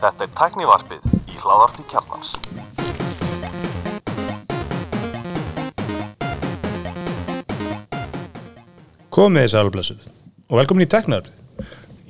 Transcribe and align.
Þetta 0.00 0.24
er 0.24 0.30
tæknivarpið 0.32 1.02
í 1.28 1.34
hláðarpi 1.42 1.82
kjarnans. 1.90 2.30
Komið 9.12 9.44
þið 9.44 9.50
sælblessuð 9.52 10.06
og 10.46 10.54
velkomin 10.60 10.86
í 10.86 10.90
Teknarfið. 10.92 11.34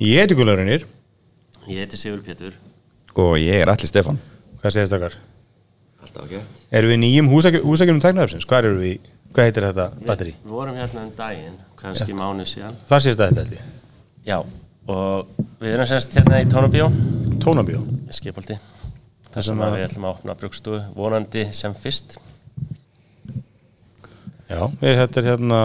Ég 0.03 0.21
heiti 0.21 0.37
Gunnar 0.37 0.57
Reynir, 0.59 0.85
Ég 1.67 1.83
heiti 1.83 1.97
Sigur 1.99 2.21
Pétur 2.23 2.53
Og 3.17 3.35
ég 3.41 3.63
er 3.63 3.67
allir 3.71 3.89
Stefan 3.89 4.19
hvað 4.61 4.71
segist 4.75 4.95
okkar? 4.95 5.15
Alltaf 6.03 6.23
ekki 6.27 6.39
Erum 6.71 6.93
við 6.93 6.99
nýjum 7.01 7.27
húsækjum 7.33 7.99
Teknarfisins? 8.03 8.47
Hvað 8.47 8.69
eru 8.69 8.79
við? 8.79 8.93
í? 8.93 8.99
Hvað 9.33 9.49
heitir 9.49 9.67
þetta 9.67 9.85
batteri? 10.07 10.33
Við 10.45 10.53
vorum 10.55 10.77
hérna 10.79 11.03
um 11.03 11.11
daginn, 11.17 11.57
kannski 11.79 12.15
mánuð 12.15 12.47
síðan 12.53 12.79
Það 12.87 13.03
sést 13.03 13.19
þetta 13.19 13.43
held 13.43 13.57
ég. 13.57 13.65
Já, 14.27 14.37
og 14.87 15.27
við 15.59 15.73
erum 15.73 15.89
semst 15.89 16.15
hérna 16.15 16.39
í 16.41 16.47
Tónabíó 16.51 16.87
Tónabíó. 17.43 17.83
Skipolti 18.15 18.55
Það 19.27 19.33
þar 19.33 19.45
sem 19.49 19.63
að 19.65 19.75
við 19.75 19.85
ætlum 19.87 20.07
að 20.07 20.13
opna 20.15 20.35
brugstofu 20.39 20.79
vonandi 20.95 21.43
sem 21.55 21.75
fyrst 21.75 22.17
Já, 24.47 24.61
við, 24.79 24.93
þetta 25.01 25.19
er 25.19 25.25
hérna, 25.27 25.59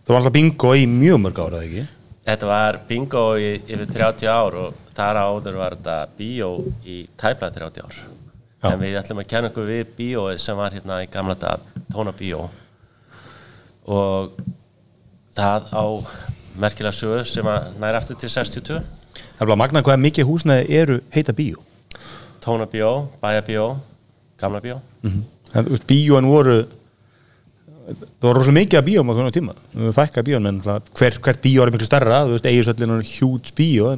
það 0.00 0.14
var 0.14 0.18
alltaf 0.22 0.32
bingo 0.32 0.70
í 0.72 0.86
mjög 0.88 1.18
mörg 1.20 1.40
ára, 1.44 1.58
eða 1.60 1.66
ekki? 1.68 1.82
Þetta 2.26 2.48
var 2.48 2.78
bingo 2.88 3.24
í 3.36 3.50
yfir 3.58 3.82
30 3.92 4.30
ár 4.32 4.56
og 4.62 4.78
þar 4.96 5.20
áður 5.20 5.58
var 5.60 5.76
þetta 5.76 5.96
bíó 6.16 6.48
í 6.88 7.02
tæpla 7.20 7.50
30 7.52 7.84
ár 7.84 7.98
Já. 8.00 8.70
en 8.70 8.80
við 8.80 8.96
ætlum 9.02 9.20
að 9.20 9.28
kenna 9.34 9.50
okkur 9.52 9.68
við 9.68 9.92
bíóið 9.98 10.40
sem 10.40 10.56
var 10.56 10.72
hérna 10.72 11.02
í 11.04 11.10
gamla 11.12 11.36
dag 11.38 11.68
Tónabíó 11.92 12.46
og 13.92 14.40
það 15.36 15.68
á 15.76 15.84
merkilega 16.62 16.94
sögu 16.96 17.24
sem 17.28 17.46
að 17.50 17.68
næra 17.82 18.00
aftur 18.00 18.18
til 18.20 18.30
62 18.32 18.80
Það 19.16 19.44
er 19.44 19.48
bara 19.50 19.60
magnað 19.60 19.84
hvað 19.86 20.02
mikið 20.02 20.28
húsnæði 20.28 20.78
eru 20.80 20.96
heita 21.14 21.32
bíó. 21.36 21.60
Tónabíó, 22.44 22.90
Bæjabíó, 23.22 23.68
Gamla 24.40 24.60
bíó 24.64 24.80
En, 25.06 25.64
þú 25.64 25.72
veist, 25.72 25.86
bíóin 25.88 26.26
voru, 26.28 26.56
það 27.86 28.26
var 28.26 28.36
rosalega 28.36 28.58
mikið 28.58 28.78
að 28.80 28.86
bíóm 28.88 29.10
á 29.10 29.12
hvernig 29.14 29.36
tíma. 29.36 29.54
Við 29.72 29.94
fækka 29.96 30.24
bíón, 30.26 30.48
en 30.50 30.58
það, 30.64 30.90
hver, 30.98 31.18
hvert 31.26 31.40
bíó 31.44 31.62
er 31.62 31.72
miklu 31.72 31.86
starra, 31.88 32.24
þú 32.26 32.34
veist, 32.34 32.48
eigisöllin 32.50 32.96
er 32.96 33.06
hjúts 33.06 33.54
bíó, 33.56 33.92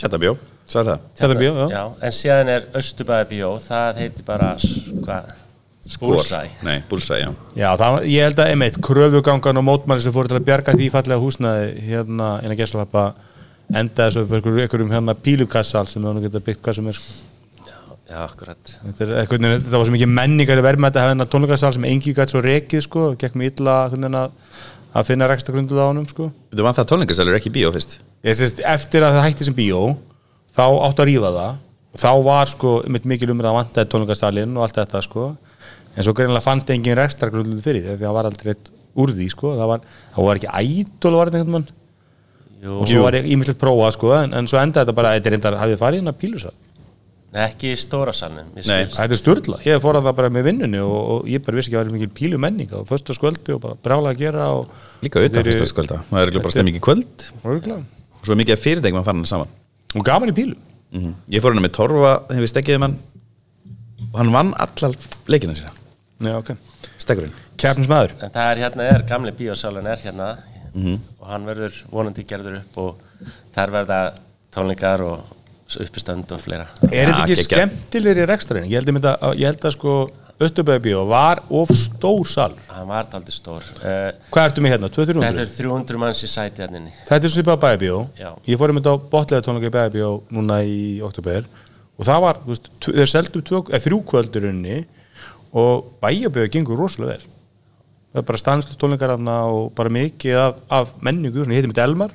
Tjattabjó, 0.00 0.32
sagði 0.66 0.94
það 0.94 1.06
þetta 1.20 1.38
bíó, 1.38 1.52
já. 1.60 1.66
Já, 1.76 1.82
en 2.08 2.16
síðan 2.16 2.50
er 2.54 2.66
Östubæðabíó, 2.80 3.50
það 3.62 4.00
heitir 4.00 4.26
bara 4.26 4.54
hvað? 4.58 5.34
Bullseye. 5.98 6.50
Nei, 6.62 6.76
Bullseye, 6.88 7.24
já 7.24 7.32
Já, 7.58 7.68
það, 7.80 7.96
ég 8.06 8.28
held 8.28 8.40
að 8.42 8.52
einmitt 8.52 8.78
kröfugangan 8.86 9.58
og 9.58 9.66
mótmæli 9.66 10.04
sem 10.04 10.14
fóru 10.14 10.30
til 10.30 10.38
að 10.38 10.46
bjarga 10.46 10.76
því 10.78 10.88
fallega 10.94 11.22
húsnaði 11.22 11.72
hérna 11.88 12.28
innan 12.44 12.58
gæslappa 12.60 13.04
enda 13.74 14.06
þessu 14.06 14.22
upp 14.22 14.36
einhverjum, 14.36 14.92
hérna 14.94 15.16
pílukassal 15.18 15.88
sem 15.90 16.04
það 16.04 16.14
nú 16.14 16.22
geta 16.22 16.42
byggt 16.46 16.62
hvað 16.62 16.78
sem 16.78 16.90
er 16.92 16.98
sko. 17.00 17.18
Já, 18.12 18.18
akkurat. 18.26 18.72
Þetta 18.84 19.04
er 19.06 19.12
eitthvað, 19.22 19.48
það 19.64 19.74
var 19.78 19.88
svo 19.88 19.96
mikið 19.96 20.10
menningar 20.12 20.60
í 20.60 20.64
verðmætti 20.66 21.00
að 21.00 21.06
hafa 21.06 21.12
hérna 21.14 21.26
tónleikassal 21.32 21.72
sem 21.72 21.86
engi 21.88 22.12
gætt 22.14 22.34
svo 22.34 22.42
rekið 22.44 22.84
sko, 22.84 23.04
og 23.10 23.18
gekk 23.18 23.38
mér 23.40 23.54
illa 23.54 23.76
hvernig, 23.88 24.16
að, 24.20 24.64
að 25.00 25.06
finna 25.08 25.28
reksta 25.30 25.54
grunduð 25.54 25.80
á 25.80 25.86
honum 25.88 26.08
sko. 26.10 26.28
Þú 26.52 26.66
var 26.66 26.76
það 26.76 26.90
tónlingasalur 26.92 27.38
ekki 27.38 27.48
í 27.48 27.54
bíó 27.56 27.72
fyrst 27.72 27.96
Ég 28.22 28.36
sést, 28.38 28.60
eftir 28.60 29.02
að 29.06 29.16
það 29.16 29.24
hætti 29.26 29.46
sem 29.48 29.56
bíó 29.56 29.80
þá 30.52 30.66
áttu 30.68 31.02
að 31.02 31.08
rífa 31.08 31.32
það 31.38 31.56
þá 32.02 32.10
var 32.28 32.52
sko 32.52 32.74
mitt 32.92 33.08
mikil 33.08 33.32
umræð 33.32 33.50
að 33.50 33.56
vantaði 33.62 33.90
tónleikasalinn 33.94 34.52
og 34.58 34.66
allt 34.66 34.82
þetta 34.82 35.02
sko 35.08 35.30
en 35.96 36.06
svo 36.06 36.14
greinlega 36.16 36.44
fannst 36.44 36.70
engin 36.72 36.96
reksta 36.98 37.28
grunduð 37.32 37.62
fyrir 37.64 37.84
því 37.84 37.94
að 37.96 38.02
það 38.06 38.16
var 38.18 38.28
aldrei 38.30 38.52
eitt 38.54 38.72
úr 39.02 39.12
því 39.16 39.28
sko. 39.32 39.54
Það 39.58 39.70
var, 39.72 39.86
það 40.16 40.28
var 40.28 40.40
ekki 40.40 40.52
ædol 40.62 41.16
var 41.18 41.30
þetta 41.30 41.40
einhvern 41.42 41.56
mann. 41.58 41.70
Jú, 42.62 42.74
og 42.78 42.86
svo 42.90 43.00
var 43.06 43.16
ég 43.18 43.24
ímyndilegt 43.32 43.58
prófað 43.62 43.96
sko 43.96 44.12
en, 44.20 44.34
en 44.38 44.46
svo 44.50 44.60
endaði 44.60 44.84
þetta 44.86 44.94
bara, 44.98 45.14
þetta 45.16 45.28
er 45.30 45.34
reyndar, 45.36 45.56
hafið 45.58 45.80
farið 45.80 46.02
hérna 46.02 46.12
pílusal? 46.14 46.52
Nei, 47.32 47.46
ekki 47.48 47.70
í 47.72 47.76
stóra 47.80 48.12
salnum. 48.12 48.50
þetta 48.60 49.06
er 49.08 49.16
störla, 49.18 49.56
ég 49.64 49.80
fór 49.80 49.96
að 49.96 50.04
það 50.04 50.16
bara 50.18 50.28
með 50.36 50.44
vinnunni 50.50 50.82
og, 50.84 50.98
og 51.14 51.30
ég 51.32 51.40
bara 51.46 51.56
vissi 51.56 51.70
ekki 51.72 51.78
að 51.78 51.80
það 51.80 51.88
var 51.88 51.96
mikil 51.96 52.10
pílu 52.20 52.38
menning 52.44 52.74
og 52.76 52.84
föstu 52.90 53.16
skvöldi 53.16 53.54
og 53.56 53.62
bara 53.64 53.78
brála 53.82 54.12
að 54.12 54.20
gera 54.20 54.50
og 54.52 54.68
Líka 55.02 55.22
eru- 55.24 55.42
fyrsta 55.48 55.66
skvölda 55.70 56.02
Það 56.10 56.26
er 56.28 56.36
bara 56.44 56.52
stemming 56.54 56.76
í 56.76 56.82
kvöld. 56.84 57.24
Örugglega. 57.40 57.80
Og 58.20 58.28
svo 58.28 58.36
er 58.36 58.40
mikið 58.44 58.58
af 58.58 58.62
fyrirtækjum 58.68 59.00
að 59.00 59.08
fara 59.08 59.16
hann 59.16 59.30
saman. 59.32 59.54
Og 59.96 60.04
gaman 60.06 60.30
í 60.30 60.36
pílu. 60.36 60.58
Mm 60.92 61.14
Ég 61.32 61.40
fór 61.42 61.56
hann 61.56 61.64
með 61.64 61.72
Torfa 61.80 62.12
þegar 62.28 62.44
við 62.44 62.52
stekkiðum 62.52 62.84
hann. 62.86 62.98
Og 64.12 64.18
hann 64.20 64.34
vann 64.36 64.52
allar 64.60 64.98
leikina 65.32 65.56
sína 65.56 65.72
Já, 66.22 66.36
ok. 66.38 66.52
Stekkurinn 67.02 67.32
Kefnismæður 67.58 68.12
En 68.22 68.30
það 68.34 68.48
er 68.52 68.60
hérna, 68.64 68.88
er 68.94 69.04
gamli 69.10 69.32
bíósalun 69.38 69.86
er 69.92 70.00
hérna 70.04 70.30
og 70.72 71.26
hann 71.28 71.44
verður 71.44 71.74
vonandi 71.92 72.22
gerður 72.24 72.60
upp 72.62 72.78
og 72.80 73.28
þar 73.54 73.72
verða 73.74 73.98
tónleikar 74.54 75.02
og 75.04 75.38
uppistönd 75.82 76.28
og 76.32 76.40
fleira. 76.40 76.66
Er 76.88 77.08
þetta 77.10 77.22
ekki 77.26 77.44
skemmtilegri 77.46 78.24
rekstræðin? 78.28 78.66
Ég 78.68 78.80
held 78.80 78.88
að, 78.90 78.96
mynda, 78.98 79.12
ég 79.40 79.48
held 79.52 79.66
að 79.68 79.74
sko 79.76 79.94
Östubæðabíó 80.42 81.04
var 81.06 81.38
of 81.54 81.70
stór 81.76 82.24
sal 82.26 82.54
Hann 82.72 82.88
var 82.88 83.06
aldrei 83.14 83.34
stór. 83.36 83.62
Uh, 83.78 84.08
Hvað 84.32 84.48
ertu 84.48 84.64
með 84.64 84.72
hérna? 84.74 84.88
200-300? 84.90 85.26
þetta 85.28 85.44
er 85.44 85.52
300 85.60 86.00
manns 86.02 86.22
í 86.26 86.30
sæti 86.32 86.64
hérna. 86.64 86.80
Þetta 87.08 87.28
er 87.28 87.34
svipað 87.36 87.60
bæðabíó 87.62 87.98
Já. 88.18 88.30
Ég 88.48 88.58
fór 88.58 88.72
einmitt 88.72 88.88
á 88.90 88.94
botlega 89.12 89.44
tónleika 89.46 89.68
í 89.70 89.74
bæðabíó 89.76 90.08
núna 90.34 90.58
í 90.66 90.80
oktober 91.06 91.46
og 92.00 92.08
það 92.08 92.24
var, 92.24 92.40
þú 92.42 92.50
veist, 92.56 92.70
þeir 92.88 93.12
seldu 93.12 93.44
tvö- 93.52 93.62
eh, 93.76 93.84
þrjú 93.84 94.00
kvöldurunni 94.10 94.78
og 95.52 95.92
bæjabíó 96.02 96.48
gengur 96.52 96.80
rosalega 96.80 97.16
vel. 97.16 97.26
Það 98.12 98.22
er 98.22 98.28
bara 98.28 98.40
stanslu 98.40 98.76
tónleikar 98.76 99.14
þarna 99.14 99.36
og 99.48 99.72
bara 99.76 99.92
mikið 99.92 100.38
af, 100.38 100.62
af 100.68 100.94
menningu, 101.00 101.42
svona, 101.42 101.56
heiti 101.56 101.70
mitt 101.70 101.80
Elmar. 101.80 102.12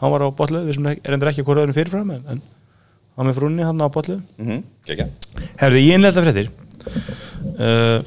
Hann 0.00 0.14
var 0.14 0.24
á 0.26 0.28
botlega, 0.34 0.66
við 0.66 0.78
sem 0.78 0.86
er 0.92 1.14
endur 1.14 1.30
ekki 1.30 1.42
að 1.42 1.50
hvora 1.50 1.64
öðrum 1.64 1.76
fyrirfram 1.76 2.14
en, 2.14 2.24
en 2.34 2.42
hann 3.18 3.28
með 3.28 3.40
frúnni 3.40 3.66
hann 3.66 3.82
á 3.82 3.88
botlega 3.90 4.22
mm 4.38 4.46
-hmm. 4.46 4.62
Gekja 4.86 5.08
Herðu, 5.58 5.82
ég 5.82 5.94
innlega 5.94 6.22
fréttir. 6.22 6.50
Uh, 7.58 8.02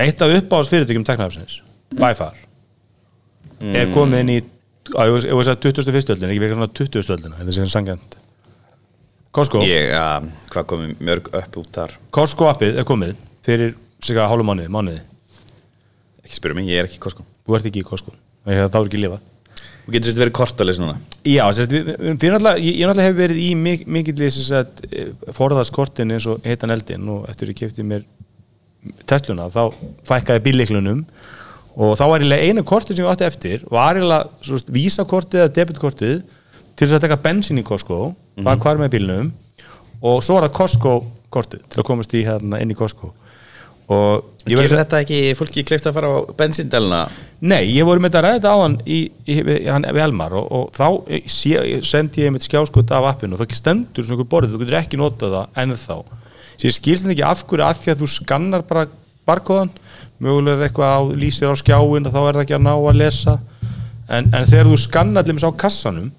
Eitt 0.00 0.22
af 0.22 0.32
uppáðs 0.36 0.68
fyrirtækjum 0.72 1.04
teknafsins 1.04 1.62
By 1.96 2.14
far 2.16 2.36
er 3.60 3.90
komið 3.92 4.22
inn 4.22 4.32
í 4.32 4.38
á, 4.96 5.04
ég 5.04 5.36
veist 5.36 5.52
að 5.52 5.60
21. 5.68 6.14
öldin, 6.14 6.30
ekki 6.30 6.40
verið 6.40 6.56
svona 6.56 6.72
20. 6.72 7.12
öldina 7.14 7.36
þetta 7.36 7.52
er 7.52 7.56
sem 7.58 7.68
sangjant 7.68 8.16
Costco, 9.30 9.60
Ég, 9.62 9.92
uh, 9.94 10.24
hvað 10.50 10.64
komið 10.66 11.02
mörg 11.06 11.28
upp 11.38 11.56
út 11.60 11.68
þar? 11.74 11.92
Costco 12.10 12.48
appið 12.50 12.80
er 12.80 12.84
komið 12.88 13.12
fyrir 13.46 13.76
sig 14.04 14.16
að 14.20 14.30
hálfu 14.32 14.46
mánuði, 14.48 14.70
mánuði. 14.72 15.02
Ekki 16.24 16.38
spyrja 16.38 16.58
mig, 16.58 16.70
ég 16.70 16.80
er 16.82 16.88
ekki 16.88 17.00
í 17.00 17.02
Costco. 17.02 17.26
Þú 17.46 17.56
ert 17.58 17.68
ekki 17.70 17.82
í 17.82 17.86
Costco, 17.86 18.14
það 18.46 18.80
er 18.80 18.86
ekki 18.86 19.02
lifað. 19.02 19.26
Þú 19.90 19.94
getur 19.96 20.10
sérst 20.10 20.20
verið 20.20 20.34
kortalis 20.36 20.78
núna 20.78 20.96
Já, 21.26 21.42
sérst, 21.56 21.72
við, 21.72 21.88
við, 21.98 22.16
náttúrulega, 22.30 22.60
ég, 22.62 22.76
náttúrulega 22.86 23.06
hef 23.08 23.16
verið 23.18 23.38
í 23.42 23.48
mik 23.58 23.86
mikill 23.90 24.28
forðaskortin 25.34 26.14
eins 26.14 26.26
og 26.30 26.44
heitan 26.46 26.70
eldin 26.74 27.08
og 27.10 27.24
eftir 27.32 27.50
ég 27.50 27.58
kefti 27.58 27.86
mér 27.86 28.04
Tesluna, 29.08 29.48
þá 29.52 29.74
fækkaði 30.08 30.44
bíleiklunum 30.46 31.02
og 31.80 31.96
þá 31.98 32.04
var 32.12 32.22
einu 32.22 32.64
kortin 32.66 32.96
sem 32.96 33.04
ég 33.04 33.10
átti 33.10 33.26
eftir 33.26 33.64
var 33.72 33.98
vísakortið 34.72 35.42
eða 35.42 35.54
debitkortið 35.58 36.22
til 36.76 36.86
þess 36.86 36.96
að 36.96 37.04
taka 37.08 37.20
bensin 37.26 37.60
í 37.60 37.66
Costco 37.66 38.14
Mhm. 38.40 38.46
það 38.46 38.62
hvar 38.64 38.78
með 38.80 38.92
bílnum 38.94 39.32
og 40.00 40.22
svo 40.24 40.38
var 40.38 40.48
það 40.48 40.56
Costco 40.56 40.94
kortið 41.30 41.66
til 41.68 41.82
að 41.82 41.86
komast 41.90 42.14
í 42.14 42.24
hérna 42.24 42.60
inn 42.62 42.70
í 42.70 42.78
Costco 42.78 43.12
Ég 43.90 44.54
verið 44.54 44.76
þetta 44.78 45.00
ekki 45.02 45.18
fólki 45.34 45.64
kleift 45.66 45.88
að 45.90 45.96
fara 45.96 46.10
á 46.14 46.18
bensindelna 46.38 47.00
Nei, 47.40 47.72
ég 47.72 47.86
voru 47.88 48.02
með 48.02 48.14
þetta 48.14 48.30
þetta 48.36 48.52
á 48.52 48.58
hann 48.60 48.76
í, 48.84 48.98
í, 49.24 49.36
hann, 49.66 49.86
við 49.88 50.04
Elmar 50.04 50.34
og, 50.36 50.46
og 50.54 50.66
þá 50.76 50.86
eh, 51.08 51.24
sé, 51.26 51.56
sendi 51.88 52.26
ég 52.26 52.34
mitt 52.34 52.44
skjáskot 52.44 52.92
af 52.94 53.08
appinu 53.14 53.38
og 53.38 53.44
ekki 53.46 53.58
stendur 53.58 54.04
svona 54.04 54.18
einhver 54.18 54.30
borðið, 54.34 54.54
þú 54.54 54.60
getur 54.62 54.78
ekki 54.82 55.00
notað 55.00 55.36
það 55.38 55.62
ennþá. 55.64 55.96
Sér 56.60 56.76
skilst 56.76 57.06
þetta 57.06 57.16
ekki 57.16 57.26
af 57.30 57.44
hverju 57.48 57.66
að 57.66 57.80
því 57.80 57.92
að 57.94 58.02
þú 58.02 58.10
skannar 58.14 58.66
bara 58.68 58.86
barkóðan, 59.30 59.74
mögulega 60.20 60.58
er 60.58 60.66
eitthvað 60.68 60.94
á, 60.94 61.00
lýsir 61.24 61.50
á 61.50 61.56
skjáin 61.56 62.08
og 62.10 62.14
þá 62.14 62.20
er 62.20 62.38
það 62.38 62.44
ekki 62.44 62.58
að 62.58 62.64
ná 62.68 62.72
að 62.76 63.00
lesa. 63.00 63.36
En, 64.10 64.30
en 64.30 64.48
þegar 64.52 64.70
þú 64.70 64.80
skannar 64.84 65.24
allir 65.24 65.48
á 65.48 65.60
kassanum 65.64 66.10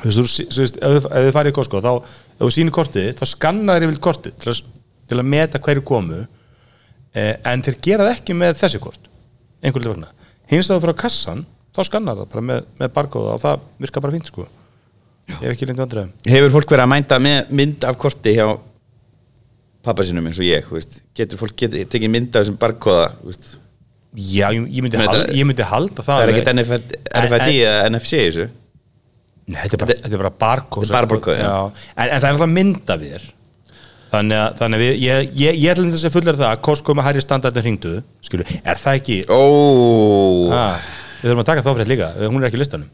þú 0.00 0.10
veist, 0.22 0.42
þú, 0.46 0.60
veist, 0.62 0.78
ef 0.78 1.08
þið 1.10 1.32
farið 1.34 1.52
í 1.52 1.56
Costco 1.58 1.80
þá, 1.82 1.94
ef 2.38 2.44
þú 2.44 2.50
sýnir 2.54 2.74
kortið, 2.76 3.08
þá 3.18 3.24
skannar 3.34 3.80
þér 3.80 3.88
yfir 3.88 4.04
kortið 4.06 4.36
til 4.40 4.52
að, 4.52 4.60
til 5.10 5.18
að 5.18 5.32
meta 5.34 5.60
hverju 5.64 5.84
komu 5.90 6.20
en 7.14 7.62
þeir 7.66 7.78
gera 7.82 8.06
það 8.06 8.14
ekki 8.16 8.36
með 8.38 8.56
þessi 8.60 8.80
kort 8.82 9.08
einhvern 9.60 9.90
vegna. 9.94 10.12
Hins 10.50 10.70
að 10.70 10.78
þú 10.78 10.84
fyrir 10.84 10.96
á 10.96 11.02
kassan, 11.02 11.44
þá 11.76 11.80
skannar 11.86 12.18
það 12.20 12.30
bara 12.32 12.46
með, 12.50 12.64
með 12.80 12.92
barkóða 12.96 13.36
og 13.36 13.42
það 13.42 13.64
virkar 13.84 14.04
bara 14.04 14.14
fínt 14.16 14.30
sko. 14.30 14.46
Ég 15.30 15.42
hef 15.44 15.52
ekki 15.54 15.68
lengt 15.68 15.78
vandræðum 15.78 16.12
Hefur 16.26 16.52
fólk 16.56 16.72
verið 16.72 16.84
að 16.84 16.90
mænda 16.90 17.18
með 17.22 17.50
mynd 17.60 17.84
af 17.86 17.98
korti 18.00 18.32
hjá 18.34 18.46
pappa 19.86 20.04
sinum 20.06 20.26
eins 20.28 20.40
og 20.40 20.46
ég 20.48 20.66
veist? 20.72 21.00
Getur 21.16 21.40
fólk 21.40 21.54
get, 21.60 21.76
tekið 21.92 22.12
mynd 22.12 22.34
af 22.34 22.42
þessum 22.44 22.56
barkóða 22.60 23.10
veist? 23.22 23.52
já, 24.10 24.48
ég, 24.50 24.64
ég, 24.66 24.82
myndi, 24.82 24.98
Men 24.98 25.06
hal, 25.06 25.20
þetta- 25.20 25.36
ég 25.38 25.46
myndi 25.46 25.66
halda 25.70 26.02
það 26.02 26.16
Það 26.16 26.24
er 26.24 26.32
ekkert 26.32 26.52
NFD 26.54 26.96
RFID 27.20 27.52
eða 27.60 27.84
NFC 27.90 28.22
þessu. 28.24 28.48
Nei, 29.50 29.60
þetta 29.66 29.86
er 29.86 30.18
bara, 30.18 30.32
barkóð 30.40 31.38
já. 31.38 31.52
en, 31.96 32.08
en 32.08 32.20
það 32.20 32.26
er 32.26 32.34
alltaf 32.34 32.50
mynd 32.50 32.90
af 32.94 33.04
þér 33.04 33.28
þannig 34.10 34.40
að, 34.40 34.48
þannig 34.60 34.80
að 34.80 34.84
við, 34.84 34.94
ég, 35.04 35.28
ég, 35.40 35.60
ég 35.64 35.74
ætlum 35.74 35.92
þess 35.94 36.08
að 36.08 36.16
fullar 36.16 36.38
það 36.40 36.48
að 36.52 36.62
Costco 36.66 36.96
með 36.98 37.06
hærri 37.08 37.22
standardin 37.24 37.66
hringdu 37.66 37.92
skilur, 38.26 38.50
er 38.64 38.80
það 38.80 38.98
ekki? 39.00 39.18
Ó. 39.30 39.42
Ah, 40.54 40.88
við 41.20 41.30
þurfum 41.30 41.44
að 41.44 41.50
taka 41.52 41.64
þá 41.66 41.70
fyrir 41.76 41.92
líka, 41.94 42.10
hún 42.26 42.40
er 42.42 42.48
ekki 42.50 42.58
í 42.60 42.62
listanum. 42.64 42.90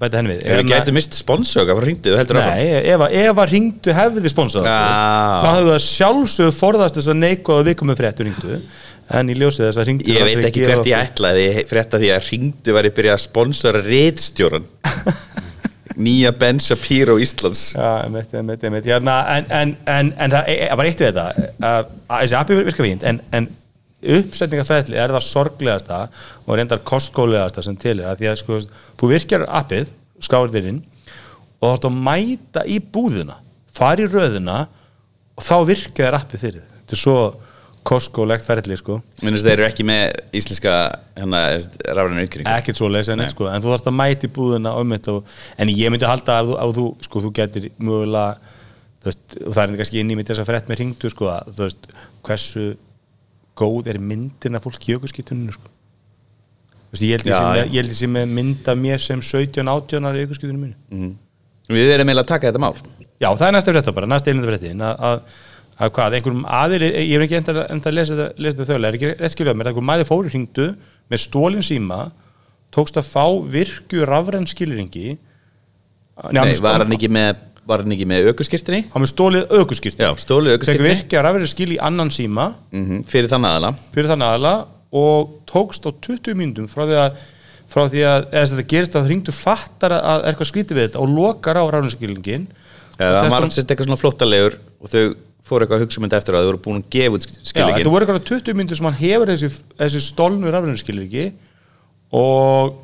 Bæta 0.00 0.16
henni 0.16 0.30
við. 0.32 0.38
Ef 0.40 0.48
við 0.48 0.56
Hérna- 0.62 0.76
gætum 0.78 0.94
mist 0.96 1.16
sponsöga 1.18 1.74
frá 1.76 1.84
hringdu, 1.84 2.12
Nei, 2.16 2.62
ef, 2.88 3.02
að- 3.04 3.16
ef 3.20 3.40
að 3.42 3.50
ringdu 3.52 3.92
hefði 3.92 4.30
sponsor 4.32 4.64
Já. 4.64 4.76
þá 5.44 5.48
hefðu 5.58 5.72
það 5.74 5.82
sjálfsögðu 5.86 6.54
forðast 6.56 6.96
þess 6.96 7.10
að 7.12 7.18
neikvæða 7.20 7.66
viðkomu 7.68 7.96
fréttu 7.98 8.24
ringdu 8.24 8.60
en 9.18 9.28
í 9.28 9.36
ljósið 9.36 9.66
þess 9.68 9.80
að 9.82 9.86
ringdu 9.90 10.08
Ég 10.14 10.24
veit 10.24 10.48
ekki 10.48 10.64
hvert 10.64 10.88
ég 10.88 11.04
ætlaði 11.12 11.44
frétta 11.68 12.00
því 12.00 12.10
að 12.16 12.26
hringdu 12.30 12.72
var 12.78 12.88
ég 12.88 12.96
byrjað 12.96 13.18
að 13.18 13.24
sponsora 13.26 13.84
reitstjóran 13.84 14.64
Nýja 15.98 16.30
Ben 16.38 16.60
Shapiro 16.62 17.16
Íslands. 17.18 17.72
Já, 17.74 18.04
einmitt, 18.04 18.34
einmitt, 18.34 18.64
einmitt. 18.64 18.86
Hérna, 18.86 19.16
en, 19.34 19.48
en, 19.86 20.12
en, 20.14 20.34
það 20.34 20.50
e- 20.52 20.68
var 20.78 20.90
eitt 20.90 21.02
við 21.02 21.08
þetta 21.10 21.48
að, 21.70 21.88
þessi 22.12 22.36
appi 22.38 22.58
virka 22.60 22.86
fínt 22.86 23.06
en, 23.08 23.48
uppsetningaferðli 23.98 24.98
er 24.98 25.10
það 25.10 25.26
sorglegasta 25.26 26.04
og 26.44 26.54
reyndar 26.54 26.82
kostkólegasta 26.86 27.64
sem 27.66 27.76
til 27.80 27.96
er 27.98 28.12
að 28.12 28.20
því 28.20 28.30
að 28.30 28.38
sko, 28.42 28.58
þú 29.00 29.10
virkjar 29.10 29.46
appið, 29.58 29.90
skáir 30.22 30.52
þér 30.54 30.70
inn 30.70 30.80
og 31.58 31.64
þá 31.64 31.72
ertu 31.72 31.90
að 31.90 32.00
mæta 32.06 32.64
í 32.70 32.78
búðina 32.78 33.40
fara 33.74 34.04
í 34.04 34.10
röðina 34.10 34.58
og 35.34 35.46
þá 35.46 35.56
virkar 35.66 36.04
þér 36.04 36.18
appið 36.20 36.44
fyrir 36.44 36.66
þetta 36.78 36.94
er 36.94 37.02
svo 37.02 37.18
kostkólegt 37.88 38.44
ferðli 38.46 38.76
sko 38.80 38.98
Minnst 39.24 39.46
þeir 39.46 39.54
eru 39.56 39.66
ekki 39.68 39.86
með 39.88 40.02
íslenska 40.36 40.74
hérna, 41.16 41.40
rafræna 41.96 42.24
aukring 42.26 42.50
ekkert 42.52 42.80
svo 42.80 42.90
leys 42.92 43.08
en, 43.14 43.22
sko, 43.32 43.48
en 43.48 43.64
þú 43.64 43.72
þarfst 43.72 43.90
að 43.90 43.96
mæti 43.98 44.30
þetta 44.32 45.14
og, 45.16 45.34
en 45.58 45.72
ég 45.72 45.92
myndi 45.94 46.08
halda 46.08 46.38
að 46.42 46.50
þú, 46.52 46.58
að 46.64 46.74
þú, 46.78 46.86
sko, 47.08 47.24
þú 47.24 47.32
getur 47.40 47.68
mögulega 47.78 48.54
veist, 49.08 49.38
og 49.46 49.54
það 49.56 49.64
er 49.64 49.80
kannski 49.80 50.02
inn 50.02 50.12
í 50.12 50.18
mitt 50.18 50.28
þess 50.30 50.42
að 50.44 50.50
frétt 50.50 50.68
með 50.70 50.80
ringdu 50.82 51.10
sko, 51.12 51.30
að, 51.32 51.50
þú 51.56 51.66
veist, 51.66 51.88
hversu 52.28 52.66
góð 53.58 53.90
er 53.94 53.98
myndin 54.02 54.58
af 54.58 54.66
fólki 54.66 54.92
í 54.92 54.96
aukurskiptuninu 54.98 55.54
sko. 55.56 55.70
Veist, 56.92 57.02
ég 57.04 57.16
held 57.16 57.26
ég 57.28 57.32
Já, 57.34 57.38
sé 57.38 57.42
já. 57.42 57.48
með, 57.54 57.72
ég 57.74 57.80
held 57.82 57.92
ég 57.92 57.98
sé 57.98 58.08
með 58.12 58.34
mynd 58.36 58.68
af 58.72 58.78
mér 58.80 59.02
sem 59.02 59.20
17-18 59.24 60.08
ára 60.08 60.20
í 60.20 60.26
aukurskiptuninu 60.26 60.62
mínu 60.62 60.76
Mhm. 60.94 61.16
Við 61.68 61.90
erum 61.92 62.08
eiginlega 62.08 62.24
að 62.24 62.30
taka 62.32 62.48
þetta 62.48 62.62
mál 62.64 62.76
Já, 63.20 63.28
það 63.36 63.46
er 63.48 63.52
næsta 63.58 63.72
frétta 63.74 63.92
bara, 63.92 64.06
næsta 64.08 64.30
eilindu 64.30 64.48
fréttin 64.48 64.80
að, 64.86 64.94
að, 65.78 65.84
að 65.86 65.92
hvað, 65.96 66.16
einhverjum 66.18 66.46
aðir 66.58 66.84
ég 66.88 67.12
hef 67.14 67.24
ekki 67.26 67.38
enda, 67.38 67.66
enda 67.70 67.90
að 67.90 67.98
lesa 67.98 68.16
þetta, 68.18 68.66
þauðlega 68.68 68.88
er 68.88 68.98
ekki 68.98 69.10
rétt 69.12 69.34
skiljaði 69.34 69.58
mér, 69.58 69.70
einhverjum 69.70 69.90
maður 69.90 70.08
fóri 70.08 70.32
hringdu 70.32 70.68
með 71.08 71.22
stólinn 71.22 71.66
síma 71.66 72.00
tókst 72.74 72.98
að 73.00 73.10
fá 73.12 73.24
virkju 73.56 74.08
rafræn 74.08 74.48
skilringi 74.50 75.16
Nei, 76.34 76.56
var 76.58 76.82
hann 76.82 76.96
ekki 76.96 77.10
með, 77.14 77.38
var 77.68 77.84
hann 77.84 77.94
ekki 77.94 78.08
með 78.10 78.32
aukurskirtinni? 78.32 78.88
hann 78.90 79.04
með 79.04 79.12
stólið 79.12 79.54
aukurskýrt 79.54 80.02
Já, 80.02 80.10
stólið 80.18 80.56
aukurskirtinni 80.56 80.90
virkja 80.90 81.22
rafræn 81.24 81.50
skil 81.50 81.70
í 81.76 81.78
annan 81.78 82.10
síma. 82.14 82.50
Mm 82.74 83.04
Fyrir 83.08 83.30
þann 83.30 83.46
aðala 83.46 83.72
fyrir 83.94 84.10
þann 84.10 84.26
aðala 84.26 84.54
og 84.98 85.36
tókst 85.46 85.86
á 85.86 85.94
20 85.94 86.34
mínútum 86.34 86.66
frá 86.70 86.86
því 86.88 86.98
að 87.04 87.22
frá 87.68 87.82
því 87.92 88.02
að, 88.08 88.26
eða 88.32 88.50
þetta 88.50 88.66
gerist 88.72 88.94
að 88.96 89.08
hringdu 89.10 89.34
fattar 89.36 89.94
að, 89.94 90.04
að 90.10 90.28
eitthvað 90.30 90.50
skrítið 90.50 90.78
við 90.78 90.86
þetta 90.88 91.02
og 91.04 91.10
lokar 91.12 91.60
á 91.60 91.64
rafræn 91.68 91.94
skilringin 91.94 92.46
Það 92.98 93.30
var 93.30 93.44
sérst 93.54 93.70
eitthvað 93.70 93.86
svona 93.86 94.00
flóttalegur 94.00 94.56
og 94.82 94.90
þau 94.90 95.02
fóru 95.48 95.64
eitthvað 95.66 95.80
að 95.80 95.84
hugsa 95.86 96.00
um 96.00 96.06
þetta 96.06 96.20
eftir 96.22 96.36
að 96.38 96.44
þau 96.44 96.50
voru 96.52 96.60
búin 96.66 96.82
að 96.82 96.90
gefa 96.94 97.16
út 97.18 97.26
Já, 97.28 97.64
þetta 97.74 97.92
voru 97.94 98.06
eitthvað 98.06 98.26
20 98.30 98.58
myndir 98.58 98.78
sem 98.78 98.88
hann 98.88 98.98
hefur 99.00 99.32
þessi, 99.32 99.50
þessi 99.80 100.02
stolnu 100.04 100.52
rafræðinskilriki 100.54 101.24
og 102.18 102.76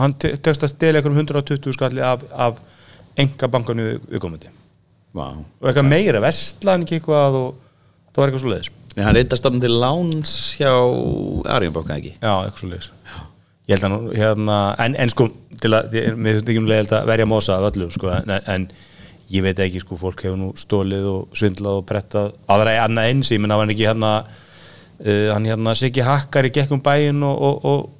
hann 0.00 0.14
te- 0.18 0.34
tekst 0.40 0.64
að 0.66 0.72
stela 0.74 1.00
eitthvað 1.00 1.12
um 1.16 1.20
120 1.24 1.76
skalli 1.76 2.04
af, 2.06 2.22
af 2.32 2.60
enga 3.20 3.48
bankanu 3.52 3.90
viðkomandi. 4.08 4.48
Vá 5.12 5.26
og 5.36 5.68
eitthvað 5.68 5.90
meira, 5.90 6.22
vestlan 6.24 6.86
ekki 6.86 7.00
eitthvað 7.00 7.36
og 7.42 7.50
það 8.14 8.22
var 8.22 8.30
eitthvað 8.30 8.44
svo 8.46 8.54
leiðis 8.54 8.70
En 8.92 9.06
hann 9.06 9.16
reyndar 9.16 9.38
stofn 9.40 9.60
til 9.60 9.72
láns 9.80 10.32
hjá 10.58 10.72
Arjónbanka 11.52 11.96
ekki? 11.96 12.14
Já, 12.20 12.32
eitthvað 12.44 12.62
svo 12.62 12.70
leiðis 12.72 12.90
Ég 13.70 13.76
held 13.78 13.86
að 13.86 13.92
nú, 13.92 13.98
hérna, 14.18 14.56
en, 14.82 14.96
en 14.98 15.12
sko 15.12 15.28
til 15.62 15.70
að, 15.76 15.92
mér 16.18 16.34
finnst 16.40 16.48
ekki 16.50 16.60
um 16.60 16.66
leiðild 16.68 16.94
að 16.98 17.04
verja 17.12 17.26
mosa 17.30 17.54
af 17.60 17.68
öllu, 17.70 17.86
sko, 17.94 18.08
en, 18.16 18.32
en 18.50 18.64
ég 19.30 19.44
veit 19.44 19.58
ekki, 19.62 19.82
sko, 19.82 19.98
fólk 20.00 20.24
hefur 20.26 20.38
nú 20.40 20.52
stólið 20.58 21.08
og 21.10 21.36
svindlað 21.38 21.80
og 21.80 21.88
prettað 21.88 22.32
aðra 22.50 22.76
í 22.76 22.80
annað 22.82 23.10
eins, 23.10 23.32
ég 23.32 23.42
menn 23.42 23.54
að 23.54 23.62
hann 23.62 23.74
ekki 23.74 23.88
hérna 23.88 24.12
uh, 24.26 25.28
hann 25.32 25.48
hérna 25.48 25.74
Siggi 25.78 26.04
Hakkari 26.06 26.52
gekk 26.54 26.74
um 26.74 26.82
bæinn 26.82 27.22
og, 27.26 27.42
og, 27.48 27.66
og 27.68 27.90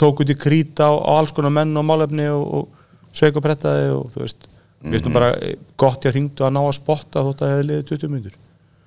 tók 0.00 0.24
út 0.24 0.32
í 0.32 0.38
krýta 0.38 0.90
á, 0.90 0.92
á 0.94 1.12
alls 1.20 1.34
konar 1.34 1.54
menn 1.54 1.76
og 1.78 1.86
málefni 1.86 2.26
og, 2.32 2.44
og 2.44 3.14
sveik 3.14 3.38
og 3.38 3.44
prettaði 3.46 3.90
og 3.94 4.08
þú 4.14 4.24
veist, 4.24 4.48
við 4.84 4.96
veistum 4.96 5.14
bara 5.14 5.32
eh, 5.38 5.58
gott 5.80 6.06
ég 6.06 6.16
hringdu 6.16 6.46
að 6.46 6.56
ná 6.56 6.62
að 6.64 6.74
spotta 6.80 7.22
þótt 7.26 7.44
að 7.44 7.54
hefði 7.54 7.68
liðið 7.70 7.92
20 7.92 8.14
myndur 8.14 8.40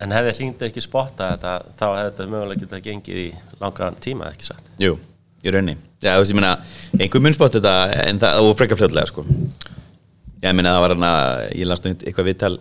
En 0.04 0.14
hefði 0.14 0.34
hringdu 0.38 0.68
ekki 0.68 0.84
spotta 0.84 1.32
þetta, 1.34 1.54
þá 1.80 1.86
hefði 1.88 2.10
þetta 2.12 2.28
mögulega 2.34 2.64
getað 2.66 2.84
gengið 2.86 3.22
í 3.24 3.30
langan 3.64 3.96
tíma, 4.04 4.28
ekki 4.30 4.52
satt? 4.52 4.68
Jú, 4.84 4.98
í 5.42 5.54
raunni 5.54 5.78
Já, 6.04 6.12
þú 6.12 6.20
veist, 6.22 6.34
ég 6.36 6.38
meina, 6.38 6.52
einhver 7.00 7.24
mun 7.26 7.34
spott 7.34 7.56
þetta 7.58 7.74
en 8.04 8.20
það, 8.22 8.44
og 8.44 8.52
frekar 8.60 8.78
fljótlega, 8.78 9.10
sko 9.10 9.26
Ég 10.44 10.54
meina, 10.54 10.76
það 10.76 10.84
var 10.84 10.94
hann 10.96 11.08
að 11.08 11.44
ég 11.58 11.66
las 11.70 11.82
nú 11.84 11.92
eitthvað 11.96 12.28
viðtal 12.30 12.56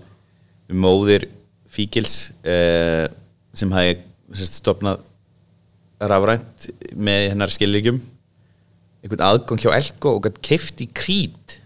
um 0.72 0.78
móðir 0.80 1.26
Fíkils 1.76 2.30
eh, 2.46 3.04
sem 3.56 3.72
hafi 3.74 3.98
stopnað 4.48 5.02
rafrænt 6.00 6.70
með 6.96 7.26
hennar 7.34 7.52
skilríkjum. 7.52 7.98
Einhvern 9.04 9.26
aðgang 9.28 9.60
hjá 9.60 9.74
Elko 9.76 10.14
og 10.16 10.28
keift 10.44 10.80
í 10.84 10.88
krít. 10.88 11.58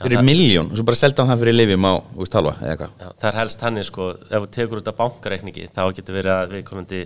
Fyrir 0.00 0.16
það- 0.16 0.24
miljón 0.24 0.70
og 0.72 0.78
svo 0.78 0.84
bara 0.88 0.96
selda 0.96 1.24
hann 1.26 1.34
það 1.36 1.42
fyrir 1.44 1.56
lifjum 1.58 1.84
á, 1.84 1.92
halva 2.32 2.52
eða 2.56 2.70
eitthvað. 2.72 2.92
Já, 3.00 3.08
það 3.20 3.28
er 3.30 3.38
helst 3.38 3.60
hann 3.60 3.82
sko, 3.84 4.04
ef 4.30 4.42
þú 4.42 4.48
tekur 4.56 4.80
út 4.80 4.88
af 4.88 4.96
bankareikningi 4.96 5.66
þá 5.76 5.82
getur 5.94 6.14
verið 6.16 6.32
að 6.36 6.54
við 6.56 6.64
komandi 6.64 7.00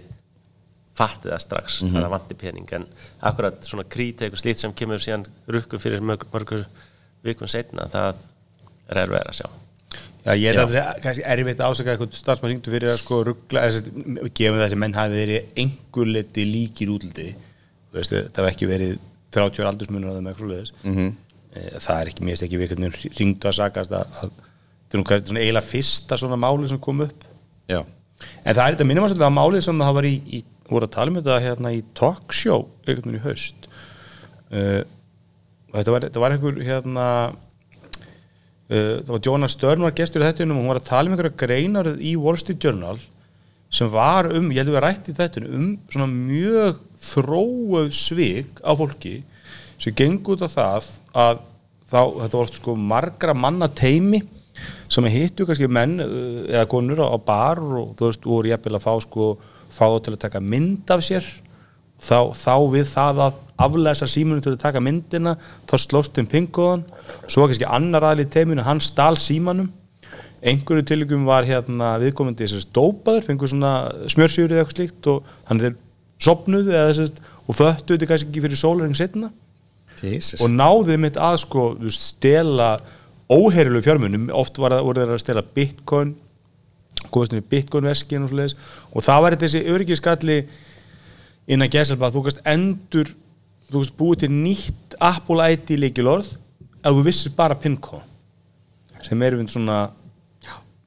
fatti 0.95 1.29
það 1.29 1.41
strax, 1.43 1.83
Mhm. 1.83 1.93
það 1.97 2.05
er 2.05 2.13
vanti 2.15 2.35
pening. 2.39 2.73
En 2.73 2.87
akkurat 3.21 3.61
svona 3.67 3.85
krít 3.85 4.19
eitthvað 4.23 4.43
slít 4.45 4.59
sem 4.59 4.73
kemur 4.73 4.99
síðan 5.03 5.27
rukkum 5.49 5.81
fyrir 5.81 6.01
mörg, 6.01 6.23
mörgur 6.33 6.67
vikum 7.25 7.51
setna, 7.51 7.87
það 7.93 8.23
er 8.91 9.01
erfið 9.05 9.21
að 9.21 9.39
sjá. 9.39 9.49
Já, 10.25 10.33
ég 10.41 10.55
held 10.55 10.63
að 10.63 10.71
það 10.73 11.01
kannski 11.05 11.25
erfitt 11.35 11.61
að 11.61 11.73
ásaka 11.75 11.93
eitthvað 11.93 12.15
starfsmann 12.17 12.53
hringdu 12.55 12.73
fyrir 12.73 12.93
að 12.95 13.01
sko 13.03 13.19
ruggla, 13.29 13.65
gefum 14.33 14.61
það 14.63 14.71
sem 14.73 14.81
menn 14.81 14.97
hafi 14.97 15.19
verið 15.19 15.59
einhver 15.65 16.11
liti 16.15 16.47
líkir 16.49 16.93
útliti. 16.95 17.27
Þú 17.91 17.99
veist, 17.99 18.15
það 18.15 18.41
hef 18.41 18.55
ekki 18.55 18.71
verið 18.71 18.95
30 19.37 19.61
ára 19.61 19.75
aldursmunur 19.75 20.73
Mhm. 20.83 21.13
Eh, 21.55 21.77
það 21.79 22.01
er 22.01 22.09
ekki, 22.11 22.25
finnst 22.27 22.43
ekki 22.43 22.59
við 22.59 22.73
hvernig 22.73 22.97
hringdu 23.15 23.47
að 23.47 23.55
sakast 23.61 23.93
að, 23.95 24.17
að 24.19 24.33
þetta 24.91 25.15
er 25.15 25.21
svona 25.29 25.43
eiginlega 25.45 25.69
fyrsta 25.69 26.17
svona 26.19 26.39
máli 26.41 26.69
sem 26.69 26.81
kom 26.83 27.05
upp. 27.05 27.23
Já, 27.71 27.79
en 28.43 28.57
það 28.57 28.65
er 28.65 28.75
þetta 28.75 28.87
minnum 28.89 29.07
að 29.07 29.15
það 29.21 29.37
málið 29.37 29.63
sem 29.69 29.85
það 29.85 29.95
var 29.95 30.09
í, 30.09 30.15
í 30.35 30.41
voru 30.67 30.89
að 30.89 30.95
tala 30.97 31.13
um 31.13 31.19
þetta 31.21 31.37
hérna 31.45 31.73
í 31.77 31.85
talkshow 31.95 32.65
einhvern 32.89 33.05
veginn 33.07 33.21
í 33.21 33.23
haust. 33.29 33.69
Uh, 34.51 34.83
og 35.75 35.81
þetta 35.81 35.95
var, 35.95 36.05
þetta 36.07 36.23
var 36.23 36.35
einhver 36.37 36.61
hérna 36.63 37.07
uh, 38.71 39.01
það 39.03 39.11
var 39.11 39.25
Jonas 39.27 39.57
Stern 39.57 39.83
var 39.83 39.97
gestur 39.99 40.23
í 40.23 40.29
þettunum 40.29 40.61
og 40.61 40.63
hún 40.63 40.71
var 40.71 40.81
að 40.81 40.91
tala 40.93 41.11
um 41.11 41.17
einhverja 41.17 41.41
greinar 41.43 41.91
í 41.99 42.15
Wall 42.15 42.39
Street 42.39 42.63
Journal 42.63 43.01
sem 43.75 43.91
var 43.91 44.31
um, 44.31 44.53
ég 44.55 44.63
held 44.63 44.71
að 44.71 44.77
við 44.77 44.85
rætt 44.85 45.11
í 45.11 45.17
þettunum 45.19 45.57
um 45.59 45.73
svona 45.91 46.07
mjög 46.13 46.79
þróuð 47.09 47.91
svik 47.99 48.63
á 48.63 48.71
fólki 48.79 49.17
sem 49.83 49.97
gengur 49.99 50.39
út 50.39 50.47
á 50.47 50.49
það 50.55 50.93
að 51.11 51.43
þá, 51.91 52.01
þetta 52.23 52.39
var 52.39 52.55
sko 52.55 52.77
margra 52.79 53.35
manna 53.35 53.67
teimi 53.67 54.23
sem 54.87 55.11
hittu 55.11 55.43
kannski 55.49 55.67
menn 55.67 55.99
uh, 55.99 56.45
eða 56.47 56.69
konur 56.71 57.03
á, 57.03 57.19
bar 57.19 57.59
og 57.59 57.97
þú 57.99 58.13
veist, 58.13 58.31
voru 58.31 58.53
jafnvel 58.53 58.79
að 58.79 58.87
fá 58.87 58.93
sko 59.03 59.33
fá 59.75 59.89
þá 59.89 59.99
til 60.07 60.15
að 60.15 60.23
taka 60.29 60.45
mynd 60.55 60.95
af 60.95 61.03
sér 61.03 61.27
þá, 61.99 62.31
þá 62.31 62.55
við 62.71 62.87
það 62.93 63.27
að 63.27 63.43
aflæsa 63.61 64.09
símunum 64.11 64.43
til 64.43 64.55
að 64.55 64.63
taka 64.65 64.83
myndina 64.83 65.37
þá 65.71 65.77
slóst 65.85 66.19
um 66.19 66.29
pingóðan 66.31 66.85
svo 67.29 67.45
var 67.45 67.53
kannski 67.53 67.69
annar 67.69 68.09
aðli 68.11 68.27
í 68.27 68.33
teiminu, 68.35 68.65
hann 68.67 68.83
stál 68.83 69.15
símanum. 69.21 69.71
Einhverju 70.45 70.85
tilíkum 70.91 71.25
var 71.25 71.47
hérna 71.49 71.95
viðkomandi 72.03 72.45
þess 72.45 72.67
að 72.67 72.75
dópaður, 72.77 73.25
fengur 73.25 73.49
svona 73.49 73.71
smjörsjúri 74.13 74.53
eða 74.53 74.65
eitthvað 74.65 74.81
slíkt 74.81 75.09
og 75.13 75.31
þannig 75.49 75.65
þeir 75.65 75.79
sopnuðu 76.27 76.75
eða 76.75 76.91
þess 76.91 77.23
og 77.45 77.57
föttuðu 77.61 77.95
þetta 77.95 78.11
kannski 78.11 78.31
ekki 78.31 78.45
fyrir 78.45 78.61
sólarinn 78.61 78.99
setna 78.99 79.31
Jesus. 80.03 80.43
Og 80.43 80.51
náðið 80.53 81.01
mitt 81.01 81.19
að 81.23 81.39
sko 81.45 81.65
stela 81.95 82.75
óheirilu 83.31 83.81
fjármunum. 83.85 84.29
Oft 84.37 84.59
var 84.61 84.75
það, 84.75 85.01
að 85.07 85.23
stela 85.23 85.45
bitcoin 85.57 86.15
í 87.15 87.41
bitcoin 87.47 87.87
veskin 87.87 88.25
og 88.25 88.33
og 88.93 89.05
það 89.05 89.21
var 89.23 89.37
þessi 89.39 89.61
öryggiskalli 89.71 90.39
innan 91.47 91.71
gæsalba 91.71 92.11
þú 92.11 92.25
kannst 92.25 92.41
endur 92.45 93.13
þú 93.71 93.81
kannst 93.81 93.97
búið 93.99 94.19
til 94.25 94.31
nýtt 94.35 94.97
Apple 95.01 95.47
ID 95.55 95.77
líkilorð 95.81 96.33
ef 96.85 96.91
þú 96.93 97.05
vissir 97.07 97.33
bara 97.37 97.55
pinkóð 97.59 98.03
sem 99.05 99.23
er 99.23 99.37
við 99.37 99.51
svona 99.53 99.79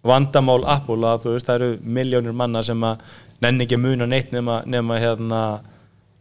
vandamál 0.07 0.63
Apple 0.69 1.03
að 1.09 1.25
þú 1.25 1.33
veist 1.35 1.47
það 1.49 1.55
eru 1.61 1.69
miljónir 1.97 2.35
manna 2.37 2.61
sem 2.63 2.83
að 2.87 3.01
nenni 3.43 3.65
ekki 3.67 3.77
að 3.77 3.83
muna 3.83 4.07
neitt 4.09 4.31
nema, 4.33 4.61
nema 4.65 4.97
hérna 5.01 5.41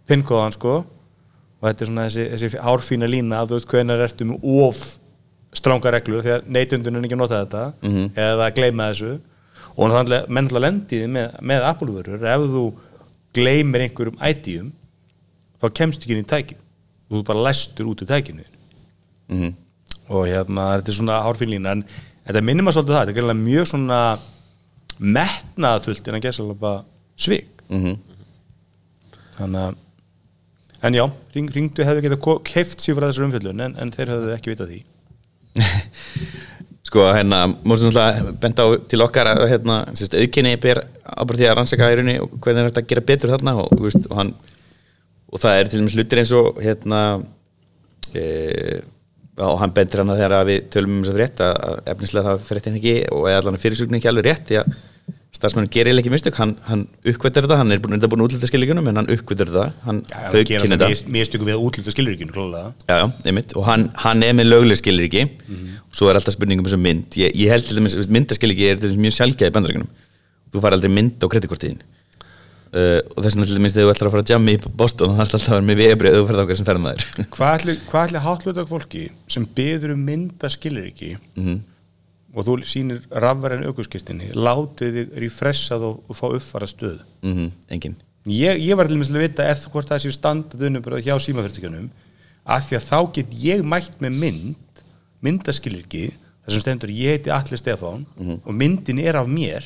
pinkóðan 0.09 0.53
sko. 0.57 0.75
Og 1.57 1.69
þetta 1.71 1.85
er 1.85 1.89
svona 1.91 2.07
þessi, 2.09 2.25
þessi 2.35 2.61
hárfína 2.67 3.09
lína 3.09 3.39
að 3.41 3.53
þú 3.53 3.57
veist 3.59 3.71
hvenar 3.73 4.03
ertu 4.05 4.27
með 4.29 4.45
of 4.67 4.83
stránga 5.57 5.93
reglur 5.95 6.21
því 6.25 6.35
að 6.35 6.51
neytundunum 6.53 7.07
ekki 7.07 7.17
að 7.17 7.23
nota 7.23 7.39
þetta 7.45 7.63
Mhm. 7.83 8.11
eða 8.15 8.49
að 8.51 8.55
gleyma 8.59 8.91
þessu. 8.91 9.13
Og 9.77 9.91
þannig 9.93 10.29
að 10.29 10.61
lendi 10.67 11.01
því 11.01 11.09
með, 11.15 11.41
með 11.41 11.65
Apple-vörur 11.71 12.27
ef 12.35 12.45
þú 12.53 12.65
gleymir 13.37 13.87
einhverjum 13.87 14.21
ID-um 14.21 14.73
þá 15.63 15.67
kemst 15.81 16.03
ekki 16.05 16.17
inn 16.17 16.25
í 16.25 16.29
tækið 16.33 16.61
þú 17.11 17.23
bara 17.29 17.45
læstur 17.47 17.89
út 17.93 18.03
úr 18.03 18.11
tækinu 18.11 18.45
þínu. 18.47 18.53
Mhm. 19.37 19.55
og 20.09 20.27
hérna 20.31 20.65
þetta 20.79 20.93
er 20.93 20.97
svona 21.01 21.23
hárfínlína 21.27 21.73
en 21.77 21.85
þetta 22.27 22.43
minnir 22.47 22.63
maður 22.67 22.77
svolítið 22.79 22.95
það, 22.97 23.01
þetta 23.07 23.13
er 23.15 23.19
mjög 23.41 23.67
svona 23.73 24.01
metnaðfullt 24.99 26.09
en 26.09 26.15
að 26.17 26.27
bara 26.61 26.85
svig 27.17 27.47
Mhm. 27.71 27.97
þannig 29.39 29.61
að 29.67 29.75
en 30.87 30.95
já, 30.95 31.05
ring, 31.35 31.49
ringdu 31.51 31.85
hefðu 31.85 32.03
getað 32.05 32.21
keift 32.47 32.79
sér 32.85 32.95
frá 32.99 33.09
þessar 33.09 33.27
umfjöllun 33.27 33.61
en, 33.65 33.77
en 33.81 33.91
þeir 33.91 34.13
hefðu 34.15 34.35
ekki 34.37 34.53
vitað 34.55 34.71
því 34.71 34.83
Sko, 36.87 37.03
hérna, 37.11 37.41
mústum 37.67 37.89
náttúrulega 37.91 38.33
benda 38.39 38.63
á 38.63 38.69
til 38.87 39.01
okkar 39.03 39.27
að 39.33 39.41
hérna, 39.51 39.81
auðkynni 40.15 40.53
ber 40.63 40.79
því 41.41 41.49
að 41.51 41.57
rannsaka 41.59 41.89
í 41.91 41.97
rauninni 41.99 42.21
og 42.23 42.37
hvernig 42.45 42.63
er 42.63 42.69
þetta 42.71 42.83
að 42.85 42.91
gera 42.93 43.03
betur 43.09 43.33
þarna 43.35 43.55
og, 43.65 43.73
veist, 43.83 44.07
og, 44.07 44.15
hann, 44.21 44.31
og 45.33 45.42
það 45.42 45.61
er 45.61 45.71
til 45.71 45.80
dæmis 45.80 45.97
hlutir 45.97 46.23
eins 46.23 46.35
og 46.37 46.61
hérna 46.62 47.00
e, 48.14 48.83
og 49.37 49.56
hann 49.61 49.73
bendir 49.76 50.00
hann 50.02 50.12
að 50.14 50.21
þegar 50.23 50.50
við 50.50 50.61
tölum 50.73 50.99
um 50.99 51.00
þess 51.04 51.12
að 51.12 51.18
frétt 51.21 51.40
að 51.45 51.56
að 51.68 51.80
efnislega 51.92 52.28
það 52.28 52.45
frétt 52.50 52.68
henni 52.71 52.83
ekki 52.83 52.99
og 53.12 53.26
eða 53.30 53.40
allan 53.42 53.62
fyrirsugni 53.62 53.99
ekki 54.00 54.12
alveg 54.12 54.28
rétt 54.30 54.47
því 54.50 54.61
að 54.62 54.76
starfsmennur 55.37 55.68
gerir 55.68 55.99
ekki 56.00 56.09
mistök. 56.12 56.38
Hann, 56.40 56.54
hann 56.64 56.87
uppkvættir 57.04 57.45
þetta, 57.45 57.59
hann 57.61 57.75
er 57.75 57.83
búin, 57.85 58.00
búin 58.00 58.23
útlita 58.25 58.49
skilíkunum 58.49 58.87
en 58.88 59.02
hann 59.02 59.11
uppkvættir 59.12 59.50
þetta, 59.50 59.66
hann 59.85 59.99
Já, 60.09 60.16
þau 60.33 60.38
það 60.38 60.47
kynna 60.49 60.78
það 60.80 60.95
þetta. 60.95 61.12
mistöku 61.18 61.49
við 61.49 61.59
að 61.59 61.66
já, 62.88 63.02
einmitt, 63.28 63.52
og 63.52 63.68
hann, 63.68 63.85
hann 64.00 64.25
er 64.25 64.33
með 64.38 64.49
lögleg 64.49 64.80
skilriki 64.80 65.26
og 65.26 66.00
svo 66.00 66.09
er 66.09 66.21
alltaf 66.21 66.38
spurningum 66.38 66.64
um 66.64 66.71
þessu 66.71 66.80
mynd. 66.80 67.21
Ég, 67.21 67.37
ég 67.37 67.52
held 67.52 67.68
til 67.68 67.76
dæmis, 67.76 67.99
myndaskilriki 68.16 68.71
er 68.71 68.80
til 68.80 68.95
dæmis 68.95 69.04
mjög 69.04 69.18
sjálfgæði 69.18 69.56
bandaríkunum 69.59 69.92
þú 70.52 70.64
fær 70.64 70.76
aldrei 70.76 70.92
mynd 70.92 71.21
á 71.21 71.26
kreditkortiðin 71.28 71.83
uh, 72.76 72.99
og 73.14 73.23
þess 73.25 73.37
vegna 73.37 73.49
til 73.49 73.59
dæmis 73.59 73.76
þegar 73.76 73.88
þú 73.88 73.95
ætlar 73.95 74.11
að 74.11 74.14
fara 74.16 74.26
að 74.26 74.35
jammi 74.35 74.56
í 74.56 74.61
Boston 74.83 75.12
og 75.12 75.16
það 75.16 75.25
er 75.25 75.30
alltaf 75.30 75.47
að 75.49 75.56
vera 75.56 75.68
með 75.71 75.80
vegabrið 75.83 76.18
þú 76.18 76.26
færð 76.30 76.42
ákveð 76.42 76.61
sem 76.61 76.68
ferðum 76.68 76.87
maður. 76.87 77.06
Hvað 77.37 77.54
ætli, 77.56 77.78
hvað 77.90 78.11
ætli 78.11 78.23
hátlutak 78.26 78.71
fólki 78.71 79.06
sem 79.33 79.49
byður 79.56 79.95
um 79.97 80.04
mynda 80.11 80.52
skiluriki 80.52 81.14
og 82.37 82.45
þú 82.45 82.56
sýnir 82.68 83.04
rafverðin 83.11 83.71
aukurskirtinni 83.71 84.33
látið 84.37 84.99
þig 84.99 85.14
refreshað 85.25 85.87
og, 85.88 86.02
og 86.06 86.18
fá 86.18 86.26
uppfara 86.28 86.68
stöð 86.68 86.99
mm 87.25 87.49
engin 87.73 87.97
ég, 88.26 88.59
ég 88.61 88.76
var 88.76 88.88
til 88.88 88.97
dæmis 88.97 89.12
að 89.12 89.23
vita 89.25 89.47
er 89.47 89.56
það 89.56 89.73
hvort 89.73 89.92
það 89.92 90.02
sé 90.04 90.12
standardunum 90.16 90.85
bara 90.85 91.00
hjá 91.00 91.14
símafyrirtækjunum 91.23 91.88
af 92.56 92.68
því 92.68 92.78
að 92.78 92.88
þá 92.90 92.99
get 93.16 93.37
ég 93.40 93.64
mætt 93.66 93.97
með 94.02 94.18
mynd 94.21 94.83
myndaskiluriki 95.25 96.04
þar 96.12 96.54
sem 96.54 96.62
stendur 96.62 96.92
ég 96.95 97.16
heiti 97.16 97.33
Alli 97.35 97.59
Stefán 97.59 98.04
og 98.37 98.52
myndin 98.54 99.00
er 99.02 99.18
af 99.23 99.30
mér 99.30 99.64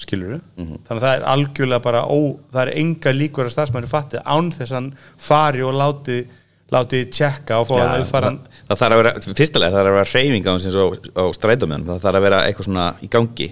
mm 0.00 0.06
skilur 0.06 0.36
þannig 0.56 0.90
að 0.96 1.04
það 1.04 1.14
er 1.14 1.24
algjörlega 1.34 1.84
bara 1.84 2.02
ó, 2.08 2.18
það 2.52 2.62
er 2.62 2.70
enga 2.80 3.12
líkur 3.12 3.48
að 3.48 3.54
starfsmæri 3.54 3.90
fatti 3.90 4.22
án 4.24 4.52
þess 4.54 4.72
að 4.72 4.78
hann 4.78 4.92
fari 5.20 5.64
og 5.66 5.74
láti 5.76 6.22
láti 6.70 7.02
tjekka 7.10 7.60
og 7.60 7.72
að 7.76 8.04
uppfara 8.04 8.30
það, 8.30 8.60
það 8.68 8.80
þarf 8.82 8.94
að 8.94 9.02
vera, 9.02 9.12
fyrstulega 9.40 9.72
það 9.72 9.80
þarf 9.80 9.90
að 9.90 9.98
vera 9.98 10.10
hreyfing 10.12 10.46
á 10.46 10.52
á, 10.54 11.24
strætómiðan 11.36 11.86
það 11.88 12.04
þarf 12.04 12.20
að 12.20 12.26
vera 12.26 12.40
eitthvað 12.46 12.68
svona 12.68 12.86
í 13.02 13.10
gangi. 13.10 13.48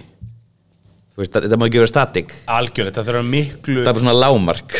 Veist, 1.19 1.33
þetta 1.35 1.57
má 1.59 1.65
ekki 1.65 1.81
vera 1.81 1.91
static. 1.91 2.35
Algjörlega, 2.47 2.95
það 2.95 3.09
þarf 3.09 3.19
að 3.19 3.31
miklu 3.33 3.81
það 3.83 3.89
er 3.91 4.03
svona 4.05 4.13
lámark 4.15 4.75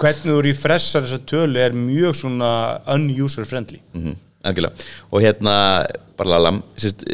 hvernig 0.00 0.24
þú 0.24 0.38
refreshar 0.48 1.04
þessa 1.06 1.20
tölu 1.30 1.62
er 1.62 1.76
mjög 1.78 2.18
svona 2.18 2.50
unuser 2.96 3.46
friendly. 3.46 3.78
Mm 3.94 4.16
algjörlega. 4.48 4.86
Og 5.10 5.22
hérna 5.22 5.54
bara 6.18 6.30
lalam 6.36 6.60
sérst, 6.78 7.04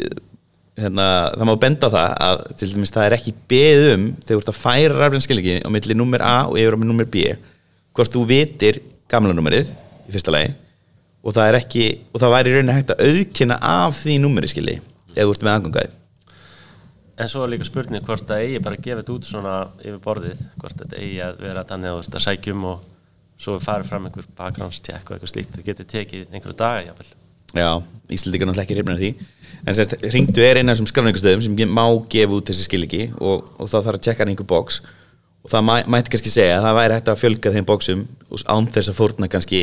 hérna, 0.79 1.07
það 1.35 1.49
má 1.49 1.53
benda 1.63 1.89
það 1.93 2.15
að 2.27 2.43
til 2.59 2.69
dæmis 2.73 2.93
það 2.95 3.07
er 3.07 3.17
ekki 3.17 3.35
beðið 3.51 3.89
um 3.95 4.05
þegar 4.19 4.31
þú 4.35 4.39
ert 4.41 4.53
að 4.53 4.61
færa 4.61 4.99
rafrænskilíki 4.99 5.57
á 5.63 5.69
milli 5.71 5.97
nummer 5.97 6.25
A 6.25 6.35
og 6.49 6.59
yfir 6.59 6.75
á 6.75 6.79
með 6.81 6.91
nummer 6.91 7.09
B 7.09 7.27
hvort 7.95 8.15
þú 8.15 8.25
vitir 8.29 8.81
gamla 9.11 9.35
nummerið 9.35 9.71
í 10.05 10.15
fyrsta 10.15 10.33
lagi 10.35 10.55
og 11.25 11.35
það 11.35 11.51
er 11.51 11.59
ekki 11.61 11.85
og 12.11 12.21
það 12.21 12.35
væri 12.35 12.51
í 12.51 12.57
rauninni 12.57 12.79
hægt 12.79 12.95
að 12.95 13.05
auðkynna 13.07 13.61
af 13.75 14.01
því 14.01 14.17
nummeri 14.23 14.51
skilji 14.51 14.81
ef 15.15 15.21
þú 15.23 15.31
ert 15.31 15.47
með 15.47 15.55
aðgangaði 15.55 15.93
En 17.15 17.29
svo 17.31 17.45
er 17.45 17.53
líka 17.53 17.63
spurning 17.63 18.03
hvort 18.03 18.27
það 18.27 18.41
eigi 18.43 18.63
bara 18.63 18.75
að 18.75 18.83
gefa 18.83 18.99
þetta 18.99 19.13
út 19.13 19.27
svona 19.29 19.53
yfir 19.79 19.99
borðið, 20.03 20.39
hvort 20.59 20.81
þetta 20.81 20.97
eigi 20.99 21.21
að 21.23 21.37
vera 21.45 21.61
þannig 21.69 21.87
að 21.87 21.93
þú 21.93 22.01
veist 22.01 22.17
að 22.19 22.23
sækjum 22.25 22.65
og 22.67 22.81
svo 23.45 23.55
farið 23.63 23.91
fram 23.91 24.09
einhver 24.09 24.27
bakgránstjekk 24.35 25.07
og 25.07 25.15
eitthvað 25.15 25.31
slíkt, 25.31 25.53
það 25.55 25.69
getur 25.69 25.87
tekið 25.93 26.33
einhverju 26.33 26.57
daga 26.59 26.81
jáfnvel. 26.89 27.07
Já, 27.55 27.69
Íslandi 28.11 28.37
er 28.41 28.49
náttúrulega 28.49 28.65
ekki 28.65 28.77
reyfnir 28.77 29.01
því. 29.01 29.11
En 29.65 29.77
sérst, 29.77 29.95
ringdu 30.13 30.43
er 30.45 30.59
eina 30.59 30.73
af 30.73 30.77
þessum 30.77 30.91
skráningastöðum 30.91 31.41
sem 31.45 31.71
má 31.73 31.85
gefa 32.11 32.37
út 32.37 32.51
þessi 32.51 32.67
skiliki 32.67 33.07
og, 33.17 33.47
og 33.57 33.69
það 33.71 33.87
þarf 33.87 33.99
að 33.99 34.03
tjekka 34.05 34.27
einhver 34.27 34.49
bóks 34.49 34.81
og 35.45 35.51
það 35.53 35.65
mæ, 35.65 35.75
mætti 35.93 36.13
kannski 36.13 36.33
segja 36.33 36.59
að 36.59 36.67
það 36.67 36.77
væri 36.79 36.97
hægt 36.97 37.09
að 37.09 37.21
fjölga 37.21 37.53
þeim 37.55 37.67
bóksum 37.69 38.03
án 38.49 38.69
þess 38.75 38.91
að 38.91 38.99
fórna 38.99 39.29
kannski 39.31 39.61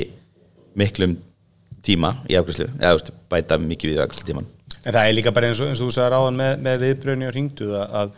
miklum 0.79 1.17
tíma 1.87 2.17
í 2.31 2.39
afgjörslu 2.39 2.69
eða 2.79 2.93
veist, 2.97 3.11
bæta 3.31 3.59
mikið 3.63 3.93
við 3.93 4.03
afgjörslu 4.05 4.29
tíman 4.31 4.51
En 4.83 4.95
það 4.95 5.03
er 5.05 5.17
líka 5.17 5.33
bara 5.35 5.51
eins 5.51 5.61
og, 5.63 5.71
eins 5.71 5.83
og 5.83 5.91
þú 5.91 5.97
sagði 5.97 6.15
ráðan 6.15 6.39
með, 6.39 6.53
með 6.67 6.85
viðbröðni 6.87 7.29
og 7.29 7.35
hringdu 7.35 7.69
að, 7.79 7.97
að 8.01 8.15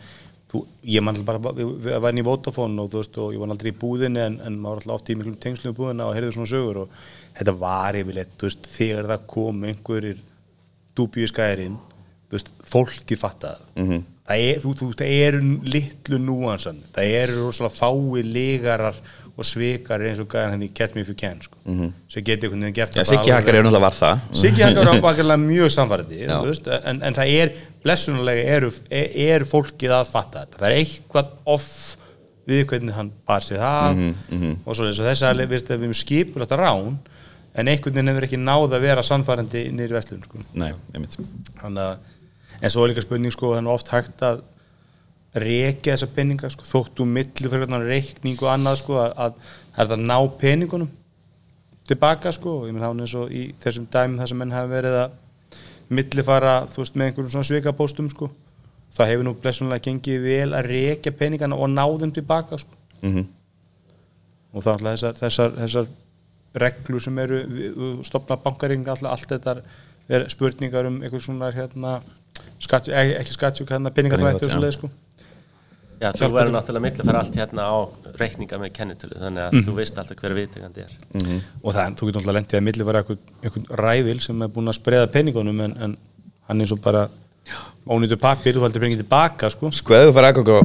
þú, 0.55 0.61
ég 0.95 1.03
man 1.03 1.15
alltaf 1.15 1.27
bara, 1.43 1.53
við, 1.59 1.71
við 1.85 1.99
varum 2.05 2.21
í 2.21 2.25
Vodafone 2.25 2.81
og 2.85 2.89
þú 2.93 3.01
veist 3.01 3.17
og 3.21 3.33
ég 3.35 3.41
var 3.43 3.53
aldrei 3.55 3.71
í 3.71 3.77
búðinni 3.81 4.23
en, 4.25 4.39
en 4.47 4.57
maður 4.59 4.75
var 4.75 4.81
alltaf 4.83 4.95
oft 5.01 5.09
í 5.11 5.17
miklum 5.19 5.37
tengslum 5.43 5.73
í 5.75 5.77
búðina 5.77 6.07
og 6.09 6.15
heyrði 6.17 6.31
svona 6.37 6.51
sögur 6.53 6.81
og 6.85 6.97
þetta 7.39 7.55
var 7.65 7.99
yfirleitt, 8.01 8.33
þú 8.39 8.49
veist, 8.49 8.69
þegar 8.77 9.09
það 9.13 9.25
kom 9.35 9.63
einhverjir 9.69 10.23
dúbíu 10.95 11.27
skærin, 11.31 11.77
þú 12.29 12.37
veist, 12.39 12.51
fólki 12.71 13.17
fattað 13.19 13.59
Mhm. 13.75 14.03
það, 14.25 14.39
er, 14.49 14.59
þú, 14.63 14.71
þú, 14.79 14.87
það 14.97 15.11
eru 15.27 15.41
litlu 15.75 16.17
núansan, 16.23 16.79
það 16.95 17.11
eru 17.21 17.41
rosalega 17.45 17.75
fái 17.77 18.23
ligarar 18.25 18.95
og 19.35 19.43
svikar 19.47 19.99
eins 20.07 20.19
og 20.23 20.29
gæðan 20.31 20.53
henni 20.55 20.69
Catch 20.71 20.95
Me 20.95 21.01
If 21.03 21.09
You 21.11 21.15
Can 21.19 21.41
sko. 21.43 21.57
Mhm. 21.65 21.89
sem 22.09 22.23
geti 22.23 22.45
einhvern 22.47 22.61
veginn 22.63 22.75
gert 22.77 22.95
bara 22.95 23.05
Siggi 23.09 23.31
Hakkar 23.35 23.55
er 23.59 23.63
náttúrulega 23.65 23.81
var 23.81 23.97
það 23.97 24.19
Siggi 24.41 24.63
Hakkar 24.63 24.85
var 24.93 25.01
bakarlega 25.09 25.41
mjög 25.43 25.73
samfærandi 25.75 26.21
Já. 26.23 26.79
en, 26.85 27.01
en 27.03 27.13
það 27.19 27.33
er 27.41 27.51
blessunulega 27.83 28.45
er, 28.55 28.69
er 29.27 29.45
fólkið 29.51 29.91
að 29.99 30.07
fatta 30.13 30.45
þetta 30.45 30.61
það 30.61 30.69
er 30.69 30.77
eitthvað 30.79 31.33
off 31.57 31.97
við 32.47 32.63
hvernig 32.69 32.93
hann 32.93 33.11
bar 33.27 33.41
sig 33.41 33.57
það 33.59 33.99
Mhm, 34.29 34.55
og 34.65 34.75
svo 34.77 34.85
þess 34.93 35.23
að 35.25 35.43
við 35.49 35.69
erum 35.73 35.93
skipur 35.97 36.45
þetta 36.45 36.59
rán 36.61 36.97
en 37.55 37.67
einhvern 37.71 37.93
veginn 37.95 38.11
hefur 38.11 38.25
ekki 38.27 38.37
náð 38.39 38.73
að 38.75 38.81
vera 38.83 39.01
samfærandi 39.03 39.61
nýri 39.71 39.95
vestlun 39.95 40.23
sko. 40.25 40.41
Nei, 40.53 40.73
Þannig 40.93 41.79
að, 41.79 41.97
en 42.61 42.69
svo 42.73 42.83
er 42.83 42.91
líka 42.91 43.01
spurning 43.05 43.31
sko, 43.31 43.53
er 43.55 43.63
nú 43.63 43.71
oft 43.71 43.87
hægt 43.93 44.21
að 44.27 44.41
rekja 45.35 45.93
þessa 45.95 46.07
peninga 46.15 46.49
sko, 46.53 46.63
þóttu 46.69 47.05
milli 47.09 47.49
fyrir 47.51 47.65
hvernig 47.65 47.89
reikning 47.89 48.37
og 48.43 48.51
annað 48.53 48.77
sko, 48.81 48.95
að, 49.01 49.11
að 49.19 49.33
það 49.75 49.83
er 49.83 49.89
það 49.89 49.97
að 49.97 50.05
ná 50.07 50.17
peningunum 50.41 50.89
tilbaka 51.89 52.31
sko, 52.33 52.53
og 52.61 52.67
ég 52.69 52.73
menn 52.73 52.85
þá 52.85 53.03
eins 53.03 53.15
og 53.19 53.31
í 53.35 53.43
þessum 53.61 53.87
dæmum 53.93 54.17
þar 54.21 54.31
sem 54.31 54.39
menn 54.41 54.55
hafa 54.55 54.71
verið 54.71 54.95
að 55.03 55.17
millifara, 55.99 56.53
þú 56.73 56.81
veist, 56.81 56.95
með 56.97 57.09
einhverjum 57.11 57.33
svona 57.35 57.49
svikapóstum 57.49 58.07
sko, 58.13 58.29
það 58.95 59.11
hefur 59.11 59.27
nú 59.27 59.33
blessunlega 59.43 59.85
gengið 59.89 60.23
vel 60.23 60.55
að 60.57 60.69
rekja 60.71 61.11
peningana 61.19 61.59
og 61.59 61.69
ná 61.73 61.83
þeim 62.01 62.13
tilbaka 62.15 62.61
sko. 62.63 62.79
Mm 63.05 63.25
og 64.55 64.63
það 64.63 64.69
er 64.71 64.85
alltaf 64.87 64.93
þessar, 64.95 65.15
þessar, 65.19 65.49
þessar 65.59 65.87
reglur 66.63 67.01
sem 67.03 67.17
eru 67.19 67.41
við- 67.43 67.73
við 67.75 67.95
stofna 68.07 68.37
bankaring 68.39 68.85
alltaf 68.87 69.11
allt 69.11 69.27
þetta 69.33 69.55
er 70.15 70.23
spurningar 70.31 70.87
um 70.87 71.01
einhver 71.03 71.19
svona 71.19 71.49
hérna 71.51 71.97
skatt, 72.63 72.87
ekki, 72.87 73.17
ekki 73.19 73.33
skattsjúk 73.35 73.73
hérna 73.73 73.91
peningatvætti 73.91 74.45
og 74.45 74.45
Peningaþvætti, 74.45 74.53
svo 74.53 74.61
leið 74.63 74.77
sko 74.77 74.89
Já, 76.01 76.09
þú 76.11 76.29
verður 76.33 76.53
náttúrulega 76.55 76.83
mitt 76.83 76.99
að 76.99 77.09
fara 77.09 77.21
allt 77.23 77.37
hérna 77.39 77.65
á 77.71 77.75
reikninga 78.19 78.57
með 78.61 78.71
kennitölu, 78.75 79.19
þannig 79.21 79.43
að 79.45 79.67
þú 79.67 79.75
veist 79.77 79.99
alltaf 80.01 80.19
hver 80.19 80.35
viðtegandi 80.35 80.83
er. 80.83 80.95
og 81.61 81.75
það, 81.75 81.95
þú 81.99 82.09
getur 82.09 82.21
alltaf 82.21 82.35
lendið 82.39 82.59
að 82.59 82.65
milli 82.67 82.87
vera 82.89 83.03
einhver 83.05 83.79
ræfil 83.85 84.17
sem 84.25 84.43
er 84.43 84.51
búin 84.55 84.71
að 84.71 84.77
spreða 84.79 85.11
peningunum 85.13 85.61
en, 85.65 85.77
en 85.85 85.95
hann 86.49 86.61
er 86.65 86.69
svo 86.71 86.77
bara 86.83 87.05
ónýtur 87.87 88.19
pappir, 88.21 88.57
þú 88.57 88.65
heldur 88.65 88.83
peningin 88.83 89.03
tilbaka 89.03 89.49
sko. 89.53 89.71
Sko, 89.75 89.95
ef 89.95 90.09
þú 90.09 90.15
fara 90.17 90.33
aðgang 90.33 90.51
á 90.51 90.59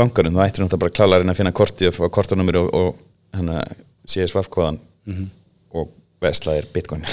bankanum 0.00 0.36
þá 0.36 0.44
ættir 0.46 0.64
náttúrulega 0.64 0.84
bara 0.84 0.96
klála 0.98 1.16
að 1.16 1.24
reyna 1.24 1.34
að 1.34 1.40
finna 1.40 1.56
kortið 1.56 1.90
og 1.90 1.96
fá 1.96 2.12
kortanúmir 2.18 2.60
og, 2.60 2.68
og 2.76 3.38
hana, 3.38 3.62
CSVF 4.10 4.50
kóðan 4.52 4.78
og 5.74 5.90
veslaðir 6.20 6.66
bitcoin. 6.74 7.04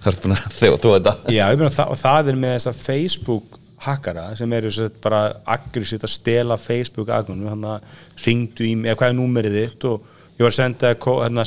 Það 0.00 0.08
er 0.10 0.20
búin 0.24 0.36
að 0.36 0.44
þjóða 0.56 0.78
þú 0.82 0.92
þetta. 0.96 1.12
Já, 1.34 1.42
ég 1.52 1.60
meina, 1.60 1.72
það, 1.74 1.90
og 1.92 2.00
það 2.00 2.30
er 2.32 2.38
með 2.40 2.54
þessa 2.56 2.72
Facebook 2.78 3.59
hackara 3.80 4.26
sem 4.36 4.52
eru 4.52 4.70
bara 5.02 5.20
aggressíft 5.48 6.04
að 6.04 6.12
stela 6.12 6.56
Facebook 6.60 7.08
aðgunum 7.08 7.48
þannig 7.48 7.70
að 7.74 8.24
ringdu 8.26 8.66
í 8.66 8.74
mig, 8.76 8.90
eða 8.90 8.98
hvað 9.00 9.12
er 9.12 9.18
númerið 9.18 9.56
þitt 9.56 9.86
og 9.88 10.08
ég 10.36 10.44
var 10.44 10.52
að 10.52 10.58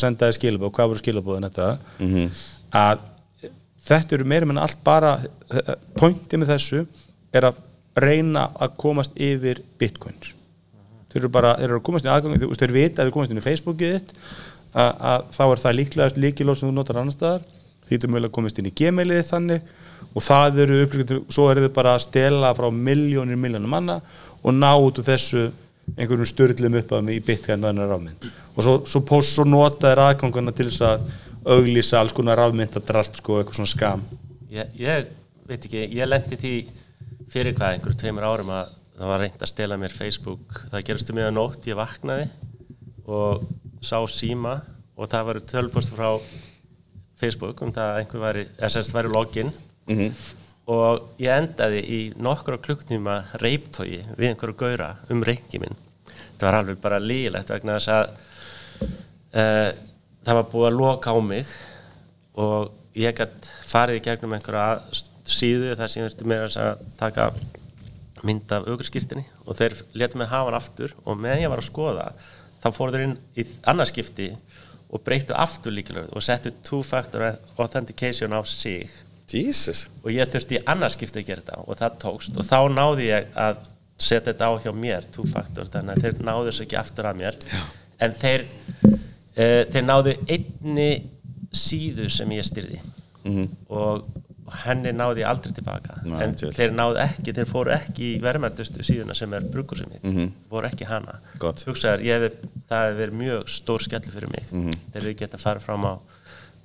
senda, 0.01 0.27
þér 0.27 0.37
skilabóð, 0.37 0.71
hvað 0.77 0.91
voru 0.91 1.01
skilabóðin 1.03 1.49
þetta? 1.49 1.67
Að 2.73 3.03
þetta 3.87 4.17
eru 4.17 4.29
meira 4.29 4.49
menn 4.49 4.61
allt 4.61 4.79
bara 4.85 5.17
pointið 5.99 6.41
með 6.41 6.53
þessu 6.55 6.85
er 7.33 7.49
að 7.49 7.61
reyna 7.99 8.47
að 8.57 8.77
komast 8.81 9.13
yfir 9.21 9.61
bitcoins. 9.81 10.33
Þeir 11.13 11.21
eru 11.21 11.29
bara, 11.33 11.53
þeir 11.59 11.69
eru 11.69 11.77
að 11.81 11.85
komast 11.85 12.07
í 12.07 12.09
aðgang 12.09 12.39
þeir 12.41 12.73
vita 12.73 13.01
að 13.01 13.09
þeir 13.09 13.13
komast 13.13 13.33
inn 13.33 13.41
í 13.41 13.45
Facebookið 13.45 13.97
þitt 13.97 14.13
að, 14.73 14.91
að 15.11 15.25
þá 15.35 15.43
er 15.45 15.61
það 15.61 15.77
líklegast 15.77 16.17
líkilóð 16.17 16.57
sem 16.59 16.69
þú 16.69 16.73
notar 16.73 17.01
annar 17.01 17.13
staðar. 17.13 17.43
Því 17.83 17.91
þetta 17.91 18.07
er 18.07 18.13
mögulega 18.13 18.31
að 18.31 18.37
komast 18.39 18.61
inn 18.61 18.69
í 18.69 18.73
gmailið 18.79 19.25
þannig 19.27 19.67
og 20.11 20.23
það 20.23 20.61
eru 20.65 20.79
upplýkjum, 20.85 21.25
svo 21.31 21.49
eru 21.51 21.65
þau 21.65 21.73
bara 21.75 21.95
að 21.97 22.05
stela 22.07 22.53
frá 22.57 22.69
miljónir 22.71 23.39
miljónir 23.39 23.71
manna 23.71 23.99
og 24.43 24.55
ná 24.55 24.71
út 24.75 24.99
úr 24.99 25.07
þessu 25.07 25.49
einhverjum 25.97 26.29
störlum 26.29 26.79
upp 26.79 26.93
að 26.95 27.05
mig 27.07 27.19
í 27.19 27.25
bitcoin 27.27 27.63
og 27.63 27.71
annar 27.71 27.91
ráminn 27.91 28.31
og 28.53 28.63
svo, 28.63 28.75
svo, 28.87 29.01
post, 29.07 29.35
svo 29.35 29.45
nota 29.47 29.89
þeir 29.89 30.03
aðgangana 30.05 30.53
til 30.55 30.69
þess 30.69 30.85
að 30.87 31.09
auglýsa 31.43 31.99
alls 31.99 32.13
konar 32.15 32.39
rafmyndadrast 32.39 33.19
sko, 33.19 33.39
eitthvað 33.39 33.59
svona 33.59 33.71
skam. 33.71 34.05
Ég, 34.53 34.69
ég 34.79 35.09
veit 35.49 35.65
ekki, 35.65 35.83
ég 35.97 36.07
lendi 36.07 36.39
því 36.39 36.53
fyrir 37.33 37.57
hvað, 37.57 37.75
einhverju 37.75 37.99
tveimur 37.99 38.27
árum 38.27 38.53
að 38.53 38.71
það 38.93 39.11
var 39.11 39.23
reynd 39.23 39.43
að 39.43 39.51
stela 39.51 39.79
mér 39.81 39.95
Facebook. 39.95 40.61
Það 40.71 40.85
gerist 40.87 41.11
um 41.11 41.19
miðan 41.19 41.37
nótt, 41.39 41.67
ég 41.67 41.79
vaknaði 41.79 42.29
og 43.03 43.43
sá 43.83 43.97
síma 44.07 44.61
og 44.95 45.09
það 45.11 45.29
var 45.29 45.41
tölpost 45.51 45.95
frá 45.95 46.07
Facebook 47.19 47.61
um 47.65 47.73
það 47.73 47.89
að 47.89 48.01
einhver 48.01 48.23
væri, 48.23 48.45
SS 48.69 48.93
væri 48.95 49.11
login 49.11 49.51
og 50.73 51.19
ég 51.19 51.33
endaði 51.33 51.81
í 51.83 52.01
nokkra 52.15 52.59
klukktíma 52.63 53.17
reiptói 53.41 54.03
við 54.15 54.29
einhverju 54.29 54.55
gaura 54.55 54.93
um 55.11 55.23
reyngi 55.23 55.59
minn. 55.59 55.75
Það 56.37 56.47
var 56.47 56.59
alveg 56.59 56.79
bara 56.83 57.01
lígilegt 57.03 57.51
vegna 57.51 57.79
þess 57.79 57.91
að 57.91 58.05
uh, 59.35 59.69
það 60.23 60.39
var 60.39 60.47
búið 60.53 60.69
að 60.69 60.79
loka 60.79 61.11
á 61.11 61.17
mig 61.19 61.51
og 62.39 62.71
ég 62.95 63.15
gætt 63.17 63.49
farið 63.67 63.99
í 63.99 64.05
gegnum 64.05 64.37
einhverja 64.37 64.79
síðu 65.27 65.75
þar 65.77 65.91
sem 65.91 66.03
ég 66.03 66.09
þurfti 66.09 66.29
með 66.29 66.47
að 66.61 66.87
taka 66.99 67.27
mynd 68.23 68.51
af 68.55 68.67
aukurskýrtinni 68.69 69.25
og 69.43 69.57
þeir 69.59 69.75
letu 69.99 70.19
mig 70.19 70.31
hafa 70.31 70.51
hann 70.51 70.59
aftur 70.59 70.95
og 71.03 71.19
meðan 71.19 71.43
ég 71.43 71.51
var 71.51 71.59
að 71.59 71.69
skoða 71.69 72.07
þá 72.63 72.67
fór 72.75 72.93
þeir 72.93 73.05
inn 73.07 73.17
í 73.35 73.45
annarskipti 73.67 74.29
og 74.93 75.03
breyttu 75.03 75.35
aftur 75.35 75.75
líkilega 75.75 76.11
og 76.13 76.23
settu 76.23 76.53
two-factor 76.63 77.33
authentication 77.57 78.35
á 78.35 78.39
sig 78.47 78.91
Jesus. 79.31 79.87
Og 80.03 80.11
ég 80.13 80.29
þurfti 80.29 80.59
í 80.59 80.63
annarskipti 80.69 81.21
að 81.21 81.29
gera 81.29 81.43
þetta 81.43 81.61
og 81.63 81.79
það 81.79 81.95
tókst. 82.03 82.35
Og 82.37 82.47
þá 82.47 82.57
náði 82.73 83.07
ég 83.09 83.29
að 83.39 83.61
setja 83.97 84.31
þetta 84.31 84.49
á 84.49 84.53
hjá 84.63 84.71
mér 84.75 85.07
two-factor 85.13 85.69
þannig 85.71 85.95
að 85.95 86.05
þeir 86.07 86.25
náðu 86.27 86.49
þessu 86.49 86.65
ekki 86.65 86.79
aftur 86.79 87.09
að 87.09 87.21
mér. 87.21 87.39
Já. 87.47 87.61
en 88.03 88.17
þeir 88.19 88.43
uh, 88.83 89.61
þeir 89.71 89.85
náðu 89.85 90.17
einni 90.27 90.89
síðu 91.53 92.09
sem 92.11 92.31
ég 92.33 92.45
styrði 92.47 92.81
og 93.69 94.07
henni 94.65 94.91
náði 94.93 95.23
aldrei 95.25 95.53
tilbaka. 95.55 95.95
Nei, 96.03 96.17
en 96.25 96.33
djöfull. 96.35 96.55
þeir 96.57 96.73
náðu 96.75 96.97
ekki, 97.05 97.33
þeir 97.37 97.47
fóru 97.49 97.71
ekki 97.73 98.09
í 98.09 98.17
verðmæntustu 98.21 98.83
síðuna 98.83 99.15
sem 99.15 99.31
er 99.37 99.45
brugur 99.53 99.79
sem 99.79 99.89
mitt 99.93 100.33
fóru 100.51 100.67
ekki 100.67 100.89
hana. 100.89 101.19
Ég 102.03 102.25
hef, 102.25 102.41
það 102.69 102.83
hefur 102.89 102.99
verið 102.99 103.15
mjög 103.21 103.53
stór 103.55 103.85
skellu 103.85 104.11
fyrir 104.13 104.33
mig. 104.33 104.51
Þeir 104.51 104.99
eru 105.05 105.13
ekki 105.13 105.29
að 105.29 105.39
fara 105.45 105.63
fram 105.63 105.87
á 105.87 105.93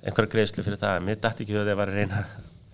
einhverja 0.03 0.33
greiðslu 0.35 0.63
fyrir 0.63 0.79
það 0.79 1.01
mér 1.07 1.17
dætti 1.23 1.45
ekki 1.45 1.57
að 1.59 1.71
þeir 1.71 1.79
var 1.79 1.89
að 1.91 1.97
reyna 2.01 2.19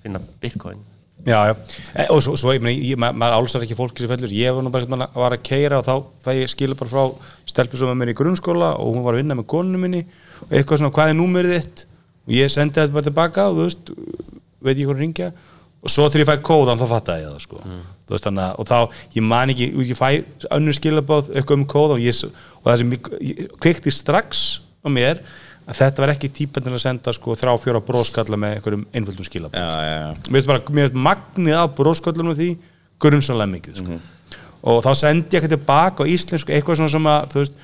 finna 0.06 0.22
bitcoin. 0.42 0.84
Já, 1.26 1.40
já, 1.50 1.54
e, 1.96 2.04
og 2.14 2.20
svo, 2.22 2.36
svo 2.38 2.52
ég, 2.54 2.98
ma- 3.02 3.14
maður 3.16 3.40
álsar 3.40 3.64
ekki 3.66 3.78
fólki 3.78 4.04
sem 4.04 4.12
fellur. 4.12 4.30
Ég 4.36 4.54
var 4.54 4.62
nú 4.66 4.70
bara 4.74 4.86
hérna 4.86 5.08
að 5.08 5.16
var 5.24 5.34
að 5.34 5.44
keira 5.48 5.80
og 5.80 5.86
þá 5.88 5.96
fæ 6.26 6.32
ég 6.38 6.52
skilur 6.52 6.78
bara 6.78 6.92
frá 6.92 7.04
var 7.50 7.96
með 7.96 8.02
mér 8.04 8.12
í 8.14 8.18
grunnskóla 8.20 8.70
og 8.78 8.92
hún 8.94 9.06
var 9.08 9.16
að 9.16 9.24
vinna 9.24 9.38
með 9.40 9.48
konunum 9.56 9.82
minni 9.88 10.04
og 10.44 10.52
eitthvað 10.54 10.82
svona, 10.84 10.94
hvað 10.94 11.14
er 11.14 11.18
númerið 11.18 11.56
þitt? 11.56 11.86
Og 12.28 12.34
ég 12.36 12.52
sendi 12.54 12.78
þetta 12.78 12.94
bara 12.98 13.08
tilbaka 13.08 13.48
og 13.50 13.58
þú 13.58 13.66
veist, 13.66 13.92
veit 14.66 14.78
ég 14.84 14.90
hvað 14.92 15.02
ringja 15.02 15.32
og 15.86 15.94
svo 15.94 16.08
þegar 16.10 16.24
ég 16.26 16.30
fæ 16.30 16.46
kóðan 16.52 16.80
þá 16.82 16.86
fattaði 16.92 17.26
ég 17.26 17.32
það 17.32 17.42
sko. 17.48 17.64
Þú 18.06 18.14
veist, 18.18 18.30
að- 18.44 18.60
og 18.62 18.70
þá, 18.70 18.78
ég 19.16 19.26
man 19.32 19.50
ekki 19.56 19.68
ég 19.86 19.98
fæ 19.98 20.10
önnur 20.60 20.78
skilabóð 20.78 21.32
eitthvað 21.34 21.58
um 21.62 21.66
kóðan 21.74 22.04
og, 22.06 22.30
og 22.62 22.70
það 22.70 22.78
sem 22.84 22.94
kveikti 23.62 23.94
strax 23.94 24.46
á 24.86 24.88
mér 24.94 25.24
að 25.66 25.80
þetta 25.80 26.04
var 26.04 26.14
ekki 26.14 26.32
típan 26.34 26.66
til 26.66 26.74
að 26.74 26.84
senda 26.84 27.14
sko, 27.16 27.36
þrá 27.40 27.54
fjóra 27.62 27.82
bróskalla 27.86 28.38
með 28.38 28.58
einhverjum 28.58 28.84
einföldum 28.94 29.28
skilabóð 29.28 29.58
Já, 29.58 29.70
já, 29.82 29.96
já 29.96 30.10
mér 30.30 30.36
finnst 30.38 30.52
bara, 30.52 30.62
mér 30.70 30.90
finnst 30.90 31.00
magnið 31.08 31.58
af 31.62 31.74
brósköllunum 31.80 32.34
og 32.36 32.40
því 32.40 32.50
grunnsanlega 33.02 33.54
mikið 33.56 33.82
sko. 33.82 33.98
og 34.66 34.84
þá 34.86 34.92
sendi 35.02 35.26
ég 35.26 35.40
eitthvað 35.40 35.56
tilbaka 35.58 36.06
á 36.06 36.12
íslensku 36.14 36.54
eitthvað 36.54 36.80
svona 36.82 36.94
sem 36.94 37.10
að 37.10 37.28
þú 37.34 37.42
veist 37.42 37.58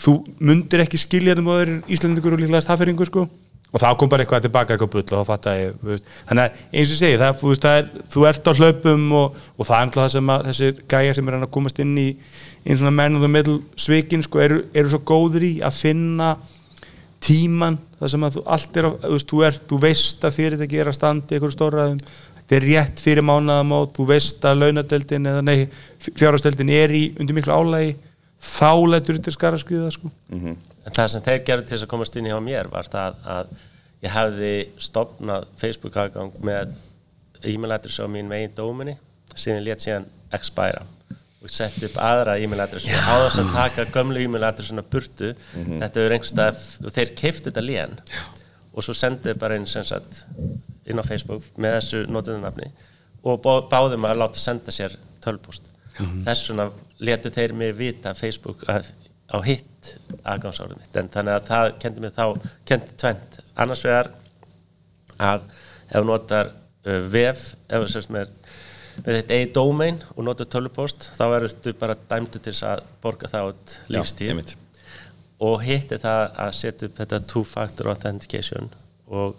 þú 0.00 0.16
mundir 0.48 0.84
ekki 0.86 1.00
skilja 1.00 1.34
þetta 1.34 1.44
móður 1.44 1.76
íslendingur 1.92 2.36
og 2.36 2.42
líklega 2.42 2.64
staðferingur 2.64 3.10
sko 3.10 3.26
og 3.70 3.78
þá 3.78 3.90
kom 3.98 4.10
bara 4.10 4.24
eitthvað 4.24 4.46
tilbaka 4.46 4.74
eitthvað 4.74 4.92
bull 4.94 5.04
og 5.04 5.20
þá 5.20 5.28
fatt 5.28 5.48
ég 5.52 5.74
þú 5.78 5.90
veist. 5.92 6.08
þannig 6.28 6.46
að 6.46 6.62
eins 6.72 6.88
og 6.88 6.94
ég 6.94 7.00
segi 7.00 7.18
það, 7.20 7.34
þú, 7.40 7.50
veist, 7.52 7.66
það 7.66 7.76
er, 7.80 7.90
þú 8.14 8.24
ert 8.30 8.48
á 8.48 8.52
hlaupum 8.58 9.04
og, 9.20 9.36
og 9.56 9.68
það 9.68 9.76
er 9.76 9.84
alltaf 9.84 10.00
það 10.00 10.14
sem 10.14 10.32
að 10.34 10.48
þessir 10.48 10.80
gæjar 10.94 11.18
sem 11.18 11.28
er 11.28 11.36
að 11.36 11.52
komast 11.54 11.82
inn 11.84 11.92
í 12.00 12.06
einn 12.64 12.80
svona 12.80 12.94
menn 12.96 13.18
og 13.18 13.24
það 13.26 13.34
middl 13.36 13.58
svikin 13.78 14.24
sko 14.26 14.42
eru, 14.42 14.64
eru 14.74 14.90
svo 14.90 15.02
góður 15.06 15.46
í 15.46 15.52
að 15.62 15.78
finna 15.78 16.32
tíman 17.20 17.78
það 18.00 18.12
sem 18.14 18.26
að 18.26 18.36
þú 18.36 18.42
allt 18.54 18.76
er 18.80 18.88
þú 18.90 19.12
veist, 19.12 19.30
þú, 19.30 19.40
ert, 19.46 19.64
þú 19.68 19.78
veist 19.84 20.26
að 20.26 20.36
fyrirtæki 20.36 20.80
er 20.80 20.90
að 20.90 20.96
standa 20.96 21.26
í 21.26 21.36
einhverju 21.36 21.56
stóraðum 21.56 22.02
þetta 22.36 22.56
er 22.56 22.66
rétt 22.66 23.02
fyrir 23.04 23.26
mánaðamót 23.26 23.92
þú 23.96 24.06
veist 24.10 24.46
að 24.48 24.62
launadeldin 24.62 25.30
eða 25.30 25.42
nei 25.44 25.66
fjárhagsdeldin 26.08 26.72
er 26.74 26.94
í 26.96 27.02
undir 27.20 27.36
miklu 27.36 27.56
álægi 27.56 27.96
þá 28.40 28.72
letur 28.88 29.18
þetta 29.18 29.34
skara 29.36 29.60
skriða 29.60 29.90
sko. 29.92 30.10
en 30.32 30.94
það 30.96 31.10
sem 31.12 31.26
þeir 31.26 31.42
gerðu 31.44 31.66
til 31.66 31.76
þess 31.76 31.86
að 31.86 31.92
komast 31.92 32.16
inn 32.16 32.30
hjá 32.30 32.38
mér 32.42 32.70
var 32.72 32.88
það 32.88 33.18
að 33.36 33.52
ég 34.00 34.14
hefði 34.14 34.54
stopnað 34.80 35.50
Facebook 35.60 35.98
aðgang 36.00 36.32
með 36.40 36.72
e-mail 37.44 37.76
adress 37.76 38.00
á 38.00 38.08
mín 38.08 38.30
megin 38.30 38.56
dóminni 38.56 38.96
síðan 39.34 39.66
létt 39.66 39.84
síðan 39.84 40.08
expæra 40.32 40.86
og 41.40 41.48
setti 41.52 41.86
upp 41.88 41.96
aðra 42.04 42.34
e-mail 42.42 42.60
adress 42.66 42.84
og 42.90 43.06
á 43.08 43.14
þess 43.24 43.38
að 43.40 43.52
taka 43.54 43.84
gömlu 43.94 44.20
e-mail 44.26 44.44
adressuna 44.50 44.82
burtu 44.82 45.30
þetta 45.80 46.00
er 46.04 46.14
einhverstað 46.16 46.64
og 46.84 46.92
þeir 46.96 47.12
keiftu 47.16 47.48
þetta 47.50 47.64
lén 47.64 47.94
og 48.74 48.84
svo 48.84 48.94
sendu 48.94 49.34
bara 49.40 49.56
inn 49.56 49.66
sem 49.66 49.84
sagt 49.88 50.24
inn 50.86 51.00
á 51.00 51.04
Facebook 51.06 51.42
með 51.56 51.78
þessu 51.78 52.02
notunarnafni 52.12 52.68
og 53.24 53.40
bá- 53.44 53.64
báðum 53.72 54.04
að 54.08 54.20
láta 54.20 54.38
senda 54.42 54.72
sér 54.72 54.94
tölpost 55.24 55.62
þess 56.24 56.50
vegna 56.50 56.68
letu 57.00 57.30
þeir 57.34 57.52
mig 57.56 57.74
vita 57.76 58.14
Facebook 58.14 58.62
að, 58.68 58.86
á 59.32 59.36
hitt 59.44 59.66
aðgámsárið 60.24 60.76
mitt. 60.78 60.96
En 60.96 61.08
þannig 61.12 61.34
að 61.38 61.46
það 61.48 61.66
kendi 61.82 62.00
mig 62.04 62.12
þá 62.16 62.24
kendi 62.68 62.94
tvent 63.00 63.38
annars 63.56 63.82
vegar 63.84 64.10
að 65.20 65.44
ef 65.90 66.04
notar 66.06 66.50
uh, 66.86 67.00
vef 67.12 67.42
ef 67.68 67.84
þú 67.84 67.90
sérst 67.92 68.12
með 68.14 68.30
með 69.04 69.18
þitt 69.20 69.34
eigi 69.36 69.50
domain 69.56 70.00
og 70.16 70.24
notar 70.26 70.48
tölvupost 70.52 71.10
þá 71.16 71.24
ertu 71.38 71.74
bara 71.80 71.96
dæmdu 72.10 72.42
til 72.42 72.54
að 72.68 72.82
borga 73.04 73.30
það 73.32 73.52
út 73.52 73.76
lífstíð 73.94 74.32
einmitt. 74.34 74.56
og 75.40 75.62
hitt 75.64 75.92
er 75.96 76.02
það 76.02 76.24
að 76.46 76.50
setja 76.58 76.88
upp 76.90 76.98
þetta 77.00 77.22
two-factor 77.32 77.88
authentication 77.94 78.68
og 79.08 79.38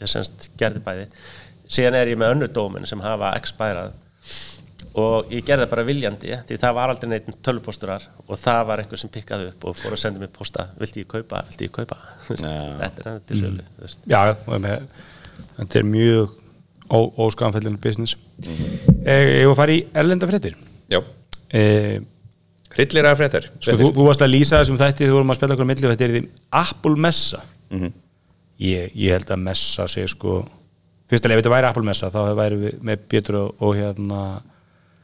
ég 0.00 0.10
semst 0.10 0.50
gerði 0.60 0.82
bæði 0.84 1.06
síðan 1.66 1.98
er 2.00 2.10
ég 2.12 2.18
með 2.20 2.34
önnur 2.36 2.52
dómin 2.54 2.86
sem 2.88 3.00
hafa 3.04 3.32
expærað 3.38 3.94
og 4.96 5.28
ég 5.32 5.44
gerði 5.44 5.64
það 5.66 5.72
bara 5.74 5.84
viljandi 5.86 6.36
því 6.48 6.56
það 6.62 6.74
var 6.78 6.92
aldrei 6.92 7.10
neitt 7.10 7.26
tölvuposturar 7.44 8.06
og 8.26 8.38
það 8.40 8.62
var 8.70 8.82
einhver 8.82 9.00
sem 9.00 9.12
pikkaði 9.12 9.50
upp 9.50 9.66
og 9.68 9.76
fór 9.76 9.96
að 9.96 10.02
senda 10.02 10.22
mér 10.22 10.32
posta 10.32 10.68
vilti 10.80 11.02
ég 11.04 11.10
kaupa, 11.10 11.42
vilti 11.50 11.68
ég 11.68 11.74
kaupa 11.74 11.98
Já. 12.32 12.56
þetta 12.80 13.04
er 13.04 13.06
þetta 13.10 13.20
til 13.28 13.42
veist. 13.82 14.00
já, 14.08 14.20
já, 14.30 14.34
og 14.46 14.62
með, 14.64 14.86
þetta 15.58 15.80
er 15.82 15.88
mjög 15.90 16.34
ó, 16.90 16.98
óskamfellinu 17.26 17.78
business. 17.82 18.16
Mm 18.38 18.52
-hmm. 18.52 19.06
ég 19.06 19.46
var 19.46 19.54
að 19.54 19.60
fara 19.60 19.72
í 19.72 19.84
erlenda 19.94 20.26
fréttir? 20.26 20.56
Já. 20.90 21.02
E, 21.52 22.00
Hryllir 22.76 23.08
að 23.08 23.16
fréttar 23.16 23.46
sko, 23.60 23.72
þú, 23.72 23.92
þú 23.96 24.06
varst 24.10 24.22
að 24.22 24.32
lýsa 24.34 24.60
þessum 24.60 24.76
þætti 24.76 25.08
þú 25.08 25.16
vorum 25.16 25.30
að 25.32 25.38
spila 25.38 25.54
okkur 25.54 25.64
á 25.64 25.70
milli 25.70 25.86
og 25.86 25.94
þetta 25.94 26.04
er 26.04 26.14
því 26.16 26.22
Apple 26.50 26.96
Messa. 26.96 27.40
Mhm. 27.70 27.92
ég, 28.60 28.90
ég 28.94 29.12
held 29.12 29.30
að 29.30 29.42
Messa 29.46 29.86
sé 29.86 30.06
sko 30.08 30.44
fyrst 31.08 31.26
að 31.26 31.32
ef 31.32 31.42
þetta 31.42 31.54
væri 31.54 31.66
Apple 31.66 31.82
Messa 31.82 32.10
þá 32.10 32.34
væri 32.36 32.56
við 32.56 32.78
með 32.82 32.96
Pétur 33.08 33.34
og, 33.40 33.54
og 33.60 33.76
hérna 33.76 34.42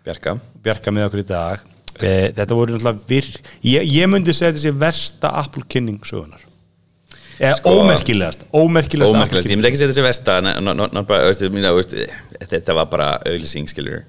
Bjarka. 0.04 0.38
Bjarka 0.62 0.90
með 0.90 1.06
okkur 1.06 1.22
í 1.22 1.26
dag. 1.26 1.60
E, 2.00 2.32
þetta 2.34 2.54
voru 2.54 2.72
náttúrulega 2.72 3.04
vir 3.08 3.28
ég, 3.62 3.82
ég 3.84 4.08
myndi 4.08 4.32
segja 4.32 4.58
sé 4.58 4.72
versta 4.72 5.28
Apple 5.28 5.62
kynning 5.68 6.00
sögunar 6.04 6.40
eða 7.38 7.56
Sko- 7.58 7.74
ómerkilegast 7.80 8.46
ómerkilegast 8.52 9.14
Ómerkilegt, 9.14 9.48
ég 9.48 9.58
myndi 9.58 9.70
ekki 9.70 9.80
segja 9.80 9.92
þessi 9.92 10.04
veistu, 10.06 10.32
Þetta 12.52 12.76
var 12.78 12.90
bara 12.92 13.08
skiljur 13.70 14.02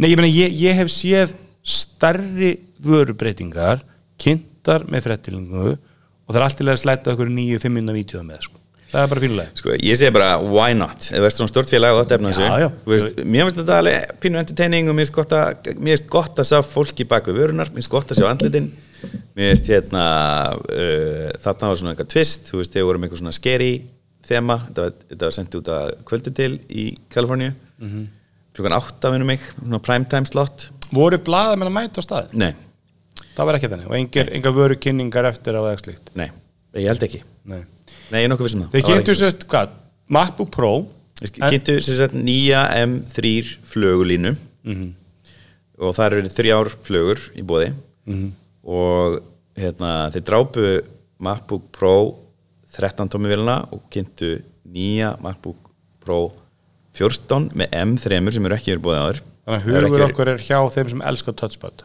Nei, 0.00 0.10
ég 0.12 0.16
meina, 0.20 0.30
ég, 0.32 0.54
ég 0.56 0.78
hef 0.78 0.92
séð 0.92 1.34
starri 1.66 2.54
vörubreitingar 2.84 3.82
kynntar 4.20 4.86
með 4.88 5.08
frettilingu 5.08 5.74
og 5.74 6.30
það 6.30 6.38
er 6.40 6.46
alltaf 6.46 6.70
að 6.76 6.82
slæta 6.84 7.14
okkur 7.14 7.32
nýju, 7.32 7.58
fimm 7.60 7.74
minna 7.80 7.92
vídeo 7.96 8.22
með, 8.22 8.46
sko. 8.46 8.59
Það 8.90 9.02
er 9.04 9.10
bara 9.12 9.22
fínulega. 9.22 9.50
Sko, 9.60 9.74
ég 9.86 9.98
segi 10.00 10.10
bara, 10.14 10.30
why 10.42 10.72
not? 10.74 11.04
Ef 11.12 11.20
þú 11.22 11.26
ert 11.28 11.36
svona 11.36 11.50
stort 11.52 11.70
félag 11.70 11.94
og 11.94 12.00
þetta 12.02 12.16
efna 12.18 12.30
Mér 13.30 13.46
finnst 13.46 13.60
þetta 13.60 13.76
alveg 13.78 14.14
pínu 14.24 14.40
entertaining 14.40 14.90
og 14.90 14.96
mér 14.98 15.06
finnst 15.06 16.08
gott 16.10 16.38
að, 16.40 16.48
sjá 16.50 16.58
fólki 16.66 17.06
bak 17.06 17.28
við 17.30 17.38
vörunar, 17.38 17.70
mér 17.70 17.78
finnst 17.78 17.92
gott 17.92 18.10
að 18.10 18.18
sjá 18.22 18.26
andlitin 18.32 18.66
Mér 19.38 19.52
finnst 19.54 19.70
hérna 19.70 20.02
uh, 20.58 21.30
þarna 21.44 21.70
var 21.70 21.78
svona 21.80 21.94
eitthvað 21.94 22.10
twist, 22.16 22.50
þú 22.50 22.58
veist, 22.60 22.74
þegar 22.74 22.88
vorum 22.90 23.06
eitthvað 23.06 23.22
svona 23.22 23.36
scary 23.38 23.70
þema, 24.30 24.56
þetta 24.66 24.82
var, 24.88 24.96
þetta 25.12 25.28
var 25.30 25.36
sendt 25.38 25.56
út 25.60 25.70
að 25.76 25.92
kvöldu 26.10 26.34
til 26.36 26.50
í 26.68 26.88
Kaliforníu 27.14 27.52
Mhm. 27.80 28.02
klukkan 28.52 28.74
átta 28.76 29.08
minnum 29.14 29.30
mig, 29.32 29.40
svona 29.56 29.78
primetime 29.80 30.28
slot 30.28 30.66
Voru 30.92 31.16
blaða 31.24 31.54
með 31.56 31.70
að 31.70 31.76
mæta 31.78 32.02
á 32.02 32.04
stað? 32.04 32.34
Nei, 32.36 32.50
Það 33.36 33.46
var 33.48 33.56
ekki 33.56 33.70
þannig 33.72 33.86
og 33.88 33.94
engar 34.36 34.52
vöru 34.52 34.76
kynningar 34.76 35.24
eftir 35.30 35.56
á 35.56 35.62
eða 35.64 35.78
slíkt. 35.80 36.10
nei, 36.18 36.26
ég 36.76 36.90
held 36.90 37.06
ekki 37.06 37.22
Nei. 37.48 37.62
Nei, 38.10 38.20
ég 38.22 38.26
er 38.28 38.32
nokkuð 38.32 38.48
vissum 38.48 38.62
það. 38.64 38.70
Þeir 38.74 38.86
kynntu 38.88 39.14
sérst, 39.18 39.44
hvað, 39.50 39.74
MacBook 40.10 40.50
Pro? 40.54 40.72
Þeir 41.20 41.32
kynntu 41.52 41.76
sagt 41.84 42.14
nýja 42.16 42.64
M3 42.84 43.34
flögulínu. 43.72 44.36
Mhm. 44.64 44.88
og 45.80 45.94
það 45.96 46.06
eru 46.12 46.28
þrjár 46.28 46.68
flögur 46.84 47.20
í 47.40 47.42
bóði 47.42 47.70
Mhm. 48.06 48.26
og 48.68 49.22
hérna, 49.56 50.10
þeir 50.12 50.24
drápu 50.28 50.64
MacBook 51.18 51.70
Pro 51.72 52.16
13 52.76 53.08
tómi 53.08 53.28
vilna 53.32 53.66
og 53.72 53.80
kynntu 53.90 54.42
nýja 54.68 55.14
MacBook 55.22 55.70
Pro 56.04 56.32
14 56.92 57.48
með 57.56 57.70
M3 57.72 58.30
sem 58.32 58.44
eru 58.44 58.54
ekki 58.58 58.74
verið 58.76 58.84
búið 58.84 59.00
áður. 59.00 59.20
Þannig 59.46 59.64
að 59.64 59.88
hugur 59.88 60.04
okkur 60.10 60.28
er 60.34 60.36
hjá 60.44 60.58
þeim 60.74 60.90
sem 60.90 61.00
elskar 61.02 61.32
touchpad. 61.34 61.82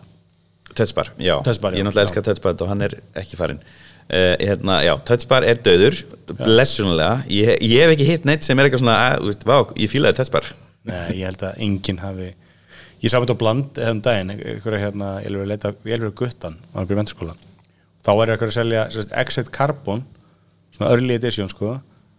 Touchbar, 0.76 1.10
já, 1.18 1.42
Touchbar, 1.42 1.72
já, 1.72 1.78
ég 1.80 1.84
náttúrulega 1.88 2.04
já. 2.04 2.10
elska 2.10 2.22
Touchbar 2.22 2.62
og 2.62 2.68
hann 2.68 2.82
er 2.82 2.98
ekki 3.16 3.38
farinn 3.40 3.60
uh, 4.12 4.36
hérna, 4.42 4.80
Já, 4.86 4.94
Touchbar 5.08 5.46
er 5.48 5.60
döður 5.66 5.98
blessunulega, 6.40 7.24
ég, 7.32 7.56
ég 7.64 7.84
hef 7.84 7.94
ekki 7.96 8.08
hitt 8.10 8.28
neitt 8.30 8.46
sem 8.48 8.60
er 8.60 8.68
eitthvað 8.70 8.84
svona, 8.86 8.98
að, 9.10 9.20
þú 9.24 9.32
veist, 9.32 9.46
vá, 9.50 9.58
ég 9.82 9.92
fílaði 9.92 10.20
Touchbar 10.22 10.50
Nei, 10.86 11.02
ég 11.20 11.26
held 11.30 11.46
að 11.50 11.62
enginn 11.66 12.02
hafi 12.04 12.32
Ég 13.04 13.12
sá 13.12 13.20
þetta 13.20 13.36
á 13.38 13.42
bland 13.42 13.78
eða 13.82 13.94
um 13.94 14.00
daginn 14.06 14.32
einhverja 14.34 14.82
hérna, 14.88 15.10
ég 15.22 15.30
vil 15.30 15.38
vera 15.42 15.46
að 15.46 15.52
leita 15.52 15.72
ég 15.76 15.92
vil 15.92 16.06
vera 16.08 16.16
guttan, 16.22 16.56
var 16.74 16.86
að 16.86 16.90
byrja 16.90 17.02
mentaskóla 17.02 17.36
þá 18.06 18.12
er 18.14 18.32
eitthvað 18.34 18.52
að 18.52 18.56
selja 18.56 18.86
sérst, 18.94 19.14
Exit 19.22 19.52
Carbon 19.54 20.02
svona 20.74 20.94
early 20.96 21.18
edition 21.20 21.50
sko 21.52 21.76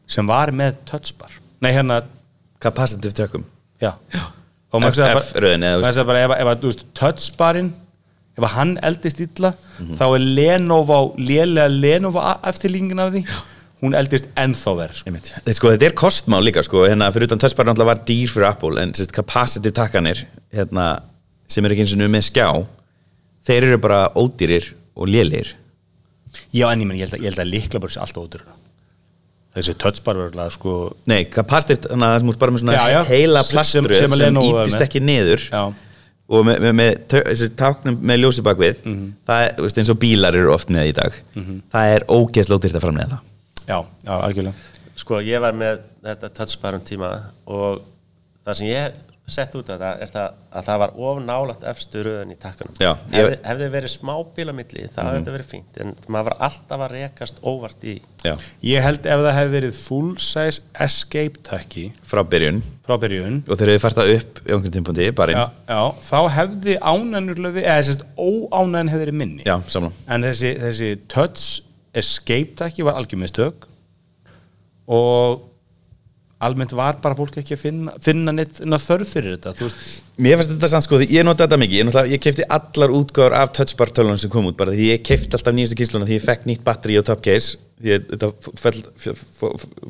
sem 0.06 0.28
var 0.28 0.52
með 0.54 0.78
touchbar 0.86 1.34
Nei, 1.64 1.72
hérna, 1.72 2.02
Capacitive 2.60 3.12
tökum. 3.16 3.44
Já. 3.80 3.92
Og 4.72 4.80
maður 4.82 4.96
segði 4.98 5.58
maður 5.60 5.94
segði 5.96 6.06
bara 6.08 6.22
ef, 6.24 6.32
að- 6.34 6.50
að, 6.52 6.84
touchbarinn 6.96 7.70
ef 8.36 8.44
hann 8.52 8.78
eldist 8.82 9.20
illa 9.20 9.54
Mhm. 9.80 9.96
þá 9.98 10.04
er 10.14 10.24
Lenovo 10.38 11.14
lélega 11.18 11.68
Lenovo 11.72 12.20
eftirlíngin 12.44 13.00
af 13.00 13.12
því 13.12 13.24
hún 13.82 13.94
eldist 13.94 14.26
ennþá 14.36 14.72
verð 14.76 14.94
sko. 14.96 15.10
Sko, 15.52 15.68
þetta 15.74 15.86
er 15.90 15.92
kostmál 15.92 16.42
líka 16.44 16.62
sko, 16.64 16.84
hérna, 16.88 17.10
fyrir 17.12 17.28
utan 17.28 17.38
touchbar 17.38 17.66
náttúrulega 17.66 17.90
var 17.92 18.00
dýr 18.08 18.28
fyrir 18.32 18.48
Apple 18.48 18.80
en 18.82 18.92
sérst, 18.92 19.12
capacity 19.12 19.70
takkanir 19.70 20.24
hérna, 20.52 21.00
sem 21.48 21.64
eru 21.64 21.74
ekki 21.74 21.84
eins 21.84 21.92
og 21.92 22.00
nú 22.00 22.08
með 22.08 22.24
skjá 22.30 22.66
þeir 23.46 23.62
eru 23.70 23.78
bara 23.78 24.08
ódýrir 24.16 24.72
og 24.96 25.06
lélir 25.08 25.52
Já, 26.52 26.68
en 26.72 26.80
ég, 26.80 26.86
meni, 26.86 27.00
ég, 27.00 27.08
held 27.08 27.14
að, 27.20 27.24
ég 27.24 27.30
held 27.32 27.38
að 27.44 27.52
líkla 27.52 27.80
bara 27.80 27.92
sé 27.92 28.00
alltaf 28.00 28.24
ódur 28.24 28.42
þessi 29.56 29.74
touchbar 29.80 30.18
verður 30.20 30.52
sko 30.52 30.72
Nei, 31.08 31.24
capacitive, 31.32 31.88
þannig 31.88 32.04
að 32.04 32.12
það 32.16 32.20
sem 32.20 32.28
úr 32.32 32.38
bara 32.42 32.52
með 32.52 32.60
svona 32.64 32.74
Já, 32.76 32.84
já. 32.92 33.00
heila 33.08 33.42
Sem- 33.42 33.56
plastru 33.56 33.94
sem 33.94 34.10
sem, 34.18 34.34
var 34.34 34.66
ítist 34.66 34.82
ekki 34.84 35.00
niður 35.00 35.46
Já. 35.48 35.62
Og 36.28 36.44
með, 36.46 36.60
með, 36.64 36.72
með 36.80 36.94
þessi 37.12 37.48
táknum 37.58 37.96
með 38.02 38.20
ljósi 38.24 38.42
bakvið 38.46 38.80
Mhm. 38.84 39.12
það 39.28 39.42
er, 39.46 39.52
þú 39.58 39.62
veist, 39.66 39.78
eins 39.78 39.90
og 39.94 39.98
bílar 40.02 40.34
eru 40.34 40.52
oft 40.52 40.68
með 40.74 40.88
í 40.90 40.94
dag 40.96 41.12
það 41.72 41.92
er 41.96 42.04
ódýrt 42.08 42.74
að 42.74 42.80
framlega 42.82 43.08
það. 43.08 43.20
Já, 43.66 43.78
já, 44.06 44.12
algjörlega. 44.20 44.54
Sko, 44.96 45.20
ég 45.20 45.40
var 45.40 45.52
með 45.52 45.78
þetta 46.04 46.28
touchbar 46.34 46.74
um 46.74 46.80
tíma 46.80 47.10
og 47.46 47.82
það 48.46 48.54
sem 48.54 48.66
ég 48.68 48.92
sett 49.26 49.54
út 49.58 49.70
af 49.74 49.80
það 49.80 50.02
er 50.04 50.10
það 50.14 50.34
að 50.56 50.66
það 50.68 50.80
var 50.82 50.92
of 51.08 51.16
nálægt 51.26 51.64
efstu 51.66 52.02
röðin 52.06 52.30
í 52.30 52.36
takkanum. 52.38 52.76
Já, 52.78 52.92
ég- 52.94 53.16
hefði, 53.16 53.38
hefði 53.48 53.68
verið 53.74 53.92
smá 53.96 54.12
bíl 54.36 54.46
á 54.46 54.54
milli 54.54 54.84
það 54.94 55.08
hefði 55.16 55.34
verið 55.34 55.48
fínt 55.50 55.80
en 55.82 55.94
maður 56.06 56.28
var 56.30 56.36
alltaf 56.46 56.84
að 56.86 56.94
rekast 56.94 57.40
óvart 57.42 57.86
í 57.90 57.96
Já. 58.26 58.34
Ég 58.66 58.82
held 58.82 59.06
ef 59.06 59.20
það 59.22 59.36
hefði 59.36 59.54
verið 59.56 59.76
full 59.80 60.12
size 60.22 60.62
escape 60.86 61.42
takki 61.46 61.84
frá 62.06 62.22
byrjun. 62.26 62.62
Frá 62.86 62.96
byrjun. 63.02 63.40
Og 63.46 63.58
þeir 63.58 63.72
eru 63.74 63.82
fært 63.82 63.98
það 64.00 64.12
upp 64.16 64.40
í 64.42 64.52
einhvern 64.54 64.74
tímpúndi, 64.78 65.08
bara 65.14 65.34
inn 65.34 65.38
já, 65.42 65.46
já, 65.70 65.82
þá 66.08 66.18
hefði 66.38 66.78
ánænurlega 66.80 67.62
eða 67.66 67.94
að 67.94 68.06
óánæn 68.18 68.90
hefði 68.90 69.04
verið 69.04 69.18
minni. 69.20 69.46
Já, 69.46 69.56
en 69.58 70.26
þessi, 70.26 70.54
þessi 70.62 70.90
touch 71.10 71.46
escape 71.96 72.54
takki 72.58 72.84
var 72.86 72.98
algjörmistök 73.00 73.66
og 74.86 75.44
almennt 76.44 76.72
var 76.76 76.98
bara 77.00 77.16
fólk 77.16 77.38
ekki 77.40 77.54
að 77.56 77.62
finna, 77.62 77.92
finna 78.04 78.34
neitt 78.34 78.58
þörf 78.60 79.12
fyrir 79.14 79.38
þetta 79.38 79.70
Mér 80.20 80.40
finnst 80.40 80.52
þetta 80.52 80.68
sann 80.72 80.84
sko, 80.84 80.98
því 81.00 81.06
ég 81.12 81.24
nota 81.24 81.44
þetta 81.44 81.58
mikið. 81.60 81.78
Ég, 81.80 82.10
ég 82.12 82.22
kefti 82.24 82.44
allar 82.56 82.92
útgáður 82.96 83.36
af 83.36 83.54
touchbar 83.56 83.92
tölunum 83.92 84.20
sem 84.20 84.32
kom 84.32 84.48
út, 84.48 84.56
bara 84.56 84.72
því 84.72 84.90
ég 84.94 85.04
kefti 85.04 85.36
alltaf 85.36 85.56
nýjastu 85.56 85.78
kísluna 85.80 86.08
því 86.08 86.18
ég 86.18 86.24
fekk 86.24 86.44
nýtt 86.48 86.64
batteri 86.64 86.98
og 87.00 87.06
top 87.08 87.24
case 87.24 87.56
því 87.76 87.96
þetta 88.08 88.30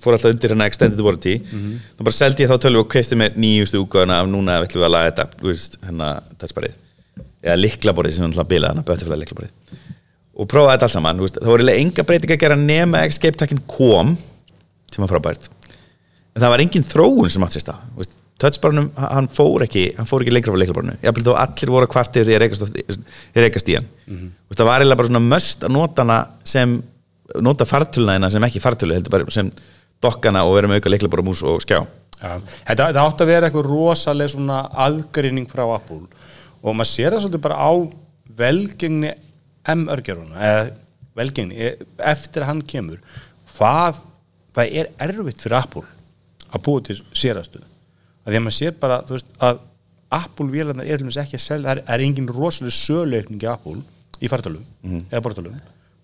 fór 0.03 0.17
alltaf 0.17 0.33
undir 0.33 0.53
hérna 0.53 0.67
extended 0.67 1.03
warranty 1.07 1.37
þá 1.47 2.03
bara 2.03 2.17
seldi 2.17 2.43
ég 2.43 2.51
þá 2.51 2.59
tölu 2.65 2.83
og 2.83 2.89
kefti 2.91 3.19
mér 3.19 3.37
nýjustu 3.39 3.79
útgáðuna 3.85 4.23
af 4.25 4.31
núna 4.31 4.57
ætlum 4.65 4.83
við 4.83 4.89
að 4.89 4.95
laga 4.97 5.13
þetta 5.13 5.87
hérna 5.87 6.09
touchbarið 6.41 6.75
eða 7.47 7.59
liklaborið 7.61 8.17
sem 8.17 8.27
er 8.27 8.33
alltaf 8.33 8.49
bilað, 8.51 8.73
hérna 8.75 8.87
böttiflega 8.89 9.23
liklaborið 9.23 9.77
og 10.37 10.49
prófaði 10.51 10.75
þetta 10.75 10.89
allt 10.89 10.97
saman, 10.97 11.21
þú 11.21 11.29
veist, 11.29 11.39
það 11.39 11.53
voru 11.53 11.63
eiginlega 11.63 11.85
enga 11.85 12.07
breyting 12.11 12.35
að 12.35 12.43
gera 12.43 12.59
nema 12.59 13.05
escape 13.07 13.39
takkin 13.39 13.63
kom 13.71 14.17
sem 14.91 15.05
var 15.05 15.15
frábært 15.15 15.47
en 16.37 16.45
það 16.45 16.53
var 16.53 16.63
engin 16.65 16.87
þróun 16.87 17.33
sem 17.33 17.45
átt 17.47 17.57
sér 17.57 17.65
stað. 17.65 17.85
Þú 17.95 18.03
veist, 18.03 18.17
touchbarnum, 18.43 18.91
hann 19.01 19.29
fór 19.33 19.65
ekki 19.65 19.87
hann 19.97 20.09
fór 20.09 20.23
ekki 20.23 20.35
lengra 20.35 20.53
frá 20.53 20.61
leiklabarnu 20.61 20.97
ég 21.01 21.21
þó 21.25 21.33
allir 21.41 21.73
voru 21.73 21.89
kvartir 21.89 22.27
því 22.29 22.37
að 22.37 22.43
reykast, 22.45 23.71
í 23.71 23.79
hann. 23.79 23.89
Mm 24.05 24.19
-hmm. 24.19 24.31
það 24.53 24.69
var 24.69 24.81
eiginlega 24.83 25.01
bara 25.01 25.09
svona 25.09 25.25
möst 25.25 25.65
að 25.65 25.73
nota 25.73 26.03
hana 26.03 26.19
sem 26.45 26.83
nota 27.41 27.65
fartöluna 27.65 28.13
hérna 28.13 28.31
sem 28.31 28.45
ekki 28.45 28.61
fartölu 28.61 28.95
heldur 28.95 29.11
bara 29.11 29.31
sem 29.31 29.51
dokkana 30.03 30.45
og 30.45 30.55
vera 30.55 30.69
með 30.69 30.81
auka 30.81 30.93
leiklabar 30.93 31.25
mús 31.25 31.43
og 31.43 31.63
skjá. 31.65 31.87
Já, 32.21 32.41
þetta, 32.69 32.93
þetta 32.93 33.07
átti 33.07 33.23
að 33.25 33.33
vera 33.33 33.47
eitthvað 33.47 33.71
rosaleg 33.71 34.29
svona 34.29 34.69
aðgrinning 34.73 35.49
frá 35.49 35.65
Apple. 35.75 36.07
Og 36.63 36.75
maður 36.75 36.93
sér 36.93 37.13
það 37.13 37.21
svolítið 37.25 37.41
bara 37.41 37.57
á 37.57 37.73
velgengni 38.37 39.15
M-örgjöruna 39.67 40.37
eða 40.37 40.71
velgengni 41.17 41.57
e- 41.57 41.77
eftir 41.99 42.43
að 42.43 42.49
hann 42.49 42.63
kemur 42.63 43.01
hvað, 43.57 43.97
það 44.53 44.73
er 44.81 44.91
erfitt 45.01 45.41
fyrir 45.41 45.57
Apple 45.57 45.96
að 46.59 46.67
búa 46.69 46.85
til 46.89 46.99
sérastuð 47.13 47.65
að 48.27 48.33
því 48.33 48.41
að 48.41 48.45
maður 48.47 48.59
sér 48.59 48.77
bara 48.83 48.99
veist, 49.09 49.31
að 49.39 49.63
Apple 50.17 50.51
vélarnar 50.51 50.87
er 50.87 51.03
ekki 51.03 51.39
að 51.39 51.43
selja 51.43 51.69
það 51.69 51.73
er, 51.77 51.85
er 51.95 52.05
engin 52.07 52.29
rosaleg 52.31 52.75
söluaukning 52.75 53.43
í 53.43 53.49
Apple 53.51 53.81
í 54.23 54.31
fartölum 54.31 54.63
eða 55.11 55.23
bortölum. 55.25 55.57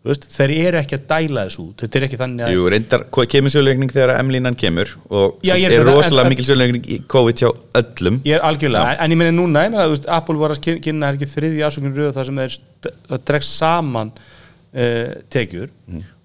Þú 0.03 0.11
veist, 0.11 0.25
þeir 0.35 0.53
eru 0.57 0.79
ekki 0.81 0.97
að 0.99 1.03
dæla 1.13 1.43
þessu 1.47 1.65
þetta 1.79 1.99
er 1.99 2.05
ekki 2.09 2.19
þannig 2.19 2.45
að 2.45 2.55
Jú, 2.57 2.63
reyndar, 2.75 3.05
kemur 3.31 3.53
sjöleikning 3.55 3.93
þegar 3.95 4.13
M-línan 4.19 4.57
kemur 4.59 4.91
og 5.07 5.45
Já, 5.47 5.53
er 5.55 5.77
er, 5.77 5.85
rosalega 5.87 6.33
mikil 6.33 6.47
sjöleikning 6.49 6.89
í 6.91 6.97
COVID 7.13 7.43
hjá 7.45 7.47
öllum. 7.79 8.19
Ég 8.27 8.35
er 8.35 8.47
algjörlega, 8.49 8.97
en, 8.97 9.05
en 9.05 9.15
ég 9.15 9.21
meina 9.21 9.35
núna, 9.37 9.63
ég 9.69 9.71
meina, 9.77 9.87
veist, 9.93 10.09
Apple 10.11 10.43
var 10.43 10.57
að 10.57 10.63
kyn- 10.67 10.81
kynna 10.83 11.13
er 11.13 11.21
ekki 11.21 11.31
þriði 11.31 11.63
ásökun 11.69 11.95
röðu 11.95 12.17
þar 12.19 12.29
sem 12.33 12.43
það 12.89 13.23
dregst 13.31 13.55
saman 13.61 14.11
uh, 14.19 15.15
tekjur. 15.31 15.71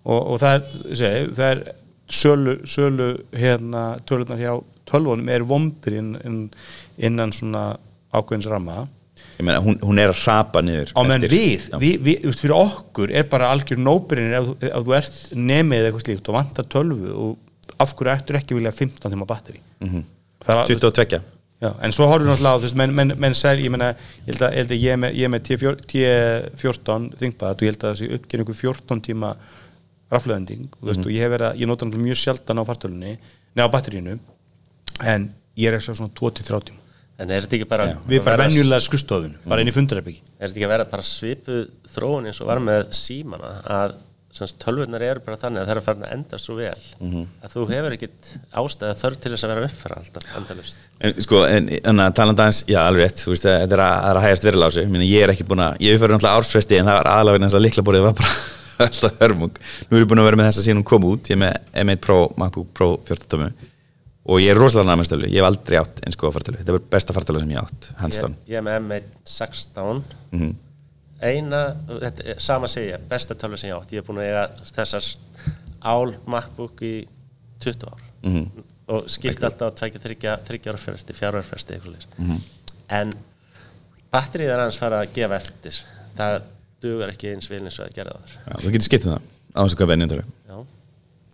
Og, 0.08 0.18
og 0.18 0.42
það 0.42 0.58
er, 0.58 0.82
segi, 1.04 1.30
það 1.38 1.54
er 1.54 1.64
sölu, 2.10 2.60
sölu 2.66 3.10
hérna, 3.36 3.98
tölunar 4.08 4.40
hjá 4.40 4.54
tölvunum 4.88 5.30
er 5.32 5.44
vombir 5.48 5.98
inn, 6.00 6.14
inn, 6.26 6.44
innan 6.98 7.34
svona 7.36 7.78
ákveðins 8.16 8.48
ramma. 8.52 8.86
Ég 9.38 9.46
meina, 9.46 9.60
hún, 9.62 9.78
hún 9.84 10.00
er 10.02 10.14
að 10.14 10.22
hrapa 10.24 10.62
niður 10.66 10.94
eftir- 10.94 11.32
við, 11.34 11.70
við, 11.82 11.96
við, 12.06 12.22
veist, 12.26 12.42
fyrir 12.42 12.58
okkur 12.58 13.14
er 13.14 13.28
bara 13.30 13.52
algjör 13.54 13.82
nóbyrinn 13.82 14.34
ef, 14.38 14.52
ef 14.62 14.86
þú 14.86 14.96
ert 14.98 15.18
nemið 15.34 15.80
eða 15.80 15.90
eitthvað 15.92 16.06
slíkt 16.06 16.30
og 16.32 16.38
vantar 16.38 16.70
tölvu 16.74 17.14
og 17.14 17.76
af 17.78 17.94
hverju 17.94 18.14
ættur 18.16 18.40
ekki 18.40 18.58
vilja 18.58 18.74
15 18.74 19.12
tíma 19.12 19.28
batteri? 19.30 19.60
Mm 19.82 19.90
-hmm. 19.90 20.04
22 20.46 21.22
Já, 21.58 21.72
en 21.82 21.92
svo 21.92 22.06
horfum 22.06 22.28
við 22.28 22.36
náttúrulega 22.36 22.54
á, 22.54 22.62
veist, 22.62 22.76
menn, 22.78 22.92
menn, 22.94 23.14
menn 23.18 23.34
sel, 23.34 23.58
ég 23.58 23.72
meina, 23.74 23.96
ég 24.28 24.36
held 24.36 24.42
að, 24.46 24.74
ég 24.78 24.92
er 24.94 24.98
með, 25.02 25.16
ég 25.18 25.26
er 25.26 25.32
með 25.34 25.42
T4 25.48 25.72
T14 25.90 27.08
þingpað 27.18 27.50
og 27.56 27.64
ég 27.66 27.72
held 27.72 27.86
að 27.88 27.96
þessi 27.96 28.10
uppgjörn 28.14 28.44
ykkur 28.44 28.58
14 28.60 29.02
tíma 29.08 29.32
rafleðending, 30.14 30.68
þú 30.80 30.90
veist, 30.92 31.06
og 31.06 31.14
ég 31.14 31.26
hef 31.26 31.34
verið 31.36 31.50
að, 31.50 31.62
ég 31.62 31.70
nota 31.70 31.86
náttúrulega 31.88 32.08
mjög 32.08 32.20
sjaldan 32.22 32.62
á 32.62 32.64
fartölunni, 32.70 33.14
neða 33.58 33.68
á 33.68 33.76
batterínu, 33.76 34.18
en 35.04 35.30
ég 35.58 35.72
er 35.72 35.78
ekki 35.80 35.98
svona 35.98 36.14
2-3 36.18 36.62
tíma. 36.70 36.84
en 37.18 37.32
er 37.34 37.46
þetta 37.46 37.58
ekki 37.58 37.70
bara 37.70 37.86
Við 38.08 38.20
að 38.22 38.26
bara 38.28 38.44
venjulega 38.46 38.84
skristofun, 38.86 39.38
bara 39.50 39.64
inn 39.64 39.72
í 39.72 39.74
fundarherbyggi. 39.74 40.20
er 40.38 40.50
þetta 40.52 40.60
ekki 40.60 40.68
að 40.68 40.74
vera 40.76 40.86
bara 40.92 41.06
svipuð 41.08 41.64
þróun 41.96 42.28
eins 42.30 42.42
og 42.44 42.48
var 42.52 42.62
með 42.62 42.92
símana 42.94 43.56
að 43.66 43.96
tölvurnar 44.62 45.02
eru 45.02 45.24
bara 45.26 45.40
þannig 45.42 45.64
að 45.64 45.66
það 45.66 45.72
er 45.74 45.80
að 45.80 45.86
fara 45.88 46.04
að 46.06 46.12
enda 46.14 46.38
svo 46.38 46.56
vel 46.60 46.68
að 47.42 47.54
þú 47.56 47.64
hefur 47.72 47.96
ekkit 47.96 48.28
ástæða 48.62 48.98
þörf 49.00 49.18
til 49.24 49.32
þess 49.34 49.46
að 49.48 49.54
vera 49.54 49.70
uppfæra 49.72 49.98
alltaf 49.98 50.36
endalust 50.38 50.84
En 51.02 51.16
sko, 51.26 51.42
en, 51.50 51.72
en 51.90 52.04
að 52.04 52.14
talanda 52.20 52.46
aðeins, 52.46 52.60
já 52.70 52.78
alveg 52.84 53.08
rétt, 53.08 53.24
þú 53.24 53.34
veist, 53.34 53.48
þetta 53.48 53.78
er 53.78 53.84
að, 53.88 53.96
það 54.04 54.12
er 54.12 54.20
að 54.20 54.28
hægast 54.28 54.78
Minni, 54.94 55.10
ég 55.10 55.26
er 55.26 55.34
ekki 55.34 55.48
búin 55.50 55.64
að, 55.66 55.82
ég 55.82 55.98
uppfæri 55.98 56.14
náttúrulega 56.14 56.38
ársfresti 56.44 56.78
en 56.78 56.92
það 56.92 57.00
var 57.00 57.10
aðalega 57.16 57.38
vegna 57.40 57.50
þess 57.50 57.58
að 57.58 57.66
liklaborðið 57.66 58.08
var 58.08 58.18
bara 58.22 58.36
alltaf 58.86 59.18
hörmung. 59.22 59.58
Nú 59.90 59.98
er 59.98 60.04
ég 60.04 60.10
búin 60.10 60.22
að 60.22 60.28
vera 60.30 60.40
með 60.40 60.50
þess 60.52 60.62
að 60.62 60.68
síðan 60.68 60.80
hún 60.82 60.88
kom 60.92 61.08
út, 61.10 61.30
ég 61.32 61.38
er 61.38 61.42
með 61.42 61.58
M1 61.84 62.02
Pro, 62.04 62.18
MacBook 62.38 62.70
Pro 62.78 62.90
14 63.08 63.28
tómu 63.34 63.50
og 64.28 64.42
ég 64.44 64.52
er 64.52 64.60
rosalega 64.60 64.90
næmast 64.92 65.08
stölu, 65.12 65.28
ég 65.32 65.40
hef 65.40 65.48
aldrei 65.48 65.78
átt 65.80 66.02
eins 66.04 66.18
góða 66.20 66.34
fartölu, 66.36 66.58
þetta 66.60 66.74
var 66.76 66.82
besta 66.92 67.14
fartölu 67.16 67.40
sem 67.40 67.52
ég 67.54 67.62
átt, 67.62 67.86
hands 68.02 68.18
ég, 68.20 68.34
ég 68.52 68.58
er 68.60 68.66
með 68.66 68.82
M116 68.82 70.02
Mhm. 70.34 70.50
eina, 71.24 71.62
þetta, 71.88 72.26
er- 72.34 72.40
sama 72.44 72.68
segja 72.68 72.98
besta 73.10 73.36
tölvu 73.40 73.58
sem 73.58 73.70
ég 73.72 73.78
átt, 73.78 73.94
ég 73.96 74.02
er 74.04 74.08
búin 74.10 74.20
að 74.20 74.28
eiga 74.28 74.66
þessar 74.76 75.08
ál 75.82 76.12
MacBook 76.28 76.82
í 76.84 77.08
20 77.64 77.88
ár. 77.88 78.04
Mhm. 78.24 78.50
og 78.88 79.04
skipta 79.12 79.48
alltaf 79.50 79.72
á 79.72 79.76
tveikja 79.76 80.00
þryggja, 80.00 80.34
þryggja 80.48 80.72
ára 80.72 80.80
fresti, 80.80 81.14
fjara 81.14 81.40
ára 81.42 81.44
fresti 81.44 81.74
eitthvað 81.76 81.92
leys 81.96 82.06
Mhm. 82.18 82.38
en 82.90 83.14
batterið 84.14 84.48
er 84.54 84.60
aðeins 84.60 84.78
fara 84.80 85.02
að 85.06 85.12
gefa 85.14 85.36
eftir. 85.36 85.80
Það 86.18 86.42
dugar 86.84 87.14
ekki 87.14 87.34
eins 87.34 87.50
vel 87.52 87.64
eins 87.64 87.80
og 87.80 87.88
að 87.88 87.98
gera 87.98 88.16
það 88.16 88.34
Já, 88.38 88.58
þú 88.64 88.74
getur 88.74 88.88
skipt 88.88 89.08
um 89.08 89.14
það, 89.16 89.30
á 89.54 89.60
þess 89.62 89.78
að 89.78 89.82
kaupa 89.82 89.98
ennjum 89.98 90.12
tölu. 90.14 90.26
já, 90.48 90.58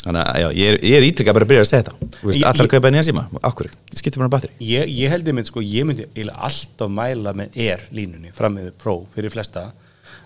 Þannig 0.03 0.19
að, 0.19 0.39
já, 0.41 0.47
ég 0.60 0.69
er, 0.73 0.77
ég 0.84 0.97
er 0.97 1.06
ítrykkað 1.08 1.36
bara 1.38 1.45
að 1.45 1.51
byrja 1.53 1.63
að 1.63 1.67
segja 1.69 1.84
þetta. 1.84 2.08
Þú 2.17 2.27
veist, 2.27 2.39
Ég- 2.41 2.47
allar 2.49 2.67
kaupa 2.73 2.89
ennja 2.89 3.03
síma, 3.08 3.21
okkur, 3.39 3.69
bara 4.17 4.25
um 4.25 4.34
batteri. 4.34 4.56
Ég, 4.60 4.89
ég 4.99 5.13
held 5.13 5.29
ég 5.29 5.38
mynd, 5.38 5.47
sko, 5.47 5.63
ég 5.63 5.88
myndi 5.88 6.08
alltaf 6.34 6.91
mæla 6.91 7.32
með 7.39 7.56
Air 7.56 7.86
línunni 7.95 8.34
fram 8.36 8.58
með 8.58 8.73
Pro 8.84 8.97
fyrir 9.15 9.32
flesta 9.32 9.69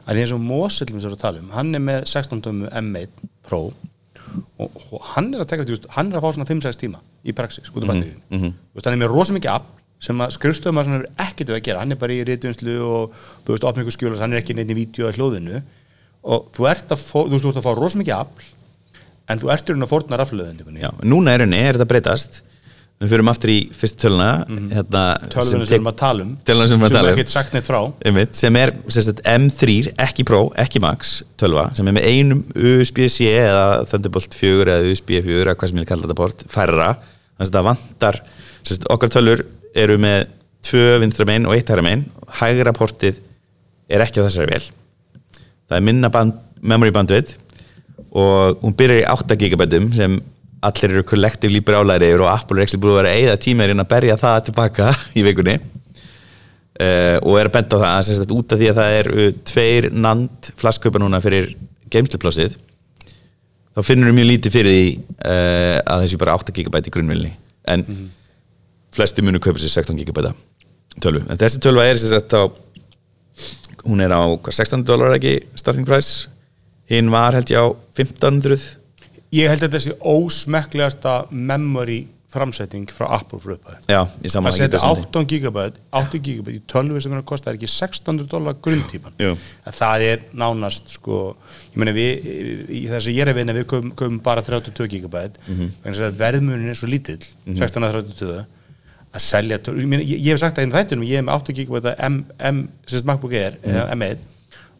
að 0.07 0.15
því 0.15 0.23
eins 0.23 0.33
og 0.35 0.43
Mosellum 0.43 1.01
sem 1.01 1.03
við 1.03 1.09
erum 1.09 1.17
að 1.17 1.23
tala 1.25 1.43
um, 1.43 1.53
hann 1.55 1.75
er 1.75 1.83
með 1.83 2.05
16 2.07 2.43
tómu 2.45 2.69
M1 2.71 3.23
Pro 3.47 3.61
og, 3.67 4.77
og 4.91 5.07
hann 5.13 5.29
er 5.33 5.43
að 5.43 5.49
taka 5.51 5.67
þetta, 5.67 5.91
hann 5.97 6.11
er 6.11 6.19
að 6.19 6.25
fá 6.25 6.37
svona 6.37 6.49
5-6 6.49 6.79
tíma 6.83 7.01
í 7.27 7.35
praxis 7.35 7.71
út 7.73 7.83
af 7.83 7.97
mhm. 7.97 8.53
þú 8.53 8.77
veist, 8.77 8.87
hann 8.87 8.95
er 8.95 9.01
með 9.03 9.13
rosa 9.13 9.35
mikið 9.35 9.53
afl 9.57 9.76
sem 10.03 10.21
að 10.21 10.35
skrifstöðum 10.35 10.81
að 10.81 10.89
svona 10.89 11.11
ekkert 11.25 11.51
við 11.51 11.57
að 11.57 11.63
gera 11.65 11.81
hann 11.81 11.95
er 11.95 12.01
bara 12.01 12.13
í 12.13 12.25
reytvinslu 12.27 12.75
og 12.85 13.15
þú 13.47 13.55
veist, 13.55 13.95
skjölu 13.95 14.19
hann 14.21 14.35
er 14.35 14.43
ekki 14.43 14.57
neitt 14.57 14.73
í 14.73 14.77
vídeo 14.77 15.07
að 15.09 15.17
hlóðinu 15.17 15.63
og 16.27 16.51
þú 16.53 16.67
ert 16.69 16.93
að 16.93 17.01
fá, 17.01 17.17
þú 17.23 17.33
veist, 17.33 17.45
þú 17.45 17.53
ert 17.53 17.61
að 17.61 17.65
fá 17.65 17.73
rosa 17.79 18.01
mikið 18.01 18.17
afl 18.19 18.51
en 19.27 19.41
þú 19.41 19.49
ert 19.53 19.65
í 19.65 19.73
raun 19.73 19.87
að 19.87 19.93
fórna 19.93 20.19
raflöðundinni 20.21 20.83
Já, 20.83 20.91
núna 21.03 21.33
er 21.33 21.43
henni, 21.45 21.59
er 21.59 21.77
þetta 21.77 21.89
breytast. 21.89 22.43
Við 22.97 23.11
fyrir 23.11 23.29
aftur 23.29 23.51
í 23.53 23.57
fyrstu 23.77 23.99
töluna 24.01 24.27
hérna, 24.47 25.01
tölvunum 25.29 25.43
sem 25.45 25.59
við 25.61 25.73
erum 25.75 25.89
að 25.91 25.97
tala 25.99 26.23
um 26.23 26.29
Tölvuna 26.49 26.69
sem 26.71 26.81
við 26.81 26.95
tala 26.95 27.11
um. 27.11 27.13
ekkert 27.13 27.33
sagt 27.33 27.51
neitt 27.53 27.67
frá. 27.67 27.77
Einmitt, 28.09 28.31
sem 28.39 28.57
er 28.57 28.71
sem 28.87 29.05
sagt, 29.05 29.21
M3, 29.29 29.75
ekki 30.07 30.25
Pro, 30.25 30.39
ekki 30.57 30.81
Max 30.81 31.11
tölva, 31.37 31.67
sem 31.77 31.91
er 31.91 31.93
með 31.93 32.07
einum 32.09 32.41
USB-C 32.57 33.29
eða 33.35 33.83
Thunderbolt 33.91 34.33
4 34.39 34.79
eða 34.79 34.89
USB 34.95 35.13
4 35.19 35.43
eða 35.43 35.53
hvað 35.53 35.69
sem 35.69 35.77
ég 35.77 35.85
vil 35.85 35.91
kalla 35.91 36.07
þetta 36.07 36.17
port, 36.23 36.41
færra. 36.49 36.89
Þannig 36.97 37.45
að 37.45 37.51
þetta 37.51 37.63
vantar 37.69 38.19
sem 38.31 38.71
sagt, 38.71 38.89
okkar 38.95 39.13
tölvur 39.13 39.45
eru 39.77 39.99
með 40.01 40.27
tvö 40.67 40.97
vinstra 41.03 41.27
megin 41.29 41.47
og 41.47 41.55
eitt 41.55 41.69
hægra 41.69 41.85
megin. 41.85 42.07
Hægra 42.41 42.75
portið 42.75 43.21
er 43.87 44.03
ekki 44.03 44.19
á 44.19 44.27
þessari 44.27 44.51
vel 44.51 44.65
það 45.67 45.79
er 45.79 45.85
minna 45.85 46.11
band, 46.11 46.35
memory 46.63 46.93
bandwidth 46.95 47.37
og 48.17 48.61
hún 48.63 48.75
byrjar 48.77 49.03
í 49.03 49.07
8 49.11 49.37
gigabætum 49.39 49.89
sem 49.95 50.19
allir 50.67 50.93
eru 50.93 51.05
kollektivlí 51.07 51.61
brálæri 51.65 52.13
og 52.17 52.29
Apple 52.31 52.61
er 52.61 52.67
ekki 52.67 52.79
búið 52.81 52.95
að 52.95 52.99
vera 53.01 53.09
að 53.11 53.19
eigða 53.19 53.41
tímaðurinn 53.43 53.83
að 53.83 53.89
berja 53.91 54.19
það 54.21 54.37
tilbaka 54.47 54.93
í 55.19 55.25
vikunni. 55.27 55.57
Uh, 56.77 57.17
og 57.25 57.39
er 57.39 57.47
að 57.49 57.55
benda 57.55 57.77
á 57.81 57.83
það 57.83 57.99
sem 58.05 58.17
sagt, 58.19 58.33
út 58.35 58.53
af 58.53 58.59
því 58.59 58.67
að 58.69 58.77
það 58.77 58.95
er 58.99 59.07
uh, 59.09 59.29
tveir 59.49 59.87
nand 59.97 60.49
flasköpa 60.61 60.99
núna 61.01 61.17
fyrir 61.23 61.47
geimsluplássið 61.89 62.53
þá 63.73 63.79
finnur 63.81 64.11
við 64.11 64.17
mjög 64.19 64.27
lítið 64.29 64.53
fyrir 64.53 64.75
því 64.75 64.91
uh, 64.93 65.79
að 65.81 66.03
þessi 66.03 66.19
bara 66.21 66.35
8 66.37 66.53
gigabæti 66.53 66.91
í 66.91 66.93
grunnvilni 66.93 67.31
en 67.73 67.87
flesti 68.95 69.25
munu 69.25 69.41
kaupa 69.43 69.59
sér 69.61 69.73
16 69.81 69.97
gigabæta 70.01 70.33
tölvu. 71.03 71.25
En 71.29 71.37
þessi 71.39 71.61
tölva 71.63 71.85
er 71.85 71.99
sem 71.99 72.11
sagt 72.11 72.33
á 72.33 72.47
hún 73.87 74.03
er 74.03 74.11
á 74.11 74.23
hvað, 74.25 74.59
16 74.59 74.83
dólar 74.87 75.15
ekki 75.17 75.39
starting 75.55 75.87
price? 75.87 76.27
Hinn 76.91 77.11
var 77.11 77.35
held 77.35 77.51
ég 77.51 77.59
á 77.59 77.67
1500 77.95 78.77
ég 79.35 79.49
held 79.51 79.65
að 79.67 79.81
sé 79.83 79.97
ósmekklegasta 79.99 81.25
memory 81.31 82.05
framsetting 82.31 82.89
frá 82.91 83.05
Apple 83.15 83.39
fyrir 83.39 83.55
upphæði 83.55 84.41
að 84.41 84.57
setja 84.57 84.81
18 84.83 85.27
gigabæt 85.31 85.77
8 85.95 86.19
gigabæt 86.23 86.57
í 86.57 86.61
tölvu 86.69 86.99
sem 87.03 87.13
er 87.15 87.21
að 87.21 87.27
kosta 87.29 87.51
er 87.51 87.59
ekki 87.59 87.69
600 87.71 88.27
dólar 88.31 88.57
grunntípan 88.63 89.15
það 89.79 90.05
er 90.09 90.25
nánast 90.35 90.91
sko, 90.97 91.21
ég 91.71 91.79
meina 91.79 91.95
við 91.95 92.27
í 92.67 92.83
þess 92.89 93.07
að 93.07 93.15
ég 93.15 93.23
er 93.23 93.31
að 93.31 93.39
vinna 93.39 93.55
við 93.55 93.67
komum, 93.71 94.19
bara 94.23 94.43
32 94.43 94.89
gigabæt. 94.91 95.39
Mm. 95.47 95.71
-hmm. 95.85 96.19
verðmunin 96.19 96.73
er 96.73 96.79
svo 96.79 96.91
lítill 96.91 97.21
1632 97.47 98.43
að 99.17 99.23
selja 99.25 99.59
ég, 99.59 100.03
ég, 100.13 100.27
hef 100.31 100.41
sagt 100.41 100.59
það 100.59 100.67
í 100.67 100.73
þættunum, 100.75 101.07
ég 101.07 101.19
hef 101.19 101.27
með 101.27 101.35
8 101.35 101.55
gigabæt 101.57 102.03
M, 102.07 102.19
M, 102.51 102.61
sem 102.89 103.07
MacBook 103.07 103.33
Air 103.37 103.57
mm 103.63 103.95
M1 103.97 104.25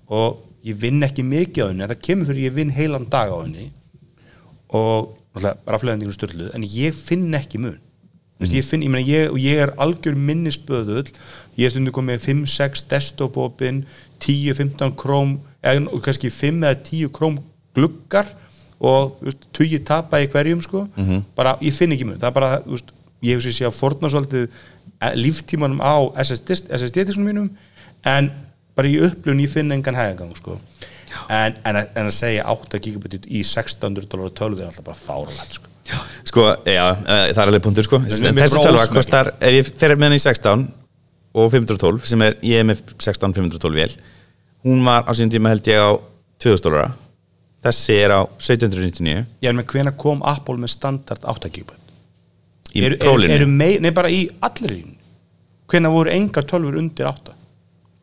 og 0.08 0.44
ég 0.68 0.78
vinn 0.80 1.04
ekki 1.06 1.26
mikið 1.26 1.64
á 1.64 1.70
henni 1.72 1.86
en 1.86 1.92
það 1.92 2.04
kemur 2.08 2.30
fyrir 2.30 2.48
ég 2.48 2.56
vinn 2.56 2.74
heilan 2.76 3.08
dag 3.12 3.32
á 3.32 3.38
henni 3.42 3.70
og 4.76 5.18
rafleðendingur 5.38 6.16
störluð 6.16 6.56
en 6.56 6.66
ég 6.68 6.96
finn 6.96 7.36
ekki 7.38 7.62
mun. 7.62 7.78
Mm. 8.38 8.50
ég, 8.54 8.66
finn, 8.66 8.84
ég, 8.86 8.92
meina, 8.94 9.06
ég, 9.08 9.32
og 9.32 9.40
ég 9.42 9.60
er 9.64 9.72
algjör 9.82 10.18
minnisböðull. 10.18 11.08
Ég 11.58 11.66
er 11.66 11.74
stundu 11.74 11.94
komið 11.94 12.22
5-6 12.28 12.84
desktop 12.92 13.38
opin 13.42 13.82
10-15 14.22 14.94
króm 15.00 15.38
eða 15.66 16.02
kannski 16.06 16.30
5 16.34 16.62
eða 16.62 16.78
10 16.86 17.14
króm 17.16 17.40
gluggar 17.78 18.30
og 18.78 19.18
þú 19.18 19.32
veist, 19.32 19.48
20 19.58 19.84
tapa 19.90 20.22
í 20.22 20.30
hverjum 20.30 20.62
sko. 20.62 20.86
Mhm. 20.96 21.24
bara 21.36 21.58
ég 21.62 21.74
finn 21.74 21.92
ekki 21.96 22.06
mun. 22.06 22.20
Það 22.20 22.30
er 22.30 22.38
bara, 22.38 22.52
þú 22.62 22.78
veist, 22.78 22.94
ég 23.26 23.38
hef 23.38 23.48
sér 23.48 23.70
að 23.70 23.78
forna 23.78 24.12
svolítið 24.12 24.46
eh, 24.48 25.16
líftímanum 25.18 25.82
á 25.82 25.96
SSD-diskunum 26.24 27.28
mínum 27.28 27.48
en 28.08 28.30
bara 28.78 28.92
í 28.92 29.00
upplun 29.08 29.42
ég 29.42 29.52
finn 29.52 29.74
engan 29.74 29.98
hægagang 29.98 30.36
sko. 30.38 30.58
En, 31.32 31.56
en, 31.66 31.80
en 31.80 32.10
að 32.10 32.14
segja 32.14 32.46
8 32.52 32.82
gigabit 32.84 33.26
í 33.32 33.42
600 33.48 34.10
dólar 34.12 34.34
tölvi 34.38 34.62
er 34.62 34.70
alltaf 34.70 34.86
bara 34.86 35.00
fáralegt 35.00 35.58
sko. 35.58 35.72
sko, 36.28 36.44
já, 36.68 36.84
eh, 36.92 37.30
það 37.32 37.42
er 37.42 37.48
alveg 37.48 37.64
punktur 37.66 37.88
sko. 37.88 38.02
Mér 38.04 38.44
þessi 38.44 38.62
tölva 38.62 38.86
kostar, 38.92 39.32
ef 39.40 39.58
ég 39.62 39.72
fer 39.72 39.96
með 39.96 40.12
henni 40.12 40.22
í 40.22 40.26
16 40.26 40.68
og 41.38 41.52
512, 41.54 42.06
sem 42.10 42.22
er, 42.26 42.38
ég 42.46 42.62
er 42.62 42.68
með 42.68 42.84
16 42.98 43.34
512 43.38 43.82
vel, 43.82 43.92
hún 44.68 44.86
var 44.86 45.08
á 45.08 45.12
síðan 45.16 45.34
tíma 45.38 45.54
held 45.54 45.70
ég 45.70 45.80
á 45.80 45.96
2000 46.44 46.66
dólara 46.66 46.94
þessi 47.66 47.98
er 47.98 48.14
á 48.14 48.22
1799 48.38 49.26
ég 49.42 49.50
er 49.50 49.58
með 49.58 49.72
hvena 49.74 49.94
kom 49.98 50.24
Apple 50.28 50.60
með 50.62 50.74
standard 50.76 51.26
8 51.26 51.52
gigabit 51.54 51.87
í 52.78 52.86
eru, 52.88 53.00
prólinu 53.02 53.50
mei, 53.50 53.78
nei 53.84 53.92
bara 53.96 54.12
í 54.14 54.26
allir 54.46 54.78
hvena 55.68 55.92
voru 55.92 56.14
engar 56.14 56.46
tölfur 56.48 56.78
undir 56.80 57.10
8 57.10 57.34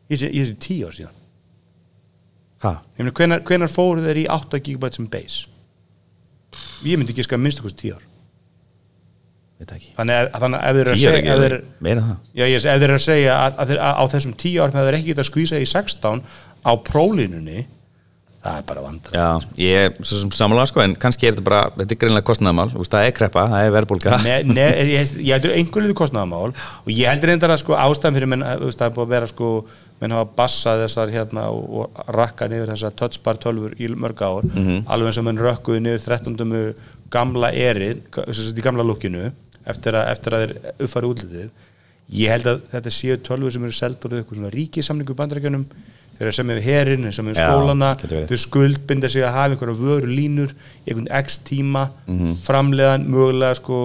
í 0.09 0.19
þessi, 0.19 0.57
10 0.61 0.83
ár 0.85 0.97
síðan. 0.99 1.21
Hvenar, 2.95 3.41
hvenar 3.45 3.71
fóru 3.71 4.03
þeir 4.05 4.23
í 4.23 4.25
8 4.31 4.61
GB 4.65 4.91
sem 4.93 5.07
base? 5.11 5.47
Ég 6.85 6.99
myndi 6.99 7.13
ekki 7.15 7.25
skar 7.25 7.41
minnst 7.41 7.61
okkur 7.61 7.73
10 7.73 7.95
ár. 7.97 8.03
Veit 9.55 9.69
það 9.69 9.77
ekki. 9.77 9.91
Þannig 9.97 10.19
að, 10.19 10.29
þannig 10.43 10.59
að 10.59 10.65
ef 10.67 10.75
þeir 10.75 10.85
eru 10.85 10.93
að 10.93 10.99
10 10.99 10.99
er 10.99 11.05
segja 11.05 11.19
ekki, 11.19 11.33
ef 11.33 11.43
þeir, 11.43 11.55
meira 11.87 12.01
en 12.01 12.07
það. 12.09 12.17
Já, 12.35 12.45
ég, 12.45 12.57
ef 12.57 12.65
þeir 12.65 12.89
eru 12.89 12.97
að 12.99 13.05
segja 13.05 13.37
að, 13.39 13.73
að 13.75 13.81
á 13.85 14.03
þessum 14.13 14.35
10 14.43 14.57
ár 14.61 14.75
með 14.75 14.87
þeir 14.87 14.97
ekki 14.99 15.09
geta 15.11 15.27
skvísa 15.29 15.61
í 15.61 15.67
16 15.71 16.23
á 16.65 16.71
prólínunni 16.89 17.65
það 18.45 18.59
er 18.59 18.67
bara 18.69 18.83
vandra 18.85 19.15
Já, 19.15 19.29
ég 19.59 19.87
er 19.87 19.95
svo 20.01 20.19
sem 20.21 20.33
samanlega 20.35 20.71
sko 20.71 20.83
en 20.83 20.95
kannski 21.01 21.29
er 21.29 21.35
þetta 21.35 21.45
bara, 21.47 21.61
þetta 21.79 21.95
er 21.95 22.01
greinlega 22.03 22.27
kostnæðamál 22.29 22.69
það 22.75 23.07
er 23.07 23.15
kreppa, 23.17 23.47
það 23.53 23.65
er 23.65 23.73
verðbólka 23.75 24.19
ne, 24.23 24.35
ne, 24.49 24.67
ég, 24.91 25.13
ég 25.19 25.33
heldur 25.33 25.55
einhvern 25.55 25.87
veginn 25.87 25.99
kostnaðamál 26.01 26.53
og 26.53 26.91
ég 26.93 27.09
heldur 27.09 27.33
reyndar 27.33 27.55
að 27.55 27.61
sko 27.63 27.77
ástæðan 27.79 28.19
fyrir 28.19 28.31
menn, 28.31 28.45
það 28.45 28.87
er 28.87 28.95
búið 28.95 29.05
að 29.07 29.15
vera 29.15 29.31
sko 29.31 29.51
menn 30.01 30.15
hafa 30.15 30.27
bassað 30.37 30.83
þessar 30.83 31.13
hérna 31.13 31.47
og, 31.55 31.63
og 31.81 31.85
rakka 32.15 32.49
niður 32.51 32.73
þessar 32.73 32.95
touchbar 32.99 33.39
tölfur 33.41 33.75
í 33.79 33.89
mörg 33.95 34.19
ár, 34.21 34.43
alveg 34.91 35.07
eins 35.11 35.21
og 35.21 35.27
menn 35.29 35.39
rökkuðu 35.39 35.79
niður 35.85 36.03
13. 36.03 36.75
gamla 37.13 37.53
erið 37.55 38.03
þess 38.11 38.51
að 38.51 38.59
í 38.59 38.65
gamla 38.65 38.83
lukkinu 38.85 39.29
eftir 39.65 39.97
að, 39.97 40.09
eftir 40.13 40.35
að 40.35 40.43
þeir 40.43 40.53
uppfæri 40.85 41.09
útlitið. 41.09 41.49
Ég 42.13 42.29
held 42.35 42.47
að 42.51 42.59
þetta 42.69 42.91
séu 42.93 43.15
tölfur 43.25 43.53
sem 43.55 43.63
eru 43.65 43.73
seldur 43.73 44.13
úr 46.15 46.25
eitthvað 46.25 46.35
svona 46.37 46.55
ríkisamningu 46.55 46.61
bandarækjunum 46.61 46.61
þeir 46.61 46.81
eru 46.81 47.01
hefur 47.19 47.35
Já, 47.35 47.47
skólana 47.49 47.89
þau 48.29 48.37
skuldbinda 48.45 49.09
sig 49.11 49.23
að 49.27 49.33
hafa 49.35 49.53
einhverja 49.55 49.79
vöru 49.81 50.07
línur 50.11 50.53
einhvern 50.87 51.09
x 51.23 51.39
tíma 51.47 51.89
Mhm. 52.07 52.37
framleiðan, 52.45 53.07
mögulega 53.11 53.55
sko 53.59 53.79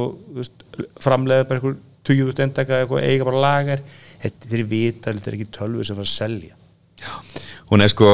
framleiða 1.01 1.49
bara 1.49 1.61
einhver 1.61 1.77
20.000 2.07 2.45
endaka 2.47 2.79
eitthvað 2.85 3.05
eiga 3.09 3.25
bara 3.29 3.43
lagar 3.45 3.83
þetta 4.23 4.51
þeir 4.53 4.65
vita, 4.71 5.13
þetta 5.13 5.29
er 5.33 5.37
ekki 5.39 5.49
tölvu 5.57 5.85
sem 5.85 5.97
fara 5.97 6.09
að 6.09 6.15
selja. 6.15 6.55
Hún 7.71 7.83
er 7.85 7.89
sko 7.93 8.11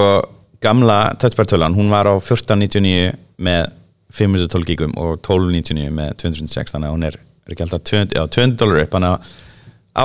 gamla 0.63 0.99
touchbar 1.21 1.47
tölan, 1.47 1.75
hún 1.77 1.91
var 1.91 2.07
á 2.11 2.15
1499 2.19 3.15
með 3.39 3.71
512 4.17 4.65
gigum 4.71 4.93
og 4.97 5.19
1299 5.23 5.91
með 5.93 6.15
206 6.23 6.73
þannig 6.73 6.89
að 6.89 6.95
hún 6.97 7.05
er, 7.07 7.17
er 7.47 7.55
ekki 7.55 7.65
alltaf 7.67 7.83
200, 7.85 8.15
já, 8.17 8.27
200 8.27 8.57
dólar 8.63 8.83
upp. 8.83 8.95
Þannig 8.97 9.13
að 9.13 9.21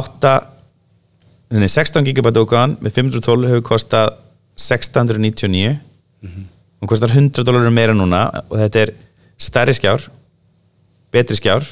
8 0.01 0.33
þannig 1.51 1.71
16 1.73 2.05
gigabæt 2.07 2.39
ógáðan 2.41 2.77
með 2.81 2.97
512 2.97 3.49
hefur 3.51 3.65
kostað 3.73 4.13
699 4.61 5.77
hún 6.81 6.89
kostar 6.89 7.11
100 7.13 7.43
dólar 7.47 7.69
meira 7.73 7.93
núna 7.97 8.23
og 8.49 8.57
þetta 8.59 8.85
er 8.85 8.93
stærri 9.41 9.73
skjár 9.77 10.07
betri 11.11 11.35
skjár 11.35 11.65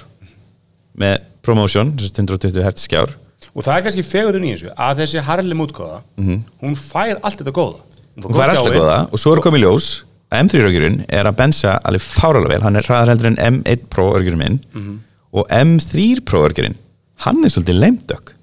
með 1.00 1.22
promotion, 1.46 1.94
þessi 1.96 2.12
120 2.20 2.64
hertz 2.66 2.84
skjár. 2.84 3.14
Og 3.56 3.64
það 3.64 3.78
er 3.78 3.84
kannski 3.86 4.04
fegurinn 4.04 4.44
í 4.50 4.52
þessu 4.54 4.74
að 4.76 5.00
þessi 5.04 5.22
Harlem 5.24 5.62
útgóða 5.64 6.02
hún 6.62 6.76
fær 6.76 7.20
allt 7.24 7.40
þetta 7.40 7.54
góða. 7.56 7.80
Mhm. 8.18 8.26
hún 8.26 8.36
fær 8.36 8.50
alltaf 8.52 8.74
góða 8.76 8.98
og 9.14 9.20
svo 9.20 9.34
er 9.34 9.42
komið 9.42 9.64
ljós 9.64 9.88
að 10.30 10.44
M3 10.44 10.60
örgjurinn 10.68 11.06
er 11.10 11.26
að 11.26 11.38
bensa 11.40 11.80
alveg 11.84 12.02
fáralega 12.04 12.50
vel, 12.54 12.62
hann 12.62 12.76
er 12.76 12.84
hraðar 12.84 13.10
heldur 13.14 13.30
en 13.32 13.38
M1 13.64 13.88
Pro 13.90 14.10
örgjurinn 14.14 14.38
minn. 14.44 14.60
Og 15.34 15.48
M3 15.50 16.20
Pro 16.26 16.44
örgjurinn 16.50 16.76
hann 17.26 17.44
er 17.44 17.50
svolítið 17.50 17.80
leimdök 17.80 18.34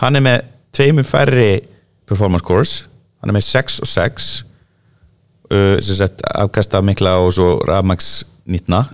hann 0.00 0.16
er 0.16 0.20
með 0.24 0.40
tveimur 0.76 1.06
færri 1.08 1.60
performance 2.10 2.44
cores, 2.46 2.72
hann 3.22 3.30
er 3.32 3.36
með 3.38 3.46
6 3.48 3.80
og 3.84 3.90
6 3.90 4.28
uh, 5.50 5.76
sem 5.82 5.98
sett 6.00 6.22
afkasta 6.34 6.80
mikla 6.84 7.16
og 7.22 7.32
svo 7.36 7.52
rafmax 7.68 8.10
nýtna. 8.50 8.84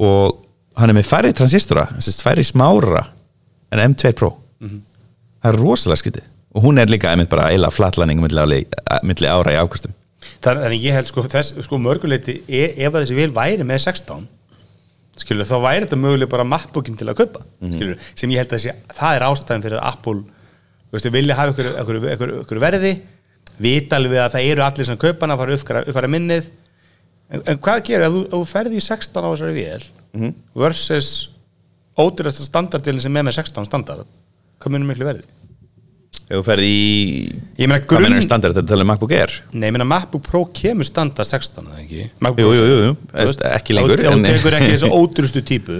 Og 0.00 0.40
hann 0.80 0.92
er 0.92 0.96
með 0.96 1.08
færri 1.10 1.32
transistora, 1.36 1.86
sem 1.98 2.12
sagt 2.12 2.24
færri 2.26 2.44
smára 2.46 3.06
en 3.72 3.82
M2 3.92 4.12
Pro. 4.18 4.32
Það 4.60 5.48
er 5.54 5.58
rosalega 5.62 6.00
skytið 6.02 6.26
og 6.50 6.64
hún 6.64 6.80
er 6.82 6.90
líka 6.90 7.12
einmitt 7.12 7.30
bara 7.30 7.46
eila 7.54 7.68
flatlæning 7.70 8.18
milli, 8.20 8.40
áli- 8.42 8.66
milli 9.06 9.28
ára 9.30 9.52
í 9.54 9.58
afkvæstum 9.60 9.92
Þannig 10.42 10.64
að 10.66 10.72
ég 10.82 10.96
held 10.96 11.06
sko, 11.08 11.22
þess, 11.30 11.54
sko 11.64 11.78
mörguleiti 11.80 12.34
e, 12.50 12.64
ef 12.74 12.90
að 12.90 13.04
þessi 13.04 13.14
vil 13.16 13.30
væri 13.36 13.64
með 13.64 13.78
16 13.86 14.24
skilur, 15.22 15.46
þá 15.46 15.54
væri 15.62 15.84
þetta 15.86 15.98
mögulega 16.02 16.32
bara 16.34 16.44
mappbookin 16.50 16.98
til 16.98 17.06
að 17.08 17.20
kaupa 17.22 17.44
skilur, 17.62 17.94
sem 18.18 18.34
ég 18.34 18.42
held 18.42 18.50
að 18.50 18.58
þessi, 18.58 18.74
það 18.98 19.14
er 19.20 19.26
ástæðan 19.28 19.64
fyrir 19.68 19.78
að 19.78 19.86
Apple 19.94 20.24
veist, 20.92 21.10
vilja 21.14 21.36
hafa 21.38 21.52
ykkur, 21.54 21.70
ykkur, 21.84 22.00
ykkur, 22.16 22.34
ykkur 22.44 22.62
verði 22.62 22.94
vita 23.60 23.96
alveg 24.00 24.22
að 24.24 24.34
það 24.36 24.46
eru 24.54 24.64
allir 24.64 24.88
sem 24.88 24.96
kaupa 25.00 25.26
hana, 25.26 25.36
fara 25.36 25.54
að 25.54 25.60
uppfæra, 25.86 26.08
minnið 26.10 26.46
en, 27.30 27.42
en 27.44 27.58
hvað 27.62 27.82
gerir 27.90 28.06
ef 28.08 28.14
þú, 28.14 28.22
ef 28.26 28.32
þú 28.38 28.44
ferði 28.54 28.78
í 28.80 28.86
16 28.86 29.20
á 29.26 29.28
þessari 29.32 29.58
vél 29.58 29.84
Mhm. 30.10 30.32
versus 30.58 31.28
ódýrasta 31.94 32.42
standardilin 32.42 33.00
sem 33.04 33.16
er 33.16 33.22
með 33.28 33.36
16 33.36 33.68
standard 33.68 34.08
hvað 34.58 34.72
munum 34.74 34.88
miklu 34.90 35.06
verði? 35.06 35.22
ef 36.30 36.32
þú 36.40 36.42
ferði 36.48 36.70
í 36.70 37.66
meina 37.68 37.78
hvað 37.78 37.86
grunn 37.92 38.06
mennur 38.08 38.24
standard 38.26 38.56
þetta 38.58 38.72
tala 38.72 38.82
um 38.86 38.90
MacBook 38.90 39.12
Air 39.14 39.36
Nei, 39.52 39.68
ég 39.68 39.76
meina 39.76 39.86
MacBook 39.86 40.24
Pro 40.26 40.40
kemur 40.54 40.86
standard 40.88 41.26
16 41.30 41.62
eða 41.70 41.78
ekki? 41.84 42.08
Jú, 42.42 42.50
jú, 42.58 42.66
jú, 42.88 42.96
veist, 43.14 43.42
Ekki 43.54 43.76
lengur, 43.78 44.02
þú 44.02 44.18
tekur 44.26 44.58
ekki 44.58 44.72
þessu 44.74 44.90
ódýrustu 44.98 45.42
típu 45.46 45.78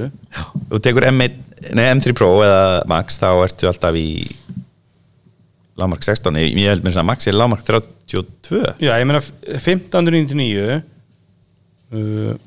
þú 0.71 0.81
tekur 0.87 1.09
M1, 1.11 1.37
nei, 1.75 1.85
M3 1.97 2.15
Pro 2.19 2.31
eða 2.47 2.87
Max 2.91 3.19
þá 3.19 3.29
ertu 3.49 3.67
alltaf 3.71 3.99
í 3.99 4.07
lágmark 5.81 6.05
16 6.07 6.39
ég, 6.41 6.61
held 6.69 6.87
mér 6.87 7.01
að 7.01 7.09
Max 7.09 7.29
er 7.31 7.37
lágmark 7.37 7.65
32 7.67 8.63
Já, 8.83 8.93
ég 9.01 9.09
meina 9.09 9.23
1599 9.23 10.79
uh, 11.91 12.39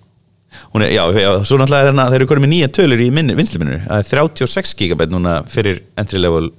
Hún 0.73 0.85
er, 0.85 0.91
já, 0.93 1.01
já, 1.17 1.29
svo 1.41 1.57
náttúrulega 1.57 1.81
er 1.81 1.89
hérna 1.89 2.07
þeir 2.13 2.19
eru 2.21 2.29
konið 2.29 2.45
með 2.45 2.51
nýja 2.51 2.71
tölur 2.77 3.01
í 3.01 3.09
minni, 3.13 3.35
vinsluminur 3.37 3.81
það 3.87 4.03
er 4.03 4.09
36 4.37 4.75
GB 4.77 5.07
núna 5.09 5.39
fyrir 5.49 5.81
entry 5.97 6.21
level 6.21 6.51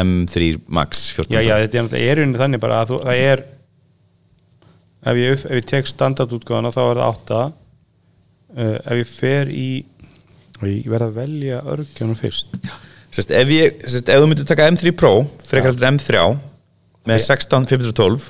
M3 0.00 0.52
Max 0.70 1.10
14 1.18 1.36
Já, 1.36 1.42
já, 1.44 1.68
þetta 1.68 2.00
er 2.00 2.22
unni 2.24 2.40
þannig 2.40 2.62
bara 2.62 2.80
að 2.80 2.94
þú, 2.94 3.00
það 3.04 3.24
er 3.26 3.44
ef 5.00 5.20
ég, 5.20 5.44
ef 5.44 5.60
ég 5.60 5.68
tek 5.68 5.88
standardútgáðana 5.90 6.72
þá 6.74 6.82
er 6.84 7.00
það 7.00 7.08
8 7.10 7.40
uh, 7.40 8.76
ef 8.78 9.02
ég 9.02 9.10
fer 9.10 9.52
í 9.52 9.70
og 10.60 10.68
ég 10.68 10.88
verð 10.92 11.08
að 11.08 11.18
velja 11.20 11.60
örgjónum 11.72 12.18
fyrst 12.18 12.56
Sest, 13.10 13.32
ef, 13.34 13.48
ég, 13.50 13.80
sest, 13.90 14.06
ef 14.06 14.22
þú 14.22 14.28
myndir 14.30 14.46
taka 14.46 14.68
M3 14.70 14.92
Pro 14.94 15.12
frekar 15.48 15.74
en 15.74 15.96
M3 15.98 16.20
með 17.10 17.22
16, 17.24 17.66
512 17.72 18.28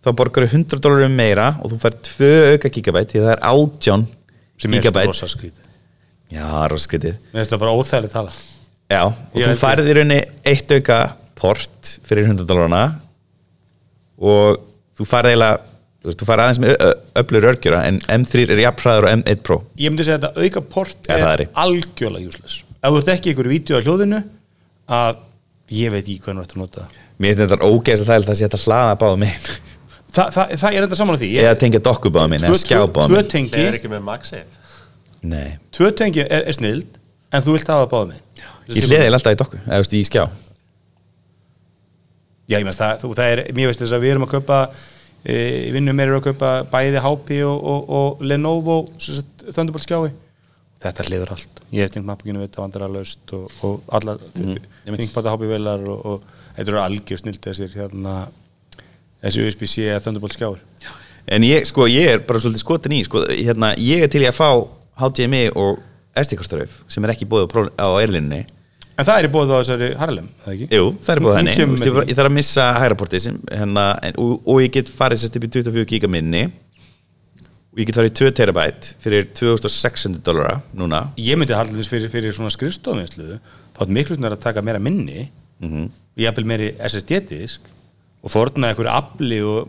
þá 0.00 0.10
borgar 0.16 0.46
þau 0.48 0.56
100 0.58 0.80
dólarum 0.82 1.14
meira 1.14 1.52
og 1.60 1.70
þú 1.74 1.78
fær 1.82 1.96
2 2.08 2.30
auka 2.54 2.72
gigabæt 2.74 3.12
því 3.12 3.22
það 3.24 3.34
er 3.34 3.42
18 3.50 4.06
sem 4.60 4.74
er 4.74 4.86
gigabæt 4.86 5.66
Já, 6.30 6.46
roskritið 6.70 7.16
Mér 7.32 7.40
finnst 7.40 7.52
það 7.54 7.62
bara 7.64 7.74
óþægileg 7.74 8.12
tala. 8.12 8.32
Já, 8.90 9.02
og 9.06 9.38
Ég 9.38 9.50
þú 9.50 9.58
færið 9.58 9.88
í 9.90 9.94
rauninni 9.98 10.20
eitt 10.50 10.74
auka 10.76 10.98
port 11.38 11.92
fyrir 12.06 12.28
100 12.28 12.46
dólarna 12.46 12.82
og 14.20 14.60
þú 14.98 15.06
færið 15.10 15.34
eiginlega 15.34 16.16
þú 16.16 16.26
færið 16.28 16.44
aðeins 16.44 16.60
með 16.64 16.84
öflur 17.22 17.46
örgjura 17.50 17.84
en 17.88 18.00
M3 18.18 18.46
er 18.46 18.62
jafnfræður 18.64 19.06
og 19.08 19.14
M1 19.20 19.42
Pro. 19.46 19.58
Ég 19.76 19.92
myndi 19.92 20.06
segja 20.06 20.18
að 20.20 20.26
þetta 20.28 20.46
auka 20.46 20.64
port 20.74 21.10
Ja, 21.10 21.18
er 21.18 21.44
er. 21.44 21.52
algjörlega 21.60 22.30
useless 22.30 22.62
Ef 22.80 22.94
þú 22.94 23.00
ert 23.00 23.10
ekki 23.14 23.30
í 23.30 23.32
einhverju 23.34 23.52
vídeo 23.54 23.80
á 23.80 23.84
hljóðinu 23.84 24.20
að 25.00 25.20
ég 25.76 25.92
veit 25.94 26.08
í 26.08 26.16
hvernig 26.22 26.40
þú 26.40 26.46
ert 26.46 26.54
að 26.56 26.62
nota 26.62 26.84
það. 26.84 27.02
Mér 27.20 27.34
finnst 27.34 27.42
þetta 27.44 27.58
þægilega 28.08 28.32
að 28.32 28.38
sé 28.38 28.46
hægt 28.46 28.56
að 28.56 28.64
hlaða 28.66 28.96
báða 29.02 29.20
minn 29.20 29.50
Þa, 30.10 30.24
það, 30.34 30.54
það 30.58 30.72
er 30.74 30.84
þetta 30.84 30.96
saman 30.98 31.14
á 31.14 31.20
því 31.20 31.28
eða 31.38 31.58
tengja 31.60 31.80
dokku 31.86 32.10
báða 32.10 32.30
minn 32.32 32.46
eða 32.48 32.58
skjá 32.58 32.78
báða 32.90 33.10
Tvö 33.12 33.20
minn 33.20 33.28
tengi 33.30 33.52
Það 33.52 33.68
er 33.68 33.76
ekki 33.78 33.90
með 33.92 34.00
MagSafe 34.08 35.28
Nei, 35.30 35.50
Tvö 35.76 35.90
tengi 36.00 36.24
er, 36.24 36.46
er 36.48 36.56
snild 36.56 36.96
en 37.30 37.44
þú 37.44 37.54
vilt 37.54 37.70
hafa 37.70 37.84
það 37.84 37.92
báða 37.92 38.08
með 38.10 38.40
ég 38.74 38.86
hliði 38.88 39.10
alltaf 39.10 39.34
í 39.34 39.38
dokku 39.38 39.60
eða 39.66 39.98
í 39.98 40.00
skjá. 40.06 40.24
Já, 42.50 42.56
ég 42.58 42.66
menn 42.66 42.74
það, 42.74 43.04
það 43.14 43.28
er, 43.28 43.42
mér 43.54 43.70
veist 43.70 43.82
þess 43.84 43.94
að 43.94 44.04
við 44.04 44.12
erum 44.14 44.26
að 44.26 44.32
kaupa 44.34 44.58
e, 45.22 45.36
vinnum 45.74 45.94
meira 45.98 46.18
að 46.18 46.26
kaupa 46.26 46.50
bæði 46.72 47.02
HP 47.04 47.36
og, 47.46 47.68
og, 47.72 47.92
og 48.00 48.24
Lenovo 48.26 48.78
Thunderbolt 48.98 49.86
skjái 49.86 50.10
þetta 50.80 51.04
hliður 51.08 51.32
allt, 51.36 51.60
ég 51.76 51.84
hef 51.84 51.90
tengt 51.94 52.06
mappuginu 52.08 52.40
við 52.40 52.48
þetta 52.48 52.62
vandrarlaust 52.64 53.34
og, 53.36 53.50
og 53.66 53.80
alla 53.98 54.14
Mhm. 54.34 54.56
þingbáta 54.96 55.34
HP 55.34 55.46
velar 55.50 55.82
og, 55.92 56.06
og 56.06 56.22
þetta 56.56 56.68
eru 56.72 56.80
algjör 56.84 57.20
snild 57.20 57.40
þessir 57.44 57.74
hérna 57.76 58.14
þessi 59.22 59.44
USB-C 59.46 59.84
eða 59.90 60.02
Thunderbolt 60.06 60.36
skjáir 60.38 60.62
En 61.30 61.44
ég, 61.46 61.66
sko, 61.68 61.84
ég 61.86 62.08
er 62.14 62.22
bara 62.26 62.40
svolítið 62.40 62.62
skotin 62.64 62.94
í 62.96 63.02
sko, 63.06 63.20
hérna, 63.28 63.74
ég 63.78 64.02
er 64.06 64.08
til 64.10 64.22
í 64.24 64.28
að 64.30 64.38
fá 64.40 64.48
HDMI 65.04 65.50
og 65.54 65.78
SD-kortaröf 66.16 66.80
sem 66.90 67.04
er 67.06 67.12
ekki 67.12 67.28
búið 67.28 67.68
á, 67.78 67.86
erlinni 68.00 68.46
En 69.00 69.06
það 69.06 69.18
er 69.22 69.26
í 69.28 69.32
bóð 69.32 69.52
á 69.52 69.56
þessari 69.62 69.86
Harlem, 69.96 70.26
það 70.44 70.54
ekki? 70.56 70.66
Jú, 70.76 70.88
það 71.04 71.12
er 71.14 71.20
Hún 71.24 71.36
henni. 71.38 71.52
ég, 71.56 72.00
ég 72.10 72.16
þarf 72.18 72.28
að 72.28 72.34
missa 72.36 72.64
hægraportið 72.80 73.22
sem, 73.24 73.36
hérna, 73.48 73.84
en, 74.04 74.16
og, 74.20 74.32
og 74.44 74.58
ég 74.64 74.72
get 74.74 74.90
farið 74.92 75.22
sérst 75.22 75.38
upp 75.38 75.46
í 75.46 75.50
24 75.54 75.84
giga 75.92 76.10
minni 76.12 76.42
og 77.70 77.78
ég 77.78 77.86
get 77.86 77.94
farið 77.96 78.10
í 78.10 78.16
2 78.18 78.30
terabæt 78.34 78.88
fyrir 79.02 79.28
2600 79.36 80.22
dollara 80.26 80.60
núna 80.74 81.04
Ég 81.18 81.38
myndi 81.38 81.54
haldið 81.54 81.86
fyrir, 81.86 82.10
fyrir 82.10 82.32
svona 82.34 82.50
skrifstofinslu 82.50 83.38
þá 83.76 83.80
er 83.84 83.92
miklu 83.94 84.16
svona 84.18 84.32
að 84.34 84.40
taka 84.42 84.62
meira 84.62 84.78
minni 84.82 85.28
Mhm. 85.60 85.82
og 86.16 86.18
jafnvel 86.24 86.46
meiri 86.48 86.68
SSD-disk 86.80 87.60
og 88.24 88.30
forna 88.30 88.70
einhverju 88.72 88.90
afli 88.90 89.40
og 89.44 89.68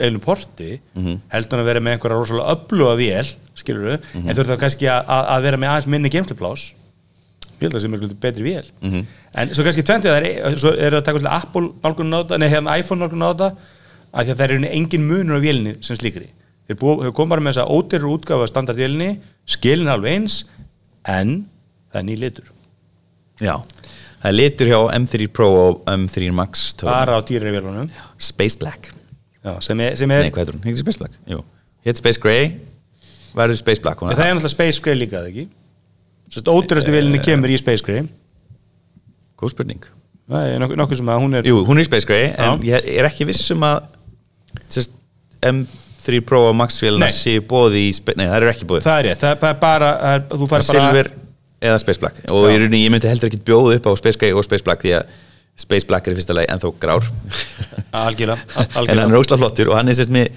einu 0.00 0.18
porti 0.22 0.78
Mhm. 0.94 1.18
heldur 1.32 1.50
hann 1.58 1.60
að 1.66 1.68
vera 1.68 1.80
með 1.80 1.98
einhverja 1.98 2.18
rosalega 2.20 2.54
öfluga 2.54 2.96
vél 2.96 3.34
skilur 3.54 3.98
Mhm. 4.14 4.28
en 4.28 4.36
þú 4.36 4.40
ert 4.40 4.48
þá 4.48 4.58
kannski 4.60 4.86
að, 4.86 5.04
að 5.06 5.26
að 5.36 5.42
vera 5.42 5.56
með 5.56 5.68
aðeins 5.72 5.86
minni 5.86 6.08
geimsluplás 6.10 6.72
ég 7.60 7.68
held 7.68 7.72
að 7.72 7.76
það 7.76 7.80
sem 7.82 7.94
er 7.94 7.98
miklu 7.98 8.14
betri 8.20 8.42
vél 8.42 8.70
Mhm. 8.82 9.06
en 9.34 9.48
svo 9.48 9.64
kannski 9.64 9.82
tventið 9.82 10.10
það 10.10 10.24
er, 10.24 10.56
svo 10.56 10.70
er 10.72 10.90
það 10.90 11.00
að 11.00 11.04
taka 11.04 11.18
til 11.18 11.28
Apple 11.28 11.68
nálgunum 11.82 12.14
á 12.14 12.18
þetta, 12.24 12.38
nei 12.38 12.48
hérna 12.48 12.78
iPhone 12.78 13.00
nálgunum 13.02 13.26
á 13.28 13.34
þetta 13.34 13.56
að 14.14 14.28
að 14.30 14.36
það 14.36 14.40
er 14.40 14.72
engin 14.72 15.06
munur 15.08 15.36
á 15.36 15.40
vélinni 15.42 15.84
sem 15.84 15.96
slíkri 15.96 16.28
þeir, 16.70 17.12
kom 17.16 17.30
bara 17.32 17.42
með 17.44 17.56
þessa 17.56 17.68
ódyrru 17.74 18.14
útgáfa 18.16 18.48
standardvélinni, 18.50 19.12
skilin 19.48 19.90
alveg 19.92 20.18
eins 20.18 20.42
en 21.08 21.42
það 21.92 22.00
er 22.00 22.08
ný 22.08 22.18
litur. 22.20 22.50
Já, 23.42 23.54
það 24.22 24.28
er 24.30 24.36
litur 24.38 24.72
hjá 24.72 24.80
M3 24.98 25.28
Pro 25.34 25.48
og 25.60 25.80
M3 25.90 26.32
Max 26.36 26.66
bara 26.82 27.18
á 27.18 27.20
dýrari 27.26 27.54
vélunum. 27.56 27.88
Space 28.18 28.58
Black. 28.60 28.92
Já, 29.42 29.56
sem 29.64 29.80
er, 29.82 29.96
sem 29.98 30.10
er 30.14 30.28
Nei, 30.28 30.30
hvað 30.30 30.44
heitir 30.44 30.58
hún? 30.58 30.66
Heitir 30.68 30.84
Space 30.84 31.00
Black? 31.00 31.16
Jú. 31.26 31.40
Hitt 31.82 31.98
Space 31.98 32.20
Grey 32.22 32.52
verður 33.34 33.58
Space 33.58 33.82
Black 33.82 33.98
það 33.98 34.12
er 34.12 34.36
náttúrulega 34.36 34.52
Space 34.54 34.82
Gray 34.84 34.98
líka, 35.00 35.22
eða 35.22 35.32
ekki? 35.32 35.48
Sérst, 36.32 36.48
ódýrastu 36.48 36.94
vélinni 36.94 37.18
kemur 37.20 37.50
í 37.50 37.58
Space 37.60 37.84
Gray. 37.84 38.06
Góð 39.40 39.52
spurning. 39.56 39.88
Það 40.30 40.46
er 40.48 40.62
nokkuð, 40.62 41.00
sem 41.00 41.10
að 41.10 41.18
hún 41.24 41.36
er 41.36 41.48
Jú, 41.48 41.58
hún 41.66 41.80
er 41.80 41.84
í 41.84 41.88
Space 41.88 42.08
Grey 42.08 42.30
en 42.30 42.62
ég 42.64 42.86
er 42.94 43.08
ekki 43.08 43.26
viss 43.28 43.50
um 43.52 43.66
að 43.66 43.82
sérst, 44.70 44.94
M3 45.42 45.81
Pro 46.26 46.40
og 46.50 46.54
Max 46.58 46.80
vélina 46.82 47.06
Nei. 47.08 47.14
séu 47.14 47.40
bóði 47.46 47.84
í 47.88 47.92
Nei, 48.16 48.26
það 48.26 48.36
eru 48.40 48.50
ekki 48.52 48.68
bóði 48.70 48.84
það 48.86 48.98
er 49.02 49.08
rétt, 49.10 49.20
það 49.26 49.48
er 49.50 49.58
bara 49.62 49.90
það 50.02 50.14
er, 50.16 50.24
bara 50.54 50.66
Silver 50.68 51.10
eða 51.62 51.78
Space 51.82 52.00
Black 52.02 52.22
og 52.32 52.48
í 52.50 52.56
rauninni 52.58 52.80
ég 52.84 52.90
myndi 52.94 53.10
heldur 53.10 53.30
ekki 53.30 53.42
bjóða 53.46 53.76
upp 53.78 53.86
á 53.86 53.92
Space 54.00 54.18
Grey 54.18 54.32
og 54.34 54.42
Space 54.46 54.64
Black 54.66 54.82
því 54.82 54.96
að 54.98 55.12
Space 55.62 55.86
Black 55.86 56.06
er 56.08 56.14
í 56.14 56.18
fyrsta 56.18 56.34
lagi 56.34 56.48
ennþá 56.50 56.70
grár 56.82 57.06
algjörlega, 57.92 58.38
al- 58.76 58.88
en 58.88 58.98
hann 58.98 58.98
er 58.98 59.02
algjörlega. 59.04 59.20
ósla 59.22 59.38
flottur 59.42 59.70
og 59.70 59.76
hann 59.78 59.92
er 59.92 59.98
sérst 59.98 60.12
með 60.14 60.30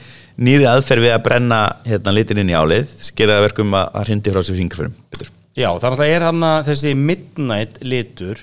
nýri 0.46 0.66
aðferð 0.68 1.06
við 1.08 1.14
að 1.16 1.24
brenna 1.30 1.60
hérna 1.88 2.14
litin 2.14 2.42
inn 2.44 2.52
í 2.52 2.58
álið 2.58 2.90
það 3.32 3.46
verkum 3.48 3.78
að 3.80 3.86
það 3.96 4.12
hindi 4.14 4.34
frá 4.36 4.42
sér 4.44 4.60
betur 5.14 5.32
Já, 5.56 5.70
þannig 5.80 5.94
að 5.96 6.02
það 6.04 6.14
er 6.18 6.26
hann 6.28 6.42
að 6.44 6.66
þessi 6.68 6.92
Midnight 7.00 7.78
litur 7.88 8.42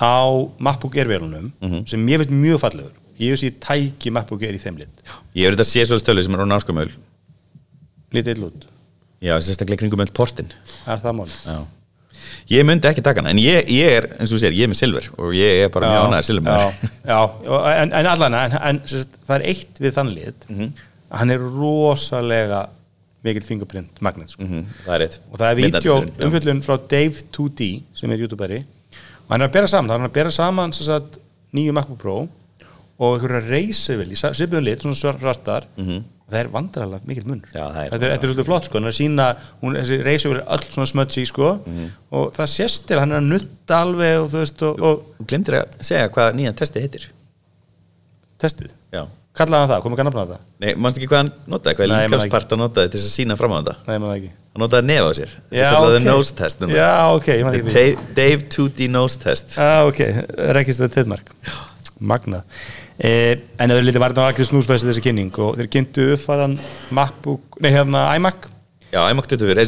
á 0.00 0.16
MacBook 0.64 0.96
Air 0.96 1.10
vélunum 1.12 1.50
Mhm. 1.60 1.82
sem 1.86 2.06
ég 2.08 2.22
finnst 2.22 2.32
mjög 2.32 2.62
fallegur 2.64 2.94
ég 3.20 3.34
veist 3.34 3.44
ég 3.46 3.58
tæki 3.62 4.10
MacBook 4.14 4.42
Air 4.46 4.56
í 4.56 4.60
þeim 4.62 4.78
lit. 4.80 5.02
Ég 5.36 5.46
hef 5.48 5.54
þetta 5.56 5.66
sé 5.68 5.84
svolítið 5.84 6.04
stölu 6.06 6.22
sem 6.26 6.34
er 6.38 6.42
hún 6.44 6.56
áskamöl 6.56 6.88
litið 8.14 8.32
ill 8.36 8.46
út, 8.50 8.64
Já, 9.20 9.34
sérstaklega 9.44 9.82
kringum 9.82 10.00
öll 10.00 10.12
portin. 10.16 10.48
Það 10.86 10.94
er 10.94 11.02
það 11.04 11.16
máli 11.20 11.34
Já. 11.44 11.58
Ég 12.50 12.64
myndi 12.66 12.88
ekki 12.88 13.02
taka 13.04 13.20
hana 13.22 13.30
en 13.34 13.38
ég, 13.40 13.68
ég 13.70 13.92
er, 13.98 14.06
eins 14.18 14.32
og 14.32 14.38
þú 14.38 14.40
sér, 14.42 14.54
ég 14.56 14.66
er 14.66 14.70
með 14.72 14.78
silver 14.80 15.06
og 15.20 15.34
ég 15.36 15.60
er 15.66 15.70
bara 15.72 15.90
mjög 15.92 16.06
ánæður 16.08 16.26
silver 16.26 16.56
já, 16.56 16.90
já, 17.06 17.18
og- 17.54 17.68
en, 17.70 17.92
en 18.00 18.08
allan 18.10 18.34
en, 18.40 18.56
en 18.70 18.80
sérst, 18.90 19.14
það 19.28 19.36
er 19.38 19.44
eitt 19.52 19.80
við 19.80 19.94
þann 19.96 20.10
lit 20.16 20.46
Mhm. 20.48 20.72
að 21.10 21.18
hann 21.22 21.30
er 21.36 21.38
rosalega 21.60 22.60
mikill 23.24 23.44
fingerprint 23.44 24.00
magnet 24.00 24.30
sko. 24.32 24.42
Það 24.48 24.94
er 24.96 25.00
rétt. 25.04 25.18
Og 25.30 25.38
það 25.38 25.50
er 25.50 25.56
vídeo 25.60 25.96
já. 26.00 26.26
umfjöllun 26.26 26.62
frá 26.64 26.76
Dave 26.88 27.22
2D 27.36 27.70
sem 27.94 28.10
er 28.10 28.18
youtuberi. 28.24 28.60
Og 29.28 29.30
hann 29.30 29.42
er 29.42 29.48
að 29.48 29.52
bera 29.52 29.66
saman, 29.68 29.90
hann 29.90 30.04
er 30.06 30.08
að 30.08 30.12
bera 30.18 30.30
saman 30.30 30.70
nýju 30.72 31.72
MacBook 31.76 31.98
Pro 31.98 32.28
og 33.00 33.14
einhverja 33.16 33.42
reysevel 33.48 34.10
í 34.12 34.18
svipiðum 34.20 34.64
lit, 34.66 34.82
svona 34.84 35.16
svartar 35.18 35.64
Mhm. 35.80 36.02
það 36.30 36.38
er 36.44 36.48
vandræðalega 36.54 37.06
mikill 37.08 37.24
munur. 37.26 37.48
Já, 37.54 37.64
er 37.70 37.90
þetta 37.90 38.04
er, 38.06 38.10
þetta 38.12 38.24
er 38.26 38.28
svolítið 38.30 38.46
flott 38.46 38.64
sko, 38.68 38.74
hann 38.78 38.84
er 38.86 38.92
að 38.92 38.98
sína 39.00 39.24
hún, 39.62 39.74
þessi 39.80 39.96
reysevel 40.04 40.36
er 40.38 40.44
öll 40.46 40.66
svona 40.70 40.86
smötsi 40.92 41.24
sko, 41.26 41.48
Mhm. 41.66 41.86
og 42.12 42.32
það 42.36 42.46
sést 42.54 42.86
til 42.86 42.98
hann 43.00 43.10
er 43.12 43.18
að 43.20 43.30
nutta 43.32 43.80
alveg 43.82 44.20
og 44.22 44.28
þú 44.30 44.38
veist 44.44 44.62
og, 44.62 44.80
og 44.82 45.26
glemtir 45.26 45.58
að 45.62 45.80
segja 45.80 46.08
hvað 46.08 46.34
nýjan 46.38 46.54
testi 46.60 46.80
heitir. 46.84 47.08
Testið, 48.40 48.70
Já. 48.92 49.06
Kallaði 49.36 49.60
hann 49.62 49.70
það, 49.70 49.82
komið 49.84 49.98
kannafna 50.00 50.22
það? 50.26 50.38
Nei, 50.60 50.70
mannst 50.74 50.98
ekki 50.98 51.08
hvað 51.10 51.20
hann 51.20 51.32
notaði, 51.52 51.74
hvað 51.78 51.84
ekki. 51.86 52.10
líkamspart 52.10 52.50
hann 52.50 52.58
notaði 52.64 52.90
til 52.90 52.98
þess 53.00 53.10
að 53.10 53.16
sína 53.20 53.36
fram 53.38 53.52
á 53.54 53.56
þetta? 53.60 53.74
Nei, 53.86 53.98
það 53.98 54.14
ekki. 54.16 54.30
Hann 54.50 54.62
notaði 54.64 54.84
nef 54.90 55.02
á 55.06 55.10
sér. 55.20 55.30
Já, 55.54 55.66
Það 55.70 55.76
kallaði 55.76 56.04
nose 56.04 56.32
test. 56.40 56.60
Já, 56.74 56.90
ok, 57.14 57.26
ég 57.30 57.44
man 57.46 57.54
ekki. 57.54 57.72
Dave, 57.76 57.96
Dave 58.18 58.48
2D 58.50 58.88
nose 58.90 59.16
test. 59.22 59.58
Ah, 59.58 59.84
ok, 59.86 60.00
rekkist 60.56 60.80
það 60.82 60.94
tiðmark 60.96 61.30
magnað 62.00 62.42
en 63.00 63.72
öðru 63.72 63.86
lítið 63.86 64.02
var 64.02 64.12
þetta 64.12 64.26
allir 64.28 64.48
snúsfæst 64.48 64.84
þessi 64.84 65.02
kynning 65.04 65.36
og 65.40 65.54
þeir 65.56 65.68
kynntu 65.72 66.06
uppfæðan 66.16 66.58
hérna 67.72 68.02
iMac. 68.18 68.50
Já, 68.90 69.04
iMac 69.08 69.28
24 69.30 69.64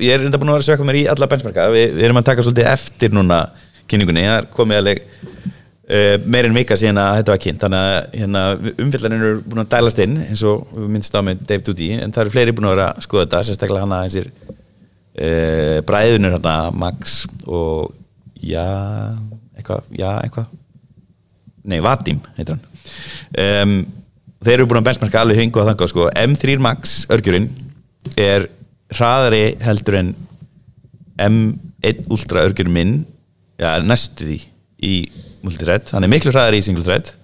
Ég 0.00 0.14
er 0.14 0.22
reynda 0.22 0.38
búin 0.40 0.52
að 0.52 0.56
vera 0.56 0.64
að 0.64 0.68
sökka 0.70 0.86
mér 0.88 1.00
í 1.02 1.04
alla 1.10 1.28
benchmarka. 1.28 1.66
Vi, 1.74 1.82
Við 1.92 2.06
erum 2.06 2.20
að 2.22 2.28
taka 2.30 2.46
svolítið 2.46 2.70
eftir 2.70 3.12
núna 3.12 3.42
kynningunni. 3.90 4.24
Það 4.30 4.38
er 4.38 4.48
komið 4.54 4.80
alveg 4.80 5.02
uh, 5.04 6.16
meir 6.24 6.48
en 6.48 6.56
vika 6.56 6.80
síðan 6.80 7.02
að 7.02 7.20
þetta 7.20 7.34
var 7.34 7.44
kynnt. 7.44 7.62
Þannig 7.66 7.84
að 7.90 8.18
hérna, 8.22 8.46
umfyllaninn 8.86 9.28
eru 9.28 9.44
búin 9.44 9.64
að 9.66 9.70
dælast 9.76 10.02
inn 10.06 10.16
eins 10.24 10.46
og 10.48 10.64
við 10.72 10.90
minnst 10.96 11.18
á 11.18 11.20
með 11.26 11.44
Dave 11.50 11.68
Duty 11.68 11.92
en 11.98 12.16
það 12.16 12.24
eru 12.24 12.36
fleiri 12.38 12.56
búin 12.56 12.70
að 12.70 12.76
vera 12.78 12.90
að 12.94 13.06
skoða 13.08 13.26
þetta 13.26 13.44
sérstaklega 13.50 13.84
hana 13.84 14.02
þessir 14.08 14.32
uh, 14.48 15.78
bræðunir 15.90 16.38
hana 16.38 16.58
Max 16.72 17.24
og 17.44 17.92
já, 18.40 18.64
eitthvað 19.58 19.90
já, 19.92 20.12
eitthvað 20.22 20.52
nei, 21.64 21.80
Vadim 21.84 22.20
heitir 22.36 22.56
hann. 22.56 22.64
Um, 23.40 23.74
þeir 24.44 24.58
eru 24.60 24.68
búin 24.68 24.82
að 24.82 24.90
benchmarka 24.90 25.22
alveg 25.22 25.40
hengu 25.40 25.62
að 25.62 25.72
þanga 25.72 25.90
sko. 25.90 26.08
M3 26.20 26.56
Max 26.62 26.94
örgjurinn 27.12 27.48
er 28.20 28.48
hraðari 28.94 29.44
heldur 29.64 29.98
en 30.00 30.14
M1 31.24 32.04
Ultra 32.12 32.44
örgjurinn 32.44 32.74
minn 32.74 32.94
ja, 33.60 33.78
næstu 33.84 34.28
því 34.28 34.40
í 34.84 34.94
multithread, 35.44 35.88
hann 35.94 36.04
er 36.04 36.12
miklu 36.12 36.32
hraðari 36.34 36.60
í 36.60 36.66
single 36.66 36.84
thread. 36.84 37.14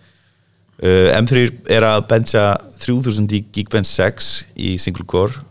Uh, 0.81 1.13
M3 1.19 1.45
er 1.77 1.85
að 1.85 2.07
bencha 2.09 2.45
3000 2.81 3.29
í 3.37 3.43
Geekbench 3.53 3.91
6 3.91 4.31
í 4.57 4.75
single 4.81 5.05
core. 5.09 5.45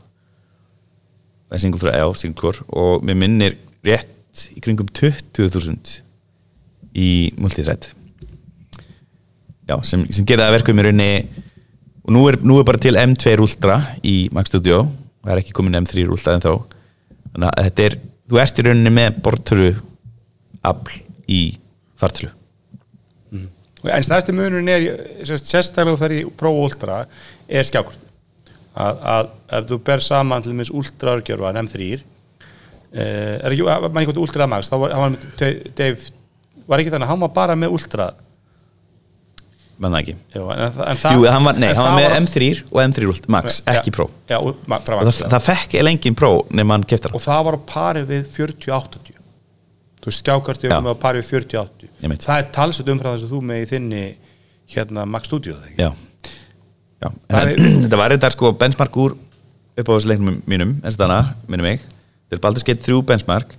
Single 1.58 1.82
thread, 1.82 1.98
já, 1.98 2.08
single 2.18 2.40
core. 2.40 2.66
Og 2.70 3.06
mér 3.06 3.18
minnir 3.18 3.58
rétt 3.86 4.48
í 4.56 4.62
kringum 4.64 4.90
20.000 4.94 6.00
í 6.98 7.10
multithread 7.38 7.92
já, 9.70 9.76
sem, 9.88 10.06
sem 10.10 10.28
gerði 10.28 10.48
það 10.48 10.56
verkum 10.58 10.82
í 10.82 10.88
rauninni 10.88 11.12
og 12.04 12.16
nú 12.16 12.26
er, 12.32 12.40
nú 12.42 12.58
er 12.60 12.68
bara 12.68 12.82
til 12.82 12.98
M2 13.00 13.36
Ultra 13.46 13.80
í 14.02 14.18
Mac 14.36 14.50
Studio 14.50 14.84
það 15.22 15.36
er 15.36 15.44
ekki 15.44 15.56
komin 15.58 15.78
M3 15.84 16.08
Ultra 16.10 16.36
en 16.38 16.46
þá 16.46 16.52
þannig 16.56 17.48
að 17.52 17.70
þetta 17.70 17.88
er, 17.88 18.02
þú 18.30 18.42
ert 18.44 18.60
í 18.60 18.68
rauninni 18.68 18.96
með 18.98 19.24
bortöru 19.26 19.72
afl 20.66 21.00
í 21.30 21.44
fartölu 22.00 22.34
En 23.88 24.04
stærsti 24.04 24.34
munurinn 24.36 24.68
er, 24.68 24.86
sérst, 25.24 25.48
sérstaklega 25.48 25.96
þú 25.96 26.00
fer 26.02 26.14
í 26.18 26.24
Pro 26.40 26.52
Ultra, 26.66 27.04
er 27.48 27.68
skjákvort. 27.68 28.08
Að, 28.80 29.04
að 29.12 29.30
ef 29.56 29.68
þú 29.70 29.78
ber 29.88 30.04
saman 30.04 30.44
til 30.44 30.52
dæmis 30.52 30.72
Ultra 30.76 31.14
örgjörfa, 31.16 31.54
M3, 31.64 31.88
eh, 32.92 33.38
er 33.40 33.56
ekki, 33.56 33.68
mann 33.88 34.02
ekki 34.04 34.20
Ultra 34.20 34.48
Max, 34.52 34.72
þá 34.72 34.76
var, 34.84 35.16
Dave, 35.40 36.12
var 36.68 36.84
ekki 36.84 36.92
þannig 36.92 37.08
að 37.08 37.14
hann 37.14 37.24
var 37.24 37.34
bara 37.38 37.56
með 37.60 37.78
Ultra. 37.78 38.10
Menn 39.80 39.94
það 39.96 40.02
ekki. 40.04 40.16
Jú, 40.36 41.24
hann 41.32 41.46
var, 41.48 41.60
nei, 41.62 41.70
hann 41.76 41.86
var 41.88 41.96
með 41.96 42.16
M3 42.20 42.50
og 42.68 42.80
M3 42.84 43.08
Ultra 43.10 43.34
Max, 43.36 43.62
ekki 43.72 43.94
Pro. 43.96 44.10
það, 44.28 45.38
fekk 45.46 45.78
eða 45.80 45.94
engin 45.94 46.18
Pro 46.20 46.32
nema 46.52 46.76
hann 46.76 46.84
keftar 46.90 47.16
og 47.16 47.24
það 47.24 47.46
var 47.48 47.58
á 47.58 47.62
pari 47.74 48.04
við 48.10 48.26
40-80 48.36 49.14
þú 50.00 50.12
veist 50.12 50.22
skjákartu 50.24 50.70
Já. 50.72 50.78
var 50.84 50.96
á 50.96 51.00
pari 51.00 51.24
við 51.24 51.32
40-80 51.32 51.88
Ég 52.04 52.12
veit. 52.14 52.26
það 52.28 52.42
er 52.44 52.52
talsett 52.60 52.92
umfram 52.92 53.16
þess 53.16 53.28
að 53.30 53.34
þú 53.36 53.42
með 53.50 53.64
í 53.64 53.70
þinni 53.74 54.04
hérna 54.76 55.06
Max 55.10 55.32
Studio? 55.32 55.56
Já, 55.80 55.90
já. 57.00 57.10
Þetta 57.84 58.00
var 58.00 58.14
þetta 58.16 58.32
sko 58.36 58.52
benchmark 58.60 59.00
úr 59.00 59.16
upp 59.80 59.88
á 59.88 59.92
þessu 59.96 60.12
leiknum 60.12 60.42
mínum 60.50 60.76
eins 60.84 60.98
og 61.00 61.06
þannig, 61.06 61.34
minnum 61.48 61.70
mig. 61.72 61.84
Þetta 62.28 62.36
er 62.38 62.44
Baldur's 62.44 62.66
Gate 62.68 62.84
3 62.84 63.00
benchmark 63.14 63.56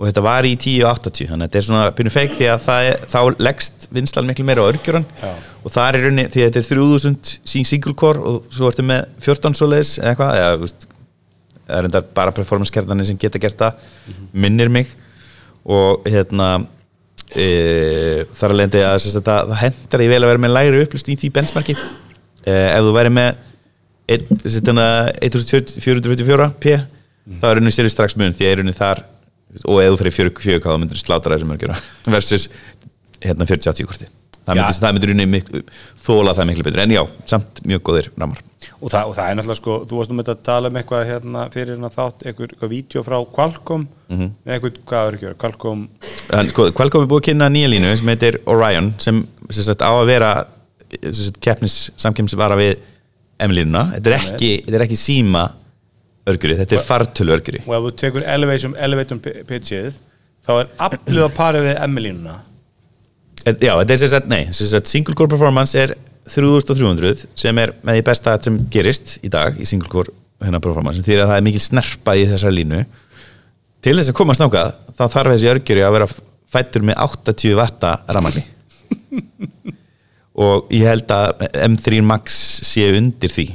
og 0.00 0.06
þetta 0.08 0.22
var 0.24 0.46
í 0.48 0.54
10.80 0.56 1.28
þannig 1.28 1.44
að 1.44 1.50
þetta 1.50 1.58
er 1.60 1.64
svona 1.66 1.88
pínu 1.98 2.10
feik 2.14 2.36
því 2.38 2.46
að 2.48 2.62
það 2.64 2.86
þá 3.12 3.18
leggst 3.44 3.88
vinslan 3.92 4.28
miklu 4.30 4.46
meira 4.48 4.64
á 4.64 4.70
örgjuran 4.72 5.04
Já. 5.20 5.32
og 5.60 5.74
það 5.74 5.88
er 5.90 5.98
í 5.98 6.00
rauninni, 6.06 6.24
því 6.32 6.44
að 6.46 6.48
þetta 6.54 6.62
er 6.62 6.68
3000 6.70 7.32
sín 7.52 7.68
single 7.68 7.92
core 8.00 8.22
og 8.30 8.46
svo 8.54 8.70
ertu 8.70 8.84
með 8.88 9.04
14 9.26 9.58
svoleiðis 9.60 9.90
eða 10.00 10.14
eitthvað, 10.14 10.40
eða 10.40 10.70
það 10.70 11.76
er 11.76 11.88
enda 11.90 12.02
bara 12.16 12.32
performance 12.34 12.72
kernanir 12.74 13.10
sem 13.10 13.20
geta 13.20 13.38
gert 13.42 13.60
það 13.60 14.16
minnir 14.32 14.72
mig. 14.72 14.88
Og 15.68 16.08
hérna 16.08 16.48
e, 17.36 18.24
þar 18.34 18.54
að 18.54 18.58
lendi 18.62 18.80
að, 18.80 18.96
að, 18.96 19.20
að 19.20 19.28
það, 19.28 19.52
það 19.52 19.60
hendar 19.66 20.02
í 20.02 20.08
vel 20.10 20.22
að 20.24 20.32
vera 20.32 20.42
með 20.46 20.54
lægri 20.56 20.82
upplýst 20.86 21.12
í 21.12 21.18
því 21.20 21.30
benchmarki. 21.36 21.76
E, 22.40 22.56
ef 22.56 22.88
þú 22.88 22.96
væri 22.96 23.12
með 23.20 23.44
einn- 24.10 24.40
þessi 24.40 24.64
þarna 24.64 24.88
1444 25.28 26.50
p 26.64 26.76
þá 26.80 27.46
er 27.46 27.58
rauninni 27.60 27.76
sér 27.76 27.90
strax 27.92 28.16
mun 28.18 28.32
því 28.34 28.48
að 28.48 28.56
rauninni 28.58 28.78
þar 28.80 29.04
og 29.64 29.80
þú 29.80 30.00
fyrir 30.00 30.14
4K 30.36 30.64
þá 30.64 30.78
myndir 30.78 31.00
slátra 31.00 31.36
þessum 31.36 31.54
örgjura 31.56 31.78
versus 32.14 32.48
hérna 33.20 33.48
40-80 33.48 33.88
korti. 33.90 34.10
Það 34.50 34.60
rauninni 35.10 35.26
miklu, 35.28 35.60
þóla 36.02 36.32
það 36.34 36.48
miklu 36.48 36.64
betur. 36.66 36.82
En 36.84 36.94
já, 36.94 37.02
samt 37.28 37.60
mjög 37.68 37.82
góðir 37.86 38.08
ramar. 38.18 38.40
Og, 38.80 38.88
það, 38.88 39.10
og 39.10 39.14
það 39.16 39.26
er 39.26 39.36
náttúrulega 39.36 39.58
sko, 39.60 39.74
þú 39.88 39.98
varst 39.98 40.12
nú 40.12 40.16
með 40.16 40.30
að 40.32 40.40
tala 40.48 40.70
um 40.70 40.78
eitthvað 40.80 41.02
hérna 41.08 41.42
fyrir 41.52 41.74
hérna 41.74 41.90
þátt, 41.92 42.24
eitthvað, 42.24 42.54
eitthvað 42.54 42.72
vídeo 42.72 43.02
frá 43.04 43.16
Qualcomm. 43.36 43.84
Mhm. 44.10 44.30
með 44.44 44.56
eitthvað, 44.56 44.78
hvað 44.90 45.10
ekki, 45.16 45.32
Qualcomm 45.44 45.84
Þannig, 46.30 46.54
sko, 46.54 46.66
Qualcomm 46.76 47.04
er 47.04 47.10
búið 47.10 47.22
að 47.22 47.26
kynna 47.28 47.50
nýja 47.52 47.70
línu 47.70 47.92
sem 48.00 48.10
heitir 48.12 48.40
Orion 48.50 48.90
sem, 48.98 49.20
sem 49.50 49.66
sagt, 49.68 49.84
á 49.84 49.90
að 49.92 50.08
vera 50.10 50.30
keppnis, 51.44 51.76
samkemsvara 52.00 52.56
við 52.58 52.74
M-línuna, 53.40 53.86
þetta 53.96 54.10
er 54.10 54.16
ekki, 54.18 54.52
ekki 54.88 54.98
síma 54.98 55.46
örguri, 56.28 56.58
þetta 56.60 56.76
er 56.76 56.86
fartölu 56.86 57.34
örguri 57.36 57.64
og 57.64 57.74
ef 57.78 57.88
þú 57.88 57.96
tekur 58.04 58.28
elevation, 58.36 58.76
elevation 58.76 59.20
pitchið 59.24 59.96
þá 60.46 60.52
er 60.58 60.72
aflið 60.90 61.26
að 61.26 61.34
pari 61.38 61.64
við 61.64 61.82
M-línuna 61.88 62.38
Já, 63.40 63.72
þetta 63.80 63.94
er 63.94 64.00
sem 64.02 64.10
sagt, 64.12 64.26
nei, 64.28 64.42
sem 64.52 64.68
sagt, 64.68 64.90
single 64.90 65.14
core 65.16 65.30
performance 65.32 65.78
er 65.78 65.94
3300 66.28 67.24
sem 67.38 67.60
er 67.62 67.72
með 67.80 67.98
því 67.98 68.02
besta 68.10 68.34
sem 68.44 68.58
gerist 68.72 69.16
í 69.24 69.30
dag 69.32 69.56
í 69.56 69.66
single 69.68 69.88
core 69.90 70.12
hérna 70.44 70.60
performance. 70.62 71.02
Því 71.04 71.18
að 71.18 71.30
það 71.30 71.38
er 71.38 71.46
mikil 71.46 71.62
snerpa 71.64 72.16
í 72.16 72.26
þessar 72.28 72.54
línu. 72.54 72.82
Til 73.84 73.96
þess 73.96 74.12
að 74.12 74.18
komast 74.20 74.42
nákað 74.42 74.74
þá 74.96 75.04
þarf 75.14 75.34
þessi 75.34 75.50
örgjuri 75.54 75.84
að 75.86 75.96
vera 75.96 76.10
fættur 76.50 76.84
með 76.84 77.00
80 77.06 77.56
vatta 77.56 77.94
ramagni 78.10 78.42
og 80.44 80.70
ég 80.74 80.88
held 80.88 81.12
að 81.14 81.46
M3 81.64 82.02
Max 82.04 82.36
sé 82.66 82.90
undir 82.96 83.32
því 83.32 83.46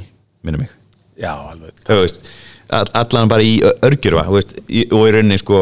minnum 0.46 0.64
mig. 0.64 0.72
Já, 1.20 1.32
alveg. 1.32 1.78
Þú 1.86 2.00
veist, 2.02 2.26
allan 2.70 3.28
bara 3.30 3.42
í 3.46 3.58
örgjurva 3.86 4.26
og 4.28 4.54
í 4.68 4.84
rauninni 4.90 5.38
sko 5.38 5.58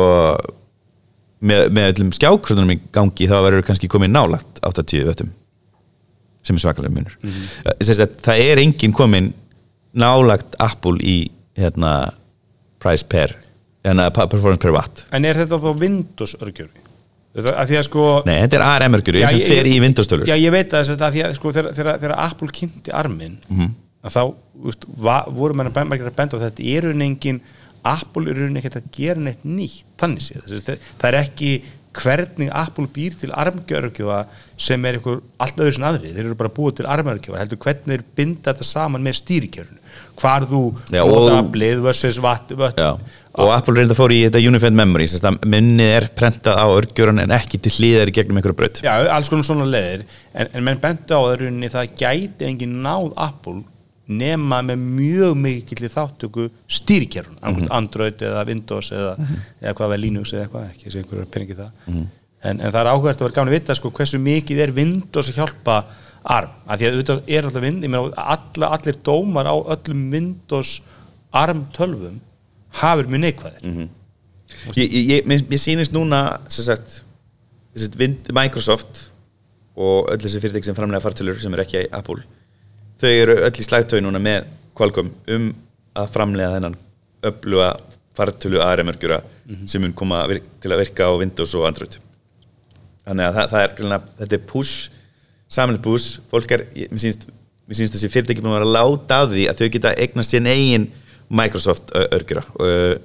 með, 1.45 1.71
með 1.75 1.89
öllum 1.93 2.13
skjákrunum 2.17 2.75
í 2.75 2.79
gangi 2.95 3.29
þá 3.29 3.37
verður 3.45 3.67
kannski 3.69 3.91
komið 3.93 4.15
nálagt 4.15 4.61
80 4.65 5.09
vöttum 5.09 5.33
sem 6.45 6.59
er 6.59 6.61
svakalega 6.61 6.93
munur. 6.93 7.17
Mm 7.23 7.31
-hmm. 7.31 8.19
það 8.25 8.43
er 8.51 8.61
enginn 8.61 8.93
komin 8.93 9.33
nálagt 9.97 10.57
Apple 10.59 10.99
í 11.01 11.31
hérna, 11.57 12.13
price 12.83 13.07
per 13.09 13.37
hérna, 13.85 14.11
performance 14.11 14.61
per 14.61 14.75
watt. 14.75 15.07
En 15.13 15.25
er 15.25 15.37
þetta 15.37 15.61
þá 15.61 15.71
Windows 15.81 16.37
að 17.35 17.73
að 17.75 17.87
sko 17.89 18.23
nei, 18.27 18.37
þetta 18.45 18.57
er 18.61 18.63
ARM 18.63 18.95
örgjuri 18.95 19.23
Já, 19.25 19.29
sem 19.33 19.41
fer 19.41 19.67
í 19.67 19.81
Windows 19.83 20.07
tölur. 20.11 20.29
Já, 20.29 20.37
ég 20.39 20.53
veit 20.55 20.73
að 20.73 20.93
að 20.95 21.17
því 21.17 21.25
að 21.27 21.33
sko, 21.35 21.53
þegar, 21.53 22.15
Apple 22.25 22.49
kynnti 22.55 22.93
arminn 22.95 23.39
Mhm. 23.49 23.75
Að 24.05 24.17
þá 24.17 24.23
va, 25.05 25.19
voru 25.33 25.57
menn 25.59 25.71
að 25.71 25.79
benda, 25.81 26.11
benda 26.19 26.41
á 26.41 26.45
þetta 26.49 26.67
er 26.75 26.89
raunin 26.89 27.07
engin 27.11 27.41
Apple 27.85 28.31
er 28.31 28.43
raunin 28.43 28.61
ekkert 28.61 28.81
að 28.81 28.91
gera 28.97 29.25
neitt 29.25 29.43
nýtt 29.45 29.85
þannig 30.01 30.25
séð, 30.25 30.77
það 31.01 31.09
er 31.11 31.21
ekki 31.23 31.55
hvernig 31.95 32.51
Apple 32.55 32.89
býr 32.91 33.15
til 33.19 33.31
armgjörgjóða 33.31 34.25
sem 34.61 34.87
er 34.89 34.99
einhver 34.99 35.21
allt 35.43 35.61
öðru 35.63 35.77
sem 35.77 35.87
aðri, 35.87 36.13
þeir 36.15 36.25
eru 36.29 36.39
bara 36.39 36.53
búið 36.57 36.81
til 36.81 36.89
armgjörgjóða 36.91 37.43
heldur 37.43 37.61
hvernig 37.63 37.93
þeir 37.93 38.07
binda 38.19 38.51
þetta 38.51 38.67
saman 38.67 39.05
með 39.05 39.19
stýrikjörnu 39.21 39.79
hvar 40.21 40.47
þú 40.51 40.63
og- 41.05 41.29
aflið 41.37 41.85
versus 41.85 42.19
vat, 42.23 42.51
vat 42.59 42.81
og 43.35 43.51
Apple 43.51 43.75
reynda 43.79 43.97
fór 43.99 44.15
í 44.15 44.21
þetta 44.27 44.43
Unified 44.47 44.75
Memory 44.79 45.07
minnið 45.47 45.93
er 46.01 46.09
prentað 46.19 46.59
á 46.59 46.67
örgjuran 46.71 47.23
en 47.23 47.35
ekki 47.35 47.61
til 47.63 47.73
hlýðar 47.79 48.11
í 48.11 48.15
gegnum 48.15 48.39
einhverju 48.39 48.59
braut. 48.59 48.83
Já, 48.83 48.95
alls 49.11 49.31
konar 49.31 49.47
svona 49.47 49.67
leðir 49.67 50.05
en, 50.35 50.51
en 50.53 50.67
menn 50.67 50.83
bentu 50.83 51.15
á 51.15 51.21
það 51.23 51.39
rauninni 51.43 51.71
það 51.73 51.95
gæti 51.99 52.47
engin 52.51 52.77
náð 52.85 53.13
Apple 53.17 53.63
nema 54.07 54.61
með 54.67 54.83
mjög 54.83 55.37
mikill 55.41 55.89
þáttöku 55.89 56.49
stýrikerfun, 56.69 57.39
mm 57.41 57.71
Android 57.73 58.21
eða 58.23 58.45
Windows 58.49 58.91
eða, 58.93 59.15
eða 59.63 59.75
hvað 59.79 59.93
var 59.95 60.03
Linux 60.03 60.33
eða 60.35 60.45
eitthvað, 60.45 60.67
ekki 60.71 60.89
þessi 60.89 61.01
einhverju 61.01 61.27
peningi 61.33 61.57
það. 61.59 61.71
En, 62.45 62.61
en 62.61 62.69
það 62.69 62.81
er 62.83 62.91
áhugvært 62.93 63.23
að 63.23 63.27
vera 63.27 63.37
gaman 63.39 63.53
að 63.53 63.57
vita 63.57 63.77
sko, 63.79 63.93
hversu 63.97 64.21
mikið 64.21 64.61
er 64.61 64.75
Windows 64.77 65.31
að 65.33 65.39
hjálpa 65.41 65.79
ARM, 66.35 66.53
af 66.67 66.79
því 66.79 66.87
að 66.87 66.99
auðvitað 66.99 67.33
er 67.33 67.49
alltaf 67.49 67.65
Windows, 67.65 67.87
ég 67.89 67.95
meina 67.95 68.29
alla, 68.37 68.71
allir 68.77 69.01
dómar 69.09 69.49
á 69.49 69.57
öllum 69.57 70.05
Windows 70.13 70.77
ARM 71.33 71.65
tölvum 71.77 72.21
hafur 72.81 73.09
mjög 73.09 73.25
neikvæðir. 73.25 73.89
Ég, 74.77 74.85
ég, 74.85 75.01
ég, 75.09 75.27
mér, 75.27 75.43
mér 75.49 75.61
sýnist 75.61 75.93
núna 75.97 76.39
sem 76.53 76.69
sagt, 76.69 77.01
sem 77.75 78.33
Microsoft 78.37 79.07
og 79.75 80.13
öll 80.13 80.21
þessi 80.23 80.41
fyrirtæk 80.45 80.69
sem 80.69 80.77
framlega 80.77 81.03
fartölur 81.03 81.41
sem 81.43 81.55
er 81.57 81.65
ekki 81.65 81.87
Apple 81.91 82.23
þau 83.03 83.11
eru 83.11 83.37
öll 83.47 83.55
í 83.61 83.67
slagtögi 83.67 84.05
núna 84.05 84.23
með 84.23 84.49
Qualcomm 84.75 85.13
um 85.35 85.51
að 85.95 86.11
framlega 86.15 86.57
þennan 86.57 86.79
öfluga 87.25 87.69
fartölu 88.15 88.61
ARM-örgjura 88.63 89.21
sem 89.71 89.83
mun 89.83 89.95
koma 89.97 90.25
til 90.63 90.73
að 90.73 90.85
virka 90.85 91.07
á 91.11 91.13
Windows 91.19 91.55
og 91.59 91.67
Android. 91.69 91.97
Þannig 93.05 93.27
að 93.29 93.39
það, 93.39 93.49
það 93.53 93.65
er 93.65 94.05
þetta 94.19 94.37
er 94.39 94.45
push 94.49 94.91
samanlega 95.55 95.85
push, 95.85 96.21
fólk 96.31 96.55
er 96.57 96.67
mér 96.75 97.17
mér 97.65 97.79
sýnst 97.79 97.97
þessi 97.97 98.11
fyrirtæki 98.13 98.45
að 98.45 98.57
vera 98.59 98.69
að 98.69 98.75
láta 98.77 99.19
af 99.23 99.31
því 99.33 99.49
að 99.49 99.61
þau 99.61 99.69
geta 99.77 99.93
eignast 100.05 100.35
sín 100.35 100.49
eigin 100.51 100.87
Microsoft 101.35 101.93
örgjura 102.05 102.45
og 102.61 103.05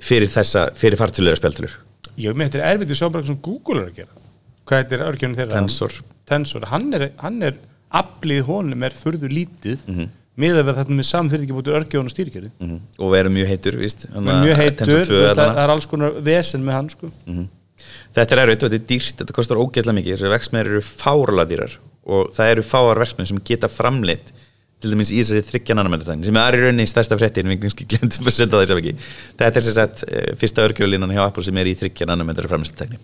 fyrir 0.00 0.30
þessa, 0.32 0.68
fyrir 0.78 0.96
fartölulega 1.00 1.40
spjaldtölur. 1.40 1.72
Ég 2.20 2.36
með 2.36 2.50
þetta 2.50 2.60
er 2.60 2.76
erfitt 2.76 2.94
að 2.94 3.00
sjá 3.00 3.08
bara 3.12 3.26
sem 3.26 3.38
Google 3.42 3.82
er 3.82 3.90
að 3.90 3.98
gera. 3.98 4.22
Hvað 4.68 4.82
heitir 4.82 5.02
örgjörnum 5.04 5.36
þeirra? 5.40 5.58
Tensor. 5.58 5.96
Tensor, 6.30 6.66
hann 6.70 6.86
er, 6.96 7.06
hann 7.20 7.42
er 7.44 7.58
aflið 7.92 8.42
honum 8.46 8.82
er 8.86 8.90
furðu 8.96 9.28
lítið 9.30 9.78
Mhm. 9.86 10.08
miðað 10.40 10.64
við 10.68 10.76
þetta 10.80 10.96
með 10.96 11.06
samfyrir 11.10 11.42
ekki 11.44 11.56
búið 11.56 11.72
örgjörn 11.78 12.06
og 12.08 12.12
stýrikjörði 12.14 12.50
Mhm. 12.60 12.76
og 12.98 13.12
verður 13.12 13.32
mjög 13.34 13.48
heitur 13.50 13.76
víst. 13.80 14.06
mjög 14.14 14.56
heitur, 14.56 14.86
Tensor 14.86 15.00
þú 15.04 15.06
2 15.10 15.22
veist, 15.22 15.36
það, 15.36 15.56
er 15.64 15.68
alls 15.74 15.86
konar 15.86 16.10
vesen 16.22 16.64
með 16.64 16.72
hann 16.72 16.88
sko. 16.88 17.10
Þetta 18.14 18.32
er 18.36 18.38
erfitt 18.46 18.62
og 18.62 18.70
þetta 18.70 18.74
er 18.80 18.86
dýrt, 18.90 19.16
þetta 19.20 19.32
kostar 19.34 19.56
ógeðslega 19.56 19.96
mikið 19.98 20.16
þessi 20.16 20.30
verksmiður 20.30 20.66
eru 20.70 20.80
fárala 20.84 21.44
dýrar 21.48 21.76
og 22.06 22.32
það 22.36 22.50
eru 22.52 22.62
fáar 22.62 22.96
verksmiður 23.00 23.28
sem 23.28 23.40
geta 23.44 23.68
framleitt 23.68 24.32
til 24.80 24.90
dæmis 24.94 25.10
í 25.12 25.18
þessari 25.20 25.42
þryggja 25.44 25.74
nanometertækni 25.76 26.24
sem 26.24 26.36
er 26.40 26.56
í 26.56 26.60
rauninni 26.64 26.86
stærsta 26.88 27.16
það 28.64 28.66
sem 28.66 28.78
ekki 28.80 28.94
þetta 29.36 29.56
er 29.56 29.60
sem 29.60 29.74
sagt 29.76 30.04
eh, 30.08 30.34
fyrsta 30.40 30.64
örgjörlínan 30.68 31.12
hjá 31.12 31.26
Apple 31.26 31.42
sem 31.44 31.56
er 31.60 31.66
í 31.66 31.74
þryggja 31.76 32.06
nanometer 32.08 32.48
framleiðslutekni 32.48 32.98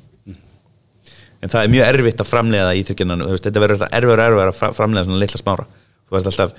en 1.46 1.52
það 1.52 1.62
er 1.66 1.72
mjög 1.76 1.90
erfitt 1.92 2.22
að 2.24 2.30
framleiða 2.32 2.66
það 2.70 2.78
í 2.80 2.84
þryggja 2.88 3.06
nanometer 3.12 3.44
þetta 3.46 3.62
verður 3.62 3.76
alltaf 3.78 3.94
erfur 4.00 4.22
og 4.22 4.24
erfur 4.26 4.50
að 4.50 4.56
fra- 4.60 4.72
framleiða 4.80 5.06
svona 5.06 5.20
litla 5.22 5.40
smára. 5.42 5.66
Þú 6.06 6.16
verður 6.16 6.30
alltaf 6.32 6.56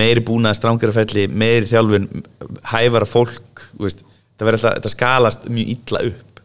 meiri 0.00 0.22
búnað 0.24 0.56
strángara 0.58 0.94
ferli, 0.96 1.24
meiri 1.28 1.66
þjálfun 1.68 2.04
hæfara 2.72 3.08
fólk 3.10 3.64
veist, 3.82 4.04
þetta 4.06 4.46
verður 4.48 4.60
alltaf, 4.60 4.76
þetta 4.80 4.92
skalast 4.94 5.48
mjög 5.50 5.72
illa 5.76 6.02
upp. 6.10 6.42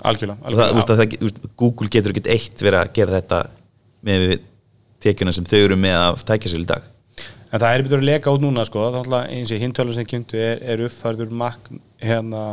Algjörlega, 0.00 0.38
og 0.40 0.54
það, 0.54 0.62
algjörlega. 0.64 0.94
að 0.94 1.00
það, 1.02 1.16
þú 1.20 1.26
veist, 1.28 1.40
Google 1.60 1.90
getur 1.92 2.14
ekkert 2.14 2.30
eitt 2.32 2.62
verið 2.64 2.80
að 2.80 2.92
gera 2.96 3.16
þetta 3.18 3.40
með 4.08 4.22
við 4.30 4.46
tekjuna 5.04 5.34
sem 5.36 5.48
þau 5.50 5.58
eru 5.60 5.76
með 5.80 5.96
af 6.06 6.22
tækjasölu 6.30 6.64
í 6.64 6.70
dag. 6.70 6.86
En 7.50 7.58
það 7.60 7.74
er 7.74 7.82
byrjuð 7.84 7.98
að 7.98 8.06
leka 8.06 8.32
út 8.36 8.44
núna 8.44 8.64
sko. 8.68 8.86
þá 8.94 9.00
ætla 9.02 9.20
eins 9.34 9.50
og 9.52 9.60
hintölum 9.60 9.96
sem 9.96 10.06
kynntu 10.08 10.38
er, 10.40 10.60
er 10.62 10.84
uppfærður 10.86 11.32
Mac 11.34 11.58
hérna, 12.00 12.44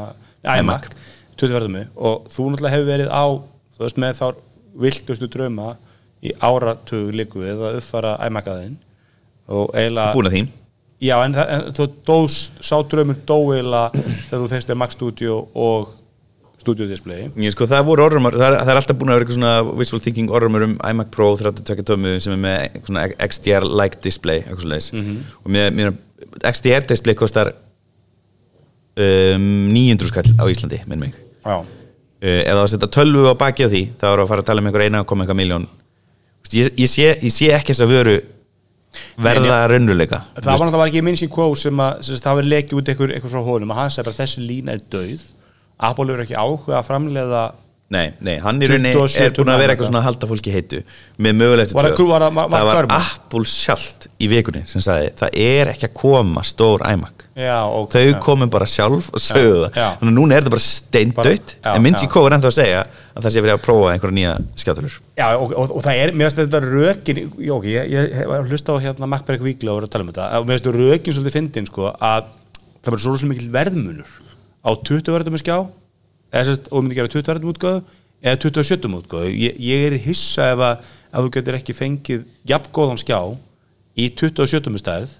iMac 0.57 0.89
24 1.37 1.83
og 1.95 2.25
þú 2.33 2.47
náttúrulega 2.49 2.73
hefur 2.73 2.89
verið 2.89 3.11
á 3.13 3.25
þú 3.77 3.85
veist 3.85 3.99
með 4.03 4.19
þá 4.19 4.27
viltustu 4.83 5.29
drauma 5.33 5.75
í 6.25 6.33
áratug 6.41 7.11
líku 7.13 7.43
við 7.43 7.61
að 7.61 7.77
uppfæra 7.81 8.15
iMac 8.27 8.47
aðeinn 8.49 8.77
og 9.47 9.69
eiginlega 9.77 10.15
búin 10.17 10.29
að 10.31 10.37
því 10.39 10.47
Já, 10.97 11.13
en, 11.21 11.35
það, 11.37 11.49
en 11.53 11.75
þú 11.77 11.85
dóst, 12.07 12.55
sá 12.65 12.73
draumur 12.89 13.17
dóila 13.29 13.83
þegar 13.93 14.39
þú 14.41 14.47
fyrst 14.49 14.71
er 14.73 14.77
Mac 14.81 14.95
Studio 14.95 15.35
og 15.53 15.91
Studio 16.57 16.87
Display 16.89 17.27
Ég, 17.37 17.53
sko, 17.53 17.67
það 17.69 17.83
voru 17.85 18.03
orðrumar, 18.07 18.33
það 18.33 18.47
er, 18.47 18.55
það 18.65 18.71
er 18.73 18.79
alltaf 18.81 18.97
búin 18.97 19.11
að 19.13 19.19
vera 19.19 19.27
eitthvað 19.27 19.37
svona 19.37 19.77
visual 19.77 20.01
thinking 20.01 20.33
orðrumar 20.33 20.65
um 20.65 20.73
iMac 20.89 21.11
Pro 21.13 21.27
32 21.37 21.85
tómu 21.85 22.15
sem 22.25 22.33
er 22.33 22.41
með 22.41 23.13
XDR-like 23.27 24.01
display 24.01 24.41
leis 24.65 24.89
Mhm. 24.93 25.19
og 25.45 25.53
mér, 25.53 25.69
mér, 25.77 25.93
XDR 26.49 26.87
display 26.89 27.13
kostar 27.15 27.53
um, 28.97 29.69
900 29.69 30.09
skall 30.09 30.33
á 30.41 30.43
Íslandi, 30.49 30.81
minn 30.89 30.99
mig. 31.05 31.13
Já, 31.45 31.61
ef 32.21 32.47
það 32.47 32.55
var 32.57 32.63
að 32.63 32.71
setja 32.73 32.89
tölvu 32.97 33.27
á 33.29 33.33
baki 33.37 33.67
á 33.67 33.69
því 33.69 33.83
þá 33.99 34.07
er 34.09 34.23
að 34.23 34.31
fara 34.31 34.43
að 34.43 34.49
tala 34.49 34.63
um 34.63 34.69
einhver 34.69 34.85
eina 34.87 35.03
koma 35.05 35.23
eitthvað 35.25 35.39
miljón 35.41 35.67
ég, 36.53 36.71
ég, 36.73 36.89
sé, 36.89 37.11
ég 37.21 37.33
sé 37.33 37.51
ekki 37.53 37.73
þess 37.75 37.85
að 37.85 37.93
vöru 37.93 38.17
verða 39.21 39.57
raunveruleika. 39.69 40.21
Það 40.39 40.47
var 40.47 40.61
náttúrulega 40.63 40.89
ekki 40.89 41.03
minn 41.05 41.17
sín 41.19 41.29
kvó 41.29 41.49
sem 41.59 41.81
að 41.83 42.07
það 42.23 42.37
var 42.39 42.47
lekið 42.47 42.79
út 42.79 42.91
einhver, 42.93 43.11
einhver 43.17 43.33
frá 43.33 43.41
honum. 43.45 43.73
Og 43.73 43.77
hann 43.77 43.91
sagði 43.93 44.07
bara 44.07 44.19
þessi 44.23 44.45
lína 44.47 44.73
er 44.77 44.83
döið 44.95 45.25
Apple 45.77 46.13
er 46.15 46.23
ekki 46.25 46.37
áhuga 46.37 46.79
að 46.79 46.87
framleiða 46.89 47.45
Nei, 47.87 48.09
nei, 48.19 48.33
hann 48.43 48.57
í 48.59 48.67
rauninni 48.67 48.89
27 48.91 49.21
er 49.23 49.35
búin 49.37 49.49
að 49.53 49.61
vera 49.61 49.73
eitthvað 49.73 49.87
svona 49.87 49.99
að 50.01 50.07
halda 50.09 50.27
fólki 50.27 50.51
heitu 50.51 50.79
með 51.23 51.37
mögulegt 51.39 51.75
Var 51.77 51.87
það- 51.95 52.65
var? 52.67 52.87
Apple 52.97 53.47
sjálft 53.47 54.09
í 54.19 54.27
vikunni 54.27 54.65
sem 54.67 54.83
sagði 54.83 55.13
það 55.21 55.37
er 55.45 55.71
ekki 55.71 55.87
að 55.87 55.93
koma 56.01 56.43
stór 56.43 56.83
iMac 56.83 57.16
Já, 57.37 57.57
og 57.69 57.85
þau 57.93 58.15
komum 58.23 58.49
bara 58.49 58.65
sjálf 58.65 59.11
og 59.13 59.21
sögðu 59.21 59.67
það. 59.67 59.75
já. 59.77 59.87
þannig 59.99 60.09
að 60.09 60.15
núna 60.17 60.37
er 60.37 60.45
þetta 60.45 60.53
bara 60.55 60.63
já, 61.61 61.73
en 61.75 61.83
myndi 61.85 62.05
ég 62.07 62.09
kóður 62.09 62.35
ennþá 62.37 62.49
að 62.49 62.55
segja 62.55 62.79
að 62.87 63.25
það 63.27 63.33
sé 63.35 63.43
verið 63.45 63.53
að 63.53 63.65
prófa 63.67 63.91
einhverja 63.91 64.15
nýja 64.17 64.31
skjátturur 64.57 64.95
Já, 65.19 65.27
og, 65.37 65.53
og, 65.53 65.73
og 65.77 65.83
það 65.85 65.99
er, 66.01 66.13
mér 66.17 66.31
finnst 66.31 66.39
þetta 66.41 66.61
rökin 66.63 67.19
ok, 67.57 67.67
ég, 67.69 67.91
ég 67.93 68.15
hef 68.17 68.49
hlusta 68.49 68.73
á 68.73 68.81
hérna 68.87 69.09
Macberg 69.11 69.45
Víkla 69.45 69.73
og 69.73 69.77
voru 69.77 69.89
að 69.89 69.93
tala 69.93 70.07
um 70.07 70.09
þetta, 70.09 70.25
mér 70.47 70.55
finnst 70.55 70.65
þetta 70.65 70.81
rökin 70.81 71.17
svolítið 71.17 71.37
fyndin, 71.37 71.69
sko, 71.69 71.91
að 71.93 72.31
það 72.81 72.95
var 72.95 73.03
svo 73.03 73.13
rosalega 73.13 73.33
mikil 73.35 73.51
verðmunur 73.53 74.15
á 74.65 74.69
20 74.89 75.13
verðum 75.13 75.41
skjá, 75.43 75.57
eða 76.33 76.47
sérst, 76.49 76.71
og 76.71 76.83
myndi 76.85 76.97
gera 76.97 77.13
20 77.13 77.29
verðum 77.35 77.53
útgáðu, 77.53 77.83
eða 78.25 78.41
27 78.47 78.97
útgáðu, 78.97 79.33
ég, 79.37 79.59
ég 79.61 79.85
er 79.91 79.97
hissa 80.07 80.49
ef 80.55 80.65
að, 80.71 80.89
að 81.13 81.27
þú 81.27 81.35
getur 81.37 81.59
ekki 81.59 81.77
fengið 81.77 82.25
jafn 82.49 82.73
góðan 82.73 83.01
skjá 83.01 83.19
í 83.97 84.09
27 84.17 84.81
stærð, 84.81 85.13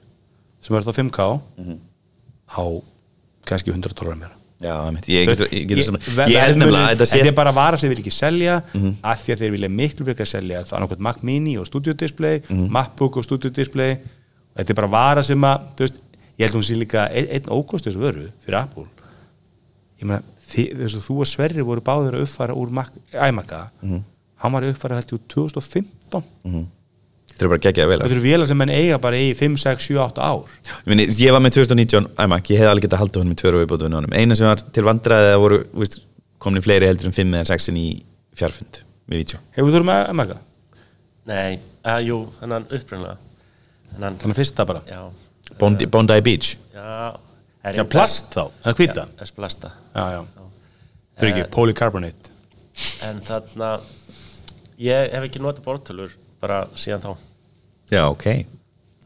sem 0.66 0.78
er 0.78 0.88
þá 0.88 0.98
5K 0.98 1.30
á 2.48 2.64
kannski 3.48 3.72
100 3.72 3.94
dólar 3.96 4.16
meira. 4.18 4.34
Já, 4.58 4.74
ég, 5.06 5.28
held 6.42 6.58
nefnilega 6.58 6.88
þetta 6.96 7.06
sé 7.06 7.20
er 7.28 7.34
bara 7.38 7.52
vara 7.54 7.78
sem 7.78 7.90
þeir 7.90 7.96
vil 7.96 8.04
ekki 8.06 8.14
selja 8.16 8.56
af 9.04 9.20
því 9.26 9.34
að 9.36 9.42
þeir 9.44 9.52
vilja 9.54 9.70
miklu 9.70 10.06
fyrir 10.08 10.24
að 10.26 10.32
selja 10.32 10.62
það 10.66 10.74
er 10.80 10.86
nákvæmt 10.88 11.04
Mac 11.08 11.20
Mini 11.24 11.58
og 11.62 11.68
Studio 11.70 11.94
Display 11.94 12.42
Mhm. 12.50 12.70
MacBook 12.74 13.18
og 13.18 13.24
Studio 13.24 13.50
Display. 13.54 13.98
Þetta 14.58 14.70
er 14.74 14.74
bara 14.82 14.88
vara 14.88 15.24
sem 15.24 15.40
að 15.42 15.60
þú 15.78 15.86
veist, 15.86 16.00
ég 16.40 16.46
held 16.48 16.56
hún 16.58 16.64
sé 16.66 16.76
líka 16.76 17.06
einn, 17.12 17.28
einn 17.30 17.44
ókost 17.54 17.86
þessu 17.86 18.02
vöru 18.02 18.32
fyrir 18.44 18.58
Apple. 18.64 18.86
Ég 20.02 20.06
meina, 20.10 20.24
þi- 20.50 20.72
þú 20.74 20.82
veist, 20.84 21.06
þú 21.06 21.20
og 21.22 21.28
Sverri 21.28 21.62
voru 21.62 21.82
báðir 21.82 22.14
að 22.18 22.26
uppfæra 22.26 22.56
úr 22.58 22.70
Mac, 22.72 22.90
iMac-a. 23.14 23.70
Mhm. 23.84 24.02
hann 24.38 24.52
var 24.54 24.62
að 24.64 24.74
uppfæra 24.74 24.96
held 24.98 25.08
ég 25.08 25.20
úr 25.20 25.28
2015 25.28 26.68
þetta 27.38 27.46
er 27.46 27.52
bara 27.54 27.64
geggjaði 27.64 27.90
vel 27.92 28.00
þetta 28.02 28.16
eru 28.16 28.24
vélar 28.24 28.50
sem 28.50 28.58
menn 28.58 28.72
eiga 28.74 28.98
bara 29.02 29.20
í 29.22 29.30
5, 29.38 29.58
6, 29.62 29.86
7, 29.92 29.98
8 30.02 30.24
ár. 30.26 30.56
Ég, 30.66 30.90
meni, 30.90 31.06
ég 31.22 31.36
var 31.36 31.44
með 31.46 31.60
2019 31.60 32.08
iMac, 32.26 32.50
ég 32.52 32.64
hef 32.64 32.72
alveg 32.72 32.88
getað 32.88 33.04
haldið 33.04 33.22
honum 33.22 33.36
í 33.36 33.40
tvöru 33.42 33.62
viðbótu 33.62 33.90
honum. 33.92 34.16
eina 34.18 34.38
sem 34.38 34.50
var 34.50 34.64
til 34.74 34.86
vandræði 34.88 35.36
að 35.36 35.42
voru 35.44 35.60
veist, 35.78 36.00
komin 36.42 36.66
fleiri 36.66 36.90
heldur 36.90 37.12
en 37.12 37.18
5 37.18 37.38
eða 37.38 37.50
6 37.52 37.70
í 37.78 37.86
fjárfund 38.38 38.82
við 39.08 39.22
vítjó 39.22 39.42
hefur 39.56 39.70
þú 39.70 39.78
verið 39.78 39.90
með 39.92 40.02
iMac-a? 40.16 40.40
Nei, 41.28 41.60
að, 41.84 42.02
jú, 42.08 42.18
upprunalega. 42.42 43.18
Þannig, 43.94 44.20
þannig 44.24 44.40
fyrsta 44.40 44.66
bara? 44.68 44.82
Já, 44.90 45.02
Bondi, 45.60 45.88
Bondi 45.92 46.18
Beach. 46.26 46.56
já 46.74 46.90
er 47.68 47.78
Já, 47.82 47.84
plast 47.84 48.32
þá, 48.34 48.48
það 48.64 48.72
er 48.72 48.80
hvíta? 48.82 49.06
Já, 49.20 49.32
plasta. 49.36 49.72
Já, 49.94 50.04
já, 50.16 50.50
fyrir 51.20 51.34
ekki, 51.34 51.52
polycarbonate. 51.52 52.36
En 53.08 53.20
þarna 53.26 53.72
Ég 54.78 55.10
hef 55.10 55.24
ekki 55.26 55.40
notað 55.42 55.66
bortölur 55.66 56.12
bara 56.44 56.64
síðan 56.78 57.04
þá. 57.04 57.12
Já, 57.92 58.04
ok. 58.10 58.28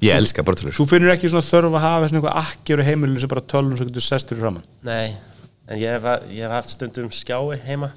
Ég 0.01 0.17
elska 0.17 0.41
bortölur 0.45 0.73
Þú 0.73 0.87
finnur 0.89 1.13
ekki 1.13 1.29
svona 1.29 1.45
þörf 1.45 1.75
að 1.77 1.83
hafa 1.85 2.07
svona 2.09 2.21
eitthvað 2.21 2.39
akkjör 2.41 2.81
í 2.81 2.85
heimilinu 2.87 3.21
sem 3.21 3.29
bara 3.29 3.43
tölun 3.53 3.77
sem 3.77 3.89
getur 3.89 4.01
sestur 4.01 4.39
í 4.39 4.41
framann 4.41 4.63
Nei, 4.87 5.13
en 5.69 5.77
ég 5.77 5.93
hef, 5.93 6.07
ég 6.33 6.41
hef 6.41 6.55
haft 6.55 6.73
stundum 6.73 7.11
skjái 7.13 7.59
heima 7.67 7.91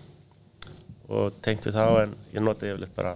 og 1.08 1.38
tengt 1.44 1.64
við 1.68 1.78
þá 1.78 1.86
en 2.02 2.12
ég 2.34 2.44
nota 2.44 2.68
yfirleitt 2.68 2.94
bara 2.96 3.14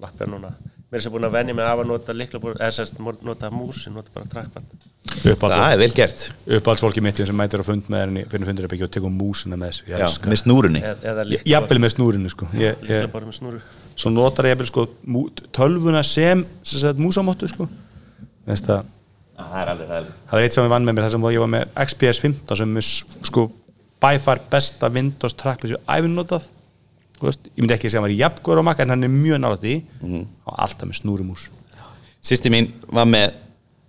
lappja 0.00 0.28
núna. 0.28 0.50
Mér 0.88 1.00
er 1.00 1.04
sem 1.04 1.12
búin 1.12 1.26
að 1.28 1.34
venja 1.34 1.54
mig 1.56 1.66
af 1.68 1.80
að 1.82 1.88
nota 1.90 2.14
liklabor 2.16 2.56
eða 2.56 2.68
sérst 2.76 3.00
nota 3.00 3.50
mús, 3.52 3.80
ég 3.88 3.94
nota 3.96 4.12
bara 4.14 4.28
trackpad. 4.32 4.68
Það 5.24 5.56
er 5.56 5.80
vel 5.80 5.90
gert. 5.96 6.28
Uppáhaldsfólki 6.58 7.02
mitt 7.04 7.20
sem 7.20 7.36
mætir 7.36 7.60
á 7.60 7.66
fund 7.66 7.88
með 7.92 8.04
henni 8.04 8.24
fyrir 8.28 8.48
fundur 8.48 8.68
er 8.68 8.76
ekki 8.76 8.86
og 8.86 8.92
tekur 8.94 9.12
músina 9.12 9.58
með 9.60 9.72
þessu 9.72 9.88
Ég 9.88 9.96
Já, 9.96 10.04
elska 10.06 10.32
með 10.32 10.40
snúrunni. 10.44 10.84
Eða, 10.84 11.12
eða 11.12 11.42
Jafnvel 11.52 11.80
með 11.84 11.94
snúrinu 11.96 12.32
sko. 12.32 12.48
Ég, 12.56 12.76
ég, 12.84 12.88
liklabor 12.92 13.28
með 13.28 13.38
snúru 13.40 13.62
Svo 13.98 14.12
notar 14.14 14.46
ég 14.46 14.62
sko 14.68 14.86
tölvuna 15.54 16.04
sem, 16.06 16.44
sem 16.62 16.82
sagt, 16.84 17.00
músamóttu 17.02 17.48
sko. 17.50 17.66
Það 18.46 18.86
Það 19.38 20.38
er 20.38 20.44
eitt 20.44 20.54
sem 20.54 20.66
ég 20.66 20.70
vann 20.72 20.86
með 20.86 20.96
mér 20.96 21.06
þar 21.06 21.14
sem 21.14 21.26
ég 21.34 21.42
var 21.42 21.50
með 21.52 21.74
XPS 21.84 22.20
15 22.22 22.60
sem 22.60 22.78
er 22.80 22.86
sko 23.28 23.44
by 24.02 24.20
far 24.22 24.40
besta 24.50 24.90
Windows 24.94 25.34
trackpad 25.38 25.70
sem 25.70 25.76
ég 25.78 25.92
æfinn 25.94 26.16
notað. 26.18 26.46
Ég 27.18 27.58
myndi 27.58 27.74
ekki 27.74 27.90
segja 27.90 27.98
að 27.98 28.04
hann 28.04 28.08
var 28.08 28.16
jafngóður 28.16 28.62
á 28.62 28.68
makka 28.70 28.86
en 28.86 28.94
hann 28.94 29.06
er 29.06 29.14
mjög 29.14 29.42
nálægt 29.42 29.66
í 29.66 29.76
og 30.06 30.54
alltaf 30.54 30.86
með 30.86 31.00
snúrumús. 31.00 31.48
Sýsti 32.22 32.50
mín 32.54 32.70
með 32.94 33.32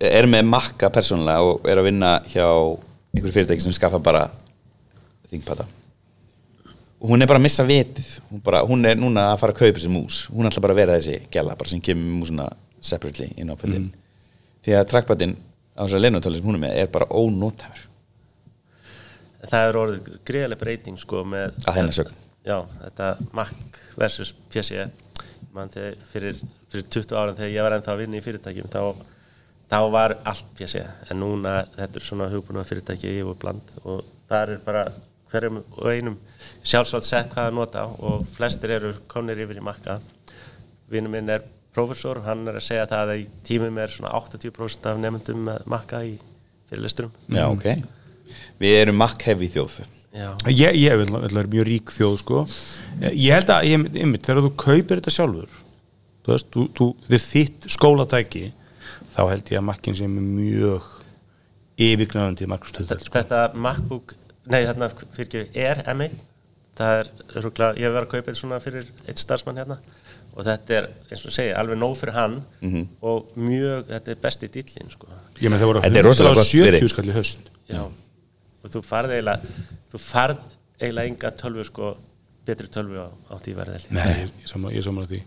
er 0.00 0.26
með 0.30 0.46
makka 0.48 0.90
persónulega 0.90 1.44
og 1.44 1.66
er 1.68 1.78
að 1.78 1.90
vinna 1.90 2.14
hjá 2.30 2.46
einhverju 2.46 3.34
fyrirtæki 3.34 3.66
sem 3.66 3.74
skaffa 3.76 4.00
bara 4.02 4.28
þingpata 5.30 5.66
og 7.00 7.12
hún 7.12 7.24
er 7.24 7.30
bara 7.30 7.40
að 7.40 7.46
missa 7.48 7.64
vitið. 7.64 8.10
Hún, 8.30 8.42
bara, 8.44 8.60
hún 8.68 8.84
er 8.86 8.98
núna 9.00 9.30
að 9.32 9.38
fara 9.40 9.54
að 9.56 9.62
kaupa 9.62 9.78
þessi 9.78 9.92
mús. 9.92 10.24
Hún 10.30 10.48
ætla 10.48 10.62
bara 10.64 10.76
að 10.76 10.82
vera 10.82 10.98
þessi 10.98 11.20
gæla 11.32 11.56
sem 11.66 11.80
kemur 11.84 12.18
músuna 12.20 12.50
separately 12.80 13.30
inn 13.36 13.52
á 13.52 13.56
fötin 13.60 13.90
því 14.64 14.76
að 14.76 14.88
trackpadin 14.92 15.36
á 15.76 15.84
þessari 15.84 16.06
leinotáli 16.06 16.40
sem 16.40 16.48
hún 16.48 16.58
er 16.58 16.64
með 16.64 16.80
er 16.82 16.90
bara 16.92 17.08
ónótafur 17.12 17.86
Það 19.40 19.66
er 19.66 19.78
orðið 19.80 20.08
greiðlega 20.28 20.60
breyting 20.60 20.98
sko 21.00 21.22
með 21.24 21.54
sögn. 21.96 22.16
Já, 22.44 22.58
þetta 22.82 23.06
Mac 23.36 23.78
versus 23.96 24.34
PC 24.52 24.82
þegar, 25.54 25.94
fyrir, 26.12 26.42
fyrir 26.72 26.90
20 26.92 27.16
árum 27.16 27.38
þegar 27.38 27.54
ég 27.54 27.64
var 27.64 27.76
ennþá 27.76 27.94
að 27.94 28.02
vinna 28.02 28.20
í 28.20 28.24
fyrirtækjum 28.24 28.68
þá, 28.72 28.82
þá 29.72 29.78
var 29.96 30.16
allt 30.28 30.50
PC 30.58 30.82
en 30.84 31.20
núna 31.22 31.54
þetta 31.76 32.00
er 32.00 32.06
svona 32.06 32.28
hugbúna 32.32 32.66
fyrirtæki 32.68 33.14
yfir 33.22 33.40
bland 33.40 33.72
og 33.84 34.04
það 34.28 34.44
er 34.44 34.62
bara 34.66 34.84
hverjum 35.32 35.60
og 35.62 35.86
einum 35.90 36.18
sjálfsvægt 36.62 37.08
sett 37.08 37.30
hvað 37.32 37.50
að 37.50 37.56
nota 37.58 37.86
og 38.00 38.26
flestir 38.34 38.74
eru 38.76 38.92
komnir 39.10 39.40
yfir 39.44 39.60
í 39.60 39.64
Maca 39.64 40.00
Vinur 40.90 41.12
minn 41.12 41.30
er 41.30 41.44
prófessor 41.74 42.18
og 42.18 42.26
hann 42.26 42.42
er 42.50 42.58
að 42.58 42.66
segja 42.66 42.88
það 42.90 43.14
að 43.14 43.22
í 43.22 43.24
tímum 43.46 43.78
er 43.78 43.94
svona 43.94 44.12
80% 44.18 44.90
af 44.90 45.00
nefndum 45.00 45.46
með 45.46 45.64
Maca 45.70 46.02
í 46.06 46.16
fyrirlesturum 46.70 47.14
Já, 47.30 47.46
ok 47.46 47.66
Við 48.60 48.76
erum 48.82 49.00
makk 49.00 49.24
hefi 49.26 49.48
þjóð 49.50 49.80
Já. 50.10 50.28
ég, 50.50 50.74
ég 50.74 50.96
vil, 50.98 51.06
vil 51.06 51.36
vera 51.38 51.50
mjög 51.50 51.66
rík 51.68 51.90
þjóð 51.94 52.16
sko. 52.18 52.40
ég 53.14 53.30
held 53.30 53.50
að, 53.54 53.66
ég, 53.70 53.84
einmitt, 53.94 54.24
þegar 54.26 54.42
þú 54.42 54.50
kaupir 54.58 54.98
þetta 54.98 55.12
sjálfur 55.14 55.52
þú 56.26 56.32
veist, 56.32 56.48
þú, 56.50 56.64
þú, 56.78 56.88
þið 57.06 57.16
er 57.16 57.22
þitt 57.26 57.68
skólatæki 57.76 58.42
þá 59.14 59.20
held 59.30 59.52
ég 59.54 59.60
að 59.60 59.66
makkin 59.68 59.98
sem 59.98 60.16
er 60.18 60.26
mjög 60.26 60.88
yfirgnæðandi 61.80 62.48
markastöðel 62.50 62.98
sko. 63.00 63.14
Þetta 63.14 63.44
MacBook, 63.54 64.16
nei 64.50 64.64
þarna 64.66 64.90
fyrir 64.90 65.26
ekki 65.26 65.64
er 65.64 65.82
M1 65.94 66.18
það 66.80 67.00
er 67.00 67.10
rúglega, 67.44 67.76
ég 67.76 67.86
hef 67.86 67.94
verið 67.94 68.06
að 68.06 68.12
kaupa 68.12 68.26
þetta 68.28 68.40
svona 68.40 68.60
fyrir 68.62 68.90
eitt 69.08 69.20
starfsmann 69.20 69.60
hérna. 69.60 69.78
Og 70.30 70.46
þetta 70.46 70.76
er, 70.76 70.86
eins 71.10 71.24
og 71.26 71.34
segja, 71.34 71.56
alveg 71.58 71.80
nóg 71.80 71.96
fyrir 71.98 72.14
hann 72.14 72.36
og 73.02 73.32
mjög, 73.34 73.88
þetta 73.88 74.12
er 74.12 74.20
besti 74.22 74.50
dýllin 74.54 74.92
sko. 74.92 75.08
ég 75.40 75.50
með 75.50 75.64
það 75.64 75.70
voru 75.72 75.82
Þetta 75.86 76.00
er 76.00 76.06
rosalega 76.06 76.38
gott 76.38 76.52
fyrir. 76.52 76.78
170 76.78 76.92
skall 76.94 77.10
í 77.10 77.16
höst 77.16 77.50
Já, 77.70 77.82
og 78.62 78.70
þú 78.70 78.82
farð 78.86 79.16
eiginlega 79.16 79.56
þú 79.90 80.02
farð 80.04 80.44
eiginlega 80.78 81.10
enga 81.10 81.32
tölvu 81.42 81.66
sko, 81.66 81.90
betri 82.46 82.70
tölvu 82.70 83.02
á, 83.02 83.08
á 83.10 83.34
því 83.42 83.56
verði 83.58 83.76
held 83.76 83.88
ég. 83.88 83.98
Nei, 83.98 84.14
ég, 84.22 84.32
ég 84.78 84.86
sammála 84.86 85.10
því. 85.10 85.20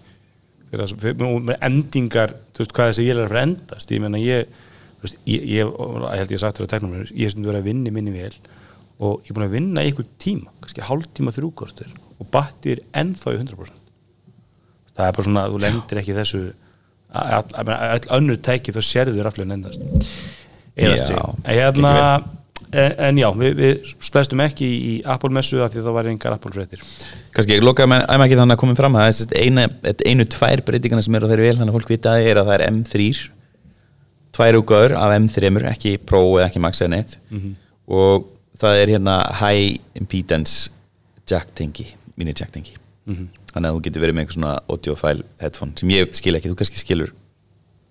Með 1.52 1.58
endingar 1.60 2.38
þú 2.56 2.64
veist 2.64 2.76
hvað 2.80 2.94
þessi 2.94 3.08
ég 3.10 3.20
er 3.20 3.28
að 3.28 3.42
endast 3.44 3.92
ég 3.92 4.02
meina 4.02 4.24
ég, 4.24 4.48
þú 5.02 5.10
veist, 5.10 5.20
ég, 5.28 5.48
ég, 5.52 5.68
ég 5.68 6.08
held 6.16 6.32
ég 6.32 6.40
að 6.40 6.46
sagt 6.48 6.64
þér 6.64 6.72
tekna 6.72 6.94
mér, 6.96 7.12
ég 7.12 7.28
er 7.28 7.36
sem 7.36 7.44
þú 7.44 7.52
verið 7.52 7.62
að 7.62 7.70
vinna 7.70 7.92
í 7.92 7.98
minni 8.00 8.16
vel 8.16 8.34
og 9.00 9.22
ég 9.24 9.32
er 9.32 9.38
búin 9.38 9.48
að 9.48 9.56
vinna 9.58 9.82
í 9.86 9.90
einhver 9.92 10.06
tíma 10.22 10.52
kannski 10.62 10.86
hálftíma 10.90 11.34
þrjúkortur 11.36 11.90
og 12.20 12.28
battir 12.34 12.84
ennþá 12.94 13.34
í 13.34 13.40
100% 13.42 13.82
það 14.94 15.08
er 15.08 15.18
bara 15.18 15.26
svona, 15.28 15.48
þú 15.50 15.64
lendir 15.64 16.02
ekki 16.04 16.14
þessu 16.20 16.44
að 17.14 17.34
að- 17.38 17.58
að- 17.64 17.90
öll 17.98 18.08
önnur 18.18 18.38
tæki 18.42 18.74
þá 18.74 18.82
sérðu 18.82 19.22
raflegin 19.26 19.52
endast. 19.58 19.82
Eða 20.78 20.96
Já, 20.98 21.26
hérna, 21.46 21.92
en, 22.74 22.94
en 23.06 23.18
já, 23.22 23.28
við, 23.38 23.52
við 23.60 23.92
splæstum 24.02 24.42
ekki 24.42 24.66
í, 24.66 24.78
í 24.90 24.94
Apple 25.06 25.30
messu 25.30 25.60
af 25.62 25.70
því 25.74 25.82
að 25.82 25.86
það 25.90 25.94
var 26.00 26.10
engar 26.10 26.34
Apple 26.34 26.52
fréttir 26.56 26.82
kannski 27.34 27.54
ég 27.60 27.62
lokaði 27.66 27.92
með 27.92 28.06
æma 28.10 28.26
ekki 28.26 28.40
þannig 28.40 28.56
að 28.58 28.62
komið 28.64 28.80
fram 28.82 28.98
að 28.98 29.06
það 29.06 29.22
er 29.38 29.44
eina, 29.46 29.66
einu 30.10 30.26
tvær 30.34 30.64
breytingarna 30.66 31.06
sem 31.06 31.16
eru 31.20 31.30
á 31.30 31.32
þeirri 31.34 31.46
vel 31.50 31.58
þannig 31.60 31.74
að 31.74 31.78
fólk 31.78 31.92
vita 31.94 32.16
að 32.18 32.30
er 32.32 32.42
að 32.42 32.50
það 32.50 32.56
er 32.58 32.66
M3 32.72 33.10
tvær 34.34 34.58
úrgáður 34.64 34.96
af 34.98 35.14
M3 35.20 35.52
ekki 35.74 35.94
Pro 36.10 36.24
eða 36.40 36.48
ekki 36.50 36.62
Max 36.66 36.82
eða 36.82 36.94
neitt. 36.96 37.18
Og 37.94 38.26
það 38.64 38.80
er 38.82 38.94
hérna 38.96 39.18
high 39.42 40.00
impedance 40.00 40.72
jack 41.30 41.54
tengi 41.58 41.90
mini 42.20 42.36
jack 42.36 42.54
tengi 42.54 42.78
þannig 43.54 43.68
að 43.68 43.76
þú 43.76 43.84
getur 43.88 44.04
verið 44.04 44.16
með 44.16 44.24
einhver 44.24 44.38
svona 44.38 44.54
audiophile 44.72 45.28
headphone 45.42 45.76
sem 45.80 45.92
ég 45.94 46.16
skil 46.18 46.38
ekki, 46.38 46.52
þú 46.52 46.60
kannski 46.62 46.82
skilur 46.82 47.14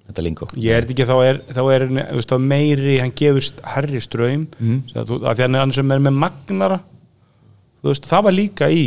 þetta 0.08 0.24
lingo. 0.24 0.48
Ég 0.58 0.76
er 0.76 0.86
ekki 0.86 1.06
þá 1.08 1.14
er, 1.24 1.40
þá 1.52 1.62
er 1.74 1.86
veist, 1.92 2.34
meiri, 2.42 2.96
hann 3.00 3.14
gefur 3.16 3.46
hærri 3.74 4.02
ströym 4.02 4.46
mm. 4.58 4.80
þú, 4.92 5.20
að 5.28 5.38
því 5.38 5.60
hann 5.60 5.74
sem 5.76 5.94
er 5.94 6.02
með 6.02 6.18
magnara. 6.24 6.80
Þú 7.82 7.92
veist, 7.92 8.08
það 8.10 8.26
var 8.26 8.36
líka 8.36 8.70
í 8.72 8.84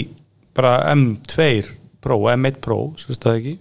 bara 0.56 0.76
M2 0.94 1.48
Pro, 2.04 2.20
M1 2.32 2.60
Pro 2.64 2.80
sérst 3.02 3.24
það 3.26 3.40
ekki 3.40 3.56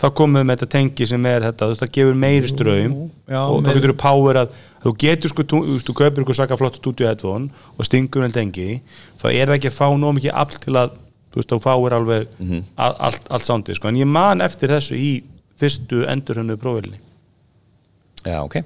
þá 0.00 0.06
komum 0.16 0.40
við 0.40 0.46
með 0.48 0.56
þetta 0.58 0.70
tengi 0.74 1.06
sem 1.10 1.26
er 1.28 1.42
þetta 1.44 1.66
þú 1.66 1.72
veist, 1.74 1.82
það 1.84 1.92
gefur 1.98 2.18
meiri 2.24 2.48
ströym 2.50 2.94
já, 3.28 3.40
og 3.44 3.60
þá 3.66 3.70
getur 3.76 3.92
þú 3.92 3.96
power 4.00 4.38
að 4.44 4.54
þú 4.84 4.92
getur 5.04 5.32
sko, 5.34 5.42
þú, 5.44 5.60
þú 5.66 5.74
veist, 5.76 5.86
þú 5.90 5.94
kaupir 6.00 6.24
ykkur 6.24 6.38
svaka 6.40 6.56
flott 6.60 6.78
stúdíu 6.80 7.06
headphone 7.10 7.50
og 7.76 7.84
stingur 7.88 8.24
vel 8.24 8.32
tengi 8.32 8.68
þá 9.20 9.26
er 9.34 9.46
það 9.50 9.56
ekki 9.58 9.70
að 9.72 9.76
fá 9.76 9.86
nóg 10.00 10.16
mikið 10.16 10.34
afl 10.44 10.58
til 10.64 10.76
að 10.80 10.96
þú 11.30 11.42
veist, 11.42 11.52
þá 11.52 11.58
fáir 11.68 11.96
alveg 11.98 12.26
Mhm. 12.40 12.62
all, 12.76 12.94
allt, 13.10 13.28
allt 13.30 13.44
soundið, 13.46 13.76
sko, 13.76 13.88
en 13.92 14.00
ég 14.00 14.06
man 14.08 14.40
eftir 14.40 14.72
þessu 14.72 14.96
í 14.96 15.10
fyrstu 15.60 16.06
endurhönnu 16.08 16.56
prófélni 16.56 16.98
Já, 18.24 18.40
ok. 18.44 18.56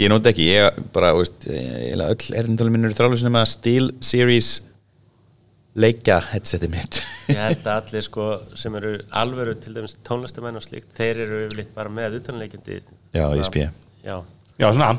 Ég 0.00 0.08
nota 0.08 0.30
ekki, 0.30 0.46
ég 0.54 0.76
bara, 0.94 1.10
þú 1.12 1.18
veist 1.24 1.46
ég- 1.48 2.00
öll 2.00 2.36
erðindalum 2.38 2.72
minn 2.72 2.84
eru 2.88 2.94
þrálusinu 2.96 3.28
með 3.34 3.42
að 3.44 3.50
Steel 3.50 3.90
Series 4.00 4.60
leikja 5.76 6.20
headseti 6.32 6.68
mitt 6.72 7.02
Ég 7.30 7.40
held 7.44 7.64
að 7.66 7.78
allir 7.80 8.06
sko 8.06 8.26
sem 8.58 8.76
eru 8.80 8.96
alvöru 9.22 9.54
til 9.60 9.76
dæmis 9.76 9.96
tónlistamenn 10.06 10.58
og 10.60 10.66
slíkt, 10.66 10.90
þeir 10.98 11.24
eru 11.26 11.44
yfirleitt 11.46 11.72
bara 11.76 11.92
með 11.92 12.20
utanleikindi. 12.20 12.82
Já, 13.14 13.24
ISP. 13.38 13.62
Já, 14.04 14.18
já, 14.58 14.68
svona 14.68 14.94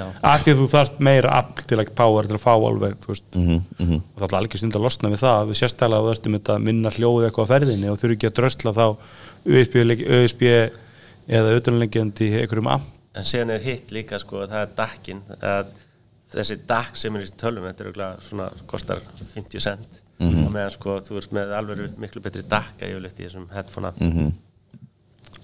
af 0.00 0.40
því 0.40 0.54
að 0.54 0.60
þú 0.60 0.66
þarft 0.72 1.00
meira 1.04 1.32
afl 1.36 1.66
til 1.68 1.78
að 1.80 1.90
power 1.96 2.28
til 2.28 2.36
að 2.38 2.42
fá 2.46 2.52
alveg, 2.54 2.94
þú 3.02 3.10
veist. 3.10 3.24
Mm 3.34 3.60
-hmm. 3.78 4.00
og 4.14 4.20
það 4.20 4.28
er 4.28 4.36
alveg 4.38 4.58
stund 4.58 4.76
að 4.76 4.84
losna 4.86 5.10
við 5.10 5.20
það 5.20 5.48
við 5.48 5.58
sérstaklega 5.60 6.00
að 6.00 6.06
þú 6.06 6.12
ertum 6.14 6.36
þetta 6.38 6.58
minna 6.58 6.90
hljóð 6.90 7.24
eitthvað 7.26 7.44
á 7.44 7.52
ferðinni 7.52 7.90
og 7.90 7.98
þurfi 8.00 8.16
ekki 8.16 8.30
að 8.30 8.38
drösla 8.38 8.72
þá 8.72 8.86
USB, 9.44 10.42
eða 11.28 11.56
utanlegjandi 11.56 12.26
einhverjum 12.40 12.66
amp. 12.66 12.84
En 13.14 13.24
síðan 13.24 13.50
er 13.50 13.60
hitt 13.60 13.92
líka 13.92 14.18
sko 14.18 14.46
það 14.46 14.62
er 14.62 14.70
dakkin 14.76 15.22
að 15.40 15.66
þessi 16.32 16.56
dakk 16.66 16.96
sem 16.96 17.16
er 17.16 17.22
í 17.22 17.32
tölvum 17.36 17.68
þetta 17.68 17.84
er 17.84 18.20
svona, 18.28 18.50
kostar 18.66 19.02
50 19.34 19.60
cent 19.60 20.01
og 20.20 20.52
meðan 20.52 20.70
sko 20.70 21.00
þú 21.00 21.16
ert 21.18 21.32
með 21.34 21.52
alveg 21.58 21.96
miklu 21.98 22.20
betri 22.22 22.42
dakka 22.48 22.86
yfirleitt 22.86 23.18
í 23.20 23.24
þessum 23.26 23.46
headphone 23.52 23.92
Mhm. 24.00 24.32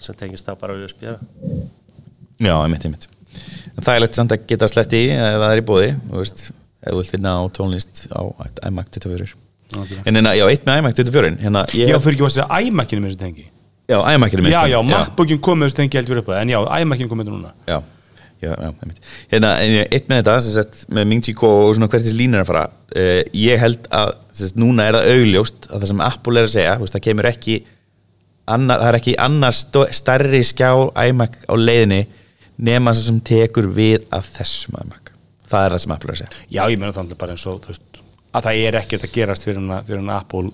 sem 0.01 0.15
tengist 0.15 0.47
þá 0.47 0.55
bara 0.61 0.75
á 0.75 0.77
USB 0.85 1.03
-a. 1.03 1.17
Já, 2.39 2.55
einmitt, 2.63 2.85
einmitt. 2.85 3.09
En 3.77 3.83
það 3.83 3.95
er 3.97 4.01
lett 4.01 4.15
samt 4.15 4.31
að 4.33 4.47
geta 4.47 4.69
sleppt 4.69 4.93
í 4.93 5.09
ef 5.11 5.41
það 5.43 5.53
er 5.53 5.59
í 5.63 5.67
bóði 5.67 5.89
þú 6.11 6.17
veist, 6.23 6.51
ef 6.83 6.93
þú 6.93 6.97
vilt 6.97 7.11
finna 7.11 7.31
á 7.35 7.43
tónlist 7.51 8.07
á 8.15 8.21
iMac 8.69 8.89
24 8.91 9.35
En 10.07 10.15
hérna, 10.15 10.33
já, 10.33 10.47
eitt 10.49 10.65
með 10.65 10.79
iMac 10.79 10.95
24 10.95 11.37
hérna, 11.43 11.67
ég, 11.75 11.89
já, 11.89 11.99
fyrir 11.99 12.15
ekki 12.17 12.25
að 12.25 12.33
segja 12.33 12.61
iMac-inu 12.63 13.01
með 13.03 13.11
þessu 13.11 13.19
tengi? 13.19 13.45
Já, 13.89 13.99
iMac 14.15 14.33
er 14.35 14.41
já, 14.41 14.63
já, 14.69 14.83
MacBookin 14.83 15.39
kom 15.41 15.59
með 15.61 15.69
þessu 15.69 15.77
tengi 15.77 15.99
heldur 15.99 16.19
upp 16.23 16.29
en 16.29 16.49
já, 16.49 16.59
iMac-inu 16.81 17.09
kom 17.09 17.19
með 17.19 17.25
þetta 17.27 17.37
núna. 17.37 17.53
Já, 17.67 17.83
já, 18.43 18.53
já, 18.53 18.69
Hérna, 19.33 19.53
eitt 19.63 20.11
með 20.11 20.21
þetta, 20.21 20.37
sagt, 20.45 20.85
með 20.95 21.09
Ming 21.11 21.25
Chi 21.27 21.35
Ko 21.39 21.51
og 21.65 21.75
svona 21.77 21.89
hvert 21.91 22.05
þessi 22.07 22.19
línur 22.19 22.45
að 22.45 22.51
fara 22.51 22.67
uh, 22.69 23.23
Ég 23.37 23.61
held 23.63 23.89
að, 23.95 24.15
sagt, 24.37 24.61
núna 24.61 24.87
er 24.89 24.99
það 24.99 25.11
augljóst 25.17 25.69
að 25.69 25.83
það 25.83 25.91
sem 25.93 26.05
Apple 26.09 26.41
er 26.41 26.49
að 26.49 26.55
segja, 26.55 26.77
veist, 26.83 26.95
það 26.97 27.05
kemur 27.09 27.31
ekki 27.33 27.59
annar, 28.49 28.83
það 28.83 28.93
er 28.93 29.01
ekki 29.01 29.17
annar 29.27 29.59
stærri 29.59 30.45
skjá 30.47 30.71
iMac 31.09 31.43
á 31.49 31.55
leiðinni 31.59 32.01
nema 32.69 32.95
sem 32.97 33.09
sem 33.11 33.21
tekur 33.29 33.69
við 33.75 34.07
af 34.15 34.31
þessum 34.39 34.79
iMac. 34.83 35.13
Það 35.49 35.67
er 35.67 35.75
það 35.75 35.85
sem 35.85 35.93
Apple 35.95 36.09
er 36.09 36.15
að 36.17 36.23
segja. 36.23 36.47
Já, 36.51 36.63
ég 36.73 36.81
meina 36.81 36.97
þannig 36.97 37.21
bara 37.21 37.35
eins 37.35 37.45
og 37.49 37.69
veist, 37.69 38.01
að 38.35 38.49
það 38.49 38.63
er 38.65 38.79
ekkert 38.81 39.07
að 39.07 39.15
gerast 39.15 39.47
fyrir 39.47 39.61
hann, 39.61 39.85
hann 39.89 40.11
Apple 40.17 40.51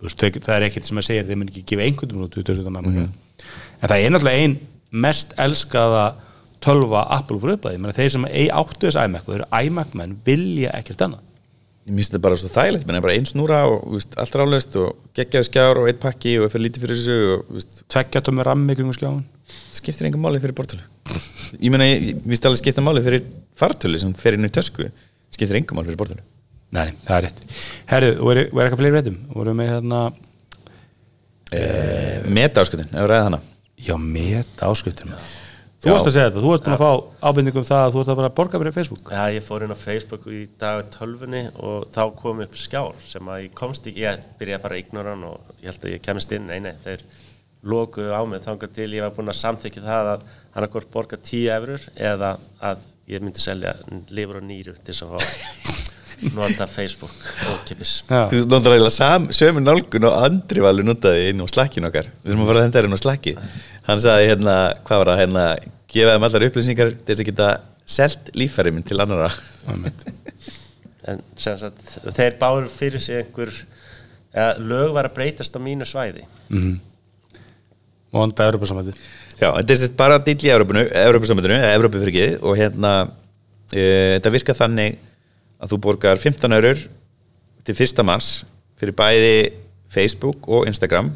veist, 0.00 0.20
það 0.20 0.54
er 0.56 0.66
ekkert 0.68 0.88
sem 0.88 1.00
að 1.00 1.06
segja 1.08 1.26
þeir 1.28 1.40
mun 1.40 1.50
ekki 1.50 1.64
gefa 1.72 1.86
einhvern 1.86 2.16
minútu 2.16 2.42
út 2.42 2.50
þessu 2.52 2.66
mm 2.66 2.90
Mhm. 2.90 3.08
en 3.80 3.88
það 3.88 4.04
er 4.04 4.10
náttúrulega 4.10 4.42
ein 4.44 4.58
mest 4.90 5.32
elskaða 5.38 6.04
tölva 6.64 7.06
Apple 7.16 7.40
fyrir 7.40 7.56
upp 7.58 7.66
að 7.68 7.76
því, 7.76 7.92
þeir 7.98 8.14
sem 8.14 8.28
ei- 8.30 8.52
áttu 8.52 8.86
þess 8.86 9.00
iMac 9.00 9.26
og 9.26 9.34
þeir 9.34 9.42
eru 9.44 9.66
iMac 9.66 9.94
menn 9.98 10.16
vilja 10.26 10.72
ekkert 10.78 11.04
annað. 11.06 11.26
Ég 11.88 11.94
minnst 11.96 12.12
þetta 12.12 12.22
bara 12.26 12.36
svo 12.36 12.50
þægilegt, 12.52 12.86
menn 12.86 13.02
bara 13.02 13.14
ein 13.16 13.26
snúra 13.26 13.60
og 13.66 13.86
veist, 13.94 14.12
allt 14.20 14.36
ráðlöst 14.36 14.76
og 14.78 14.98
geggjaðu 15.16 15.48
skjár 15.48 15.80
og 15.80 15.88
eitt 15.88 16.00
pakki 16.02 16.36
og 16.38 16.50
fyrir 16.52 16.66
lítið 16.66 16.84
fyrir 16.84 16.98
þessu 17.00 17.16
og 17.34 17.46
þú 17.48 17.56
veist, 17.56 17.78
tveggja 17.90 18.22
tómi 18.26 18.44
rammi 18.46 18.76
kringum 18.76 18.94
skjáin 18.94 19.22
skiptir 19.74 20.06
engum 20.06 20.22
máli 20.22 20.38
fyrir 20.42 20.54
bortölu 20.54 20.84
ég 21.64 21.72
meina, 21.72 21.88
ég 21.88 22.20
víst 22.28 22.44
alveg 22.46 22.60
skipta 22.60 22.84
máli 22.84 23.02
fyrir 23.02 23.24
fartölu 23.58 23.98
sem 23.98 24.12
fer 24.14 24.36
inn 24.36 24.46
í 24.46 24.52
tösku 24.52 24.90
skiptir 25.32 25.58
engum 25.58 25.80
máli 25.80 25.90
fyrir 25.90 26.02
bortölu 26.04 26.22
Nei, 26.70 26.92
það 27.02 27.16
er 27.16 27.24
rétt. 27.26 27.40
Herru, 27.90 28.10
voru, 28.22 28.42
eitthvað 28.46 28.78
fleiri 28.78 28.94
réttum? 28.94 29.16
Voru 29.34 29.54
með 29.58 29.72
hérna 29.72 30.02
e, 31.50 31.62
meta 32.30 32.62
ásköldin, 32.62 32.92
ef 32.92 33.00
við 33.02 33.08
ræða 33.10 33.24
hana. 33.26 33.40
Já, 33.80 33.96
meta 33.98 34.68
áskriftina 34.70 35.18
Þú 35.80 35.94
varst 35.94 36.08
að 36.10 36.12
segja 36.12 36.28
þetta, 36.28 36.40
þú 36.44 36.50
varst 36.50 36.64
búin 36.66 36.74
að 36.74 36.82
fá 36.82 37.28
ábyrningum 37.30 37.64
það 37.64 37.82
að 37.82 37.94
þú 37.94 37.98
varst 38.00 38.10
að 38.12 38.18
bara 38.18 38.32
borga 38.36 38.58
fyrir 38.60 38.74
Facebook. 38.76 39.12
Já, 39.16 39.22
ég 39.32 39.46
fór 39.46 39.62
inn 39.64 39.72
á 39.72 39.78
Facebook 39.80 40.26
í 40.28 40.40
dag 40.60 40.82
tölfunni 40.92 41.40
og 41.56 41.86
þá 41.94 42.02
kom 42.18 42.42
upp 42.44 42.58
skjár 42.60 42.98
sem 43.06 43.30
að 43.32 43.46
ég 43.46 43.54
komst 43.56 43.88
í, 43.88 43.94
ég 44.02 44.26
byrjaði 44.36 44.64
bara 44.66 44.76
að 44.76 44.82
ignora 44.82 45.14
hann 45.14 45.24
og 45.30 45.54
ég 45.62 45.70
held 45.70 45.86
að 45.88 45.94
ég 45.94 46.04
kemist 46.04 46.36
inn, 46.36 46.52
nei, 46.52 46.60
nei, 46.66 46.74
þeir 46.84 47.06
lokuðu 47.72 48.12
á 48.12 48.20
mig 48.28 48.44
þangað 48.44 48.76
til 48.76 48.90
ég 48.92 49.06
var 49.06 49.16
búinn 49.16 49.32
að 49.32 49.40
samþykja 49.40 49.86
það 49.88 50.14
að 50.14 50.30
hann 50.56 50.70
hvort 50.76 50.92
borga 50.92 51.20
10 51.32 51.48
eurur 51.56 51.90
eða 51.96 52.34
að 52.60 52.88
ég 53.10 53.24
myndi 53.24 53.40
selja 53.40 53.78
lifur 54.12 54.42
og 54.42 54.50
nýru 54.52 54.76
til 54.84 54.92
þess 54.92 55.08
að 55.08 55.16
fá 55.16 55.78
nota 56.36 56.66
Facebook 56.70 57.12
og 57.48 57.64
kipis. 57.68 58.00
Já, 58.08 58.26
þú 58.30 58.42
notar 58.50 58.74
eiginlega 58.76 58.94
sam, 58.94 59.28
sömu 59.34 59.62
nálgun 59.64 60.06
og 60.08 60.16
Andri 60.26 60.64
Valur 60.64 60.86
notaði 60.86 61.30
inn 61.32 61.42
á 61.42 61.46
slakkin 61.50 61.88
okkar 61.88 62.10
við 62.20 62.32
þurfum 62.32 62.44
að 62.44 62.50
fara 62.50 62.60
að 62.60 62.66
henda 62.66 62.78
þér 62.78 62.88
inn 62.88 62.98
á 62.98 63.04
slakki 63.04 63.34
hann 63.88 64.02
sagði 64.02 64.30
hérna, 64.30 64.56
hvað 64.86 65.02
var 65.02 65.12
það, 65.12 65.20
hérna 65.24 65.46
gefa 65.90 66.14
þeim 66.14 66.26
allar 66.28 66.46
upplýsingar 66.48 66.92
til 66.94 67.08
þess 67.08 67.24
að 67.24 67.30
geta 67.30 67.48
selt 67.90 68.30
líffæri 68.38 68.74
minn 68.74 68.86
til 68.86 69.00
annara. 69.02 69.30
En 71.10 71.22
sem 71.40 71.56
sagt, 71.56 71.96
þeir 72.12 72.36
báður 72.38 72.68
fyrir 72.70 73.02
sig 73.02 73.22
einhver, 73.22 73.50
ja, 74.36 74.52
lög 74.60 74.92
var 74.94 75.08
að 75.08 75.16
breytast 75.16 75.56
á 75.56 75.60
mínu 75.62 75.88
svæði. 75.88 76.26
Mhm. 76.52 76.78
Vonda 78.10 78.48
Europasambandi 78.50 78.92
Já, 79.40 79.54
þetta 79.54 79.72
er 79.72 79.78
sérst 79.78 79.96
bara 79.96 80.18
dill 80.20 80.42
í 80.44 80.50
Evrópusambandinu, 80.52 81.56
eða 81.56 81.76
Evrópu 81.78 82.00
fyrir 82.02 82.10
ekki 82.12 82.40
og 82.44 82.58
hérna 82.58 82.90
e, 83.72 83.84
þetta 84.18 84.32
virka 84.34 84.56
þannig 84.58 84.98
að 85.60 85.74
þú 85.74 85.80
borgar 85.84 86.20
15 86.20 86.56
eurur 86.56 86.84
til 87.66 87.76
1. 87.76 88.04
mars 88.06 88.30
fyrir 88.80 88.96
bæði 88.96 89.34
Facebook 89.92 90.48
og 90.48 90.68
Instagram 90.70 91.10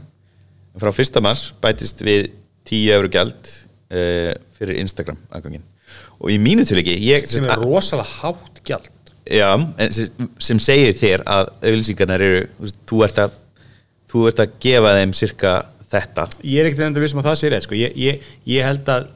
frá 0.81 0.91
1. 0.91 1.21
mars 1.25 1.49
bætist 1.63 2.03
við 2.05 2.29
10 2.69 2.97
eurur 2.97 3.13
gjald 3.13 3.53
e, 3.89 4.35
fyrir 4.57 4.81
Instagram 4.83 5.21
aðgangin 5.31 5.65
og 6.19 6.33
í 6.33 6.39
mínu 6.41 6.67
tilviki 6.67 6.97
ég, 7.05 7.29
sem 7.29 7.47
er 7.49 7.63
rosalega 7.63 8.09
hátt 8.21 8.61
gjald 8.67 8.91
já, 9.25 9.51
sem, 9.95 10.29
sem 10.43 10.61
segir 10.63 10.97
þér 10.99 11.25
að 11.31 11.53
auðlýsingarnar 11.63 12.25
eru 12.25 12.71
þú 12.89 13.01
ert 13.07 13.23
að 13.25 13.41
þú 14.13 14.29
ert 14.31 14.45
að 14.45 14.59
gefa 14.63 14.95
þeim 14.99 15.17
cirka 15.17 15.55
þetta 15.95 16.29
ég 16.43 16.61
er 16.61 16.69
ekkert 16.69 16.87
endur 16.89 17.05
vissum 17.05 17.23
að 17.23 17.31
það 17.31 17.49
rétt 17.55 17.67
sko. 17.67 17.79
ég, 17.79 17.97
ég, 17.97 18.31
ég 18.51 18.67
held 18.67 18.89
að 18.93 19.09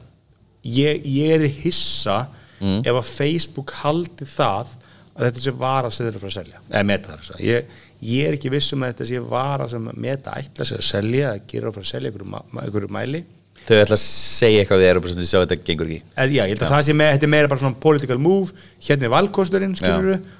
ég, 0.65 1.05
ég 1.05 1.37
er 1.37 1.47
hissa 1.61 2.19
Mm. 2.59 2.81
ef 2.83 2.97
að 2.99 3.07
Facebook 3.07 3.71
haldi 3.79 4.25
það 4.27 4.71
að 5.19 5.27
þetta 5.27 5.43
sé 5.43 5.53
vara 5.59 5.91
sem 5.91 6.05
þeir 6.05 6.11
eru 6.11 6.19
að 6.19 6.23
fara 6.23 6.31
að 6.31 6.37
selja. 6.37 6.61
Eða 6.69 6.85
meta 6.89 7.17
þar 7.17 7.35
að 7.35 7.43
ég, 7.45 7.75
ég 8.09 8.29
er 8.29 8.37
ekki 8.37 8.53
vissum 8.53 8.85
að 8.85 8.93
þetta 8.93 9.09
sé 9.09 9.25
vara 9.33 9.67
sem 9.71 9.91
meta 10.07 10.37
ætla 10.39 10.67
sér 10.69 10.81
að 10.81 10.87
selja 10.89 11.33
eða 11.33 11.43
gera 11.51 11.69
að 11.69 11.77
fara 11.77 11.87
að 11.87 11.91
selja 11.93 12.13
einhverju, 12.13 12.91
mæli. 12.95 13.23
Þau 13.67 13.75
ætla 13.75 13.97
að 13.99 14.03
segja 14.05 14.63
eitthvað 14.63 14.81
við 14.81 14.89
erum 14.89 15.03
bara 15.03 15.13
svona 15.13 15.29
sjá 15.29 15.39
þetta 15.43 15.59
gengur 15.67 15.89
ekki. 15.91 16.11
Eða 16.15 16.33
já, 16.33 16.41
ég 16.41 16.53
held 16.53 16.63
að 16.63 16.73
það 16.73 16.85
sé 16.87 16.95
með, 16.95 17.13
þetta 17.15 17.27
er 17.27 17.33
meira 17.35 17.51
bara 17.51 17.63
svona 17.65 17.81
political 17.85 18.19
move, 18.23 18.67
hérna 18.87 19.09
er 19.09 19.13
valkosturinn 19.13 19.75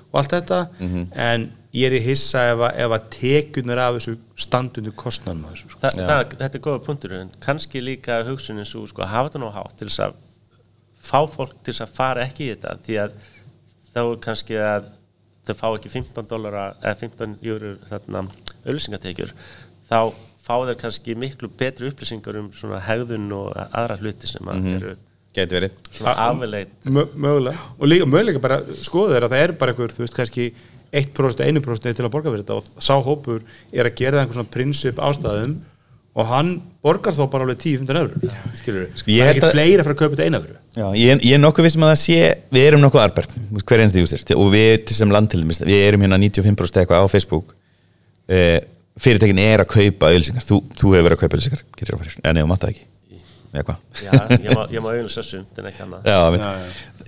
og 0.09 0.21
allt 0.21 0.31
þetta. 0.33 0.61
Mhm. 0.79 1.07
en 1.13 1.49
ég 1.75 1.85
er 1.89 1.95
í 1.99 2.01
hissa 2.01 2.45
ef 2.53 2.63
að, 2.65 2.79
ef 2.81 2.93
að 2.95 3.09
tekunar 3.13 3.81
af 3.83 3.97
þessu 3.99 4.15
standundu 4.41 4.93
kostnanum 4.97 5.51
þessu 5.51 5.69
sko. 5.69 5.81
Þa, 5.83 5.91
það, 5.99 6.23
þetta 6.39 6.57
er 6.57 6.63
góða 6.65 6.81
punktur 6.87 7.13
en 7.19 7.33
kannski 7.43 7.83
líka 7.83 8.23
hugsunin 8.25 8.65
svo 8.67 8.87
sko, 8.89 9.03
að 9.05 9.13
hafa 9.13 9.29
þetta 9.29 9.41
nú 9.43 9.51
hátt 9.53 9.75
til 9.77 9.89
þess 9.89 10.03
að 10.07 10.17
fá 11.09 11.19
fólk 11.29 11.53
til 11.61 11.73
þess 11.73 11.85
að 11.85 11.93
fara 11.99 12.25
ekki 12.25 12.47
í 12.47 12.55
þetta 12.55 12.73
því 12.87 12.97
að 13.03 13.19
þá 13.99 14.05
er 14.05 14.23
kannski 14.23 14.57
að 14.63 14.89
þau 15.49 15.55
fá 15.59 15.67
ekki 15.73 15.91
15 15.91 16.29
dólara 16.29 16.65
eða 16.79 16.95
15 17.03 17.37
júrur 17.43 17.77
þarna 17.89 18.25
auðlýsingatekjur 18.63 19.35
þá 19.89 19.99
fá 20.45 20.55
þeir 20.65 20.79
kannski 20.81 21.15
miklu 21.19 21.51
betri 21.59 21.91
upplýsingar 21.91 22.39
um 22.39 22.49
svona 22.55 22.81
hegðun 22.87 23.29
og 23.37 23.53
aðra 23.67 23.99
hluti 24.01 24.29
sem 24.29 24.49
að 24.49 24.67
eru 24.77 24.95
gæti 25.35 25.57
verið. 25.57 25.75
svona 25.93 26.15
afleit 26.25 26.71
Mö, 26.89 27.05
mögulega. 27.13 27.67
Og 27.77 27.89
líka, 27.91 28.07
mögulega 28.09 28.41
bara 28.41 28.59
skoða 28.81 29.15
þeir 29.15 29.27
að 29.27 29.35
það 29.35 29.43
er 29.45 29.55
bara 29.61 29.75
einhver, 29.75 29.93
þú 29.93 30.05
veist, 30.05 30.15
kannski 30.17 30.47
1% 30.89 31.43
1% 31.45 31.97
til 31.99 32.05
að 32.07 32.13
borga 32.15 32.33
fyrir 32.33 32.45
þetta 32.45 32.57
og 32.57 32.81
sá 32.81 32.95
hópur 33.05 33.43
er 33.69 33.85
að 33.85 33.99
gera 33.99 34.17
það 34.17 34.23
einhver 34.23 34.39
svona 34.39 34.53
prinsip 34.55 35.01
ástæðum 35.05 35.59
og 36.19 36.27
hann 36.27 36.49
borgar 36.83 37.15
þá 37.15 37.21
bara 37.31 37.45
alveg 37.45 37.61
10-15 37.63 37.99
eurur 37.99 38.33
skilur 38.59 38.87
Sko, 38.97 39.05
það 39.07 39.13
ég 39.15 39.23
er 39.23 39.31
ekki 39.33 39.45
að- 39.47 39.53
fleiri 39.55 39.77
að 39.79 39.87
fara 39.87 39.95
að 39.95 40.01
kaupa 40.01 40.17
þetta 40.17 40.27
eina 40.27 40.41
Já, 40.79 40.85
ég, 40.99 41.23
ég 41.27 41.35
er 41.37 41.41
nokkuð 41.41 41.67
vissum 41.67 41.85
að 41.85 41.93
það 41.93 42.01
sé 42.03 42.19
við 42.55 42.67
erum 42.69 42.83
nokkuð 42.83 43.03
arbar, 43.03 43.29
hver 43.63 43.83
einstu 43.83 44.03
júsir 44.03 44.25
og 44.35 44.51
við 44.53 44.85
til 44.89 44.97
sem 44.99 45.13
land 45.15 45.31
til 45.31 45.41
dæmis, 45.43 45.61
við 45.63 45.81
erum 45.87 46.05
hérna 46.05 46.19
95% 46.21 46.83
eitthvað 46.83 47.03
á 47.03 47.07
Facebook. 47.11 47.55
Uh, 48.29 48.59
fyrirtækin 48.99 49.41
er 49.41 49.63
að 49.63 49.71
kaupa 49.73 50.11
auðlýsingar 50.11 50.45
þú, 50.45 50.61
þú 50.77 50.93
hefur 50.93 51.07
verið 51.07 51.17
að 51.17 51.23
kaupa 51.23 51.41
fyrir 51.41 52.15
en 52.29 52.39
ég 52.39 52.49
mátt 52.49 52.63
það 52.63 52.73
ekki. 52.75 52.85
Já, 53.49 54.13
ég 54.45 54.53
má, 54.53 54.63
ég 54.69 54.83
má 54.85 54.89
auðvitað 54.93 55.25
sumt 55.25 55.59
en 55.59 55.69
ekki 55.71 55.81
annað. 55.81 56.05
Já, 56.05 56.17
já, 56.37 56.49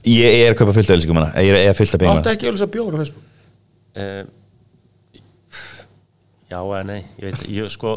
ég 0.09 0.38
er 0.47 0.55
að 0.55 0.59
kaupa 0.64 0.74
auðlýsingum 0.74 1.20
hana. 1.22 1.32
Ég 1.45 1.59
er, 1.62 1.76
fullt 1.78 1.93
af 1.93 1.99
Áttu 1.99 2.05
peningum 2.07 2.32
ekki 2.34 2.49
auðvitað 2.49 2.72
bjóra 2.74 2.97
á 2.97 3.01
Facebook? 3.03 3.28
Uh, 3.91 4.24
Já 6.51 6.59
eða 6.59 6.82
nei 6.84 6.99
ég 7.16 7.30
veit, 7.30 7.43
ég 7.47 7.70
sko 7.72 7.93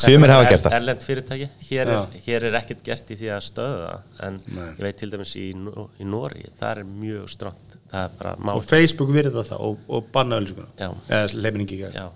Sumir 0.00 0.32
hafa 0.32 0.44
er 0.44 0.50
gert 0.50 0.64
það. 0.64 0.74
Erlend 0.78 1.04
fyrirtæki, 1.06 1.48
hér 1.68 1.92
er, 1.94 2.18
hér 2.26 2.46
er 2.48 2.58
ekkert 2.58 2.82
gert 2.86 3.12
í 3.14 3.18
því 3.20 3.30
að 3.34 3.44
stöða 3.46 3.78
það 3.84 4.26
en 4.26 4.40
Nei. 4.46 4.66
ég 4.66 4.82
veit 4.88 4.98
til 5.00 5.10
dæmis 5.12 5.34
í, 5.38 5.46
í 5.54 6.08
Nóri 6.08 6.48
það 6.58 6.70
er 6.72 6.82
mjög 6.88 7.30
stránt 7.30 7.76
það 7.92 8.00
er 8.08 8.16
bara 8.18 8.34
má 8.40 8.52
og 8.56 8.66
Facebook 8.66 9.12
virða 9.14 9.44
það 9.46 9.64
og, 9.68 9.84
og 9.86 10.10
banna 10.14 10.40
Já. 10.42 10.88
eða 10.90 11.24
leifin 11.38 11.64
ekki 11.64 11.78
í 11.78 11.82
gegn. 11.84 11.98
Já. 12.00 12.06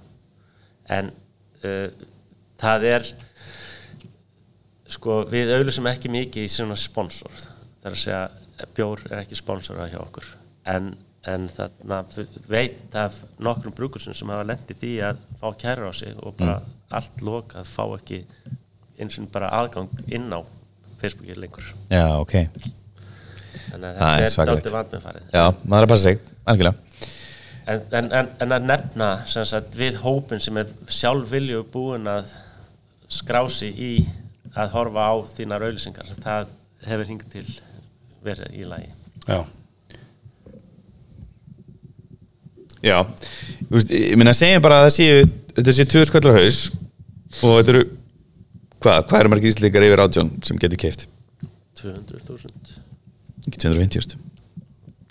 en 0.99 1.12
uh, 1.62 2.07
það 2.59 2.89
er 2.91 3.11
sko 4.89 5.22
við 5.29 5.53
auðlýsum 5.57 5.89
ekki 5.91 6.11
mikið 6.12 6.47
í 6.47 6.53
svona 6.53 6.76
sponsor. 6.81 7.35
Það 7.79 7.91
er 7.91 7.97
að 7.97 8.03
segja 8.03 8.64
bjór 8.74 9.05
er 9.11 9.20
ekki 9.22 9.39
sponsorað 9.39 9.93
hjá 9.93 10.01
okkur. 10.01 10.31
En, 10.68 10.91
en 11.29 11.47
þarna 11.53 12.01
við 12.14 12.39
veit 12.49 12.97
af 12.99 13.20
nokkrum 13.45 13.76
brúkursum 13.76 14.16
sem 14.16 14.33
hafa 14.33 14.49
lendið 14.49 14.81
því 14.83 14.93
að 15.11 15.22
fá 15.41 15.49
kæra 15.61 15.91
á 15.91 15.93
sig 15.95 16.16
og 16.18 16.35
bara 16.41 16.59
allt 16.91 17.22
lokað 17.24 17.68
fá 17.68 17.84
ekki 17.99 18.22
eins 18.99 19.18
og 19.20 19.28
bara 19.34 19.51
aðgang 19.61 19.91
inn 20.09 20.30
á 20.32 20.41
Facebooki 20.99 21.36
lengur. 21.39 21.66
Já, 21.93 22.07
ok. 22.18 22.34
Þannig 23.68 23.89
að 23.89 23.99
Það 23.99 24.12
er 24.12 24.18
þetta 24.18 24.24
er 24.24 24.32
svakalegt. 24.32 24.49
dálítið 24.49 24.76
vandmeðfarið. 24.78 25.26
Já, 25.34 25.45
maður 25.64 25.78
er 25.78 25.86
að 25.86 25.93
passa 25.93 26.09
sig, 26.09 26.20
algjörlega. 26.49 26.84
En, 27.68 27.82
en, 27.93 28.07
en, 28.16 28.28
en 28.41 28.55
að 28.57 28.66
nefna 28.70 29.09
sagt, 29.28 29.74
við 29.76 29.99
hópin 30.01 30.41
sem 30.41 30.57
er 30.57 30.70
sjálf 30.89 31.28
vilju 31.30 31.66
búin 31.72 32.09
að 32.09 32.30
skrási 33.12 33.68
í 33.68 33.93
að 34.57 34.72
horfa 34.72 35.05
á 35.12 35.14
þínar 35.36 35.66
auðlýsingar 35.68 36.09
það 36.24 36.55
hefur 36.89 37.11
hingað 37.12 37.34
til 37.34 37.45
verið 38.24 38.57
í 38.57 38.64
lagi. 38.68 38.89
Já. 39.28 39.43
Já, 42.78 42.99
ég 43.91 44.14
minna 44.18 44.30
að 44.30 44.39
segja 44.39 44.61
bara 44.62 44.76
að 44.80 44.84
það 44.86 44.93
séu 44.95 45.22
þetta 45.59 45.75
séu 45.77 45.89
tvö 45.93 46.05
skallar 46.09 46.39
haus 46.41 46.61
og 47.43 47.59
þetta 47.59 47.73
eru 47.75 47.83
hvað, 48.79 48.99
hvað 49.11 49.21
eru 49.21 49.33
margir 49.35 49.53
íslíkar 49.53 49.87
yfir 49.89 50.03
átjón 50.05 50.31
sem 50.47 50.59
getur 50.63 50.81
keift? 50.81 51.07
200.000 51.79 52.79
Ekki 53.49 53.61
250 53.65 54.17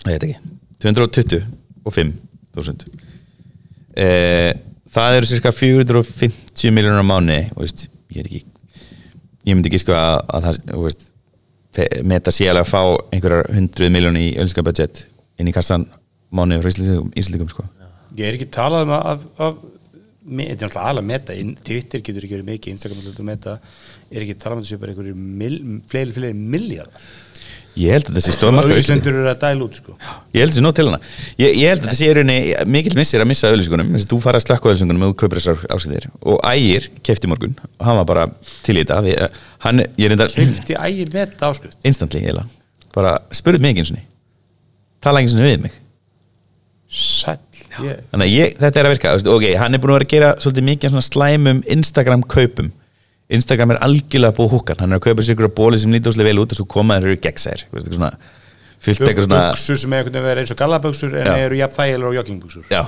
Það 0.04 0.12
heit 0.14 0.26
ekki 0.28 0.38
220 0.84 1.44
og 1.88 1.94
5.000 1.96 2.88
eh, 3.98 4.52
Það 4.88 5.18
eru 5.18 5.28
cirka 5.30 5.52
450 5.52 6.72
miljonar 6.74 7.04
á 7.04 7.06
mánu 7.06 7.38
og 7.54 7.62
veist, 7.64 7.86
ég 8.12 8.22
veit 8.22 8.28
ekki 8.30 8.44
ég 9.48 9.56
myndi 9.56 9.70
ekki 9.70 9.80
sko 9.80 9.94
að, 9.96 10.18
að 10.36 10.46
það 10.48 10.82
veist, 10.84 11.02
fe- 11.76 12.02
meta 12.08 12.32
sé 12.34 12.48
alveg 12.50 12.66
að 12.66 12.72
fá 12.72 12.80
einhverjar 13.16 13.48
100 13.54 13.92
miljónu 13.94 14.20
í 14.20 14.30
ölska 14.42 14.64
budget 14.66 15.06
inn 15.40 15.48
í 15.48 15.54
kassan 15.56 15.86
mánu 16.34 16.58
frá 16.60 16.68
Íslandingum 16.72 17.48
sko. 17.52 17.64
Ég 18.18 18.26
er 18.28 18.36
ekki 18.36 18.48
talað 18.52 18.84
um 18.88 18.92
að, 18.96 19.22
að, 19.40 19.60
þetta 20.28 20.48
er 20.48 20.68
náttúrulega 20.68 20.90
alveg 20.92 21.04
að 21.04 21.08
meta 21.12 21.38
Twitter 21.68 22.04
getur 22.04 22.26
ekki 22.26 22.36
verið 22.36 22.50
mikið, 22.52 22.74
Instagram 22.74 23.00
getur 23.06 23.24
að 23.24 23.30
meta. 23.32 23.56
Er 24.08 24.24
ekki 24.24 24.36
talað 24.40 24.60
um 24.60 24.66
að 24.66 24.74
þetta 24.74 24.92
einhverjir 24.92 25.24
mil, 25.42 25.56
fleiri, 25.88 26.14
fleiri 26.16 26.36
miljard 26.56 27.00
Ég 27.78 27.94
held 27.94 28.08
að 28.08 28.16
þetta 28.16 28.24
sé 28.24 28.34
stórmarka 28.34 28.76
Íslendur 28.80 29.14
eru 29.14 29.28
að 29.30 29.42
dæla 29.44 29.66
út 29.66 29.76
sko. 29.78 29.94
Ég 30.34 30.42
held 30.42 30.54
þessi 30.54 30.62
nóg 30.64 30.74
til 30.74 30.86
hana. 30.88 30.98
Ég, 31.38 31.52
ég 31.60 31.70
held 31.70 31.82
að 31.82 31.86
þetta 31.86 31.98
sé 31.98 32.08
í 32.08 32.14
rauninni 32.16 32.64
mikill 32.74 32.94
missir 32.98 33.22
að 33.22 33.28
missa 33.30 33.50
auðlýsingunum. 33.52 33.92
Að 33.94 34.06
þú 34.10 34.18
fara 34.24 34.40
að 34.40 34.46
slökka 34.46 34.70
auðlýsingunum 34.70 35.04
og 35.06 35.12
þú 35.12 35.18
kaupir 35.22 35.40
þessar 35.40 35.62
ásýðir 35.76 36.08
og 36.18 36.40
Ægir 36.48 36.88
kefti 37.06 37.30
morgun. 37.30 37.54
Og 37.78 37.86
hann 37.86 38.00
var 38.00 38.08
bara 38.10 38.24
til 38.66 38.74
í 38.74 38.82
þetta 38.82 38.98
að 38.98 39.10
ég 39.12 40.08
er 40.08 40.24
Kefti 40.32 40.78
ægir 40.78 41.12
meta 41.14 41.52
áskrift? 41.52 41.78
Instantly 41.86 42.24
eiginlega. 42.24 42.48
Bara 42.96 43.14
spurði 43.36 43.62
mig 43.62 43.78
eins 43.78 43.94
og 43.94 44.02
tala 45.04 45.22
ekki 45.22 45.30
eins 45.30 45.38
og 45.38 45.46
við 45.46 45.68
mig 45.68 45.78
Sæll. 46.88 47.38
Ég, 47.84 47.98
þannig 48.10 48.24
að 48.24 48.32
ég, 48.32 48.54
þetta 48.56 48.80
er 48.80 48.86
að 48.88 48.94
virka 48.94 49.10
ok, 49.34 49.46
hann 49.60 49.76
er 49.76 49.80
búin 49.82 49.92
að 49.92 49.98
vera 49.98 50.06
að 50.06 50.12
gera 50.14 50.28
svolítið 50.40 50.64
mikið 50.70 50.92
svona 50.94 51.04
slæmum 51.04 51.58
Instagram 51.74 52.22
kaupum 52.24 52.70
Instagram 53.28 53.74
er 53.74 53.80
algjörlega 53.84 54.36
búið 54.38 54.54
húkan 54.54 54.80
hann 54.80 54.94
er 54.94 55.00
að 55.02 55.04
kaupa 55.04 55.26
sér 55.26 55.36
ykkur 55.36 55.50
að 55.50 55.54
bóli 55.58 55.80
sem 55.82 55.92
lítur 55.92 56.14
óslega 56.14 56.30
vel 56.30 56.40
út 56.40 56.54
og 56.54 56.60
svo 56.62 56.66
koma 56.72 56.96
þeir 56.96 57.10
eru 57.10 57.20
gegnsær 57.26 57.66
svona, 57.76 58.08
fyllt 58.80 59.04
eitthvað 59.04 59.28
svona 59.28 59.42
Buxur 59.50 59.82
sem 59.82 59.92
er 59.92 60.00
einhvern 60.00 60.16
veginn 60.16 60.28
verið 60.30 60.46
eins 60.46 60.54
og 60.54 60.60
gallaböksur 60.62 61.18
en 61.20 61.28
Já. 61.28 61.34
eru 61.44 61.60
jafn 61.60 61.76
þægilega 61.76 62.08
og 62.08 62.16
joggingbuxur. 62.22 62.64
Já, 62.72 62.82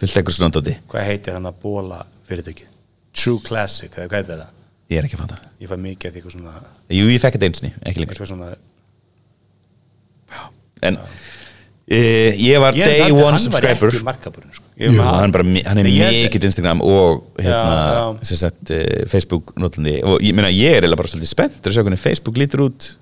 fyllt 0.00 0.18
eitthvað 0.18 0.38
svona 0.40 0.56
dóti 0.58 0.74
Hvað 0.90 1.08
heitir 1.12 1.38
hann 1.38 1.46
að 1.46 1.62
bóla 1.62 2.02
fyrirtæki? 2.26 2.66
True 3.14 3.38
Classic, 3.46 3.92
eða 3.94 4.10
hvað 4.10 4.18
heitir 4.24 4.42
það? 4.42 4.52
ég 4.90 5.00
er 5.00 5.06
ekki 5.06 5.16
að 5.18 5.22
fatta. 5.24 5.38
Ég 5.62 5.70
fæ 5.70 5.78
mikið 5.82 6.08
að 6.08 6.12
því 6.14 6.20
eitthvað 6.20 6.34
svona 6.36 6.52
jú, 6.94 7.06
ég 7.10 7.22
fekk 7.22 7.36
þetta 7.36 7.48
eins 7.48 7.62
og 7.62 7.66
ekki 7.70 8.02
lengur. 8.02 8.14
Eitthvað 8.14 8.30
svona 8.34 8.48
en 10.86 10.98
e, 10.98 11.06
ég 11.86 12.58
var 12.58 12.74
Ég 12.74 12.84
day 12.84 13.12
one 13.14 13.30
hann 13.30 13.38
subscriber. 13.38 13.78
var 13.86 13.92
ekki 13.94 14.04
markaburinn 14.06 14.52
sko. 14.56 14.64
Ég 14.76 14.90
Jú, 14.92 15.00
hann, 15.06 15.30
bara, 15.32 15.44
hann 15.44 15.78
er 15.78 15.86
ég- 15.86 16.24
mikill 16.26 16.44
Instagram 16.48 16.80
og 16.82 17.22
hérna, 17.38 17.60
Já, 18.18 18.18
já. 18.20 18.36
sagt, 18.36 18.70
uh, 18.70 19.06
Facebook 19.08 19.52
notandi 19.56 20.00
og 20.02 20.18
ég 20.20 20.34
meina 20.34 20.48
ég 20.50 20.82
er 20.82 20.96
bara 20.96 21.08
svolítið 21.08 21.30
spennt 21.30 21.62
að 21.62 21.72
sjá 21.76 21.82
hvernig 21.84 21.98
Facebook 22.02 22.36
lítur 22.36 22.66
út 22.66 22.96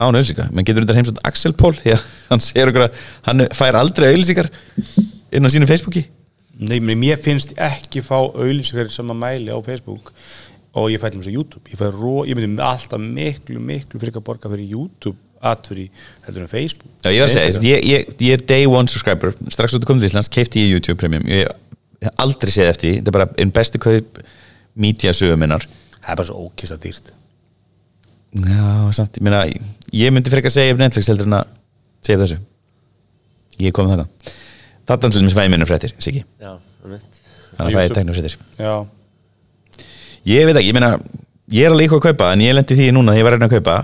án 0.00 0.10
auðlýsingar 0.18 0.50
menn 0.52 0.64
getur 0.66 0.82
undan 0.82 0.96
heimsótt 0.98 1.20
Axel 1.24 1.52
Pól 1.54 1.72
því 1.78 1.94
að 1.94 2.02
hann 2.30 2.40
segir 2.40 2.68
okkur 2.72 2.88
að 2.88 2.98
hann 3.28 3.46
fær 3.54 3.78
aldrei 3.78 4.10
auðlýsingar 4.12 4.50
inn 5.32 5.46
á 5.46 5.48
sínu 5.54 5.66
Facebooki. 5.70 6.04
Nei, 6.58 6.80
menn, 6.80 6.98
mér 6.98 7.16
finnst 7.22 7.54
ekki 7.56 8.02
fá 8.02 8.18
auðlýsingar 8.18 8.90
sem 8.90 9.06
að 9.14 9.16
mæli 9.22 9.54
á 9.54 9.58
Facebook 9.64 10.10
og 10.74 10.90
ég 10.90 10.98
fæ 10.98 11.08
til 11.10 11.20
þess 11.22 11.30
að 11.30 11.38
YouTube. 11.38 11.70
Ég, 11.70 11.78
ró, 11.94 12.24
ég 12.26 12.34
myndi 12.34 12.58
alltaf 12.62 12.98
miklu, 12.98 13.60
miklu 13.62 14.00
fyrir 14.02 14.18
að 14.18 14.24
borga 14.26 14.50
fyrir 14.50 14.66
YouTube 14.74 15.16
atfyrir 15.50 16.06
heldur 16.26 16.44
en 16.44 16.50
Facebook. 16.50 16.86
Já, 17.04 17.10
ég 17.12 17.24
var 17.24 17.30
að 17.30 17.34
segja, 17.34 17.64
ég, 17.68 17.84
ég, 17.90 18.14
ég 18.24 18.38
er 18.38 18.46
day 18.48 18.68
one 18.70 18.90
subscriber. 18.90 19.34
Strax 19.52 19.76
út 19.76 19.84
að 19.84 19.90
koma 19.90 20.02
til 20.02 20.10
Íslands, 20.10 20.30
keipti 20.32 20.64
ég 20.64 20.78
YouTube 20.78 20.98
Premium. 21.00 21.26
Ég 21.28 21.50
hef 22.04 22.24
aldrei 22.24 22.52
séð 22.54 22.70
eftir 22.72 22.90
því, 22.90 22.94
þetta 23.00 23.12
er 23.12 23.18
bara 23.18 23.28
einn 23.42 23.52
bestu 23.54 23.82
kaup 23.82 24.22
media 24.86 25.12
sögum 25.16 25.44
minnar. 25.44 25.66
Það 26.00 26.14
er 26.14 26.20
bara 26.20 26.28
svo 26.30 26.46
ókista 26.48 26.78
dýrt. 26.80 27.12
Já, 28.34 28.64
samt, 28.96 29.20
ég 29.20 29.24
meina 29.24 29.44
ég 29.94 30.14
myndi 30.14 30.32
frekar 30.32 30.52
segja 30.52 30.74
ef 30.74 30.80
Netflix 30.80 31.12
heldur 31.12 31.28
en 31.30 31.38
að 31.38 31.54
segja 32.04 32.22
þessu. 32.24 32.40
Ég 33.60 33.70
er 33.70 33.76
komið 33.76 33.94
þangað 33.94 34.32
Þarna 34.84 35.08
til 35.08 35.20
dæmis 35.22 35.36
væminum 35.36 35.68
fréttir, 35.68 35.94
Siggi. 36.02 36.24
Já, 36.42 36.56
um 36.84 36.96
Þannig 37.54 37.68
að 37.68 37.76
það 37.76 37.84
er 37.84 37.94
teknum 37.94 38.16
fréttir 38.16 38.34
Já, 38.58 38.72
Ég 40.24 40.48
veit 40.48 40.56
ekki, 40.56 40.70
ég 40.70 40.76
meina 40.76 40.90
ég 41.52 41.66
er 41.66 41.72
alveg 41.72 41.86
eitthvað 41.86 42.00
að 42.00 42.06
kaupa, 42.08 42.30
en 42.32 42.42
ég 42.44 42.56
lendi 42.56 42.76
því 42.78 42.88
núna 42.96 43.12
þegar 43.12 43.20
ég 43.20 43.26
var 43.26 43.36
að 43.36 43.38
reyna 43.38 43.48
að 43.50 43.54
kaupa 43.58 43.76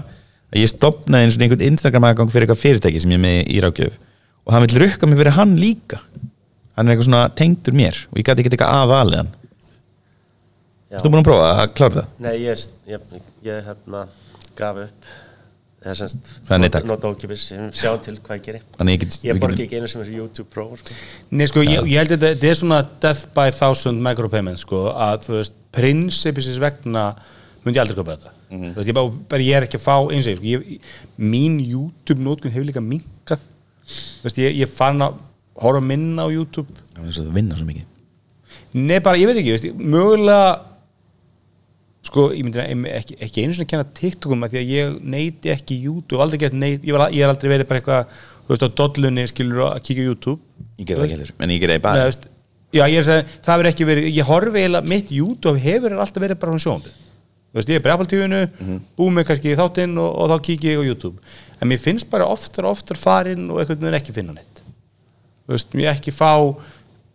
að 0.50 0.60
ég 0.62 0.70
stopnaði 0.72 1.26
eins 1.28 1.38
og 1.38 1.44
einhvern 1.46 1.66
Instagram 1.70 2.08
aðgang 2.10 2.32
fyrir 2.32 2.46
eitthvað 2.46 2.62
fyrirtæki 2.64 3.02
sem 3.02 3.14
ég 3.14 3.20
er 3.20 3.24
með 3.24 3.40
í 3.46 3.62
rákjöf 3.64 3.98
og 4.46 4.54
hann 4.54 4.66
vil 4.66 4.82
rukka 4.84 5.08
mig 5.08 5.20
fyrir 5.20 5.36
hann 5.38 5.56
líka 5.60 6.00
hann 6.76 6.88
er 6.88 6.94
eitthvað 6.96 7.08
svona 7.10 7.24
tengdur 7.38 7.76
mér 7.76 8.02
og 8.10 8.20
ég 8.20 8.26
gæti 8.26 8.42
ekki 8.44 8.54
eitthvað 8.54 8.76
af 8.76 8.90
valið 8.90 9.20
hann. 9.20 9.32
Þú 10.90 11.10
búin 11.12 11.20
að 11.22 11.26
prófa 11.28 11.50
að 11.54 11.74
klára 11.78 11.96
það? 12.00 12.14
Nei, 12.24 12.32
ég, 12.42 12.62
ég, 12.90 13.18
ég 13.46 13.66
hérna 13.68 14.06
gaf 14.58 14.80
upp 14.86 15.10
Það 15.80 16.50
er 16.52 16.58
nei, 16.60 16.68
takk. 16.68 16.90
sjá 17.72 17.94
til 18.04 18.18
hvað 18.20 18.36
ég 18.36 18.42
geri 18.44 18.58
Þannig 18.74 18.96
ég 18.96 19.00
get, 19.00 19.14
ég 19.24 19.38
borgi 19.40 19.64
ekki 19.64 19.78
einu 19.78 19.88
sem 19.88 20.02
er 20.02 20.10
YouTube 20.12 20.50
Pro 20.52 20.66
sko. 20.76 20.96
Nei, 21.32 21.46
sko, 21.48 21.62
ég, 21.64 21.86
ég 21.88 22.02
held 22.02 22.12
að 22.18 22.26
þetta 22.26 22.50
er 22.50 22.58
svona 22.60 22.80
death 23.00 23.30
by 23.32 23.46
thousand 23.56 24.02
micropayments, 24.04 24.66
sko, 24.66 24.90
að 24.92 25.24
þú 25.24 25.38
veist, 25.38 25.54
prinsipisins 25.72 26.60
vegna 26.60 27.06
myndi 27.64 27.78
ég 27.78 27.82
aldrei 27.84 27.98
köpa 27.98 28.16
þetta. 28.16 28.34
Þú 28.50 28.74
veist, 28.78 28.90
ég, 28.90 28.96
bara, 28.96 29.14
bara, 29.30 29.46
ég 29.46 29.58
er 29.58 29.66
ekki 29.66 29.78
að 29.80 29.84
fá 29.84 29.94
eins 30.10 30.26
og 30.26 30.32
ég, 30.32 30.40
sko, 30.40 30.48
ég, 30.50 30.94
mín 31.20 31.58
YouTube-nótkun 31.62 32.54
hefur 32.54 32.68
líka 32.70 32.82
minkað. 32.84 33.44
Veist, 34.24 34.40
ég, 34.40 34.56
ég 34.62 34.70
fann 34.70 35.02
að 35.04 35.20
horfa 35.60 35.84
minna 35.84 36.24
á 36.24 36.28
YouTube. 36.32 36.72
Það 36.96 37.06
er 37.06 37.16
svo 37.16 37.28
að 37.28 37.38
vinna 37.40 37.58
svo 37.58 37.68
mikið 37.68 37.86
Nei, 38.70 39.00
bara, 39.02 39.18
ég 39.18 39.26
veit 39.26 39.38
ekki, 39.40 39.54
veist, 39.56 39.78
mögulega, 39.82 40.50
sko, 42.06 42.28
ég 42.34 42.46
myndi 42.46 42.62
ekki, 42.94 43.16
ekki 43.26 43.42
einu 43.42 43.56
svona 43.56 43.66
að 43.66 43.70
kenna 43.72 43.86
TikTokum 43.98 44.46
að 44.46 44.52
því 44.52 44.60
að 44.60 44.70
ég 44.76 44.98
neyti 45.14 45.50
ekki 45.50 45.78
YouTube, 45.88 46.20
aldrei 46.22 46.38
gett 46.44 46.54
neit, 46.54 46.84
ég, 46.86 46.94
var, 46.94 47.10
ég 47.10 47.26
er 47.26 47.32
aldrei 47.32 47.50
verið 47.50 47.66
bara 47.70 47.82
eitthvað, 47.82 48.20
þú 48.46 48.54
veist, 48.54 48.66
á 48.66 48.70
dollunni, 48.80 49.26
skilur 49.30 49.64
að 49.66 49.80
kíkja 49.88 50.06
á 50.06 50.08
YouTube. 50.12 50.38
Ég 50.78 50.86
gerði 50.86 51.00
það 51.00 51.08
ekki 51.08 51.18
heldur, 51.18 51.34
en 51.34 51.54
ég 51.54 51.64
gerði 51.64 51.74
það 51.74 51.82
Nei, 51.82 51.86
bara 51.88 52.06
veist, 52.12 52.28
já, 52.70 52.84
ég 52.84 52.94
er 52.94 53.02
að 53.02 53.10
segja, 53.10 53.28
það 53.48 53.60
verður 53.62 53.72
ekki 53.72 53.88
verið 53.90 54.10
ég 54.14 54.30
horfi 54.30 54.62
eiginlega, 54.62 54.90
mitt 54.94 55.14
YouTube 55.18 55.64
hefur 55.66 55.96
alltaf 55.98 56.26
verið 56.28 56.42
bara 56.44 56.54
hún 56.54 56.62
sjónbið 56.62 56.98
þú 57.50 57.60
veist, 57.60 57.70
ég 57.70 57.80
er 57.80 57.84
bara 57.84 57.98
Apple 57.98 58.08
TV-inu, 58.10 58.42
búið 58.98 59.14
mig 59.18 59.28
kannski 59.28 59.52
í 59.52 59.58
þáttinn 59.58 59.98
og, 59.98 60.10
og 60.22 60.30
þá 60.30 60.46
kíkja 60.48 60.74
ég 60.76 60.82
á 60.82 60.88
YouTube. 60.88 61.36
En 61.60 61.70
mér 61.70 61.82
finnst 61.82 62.10
bara 62.10 62.28
oftar 62.30 62.68
og 62.68 62.78
oftar 62.78 62.98
farin 62.98 63.50
og 63.50 63.60
einhvern 63.60 63.82
veginn 63.82 64.00
ekki 64.00 64.16
finna 64.16 64.36
neitt 64.36 64.60
þú 65.50 65.56
veist, 65.56 65.72
mér 65.74 65.90
ekki 65.96 66.14
fá 66.14 66.30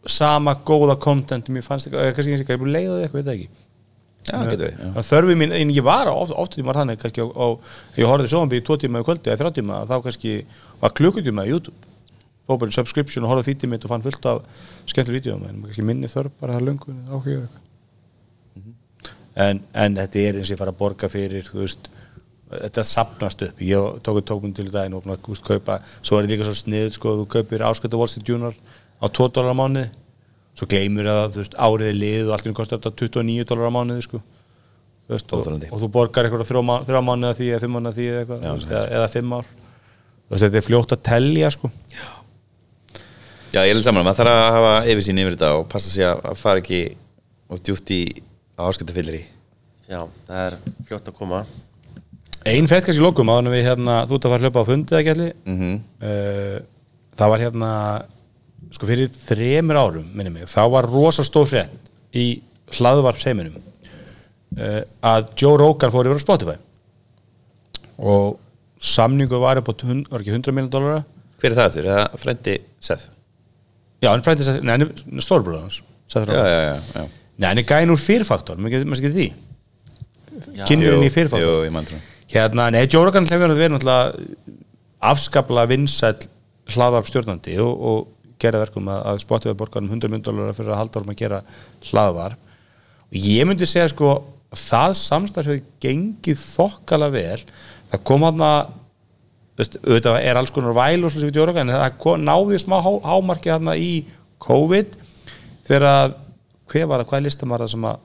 sama 0.05 0.53
góða 0.67 0.97
content 1.01 1.47
mér 1.49 1.63
fannst 1.65 1.87
eða 1.87 2.11
kannski 2.13 2.35
ég 2.35 2.49
er 2.51 2.59
búin 2.59 2.73
að 2.73 2.75
leiða 2.75 2.97
þig 2.97 3.05
eitthvað, 3.05 3.21
veit 3.21 3.29
það 3.29 3.35
ekki. 3.37 3.49
Já. 4.25 4.33
Þannig 4.35 4.97
að 4.99 5.07
þörfi 5.07 5.35
mín, 5.39 5.51
en 5.55 5.71
ég 5.73 5.85
var 5.85 6.09
oft, 6.11 6.33
oft 6.35 6.57
var 6.67 6.79
þannig 6.81 7.01
kannski 7.01 7.23
á, 7.23 7.27
á 7.31 7.47
ég 7.95 8.09
horfði 8.09 8.31
sjónbið 8.33 8.61
í 8.61 8.65
tvo 8.67 8.77
tíma 8.81 9.01
í 9.01 9.07
kvöldi 9.07 9.31
eða 9.31 9.39
þrjá 9.41 9.57
tíma, 9.59 9.81
þá 9.89 9.95
kannski 10.07 10.33
var 10.81 10.95
klukkutíma 10.99 11.45
í 11.45 11.53
YouTube. 11.53 11.93
Fór 12.45 12.59
bara 12.61 12.75
subscription 12.75 13.25
og 13.25 13.33
horfði 13.33 13.53
fítið 13.53 13.71
mitt 13.71 13.85
og 13.85 13.93
fann 13.93 14.05
fullt 14.05 14.27
af 14.29 14.41
skemmtileg 14.89 15.21
vídeoum 15.21 15.45
en 15.49 15.61
kannski 15.65 15.85
minni 15.85 16.09
þörf 16.11 16.33
bara 16.41 16.57
það 16.57 16.67
löngu 16.71 16.97
áhuga 17.09 17.37
eitthvað 17.45 17.64
en, 19.35 19.59
en 19.73 19.97
þetta 19.99 20.21
er 20.21 20.39
eins 20.39 20.49
og 20.49 20.55
ég 20.55 20.61
fara 20.61 20.73
að 20.73 20.79
borga 20.79 21.09
fyrir 21.11 21.49
veist, 21.53 21.89
þetta 22.51 22.83
sapnast 22.87 23.41
upp. 23.47 23.61
Ég 23.65 23.99
tók, 24.05 24.21
tók 24.27 24.43
mér 24.45 24.55
til 24.57 24.69
daginn 24.71 24.95
og 24.97 25.05
veist, 25.09 25.43
kaupa, 25.45 25.79
svo 26.01 26.17
er 26.19 26.25
þetta 26.27 26.33
líka 26.35 26.47
svo 26.49 26.55
snið 26.61 26.93
sko, 26.97 27.15
þú 27.21 27.27
kaupir 27.35 27.65
áskölda 27.67 27.99
Wall 27.99 28.11
Street 28.11 28.29
Junior 28.31 28.55
á 28.55 29.05
2 29.09 29.29
dólar 29.35 29.51
á 29.51 29.59
mánuði. 29.59 29.89
Svo 30.55 30.69
gleymur 30.71 31.09
að 31.11 31.33
þú 31.35 31.41
veist, 31.43 31.57
árið 31.59 31.89
er 31.91 31.97
lið 31.99 32.29
og 32.29 32.33
allt 32.37 32.45
hvernig 32.45 32.59
kostar 32.61 32.79
þetta 32.79 32.95
29 33.03 33.47
dólar 33.49 33.67
á 33.67 33.75
mánuði 33.75 34.05
sko. 34.07 34.21
Veist, 35.11 35.33
og, 35.35 35.49
og 35.69 35.81
þú 35.83 35.89
borgar 35.93 36.25
eitthvað 36.25 36.47
þrjá, 36.49 36.61
má- 36.65 36.83
þrjá 36.87 37.01
mánuði 37.05 37.31
að 37.33 37.39
því 37.41 37.49
eða 37.51 37.63
fimm 37.65 37.75
mánuði 37.77 37.91
að 37.91 37.97
því 37.99 38.05
eða, 38.11 38.21
eitthvað, 38.23 38.45
Já, 38.45 38.53
það 38.61 38.77
eða, 38.77 38.85
eða 38.99 39.09
fimm 39.17 39.33
ár. 39.35 39.49
Veist, 40.31 40.45
þetta 40.45 40.57
er 40.61 40.65
fljótt 40.65 40.95
að 40.95 41.03
telja 41.09 41.51
sko. 41.53 41.69
Já, 43.55 43.59
ég 43.63 43.71
er 43.75 43.81
saman, 43.85 44.03
maður 44.07 44.17
þarf 44.23 44.31
að 44.35 44.55
hafa 44.55 44.71
yfirsýn 44.91 45.19
yfir 45.21 45.35
þetta 45.37 45.49
og 45.59 45.67
passa 45.71 45.91
sig 45.93 46.07
að 46.07 46.39
fara 46.39 46.63
ekki 46.63 46.79
og 47.53 47.61
djúpt 47.63 47.91
í 47.93 47.99
áskölda 48.55 49.19
já, 49.85 50.01
það 50.27 50.41
er 50.45 50.57
fljótt 50.87 51.09
að 51.11 51.17
koma 51.19 51.45
Ein 52.45 52.67
frétt 52.69 52.85
kannski 52.85 53.01
í 53.01 53.05
lokum 53.05 53.29
áður 53.33 53.47
en 53.47 53.53
við 53.55 53.63
hérna, 53.65 53.93
þú 54.05 54.17
ert 54.17 54.25
að 54.27 54.33
fara 54.33 54.37
að 54.37 54.45
hlaupa 54.45 54.61
á 54.61 54.69
fundið 54.69 54.99
ekki 54.99 55.13
allir 55.15 55.31
mm 55.45 55.55
-hmm. 55.59 55.77
uh, 56.05 56.57
það 57.17 57.31
var 57.31 57.43
hérna 57.43 57.71
sko 58.75 58.89
fyrir 58.89 59.09
þremur 59.09 59.79
árum 59.79 60.11
minni 60.13 60.29
mig, 60.33 60.45
þá 60.45 60.69
var 60.71 60.85
rosa 60.89 61.23
stór 61.23 61.47
frétt 61.47 61.91
í 62.13 62.41
hlaðvarp 62.77 63.19
seiminum 63.21 63.57
uh, 64.59 64.81
að 65.01 65.27
Joe 65.41 65.57
Rogan 65.57 65.91
fór 65.91 66.05
yfir 66.05 66.21
á 66.21 66.25
Spotify 66.25 66.57
og 67.97 68.39
samningu 68.79 69.39
var 69.39 69.57
upp 69.57 69.69
á 69.69 69.73
tun- 69.73 70.05
var 70.09 70.21
ekki 70.21 70.31
100 70.35 70.51
miljonar 70.53 70.71
dólara 70.71 71.03
Hver 71.41 71.51
er 71.51 71.57
það 71.57 71.65
eftir? 71.65 71.85
Er 71.85 71.97
það 71.97 72.17
frendi 72.17 72.57
Seth? 72.79 73.09
já, 74.01 74.09
hann 74.11 74.21
frændi 74.21 74.43
þess 74.43 74.59
að, 74.59 74.61
nei, 74.61 74.71
hann 74.77 74.81
er 75.17 75.21
stórbróður 75.25 75.61
hans 75.61 75.81
Seth 76.07 76.29
Já, 76.29 76.33
Rogen. 76.33 76.45
já, 76.45 76.73
já, 76.75 77.01
já. 77.01 77.24
Nei, 77.35 77.47
hann 77.49 77.61
er 77.61 77.67
gæn 77.67 77.93
úr 77.93 78.01
fyrrfaktor, 78.01 78.59
maður 78.61 78.99
skil 78.99 79.13
því. 79.15 79.29
Kynurinn 80.65 81.07
í 81.07 81.11
fyrrfaktor. 81.13 81.97
Hérna, 82.31 82.69
nei, 82.73 82.85
Joe 82.89 83.05
Rogan 83.05 83.27
hefur 83.29 83.53
verið 83.53 83.75
náttúrulega 83.75 84.55
afskaplega 85.05 85.69
vinsæll 85.69 86.29
hlaðvarp 86.73 87.09
stjórnandi 87.09 87.59
og, 87.61 87.73
og 87.75 88.31
gerði 88.41 88.63
verkum 88.63 88.89
að, 88.91 89.03
að 89.11 89.19
Spotify 89.21 89.57
borgar 89.57 89.83
um 89.83 89.91
100 89.91 90.11
myndolara 90.11 90.55
fyrir 90.55 90.73
að 90.73 90.81
halda 90.81 90.99
orðum 91.01 91.13
að 91.13 91.21
gera 91.21 91.41
hlaðvarp. 91.89 92.55
Og 93.05 93.19
ég 93.21 93.47
myndi 93.47 93.67
segja 93.69 93.91
sko 93.91 94.09
að 94.15 94.63
það 94.63 94.97
samstarf 95.01 95.51
hefur 95.51 95.69
gengið 95.83 96.41
þokkala 96.41 97.11
vel. 97.13 97.39
Það 97.91 98.03
kom 98.09 98.25
hann 98.25 98.43
að 98.43 98.73
veist, 99.59 99.79
auðvitað 99.85 100.19
er 100.23 100.41
alls 100.41 100.53
konar 100.55 100.75
væl 100.75 101.05
og 101.05 101.13
svona 101.13 101.23
sem 101.23 101.29
við 101.29 101.39
Joe 101.39 101.49
Rogan 101.51 101.71
en 101.71 101.79
það 101.79 102.21
náði 102.25 102.61
smá 102.61 102.77
há, 102.83 102.91
hámarki 103.05 103.53
hann 103.53 103.71
í 103.77 103.91
COVID 104.43 104.97
þegar 105.67 105.87
að 105.91 106.15
hver 106.71 106.87
var 106.89 107.01
það, 107.01 107.09
hvað 107.09 107.19
er 107.19 107.25
listamar 107.27 107.63
það 107.63 107.73
sem 107.75 107.87
að 107.89 108.03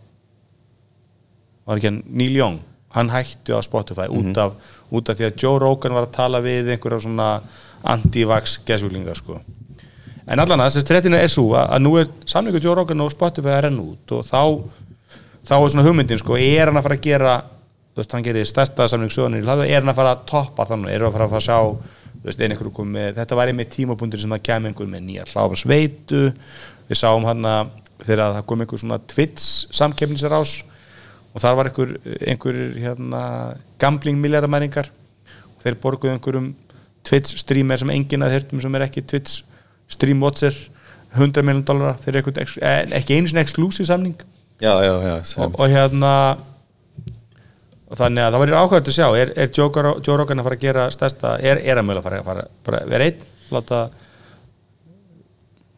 var 1.70 1.80
ekki 1.80 1.90
hann? 1.90 2.02
Neil 2.06 2.36
Young. 2.36 2.58
Hann 2.90 3.12
hætti 3.12 3.54
á 3.54 3.60
Spotify 3.62 4.08
út, 4.10 4.34
af, 4.42 4.56
út 4.90 5.10
af 5.12 5.18
því 5.18 5.28
að 5.28 5.42
Joe 5.44 5.60
Rogan 5.62 5.94
var 5.94 6.08
að 6.08 6.14
tala 6.16 6.40
við 6.42 6.72
einhverja 6.74 7.04
svona 7.04 7.28
anti-vax 7.86 8.56
geðsvíklingar 8.66 9.18
sko. 9.20 9.38
En 10.26 10.42
allan 10.42 10.62
að 10.64 10.72
þessi 10.72 10.88
trettina 10.88 11.20
er 11.22 11.30
svo 11.30 11.52
að, 11.58 11.76
nú 11.84 11.94
er 12.00 12.10
samlingu 12.28 12.58
Joe 12.62 12.74
Rogan 12.80 13.04
og 13.04 13.12
Spotify 13.14 13.54
að 13.54 13.62
renna 13.68 13.84
út 13.92 14.14
og 14.16 14.26
þá, 14.26 14.42
þá 15.46 15.54
er 15.60 15.72
svona 15.72 15.86
hugmyndin 15.86 16.20
sko, 16.20 16.36
er 16.38 16.66
hann 16.66 16.80
að 16.80 16.88
fara 16.88 16.98
að 16.98 17.06
gera 17.06 17.36
þú 17.46 18.02
veist, 18.02 18.12
hann 18.16 18.26
gerir 18.26 18.50
stærsta 18.50 18.86
samling 18.90 19.14
sögunir 19.14 19.46
er 19.46 19.80
hann 19.80 19.92
að 19.92 19.98
fara 19.98 20.16
að 20.16 20.26
toppa 20.30 20.66
þannig, 20.68 20.92
er 20.94 21.04
hann 21.04 21.10
að 21.10 21.16
fara 21.16 21.28
að, 21.28 21.34
fara 21.34 21.42
að 21.42 21.46
sjá 21.46 21.58
þú 22.10 22.28
veist, 22.28 22.42
ein 22.42 22.54
einhverju 22.54 22.74
kom 22.76 22.92
með, 22.94 23.14
þetta 23.18 23.38
var 23.38 23.50
einmitt 23.50 23.72
tímabundir 23.74 24.22
sem 24.22 24.34
það 24.34 24.44
kem 24.50 24.68
einhver 24.70 24.90
með 24.90 25.06
nýja 25.06 25.26
hláfarsveitu 25.30 26.22
við 26.90 27.00
sáum 27.00 27.26
hann 27.26 27.46
að 27.46 27.72
þegar 28.06 28.34
það 28.38 28.46
kom 28.50 28.64
einhver 28.64 28.80
svona 28.82 28.98
Twitch 29.10 29.46
samkeppnisarás 29.76 30.56
og 31.34 31.42
þar 31.44 31.56
var 31.60 31.70
einhver, 31.70 31.92
einhver 32.26 32.58
hérna, 32.80 33.22
gambling 33.82 34.18
milljaramæringar 34.22 34.90
og 34.90 35.62
þeir 35.64 35.78
borguðu 35.82 36.14
einhverjum 36.16 36.50
Twitch 37.06 37.38
streamer 37.40 37.80
sem 37.80 37.90
enginn 37.94 38.26
að 38.26 38.34
þurftum 38.36 38.60
sem 38.64 38.76
er 38.76 38.84
ekki 38.88 39.04
Twitch 39.08 39.40
stream 39.90 40.20
watcher 40.22 40.54
100 41.16 41.42
miljón 41.42 41.64
dólara 41.66 41.96
fyrir 42.02 42.20
einhvern 42.20 42.42
eh, 42.44 42.82
ekki 43.00 43.16
einu 43.18 43.30
svona 43.30 43.42
exclusive 43.42 43.86
samning. 43.88 44.14
Já, 44.60 44.74
já, 44.84 44.92
já 45.02 45.14
og, 45.42 45.56
og 45.58 45.72
hérna 45.72 46.12
og 47.90 47.98
þannig 47.98 48.22
að 48.22 48.34
það 48.36 48.42
var 48.44 48.52
ákvæmt 48.60 48.90
að 48.92 48.94
sjá 48.94 49.06
er, 49.18 49.32
er 49.34 49.48
Joe, 49.56 49.70
Rogan 50.20 50.38
að 50.42 50.46
fara 50.46 50.58
að 50.58 50.62
gera 50.66 50.84
stærsta 50.94 51.32
er, 51.42 51.58
er 51.64 51.80
að 51.80 51.88
mögulega 51.88 52.04
fara, 52.06 52.20
fara, 52.26 52.44
fara 52.68 52.82
vera 52.92 53.08
einn? 53.08 53.24
Láta 53.50 53.80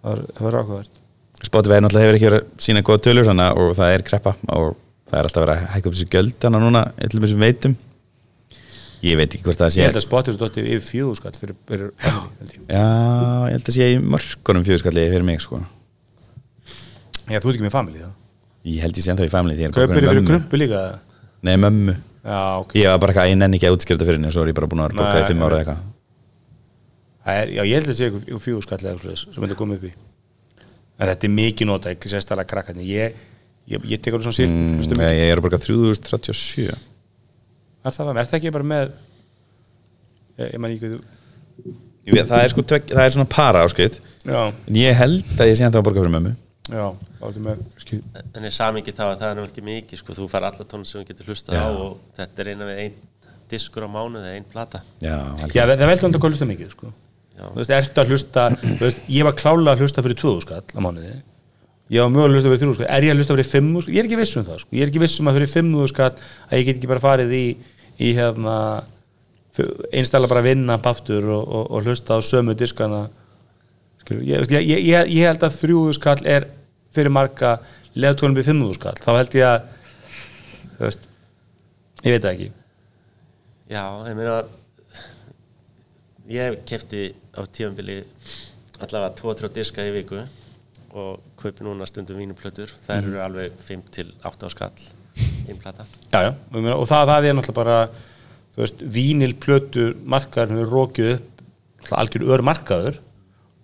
það 0.02 0.10
var- 0.10 0.26
var 0.42 0.58
ákvæmt 0.62 1.01
Spotify 1.42 1.80
náttúrulega 1.82 2.06
hefur 2.08 2.18
ekki 2.18 2.28
verið 2.28 2.42
að 2.42 2.64
sína 2.66 2.82
góða 2.86 3.02
tölur 3.06 3.30
hana, 3.32 3.48
og 3.58 3.72
það 3.78 3.94
er 3.96 4.04
kreppa 4.06 4.34
og 4.54 4.76
það 5.10 5.18
er 5.18 5.28
alltaf 5.28 5.42
verið 5.44 5.54
að 5.56 5.72
hækka 5.74 5.90
upp 5.90 5.96
þessu 5.96 6.08
gjöld 6.14 6.46
hana 6.46 6.60
núna 6.62 6.82
eitthvað 7.02 7.32
sem 7.32 7.42
veitum. 7.42 7.74
Ég 9.02 9.18
veit 9.18 9.32
ekki 9.34 9.42
hvort 9.48 9.58
það 9.58 9.70
ég 9.72 9.74
sé 9.74 9.86
held 9.88 9.98
að 9.98 10.04
Spotify 10.06 10.36
stótti 10.38 10.62
yfir 10.62 10.84
fjöðu 10.86 11.16
skall 11.18 11.34
fyrir, 11.34 11.56
fyrir 11.66 11.88
family, 11.98 12.34
held 12.38 12.52
ég. 12.54 12.60
Já, 12.70 12.84
ég 13.48 13.56
held 13.56 13.70
að 13.72 13.74
sé 13.74 13.88
í 13.90 13.96
mörkunum 14.14 14.66
fjöðskalli 14.68 15.06
fyrir 15.10 15.26
mig 15.26 15.42
sko. 15.42 15.58
Já, 17.26 17.38
þú 17.42 17.50
ert 17.50 17.56
ekki 17.56 17.66
með 17.66 17.74
family 17.74 17.98
það 18.02 18.12
Ég 18.70 18.84
held 18.84 18.98
ég 18.98 19.02
sé 19.04 19.10
ennþá 19.10 19.26
í 19.26 19.32
family 19.32 19.58
ég 19.58 19.70
er 19.70 19.74
Kaupir 19.74 19.98
fyrir 19.98 20.22
krumpu 20.26 20.58
líka 20.60 20.82
Nei, 21.42 21.56
mömmu. 21.58 21.96
Já, 22.22 22.38
ok. 22.62 22.76
Ég 22.78 22.86
var 22.86 23.00
bara 23.02 23.10
eitthvað, 23.10 23.30
ég 23.32 23.38
nenni 23.40 23.58
ekki 23.58 23.66
að 23.66 23.76
útskjörta 23.80 24.06
fyrir 24.06 24.20
henni 24.20 24.28
og 24.30 24.34
svo 24.36 24.44
er 24.44 24.52
ég 24.52 24.58
bara 24.58 24.68
búin 24.70 24.82
að 24.84 24.92
vera 24.92 24.98
borgað 25.00 25.16
Nei, 25.18 25.24
í 25.24 25.30
fimm 25.32 25.42
ára 25.42 25.56
nei. 25.56 25.62
eða 25.64 25.72
eitthvað. 25.72 25.88
Það 27.26 27.40
er, 27.40 27.50
Já, 27.56 27.62
ég 27.66 27.74
held 27.74 27.82
að 27.82 27.90
þetta 27.90 27.98
sé 27.98 28.10
ykkur 28.12 28.42
fjögur 28.44 28.66
skall 28.68 28.78
eða 28.84 28.92
svoleiðis 29.00 29.24
sem 29.26 29.46
þetta 29.46 29.58
komið 29.58 29.80
upp 29.80 29.88
í 29.88 29.92
En 31.02 31.10
þetta 31.10 31.28
er 31.28 31.34
mikið 31.34 31.68
nota, 31.68 31.92
ekki 31.96 32.12
sérstæðlega 32.12 32.52
krakkarnir. 32.52 32.86
Ég, 32.86 33.22
ég, 33.72 33.86
ég 33.90 34.02
tekur 34.02 34.22
það 34.22 34.28
svona 34.28 34.38
sér 34.38 34.52
mm, 34.52 35.00
Ég 35.02 35.18
ég 35.18 35.32
er 35.32 35.40
að 35.40 35.46
borga 35.48 35.58
3037 35.62 36.68
Er 37.82 37.96
það, 37.96 38.12
er 38.14 38.28
það 38.30 38.38
ekki 38.38 38.54
bara 38.54 38.68
með 38.70 38.92
Ég, 40.38 40.46
ég 40.46 40.62
man 40.62 40.70
ekki 40.70 40.92
hvað 40.92 41.02
Ég 42.02 42.16
veit, 42.16 42.30
Það 42.30 42.44
er 42.44 42.54
sko, 42.54 42.64
það 42.70 43.04
er 43.04 43.12
svona 43.14 43.30
para 43.30 43.66
Já, 43.66 44.40
En 44.54 44.78
ég 44.78 44.96
held 44.98 45.36
að 45.38 45.50
ég 45.50 45.58
sé 45.58 45.66
að 45.66 45.82
borga 45.82 46.02
fyrir 46.02 46.14
mömmu. 46.14 46.32
Já, 46.70 46.84
með 47.42 47.62
skil, 47.82 47.98
en 48.38 48.44
í 48.46 48.50
samingi 48.54 48.92
þá 48.94 49.02
að 49.08 49.16
það 49.18 49.30
er 49.32 49.38
nú 49.38 49.46
ekki 49.48 49.64
mikið 49.66 49.98
sko, 49.98 50.14
þú 50.14 50.26
fær 50.30 50.44
alla 50.46 50.66
tónum 50.70 50.86
sem 50.86 51.00
þú 51.00 51.08
getur 51.08 51.30
hlustað 51.32 51.56
Já. 51.58 51.62
á 51.66 51.68
og 51.74 51.96
þetta 52.14 52.44
er 52.44 52.50
eina 52.52 52.68
við 52.68 52.82
ein 52.84 53.00
diskur 53.50 53.82
á 53.82 53.90
mánuði, 53.90 54.34
ein 54.36 54.46
plata. 54.46 54.80
Já, 55.02 55.10
Já, 55.10 55.18
alveg 55.42 55.56
það 55.56 55.72
það 55.72 55.90
veldur 55.90 56.08
alltaf 56.08 56.22
hvað 56.22 56.36
hlusta 56.36 56.48
mikið 56.52 56.70
sko. 56.76 56.92
Þú 57.50 57.60
veist, 57.60 57.74
ertu 57.76 58.02
að 58.02 58.14
hlusta 58.14 58.46
þú 58.60 58.80
veist, 58.84 59.04
Ég 59.10 59.26
var 59.26 59.36
klálega 59.38 59.74
að 59.74 59.84
hlusta 59.84 60.04
fyrir 60.04 60.18
2000 60.20 60.44
skall 60.46 60.62
á 60.62 60.80
mánuði. 60.84 61.12
Ég 61.92 62.04
var 62.04 62.12
mögulega 62.12 62.30
að 62.30 62.36
hlusta 62.38 62.52
fyrir 62.52 62.62
3000 62.62 62.78
skall 62.78 62.90
Er 62.96 63.06
ég 63.06 63.12
að 63.14 63.20
hlusta 63.20 63.36
fyrir 63.36 63.50
5 63.50 63.70
skall? 63.82 63.94
Ég 63.94 64.02
er 64.02 64.08
ekki 64.08 64.20
viss 64.22 64.38
um 64.38 64.46
það 64.46 64.62
sko. 64.62 64.76
Ég 64.76 64.84
er 64.84 64.92
ekki 64.92 65.02
viss 65.02 65.20
um 65.20 65.30
að 65.30 65.38
fyrir 65.38 65.52
5 65.52 65.72
skall 65.92 66.10
að 66.12 66.58
ég 66.58 66.68
get 66.68 66.78
ekki 66.78 66.92
bara 66.92 67.04
farið 67.04 67.34
í, 67.36 67.44
í 67.98 68.12
hérna 68.16 68.56
einstæðlega 69.52 70.32
bara 70.32 70.44
vinna 70.46 70.78
baftur 70.80 71.26
og, 71.28 71.42
og, 71.42 71.66
og 71.76 71.84
hlusta 71.88 72.16
á 72.16 72.20
sömu 72.24 72.54
diskana. 72.56 73.04
Skilur, 74.02 74.24
ég, 74.24 74.48
ég, 74.48 74.64
ég, 74.70 74.86
ég, 74.88 75.12
ég 75.18 75.28
held 75.28 75.44
að 75.44 75.58
þrjúðu 75.60 75.92
skall 75.98 76.20
er 76.24 76.48
fyrir 76.92 77.12
marga 77.12 77.58
leðtónum 77.92 78.38
við 78.38 78.48
fimmúðu 78.48 78.78
skall 78.78 78.96
þá 79.00 79.12
held 79.18 79.36
ég 79.36 79.48
að 79.50 79.68
þú 80.78 80.86
veist, 80.86 81.06
ég 82.02 82.14
veit 82.14 82.24
það 82.24 82.32
ekki. 82.32 82.50
Já, 83.72 83.84
ég 84.08 84.16
meina 84.18 84.40
ég 86.30 86.60
kefti 86.68 87.12
á 87.34 87.40
tímanbili 87.50 88.02
allavega 88.82 89.14
2-3 89.18 89.52
diska 89.56 89.84
í 89.86 89.92
viku 89.94 90.22
og 90.92 91.20
kaupi 91.40 91.64
núna 91.64 91.86
stundum 91.88 92.18
vínuplötur 92.20 92.70
þær 92.86 93.00
Mhm. 93.02 93.08
eru 93.12 93.22
alveg 93.24 93.52
5 93.66 93.82
til 93.90 94.12
8 94.24 94.46
á 94.46 94.50
skall 94.50 94.72
einn 95.48 95.58
plata. 95.58 95.84
Já, 96.12 96.20
já, 96.22 96.34
og, 96.54 96.86
það, 96.88 97.06
það 97.08 97.24
er 97.28 97.34
náttúrulega 97.34 97.54
bara 97.54 97.88
veist, 98.56 98.78
vínilplötu 98.80 99.94
markaðurinn 100.04 100.58
hefur 100.60 100.72
rókið 100.76 101.12
upp 101.14 101.92
algjör 101.98 102.28
ör 102.28 102.42
markaður 102.46 102.98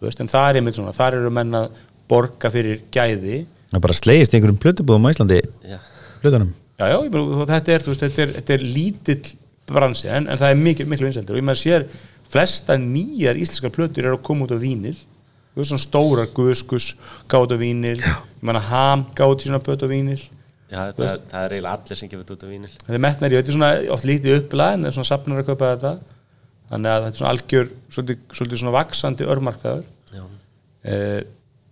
veist, 0.01 0.21
en 0.21 0.29
það 0.29 0.49
er 0.51 0.55
einmitt 0.61 0.75
svona, 0.79 0.93
þar 0.97 1.15
eru 1.21 1.31
menn 1.31 1.53
að 1.55 1.71
borga 2.09 2.51
fyrir 2.51 2.81
gæði. 2.91 3.45
Það 3.71 3.77
er 3.77 3.85
bara 3.85 3.93
slegist 3.99 4.33
í 4.33 4.39
einhverjum 4.39 4.59
plötubúðum 4.63 5.07
á 5.07 5.13
Íslandi 5.13 5.41
Já, 5.69 5.79
Plötunum. 6.23 6.53
Já, 6.79 6.87
já, 6.89 6.99
þetta 7.47 7.73
er, 7.75 7.83
veist, 7.87 8.01
þetta 8.01 8.23
er, 8.23 8.33
þetta 8.39 8.55
er 8.55 8.65
lítill 8.65 9.35
bransi, 9.69 10.09
en, 10.09 10.29
en 10.33 10.39
það 10.41 10.51
er 10.51 10.57
mikil, 10.57 10.87
mikil 10.89 11.05
vinseldur 11.09 11.37
og 11.37 11.41
ég 11.43 11.45
maður 11.45 11.61
sér 11.61 11.85
flesta 12.33 12.77
nýjar 12.81 13.39
íslenskar 13.41 13.73
plötur 13.75 14.09
eru 14.09 14.19
að 14.19 14.27
koma 14.29 14.47
út 14.47 14.55
á 14.55 14.59
vínil. 14.61 14.97
Þú 15.53 15.63
veist, 15.63 15.71
svona 15.73 15.85
stórar 15.85 16.29
guðskus 16.37 16.91
gátt 17.31 17.55
á 17.55 17.57
vínil, 17.59 17.97
ég 17.99 18.45
meina 18.47 18.63
ham 18.69 19.07
gátt 19.17 19.43
í 19.43 19.49
svona 19.49 19.63
plötu 19.65 19.89
á 19.89 19.93
vínil. 19.93 20.21
Já 20.69 20.83
það, 20.93 21.07
er, 21.07 21.21
það 21.31 21.47
er 21.47 21.55
eiginlega 21.57 21.75
allir 21.79 21.99
sem 21.99 22.11
gefur 22.13 22.25
þetta 22.27 22.37
út 22.37 22.45
á 22.45 22.49
vínil. 22.53 22.71
Þetta 22.75 22.99
er 22.99 23.05
metnar 23.07 23.33
í, 23.33 23.39
þetta 23.39 23.51
er 23.51 23.57
svona 23.57 23.71
oft 23.95 24.07
lítið 24.09 24.37
upplega 24.43 24.77
en 24.77 24.85
það 24.85 24.91
er 24.91 24.97
svona 24.99 25.09
safnar 25.09 25.41
að 25.41 25.49
kaupa 25.49 25.71
þetta. 25.73 25.93
Þannig 26.69 26.93
að 26.93 27.07
þetta 27.07 27.17
er 27.17 27.23
svona 27.23 27.33
algjör 27.33 27.71
svolítið, 27.97 28.21
svolítið 28.37 28.63
svona 28.63 28.75
vaksandi 28.77 29.29
örmarkaður. 29.33 29.87
Já. 30.13 30.25
Eh, 30.93 31.21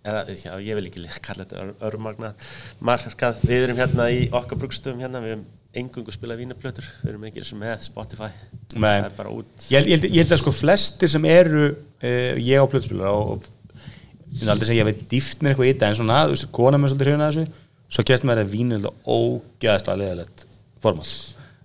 Eða, 0.07 0.21
já, 0.39 0.53
ég 0.63 0.77
vil 0.77 0.87
ekki 0.87 1.03
kalla 1.25 1.43
þetta 1.43 1.61
ör, 1.61 1.71
örmagnað 1.89 2.51
markað, 2.87 3.41
við 3.43 3.65
erum 3.65 3.79
hérna 3.81 4.05
í 4.13 4.21
okkar 4.31 4.59
brugstöðum 4.61 5.01
hérna, 5.03 5.19
við 5.23 5.33
erum 5.33 5.45
engungu 5.81 6.13
spilað 6.15 6.41
vínaplötur, 6.41 6.87
við 7.03 7.11
erum 7.13 7.27
ekki 7.29 7.43
sem 7.47 7.59
með 7.61 7.75
Spotify. 7.85 8.29
Nei. 8.75 8.97
það 9.01 9.07
er 9.11 9.15
bara 9.17 9.33
út. 9.35 9.67
Ég, 9.71 9.87
ég, 9.87 9.93
held- 9.97 10.09
ég 10.11 10.17
held 10.23 10.33
að 10.35 10.41
sko 10.43 10.53
flestir 10.55 11.11
sem 11.13 11.25
eru 11.29 11.67
eh, 12.01 12.35
ég 12.41 12.59
á 12.59 12.65
plötuspilar 12.69 13.13
og 13.13 13.47
ég 14.33 14.41
vil 14.43 14.51
aldrei 14.53 14.67
segja 14.69 14.83
að 14.83 14.83
ég 14.83 14.89
veit 14.91 15.07
dýft 15.13 15.41
mér 15.41 15.53
eitthvað 15.55 15.69
í 15.69 15.73
þetta 15.73 15.89
en 15.93 15.97
svona, 16.01 16.19
þú 16.27 16.35
veist, 16.35 16.49
kona 16.57 16.77
mér 16.81 16.91
svolítið 16.93 17.09
hrifin 17.11 17.25
að 17.27 17.33
þessu 17.39 17.63
svo 17.97 18.03
kemst 18.09 18.25
mér 18.27 18.41
að 18.43 18.49
vín 18.51 18.73
er 18.75 18.81
þetta 18.83 19.15
ógeðslega 19.17 19.99
leðalegt 20.03 20.45
format. 20.83 21.11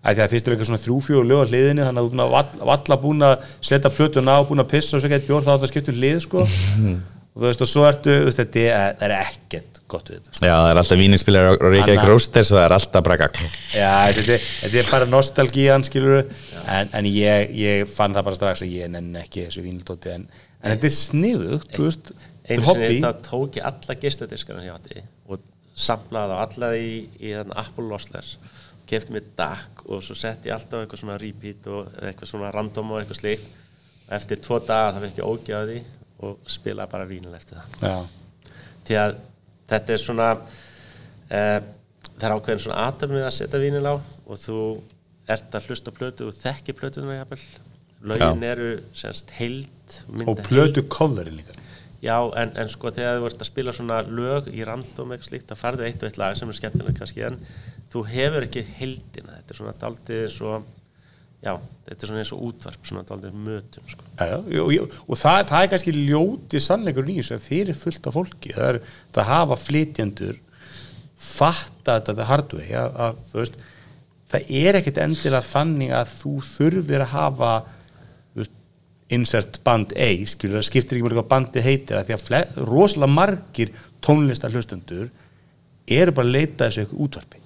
Æ, 0.02 0.08
því 0.16 0.22
að 0.24 0.30
fyrst 0.32 0.46
er 0.48 0.54
eitthvað 0.54 0.68
svona 0.70 0.82
þrjú-fjóðu 0.82 1.26
lög 1.30 1.40
á 1.42 1.46
hliðinni 1.50 1.84
þannig 1.86 2.02
að 2.02 2.06
þú 2.06 2.22
er 2.22 2.22
að 2.26 2.62
valla 2.72 2.96
búin 3.02 3.26
að 3.26 3.34
setja 3.62 3.90
plötuna 3.94 4.34
á, 4.34 4.46
búin 4.48 4.62
að 4.62 4.70
pissa 4.72 4.96
og 4.98 5.02
svo 5.04 5.10
gett 5.12 5.26
bjór 5.28 5.44
þá 5.46 5.50
er 5.52 5.58
þetta 5.60 5.70
skipt 5.72 5.90
um 5.92 5.98
hlið 6.00 6.20
sko 6.24 6.46
og 7.32 7.40
þú 7.42 7.46
veist 7.48 7.62
og 7.64 7.68
svo 7.70 7.84
ertu, 7.88 8.12
þú 8.22 8.26
veist, 8.28 8.40
þetta 8.42 8.62
er, 8.68 8.96
það 9.00 9.06
er 9.08 9.14
ekkert 9.20 9.78
gott 9.92 10.08
við 10.12 10.18
þetta. 10.20 10.32
Já, 10.46 10.52
það 10.56 10.70
er 10.72 10.80
alltaf 10.82 10.98
víninspilar 11.00 11.48
á 11.48 11.52
Reykjavík. 11.62 12.04
Roasters 12.08 12.50
og 12.52 12.58
það 12.58 12.64
er 12.68 12.74
alltaf 12.78 13.04
braka 13.06 13.28
Já, 13.76 13.92
þetta, 14.16 14.36
er- 14.36 14.46
þetta 14.62 14.80
er 14.82 14.90
bara 14.92 15.08
nostalgían 15.12 15.84
skilur 15.88 16.18
en, 16.22 16.92
en 16.96 17.08
ég, 17.10 17.52
ég 17.60 17.88
fann 17.92 18.14
það 18.16 18.28
bara 18.28 18.38
strax 18.40 18.64
að 18.66 18.72
ég 18.76 18.92
nenni 18.92 19.20
ekki 19.20 19.46
þessu 19.48 19.64
vínildóti 19.64 20.12
en, 20.14 20.26
en 20.62 20.74
þetta 20.76 20.88
er 20.88 20.94
sniðugt, 20.96 21.72
þú 21.76 21.88
veist 21.88 22.12
þetta 22.12 22.28
einu 22.52 22.66
sinni 22.72 23.00
þá 23.04 23.10
tók 23.28 23.58
ég 23.60 23.68
alla 23.68 23.98
gistadiskarna 24.02 24.64
hjá 24.66 24.74
átti 24.76 25.02
og 25.32 25.44
samlaði 25.78 26.36
á 26.36 26.38
alla 26.44 26.72
í, 26.76 26.92
í 27.22 27.32
þann 27.36 27.52
Apple 27.64 27.86
Lossless 27.88 28.36
kefti 28.92 29.14
mér 29.14 29.24
DAC 29.38 29.84
og 29.88 30.02
svo 30.04 30.16
setti 30.18 30.50
ég 30.50 30.56
alltaf 30.58 30.82
eitthvað 30.84 31.00
svona 31.00 31.18
repeat 31.22 31.68
og 31.72 31.92
eitthvað 32.02 32.28
svona 32.32 32.50
random 32.52 32.90
og 32.92 32.98
eitthvað 33.00 33.20
slíkt. 33.22 33.46
Og 34.08 34.16
eftir 34.18 34.40
tvo 34.44 34.58
daga 34.68 34.90
það 34.98 35.06
fekk 35.06 35.20
ég 35.22 35.30
ógjáði 35.32 35.76
og 36.22 36.50
spilaði 36.50 36.92
bara 36.94 37.08
vínil 37.10 37.34
eftir 37.36 37.60
það. 37.60 37.86
Já, 37.88 38.56
því 38.88 38.98
að 39.02 39.14
þetta 39.72 39.94
er 39.94 40.02
svona 40.02 40.30
uh, 40.38 41.58
það 42.16 42.28
er 42.28 42.36
ákveðin 42.36 42.64
svona 42.66 42.86
aðtöfnið 42.88 43.26
að 43.26 43.36
setja 43.38 43.62
vínil 43.62 43.84
á 43.88 43.94
og 43.94 44.40
þú 44.42 44.58
ert 45.32 45.54
að 45.56 45.68
hlusta 45.68 45.94
plötu 45.94 46.28
og 46.28 46.36
þekki 46.36 46.76
plötunar 46.78 47.20
jafnvel. 47.20 47.42
Lögin 48.02 48.42
eru 48.42 48.70
semst 48.98 49.30
heild 49.38 49.98
og 50.26 50.40
plötu 50.42 50.82
coverin 50.90 51.38
líka. 51.38 51.54
Já, 52.02 52.16
en, 52.34 52.50
en 52.58 52.70
sko 52.70 52.90
þegar 52.90 53.20
þú 53.20 53.26
ert 53.28 53.42
að 53.44 53.46
spila 53.46 53.72
svona 53.76 54.00
lög 54.02 54.48
í 54.50 54.64
random 54.66 55.12
eitthvað 55.14 55.28
slíkt, 55.28 55.44
það 55.52 55.60
farðu 55.60 55.84
eitt 55.86 56.02
og 56.02 56.08
eitt 56.08 56.16
lag 56.18 56.34
sem 56.34 56.50
er 56.50 56.56
skemmtilega 56.58 56.98
kannski, 56.98 57.22
en 57.28 57.36
þú 57.92 58.02
hefur 58.10 58.46
ekki 58.48 58.64
heildina, 58.80 59.36
þetta 59.36 59.54
er 59.54 59.60
svona 59.60 59.74
daldið 59.78 60.22
eins 60.24 60.38
og, 60.42 60.64
já, 61.42 61.56
þetta 61.88 61.98
er 61.98 62.10
svona 62.10 62.22
eins 62.22 62.32
og 62.36 62.46
útvarp, 62.48 62.86
svona 62.86 63.02
daldið 63.08 63.34
mötum, 63.48 63.90
sko. 63.90 64.06
Já, 64.14 64.36
já, 64.54 64.62
og, 64.62 64.96
og, 65.08 65.18
það, 65.18 65.42
það 65.50 65.58
er 65.64 65.70
kannski 65.72 65.94
ljóti 65.96 66.62
sannleikur 66.62 67.08
þessu 67.08 67.36
að 67.36 67.46
fyrir 67.48 67.78
fullt 67.78 68.08
af 68.08 68.16
fólki 68.16 68.54
það 68.54 68.68
er 68.68 68.80
það 69.16 69.30
hafa 69.32 69.58
flytjendur 69.58 70.40
fatta 71.22 71.98
þetta 71.98 72.16
the 72.18 72.26
hard 72.30 72.56
way 72.58 72.74
að, 72.78 72.98
að 73.06 73.20
þú 73.30 73.40
veist 73.42 73.60
það 74.32 74.52
er 74.62 74.78
ekkit 74.80 75.00
endilega 75.02 75.48
þannig 75.50 75.94
að 75.98 76.12
þú 76.20 76.34
þurfir 76.48 77.04
að 77.04 77.12
hafa 77.12 77.52
veist, 78.38 78.54
insert 79.12 79.58
band 79.66 79.94
A 79.98 80.10
skilur 80.30 80.60
það 80.60 80.68
skiptir 80.70 80.98
ekki 80.98 81.08
mjög 81.08 81.18
hvað 81.20 81.32
bandi 81.34 81.64
heitir 81.64 81.98
að 81.98 82.08
því 82.08 82.16
að 82.16 82.26
fle, 82.28 82.42
rosalega 82.70 83.16
margir 83.18 83.74
tónlistar 84.02 84.54
hlustundur 84.54 85.10
eru 85.90 86.14
bara 86.14 86.28
að 86.28 86.36
leita 86.38 86.68
þessu 86.68 86.84
eitthvað 86.84 87.04
útvarpi 87.06 87.42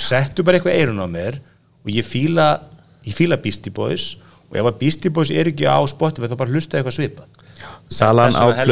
settu 0.00 0.46
bara 0.46 0.58
eitthvað 0.58 0.78
eirun 0.78 1.02
á 1.02 1.08
mér 1.10 1.38
og 1.84 1.92
ég 1.92 2.06
fíla 2.06 2.46
ég 3.04 3.16
fíla 3.16 3.38
Beastie 3.40 3.72
Boys 3.74 4.14
og 4.50 4.58
ef 4.60 4.68
að 4.68 4.78
Beastie 4.80 5.12
Boys 5.12 5.32
er 5.34 5.50
ekki 5.50 5.66
á 5.68 5.78
Spotify 5.90 6.30
þá 6.30 6.36
bara 6.40 6.54
hlusta 6.54 6.78
eitthvað 6.78 6.96
svipað. 6.98 7.40
Salan 7.92 8.34
á 8.34 8.44
já, 8.50 8.64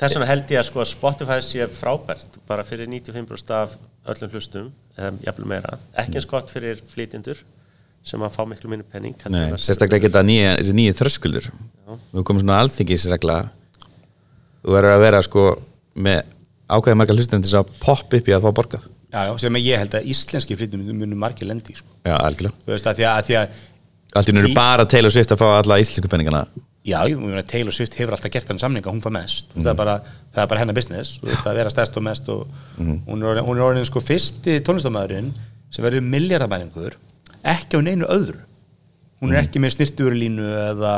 Þess 0.00 0.16
vegna 0.16 0.28
held 0.28 0.52
ég 0.52 0.60
að 0.60 0.66
sko 0.68 0.84
Spotify 0.88 1.38
sé 1.44 1.66
frábært 1.72 2.38
bara 2.48 2.64
fyrir 2.66 2.88
95% 2.88 3.52
af 3.54 3.76
öllum 4.10 4.32
hlustum, 4.34 4.68
eða 4.96 5.12
jafnvel 5.26 5.48
meira, 5.52 5.78
ekki 6.00 6.18
eins 6.18 6.28
gott 6.28 6.52
fyrir 6.52 6.80
flytjendur 6.92 7.40
sem 8.04 8.22
að 8.24 8.32
fá 8.32 8.42
miklu 8.48 8.70
minni 8.72 8.86
penning. 8.88 9.16
Nei, 9.28 9.52
sérstaklega 9.60 10.08
geta 10.08 10.22
nýja, 10.24 10.54
þessi 10.58 10.76
nýju 10.76 10.96
þröskuldur. 11.02 11.50
Við 12.14 12.24
komum 12.24 12.40
svona 12.40 12.62
alþingisregla. 12.64 13.42
Þú 14.64 14.76
verður 14.76 14.96
að 14.96 15.04
vera 15.04 15.20
sko 15.26 15.44
með 16.00 16.22
ákveðið 16.70 17.00
margar 17.02 17.18
hlustum 17.18 17.42
til 17.42 17.50
þess 17.50 17.60
að 17.60 17.76
poppa 17.82 18.20
upp 18.20 18.30
í 18.30 18.36
að 18.36 18.46
fá 18.46 18.56
borgað 18.56 18.88
já, 19.10 19.20
já, 19.28 19.32
sem 19.44 19.60
ég 19.60 19.84
held 19.84 19.98
að 19.98 20.08
íslenski 20.14 20.56
flytjum 20.58 20.88
munum 20.94 21.20
margir 21.20 21.50
lendi 21.50 21.76
sko. 21.76 21.90
Já, 22.06 22.16
algjörlega. 22.16 22.64
Þú 22.64 22.74
veist 22.74 22.90
að 22.90 23.00
því 23.00 23.10
að, 23.10 23.22
því 23.28 23.38
að 23.42 23.60
Allt 24.10 24.26
í 24.26 24.34
nú 24.34 24.42
eru 24.42 24.56
bara 24.56 24.88
Taylor 24.90 25.12
Swift 25.14 25.30
að 25.30 25.38
fá 25.38 25.48
alla 25.60 25.78
íslensku 25.78 26.10
penningana 26.10 26.44
já, 26.86 26.98
ég 27.06 27.20
meina 27.20 27.42
Taylor 27.46 27.74
Swift 27.74 27.94
hefur 27.98 28.16
alltaf 28.16 28.32
gert 28.32 28.48
þennan 28.48 28.62
samninga 28.62 28.92
hún 28.92 29.02
fær 29.04 29.12
mest, 29.14 29.50
það, 29.52 29.68
er 29.72 29.78
bara, 29.78 29.96
það 30.32 30.42
er 30.42 30.50
bara 30.52 30.62
hennar 30.62 30.76
business 30.78 31.18
þú 31.20 31.28
veist 31.28 31.48
að 31.50 31.58
vera 31.60 31.72
stærst 31.72 31.98
og 32.00 32.06
mest 32.06 32.30
og 32.32 32.46
hún, 32.78 33.20
er 33.20 33.28
orðin, 33.32 33.46
hún 33.46 33.60
er 33.60 33.66
orðin 33.66 33.88
sko 33.88 34.02
fyrsti 34.04 34.56
tónlistamæðurinn 34.66 35.30
sem 35.70 35.86
verður 35.86 36.06
miljardamæningur 36.08 36.96
ekki 37.50 37.78
á 37.78 37.80
neinu 37.84 38.08
öðru. 38.10 38.40
Hún 39.20 39.34
er 39.34 39.44
ekki 39.44 39.60
með 39.60 39.74
snirtuverulínu 39.76 40.46
eða 40.72 40.94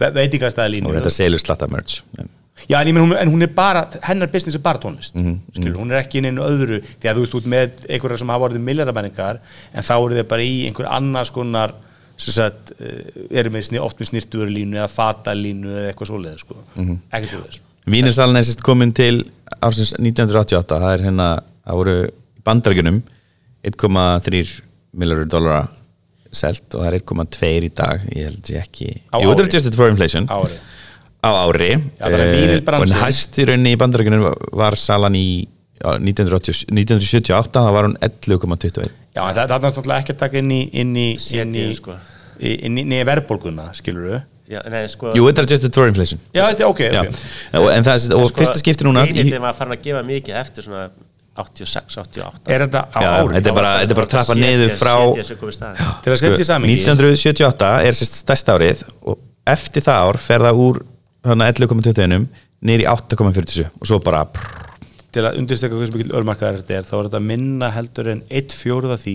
ve 0.00 0.08
veitingastæðalínu. 0.16 0.88
Og 0.88 0.96
þetta 0.96 1.12
selur 1.12 1.42
slatta 1.42 1.68
merch 1.68 2.00
Já, 2.68 2.80
en, 2.80 2.96
hún, 2.96 3.14
en 3.16 3.30
hún 3.32 3.44
er 3.46 3.52
bara, 3.54 3.84
hennar 4.08 4.30
business 4.32 4.56
er 4.58 4.62
bara 4.64 4.80
tónlist 4.82 5.14
skilur, 5.14 5.76
hún 5.78 5.92
er 5.92 6.00
ekki 6.02 6.18
inn 6.18 6.30
einu 6.32 6.42
öðru. 6.42 6.80
Því 6.98 7.10
að 7.10 7.20
þú 7.20 7.26
veist 7.26 7.36
út 7.38 7.46
með 7.52 7.84
einhverja 7.88 8.22
sem 8.22 8.32
hafa 8.34 8.48
orðið 8.48 8.64
miljardamenningar 8.66 9.38
en 9.72 9.86
þá 9.86 9.94
eru 9.96 10.18
þeir 10.18 10.28
bara 10.32 10.48
í 10.48 10.58
einhver 10.68 10.90
annars 10.90 11.30
konar 11.34 11.76
sagt, 12.18 12.72
uh, 12.82 13.26
eru 13.30 13.52
með, 13.54 13.70
oft 13.84 14.00
með 14.02 14.10
snirtuverulínu 14.10 14.80
eða 14.80 14.90
fatalínu 14.90 15.70
eða 15.70 15.92
eitthvað 15.92 16.10
svoleið 16.10 16.40
sko. 16.42 16.58
ekkert 16.74 17.36
úr 17.38 17.44
þessu 17.46 17.64
Vínisalinn 17.88 18.36
er 18.36 18.44
sérst 18.44 18.64
komin 18.66 18.90
til 18.92 19.22
ársins 19.64 19.94
1988 19.96 20.80
það 20.82 20.90
er 20.96 21.04
hérna, 21.06 21.28
það 21.64 21.78
voru 21.78 21.94
í 22.02 22.10
bandarækjunum 22.44 22.98
1,3 23.68 24.42
miljardur 24.98 25.30
dólara 25.30 25.62
selt 26.34 26.74
og 26.76 26.82
það 26.82 26.90
er 26.90 26.98
1,2 27.00 27.50
í 27.64 27.70
dag. 27.76 28.02
Ég 28.12 28.28
held 28.28 28.50
ég 28.52 28.66
ekki 28.66 28.88
Jú, 28.88 28.98
þetta 29.12 29.30
er 29.30 29.38
ári. 29.38 29.46
adjusted 29.48 29.78
for 29.78 29.92
inflation. 29.92 30.28
Ári. 30.28 30.58
Á 31.24 31.30
ári 31.44 31.70
Já, 31.98 32.06
Eh, 32.06 32.32
vínilbransinn. 32.38 32.96
og 32.96 33.04
hæst 33.06 33.38
í 33.42 33.46
rauninni 33.48 33.72
í 33.74 33.78
bandarækjunum 33.80 34.26
var, 34.52 34.76
salan 34.76 35.14
í 35.18 35.46
já, 35.82 35.98
1980, 35.98 36.64
1978 36.70 37.58
það 37.58 37.72
var 37.74 37.84
hún 37.88 37.96
11,21 38.02 38.90
Já, 39.16 39.22
en 39.28 39.34
það, 39.34 39.44
það 39.48 39.56
er 39.58 39.64
náttúrulega 39.68 39.98
ekki 40.04 40.14
að 40.14 40.20
taka 40.22 40.38
inn 40.38 40.50
í 40.54 40.60
inn 40.72 40.94
í, 40.96 41.08
inn 41.34 41.54
í, 41.54 41.66
sko. 41.74 41.96
í- 42.40 42.58
inn 42.66 42.78
í, 42.78 42.84
inn 42.86 42.92
í 42.92 43.04
verðbólguna, 43.08 43.70
skilur 43.74 44.08
við 44.12 44.20
Já, 44.48 44.62
nei, 44.70 44.86
sko, 44.88 45.10
Jú, 45.12 45.26
þetta 45.28 45.42
er 45.42 45.46
adjusted 45.48 45.74
for 45.74 45.88
inflation 45.90 46.20
Já, 46.32 46.44
þetta 46.52 46.62
er 46.64 46.70
ok, 46.70 46.80
Já. 46.86 47.00
ok 47.02 47.60
Og, 47.60 47.68
en 47.74 47.84
það, 47.84 48.06
og 48.16 48.28
sko, 48.30 48.38
fyrsta 48.40 48.58
skipti 48.62 48.86
núna 48.86 49.02
í, 49.04 49.10
Einhildin 49.12 49.42
var 49.44 49.54
farin 49.58 49.74
að 49.76 49.82
gefa 49.84 50.02
mikið 50.06 50.38
eftir 50.40 50.64
svona 50.64 50.86
86, 51.38 51.94
88. 52.02 52.48
Er 52.50 52.64
þetta 52.64 52.80
á 52.90 52.98
Já, 52.98 53.10
ári? 53.20 53.34
þetta 53.36 53.50
er 53.50 53.54
bara, 53.54 53.72
þetta 53.82 53.92
er 53.94 53.98
bara 54.00 54.06
að 54.08 54.14
trappa 54.14 54.34
niður 54.34 54.72
frá 54.74 54.94
Setja 55.12 55.24
sig 55.28 55.38
komið 55.38 55.54
staðin. 55.54 55.90
Til 56.02 56.10
að 56.14 56.16
setja 56.22 56.38
í 56.42 56.46
samingi 56.48 56.78
1978 56.82 57.68
er 57.86 57.98
sérst 58.00 58.16
stærsta 58.24 58.56
árið 58.58 58.80
og 59.06 59.18
eftir 59.46 59.84
það 59.86 60.00
ár 60.08 60.18
fer 60.24 60.40
það 60.48 60.62
úr 60.64 60.80
11,21 61.36 62.26
niður 62.62 62.80
í 62.82 62.88
8,47 62.88 63.68
og 63.80 63.86
svo 63.86 63.98
bara 64.02 64.24
prr, 64.24 64.64
til 65.12 65.22
að 65.24 65.38
undirsteka 65.40 65.74
hversu 65.78 65.94
mikil 65.96 66.12
örmarkaðar 66.18 66.58
þetta 66.62 66.74
er 66.80 66.82
þá 66.88 66.94
er 66.98 67.06
þetta 67.08 67.20
minna 67.24 67.70
heldur 67.72 68.08
en 68.12 68.22
eitt 68.30 68.52
fjóruða 68.52 68.98
því 69.00 69.14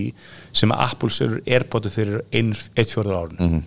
sem 0.52 0.72
að 0.74 0.80
Apple 0.88 1.10
serur 1.10 1.40
airpodu 1.46 1.90
fyrir 1.90 2.24
ein, 2.34 2.54
eitt 2.76 2.90
fjóruða 2.94 3.20
árun 3.22 3.38
Mhm. 3.40 3.62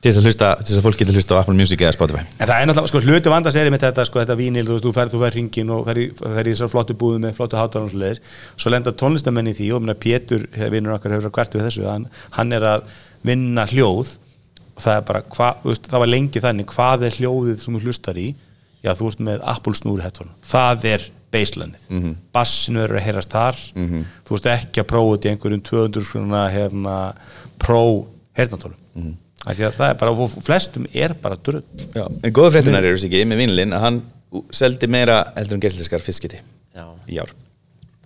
til 0.00 0.12
þess 0.12 0.18
að 0.20 0.26
hlusta, 0.28 0.48
til 0.62 0.64
þess 0.70 0.78
að 0.78 0.86
fólk 0.86 0.98
getur 0.98 1.14
hlusta 1.18 1.34
á 1.34 1.40
Apple 1.42 1.54
Music 1.58 1.80
eða 1.82 1.92
Spotify. 1.92 2.22
En 2.38 2.46
það 2.48 2.60
er 2.62 2.66
náttúrulega, 2.70 2.88
sko, 2.88 3.00
hluti 3.00 3.28
vandast 3.32 3.56
er 3.58 3.70
með 3.70 3.80
þetta, 3.82 4.04
sko, 4.06 4.20
þetta 4.22 4.36
vínil, 4.38 4.64
þú 4.64 4.76
veist, 4.76 4.84
þú 4.86 4.92
ferð, 4.94 5.10
þú 5.12 5.20
ferð 5.24 5.34
hringin 5.34 5.70
og 5.74 5.86
ferð 5.88 5.98
í, 5.98 6.06
ferð 6.22 6.46
í 6.46 6.52
þessar 6.54 6.70
flottu 6.70 6.94
búðu 6.94 7.18
með 7.24 7.34
flottu 7.34 7.56
hátalarn 7.58 7.84
og 7.84 7.90
svo 7.90 7.98
leiðis, 7.98 8.20
svo 8.56 8.70
lenda 8.70 8.92
tónlistamenn 8.92 9.50
í 9.50 9.54
því 9.58 9.72
og 9.74 9.82
minna 9.82 9.94
Pétur, 9.98 10.46
vinnur 10.70 10.94
okkar 10.94 11.16
hefur 11.18 11.30
hvert 11.34 11.52
við 11.58 11.66
þessu, 11.66 11.84
hann, 11.90 12.06
hann 12.38 12.52
er 12.52 12.62
að 12.62 12.82
vinna 13.26 13.66
hljóð 13.66 14.14
og 14.78 14.84
það 14.84 14.96
er 14.96 15.06
bara, 15.08 15.22
hva, 15.34 15.52
veist, 15.66 15.86
það 15.90 16.02
var 16.04 16.10
lengi 16.12 16.42
þannig, 16.42 16.70
hvað 16.70 17.06
er 17.08 17.16
hljóðið 17.18 17.62
sem 17.62 17.76
þú 17.76 17.80
hlustar 17.88 18.18
í, 18.22 18.26
já, 18.84 18.92
þú 18.94 19.08
ert 19.10 19.22
með 19.26 19.46
Apple 19.52 19.78
snúru 19.78 20.04
headphone, 20.04 20.34
það 20.46 20.84
er 20.92 21.06
baselinið, 21.34 21.86
mm 21.88 22.02
-hmm. 22.02 22.12
bassinu 22.32 22.82
er 22.84 22.94
að 22.94 23.04
heyrast 23.04 23.32
þar, 23.34 23.56
þú 24.24 24.36
veist 24.36 24.46
ekki 24.52 24.80
að 24.80 24.90
prófa 24.92 25.16
þetta 25.16 25.28
í 25.28 25.32
einhverjum 25.32 25.64
200 25.70 26.04
skruna 26.06 26.44
hérna, 26.54 26.94
pro 27.58 28.06
heyrnatólum 28.38 28.78
mm 28.94 29.02
-hmm. 29.02 29.16
því 29.56 29.64
að 29.66 29.74
það 29.80 29.90
er 29.90 29.98
bara, 29.98 30.10
og 30.10 30.30
flestum 30.30 30.86
er 30.94 31.14
bara 31.14 31.36
drull. 31.36 31.64
Já, 31.94 32.06
en 32.22 32.32
góða 32.32 32.50
fréttinar 32.52 32.84
eru 32.84 32.98
sig 32.98 33.12
ekki 33.12 33.26
með 33.26 33.36
vinilinn 33.36 33.72
að 33.72 33.80
hann 33.80 34.02
seldi 34.50 34.86
meira 34.86 35.24
heldur 35.36 35.54
en 35.54 35.60
gæsliskar 35.60 36.00
fiskiti 36.00 36.38
Já, 36.74 36.84
í 37.08 37.18
ár. 37.18 37.34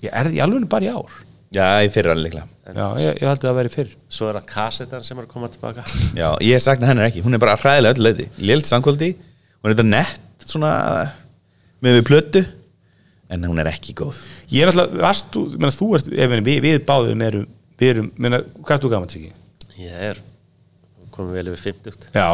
Ég 0.03 0.11
er 0.13 0.27
því 0.27 0.41
alveg 0.41 0.69
bara 0.69 0.85
í 0.85 0.89
ár 0.89 1.11
Já, 1.53 1.67
í 1.85 1.91
fyrra 1.93 2.15
líklega. 2.17 2.47
Já, 2.73 2.87
ég, 3.03 3.19
ég 3.19 3.27
held 3.29 3.43
að 3.43 3.49
það 3.49 3.59
veri 3.59 3.73
fyrr. 3.73 3.93
Svo 4.13 4.31
er 4.31 4.39
það 4.39 4.49
kassetan 4.55 5.05
sem 5.05 5.19
er 5.19 5.27
að 5.27 5.35
koma 5.35 5.51
tilbaka. 5.53 5.85
Já, 6.17 6.29
ég 6.47 6.65
sakna 6.65 6.89
hennar 6.89 7.11
ekki, 7.11 7.25
hún 7.25 7.37
er 7.37 7.43
bara 7.43 7.59
hræðilega 7.61 7.99
öll 7.99 8.07
leiti 8.07 8.29
Lélt 8.41 8.71
samkvöldi, 8.71 9.13
hún 9.61 9.69
er 9.69 9.77
þetta 9.77 9.89
nett 9.91 10.49
svona 10.49 10.73
með 11.83 11.99
við 11.99 12.05
plötu 12.09 12.45
en 13.33 13.47
hún 13.49 13.61
er 13.61 13.73
ekki 13.73 13.97
góð. 13.99 14.21
Ég 14.53 14.65
er 14.65 14.73
alltaf, 14.73 14.97
varst 15.03 15.31
þú, 15.35 15.47
menna, 15.59 15.73
þú 15.77 15.93
ert 15.99 16.11
ef 16.13 16.37
við, 16.39 16.59
við 16.65 16.83
báðum 16.89 17.25
erum, 17.29 17.47
við 17.81 17.95
erum 17.95 18.13
menna, 18.17 18.43
hvað 18.61 18.77
er 18.77 18.85
þú 18.85 18.93
gaman 18.97 19.13
sig 19.13 19.33
Ég 19.83 20.05
er 20.13 20.21
komið 21.13 21.39
vel 21.39 21.51
yfir 21.53 21.73
50 21.77 22.07
já, 22.17 22.27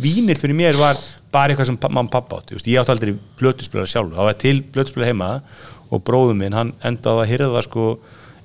vínil 0.00 0.36
fyrir 0.38 0.56
mér 0.56 0.78
var 0.80 1.00
bara 1.32 1.52
eitthvað 1.52 1.70
sem 1.70 1.78
mamma 1.82 2.06
og 2.06 2.12
pappa 2.12 2.38
átti, 2.40 2.56
ég 2.72 2.80
átti 2.80 2.94
aldrei 2.94 3.12
blötuspilar 3.40 3.90
sjálf, 3.90 4.14
það 4.14 4.28
var 4.30 4.38
til 4.40 4.54
blötuspilar 4.74 5.10
heima 5.10 5.30
og 5.92 6.02
bróðum 6.06 6.40
minn, 6.40 6.56
hann 6.56 6.72
endaði 6.84 7.24
að 7.24 7.32
hyrða 7.32 7.64
sko 7.66 7.88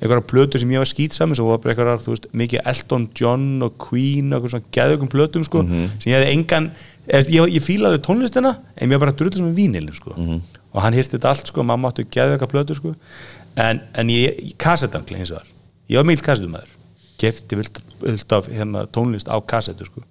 einhverja 0.03 0.25
plötur 0.29 0.61
sem 0.61 0.73
ég 0.73 0.83
var 0.83 0.89
skýtsami 0.89 1.37
sem 1.37 1.47
var 1.47 1.61
bara 1.63 1.73
einhverjar, 1.73 2.01
þú 2.03 2.13
veist, 2.13 2.27
mikið 2.35 2.65
Elton 2.73 3.07
John 3.17 3.45
og 3.65 3.77
Queen 3.81 4.33
og 4.33 4.37
eitthvað 4.37 4.55
svona 4.55 4.75
geðugum 4.77 5.11
plötum 5.13 5.47
sko, 5.47 5.63
sem 5.63 6.11
ég 6.11 6.17
hefði 6.17 6.35
engan 6.35 6.69
eða, 7.07 7.23
ég, 7.37 7.55
ég 7.55 7.63
fíla 7.63 7.89
alveg 7.89 8.03
tónlistina 8.05 8.53
en 8.75 8.91
ég 8.91 8.97
var 8.97 9.07
bara 9.07 9.17
drullið 9.17 9.39
sem 9.41 9.49
er 9.49 9.57
vínilin 9.57 9.97
sko 9.97 10.15
og 10.73 10.81
hann 10.81 10.95
hýrti 10.97 11.15
þetta 11.17 11.33
allt 11.33 11.51
sko, 11.51 11.63
mamma 11.63 11.91
átti 11.91 12.05
geðuga 12.09 12.49
plötur 12.49 12.79
sko. 12.79 12.95
En, 13.53 13.83
en 13.93 14.09
ég, 14.09 14.39
ég 14.41 14.55
kassetan 14.57 15.05
hins 15.05 15.29
vegar, 15.29 15.51
ég 15.91 16.01
var 16.01 16.07
mikil 16.09 16.25
kassetumæður 16.25 16.71
kefti 17.21 17.59
vilt, 17.59 18.33
af 18.33 18.49
hérna, 18.51 18.87
tónlist 18.91 19.29
á 19.29 19.37
kassetu 19.39 19.85
sko. 19.87 20.03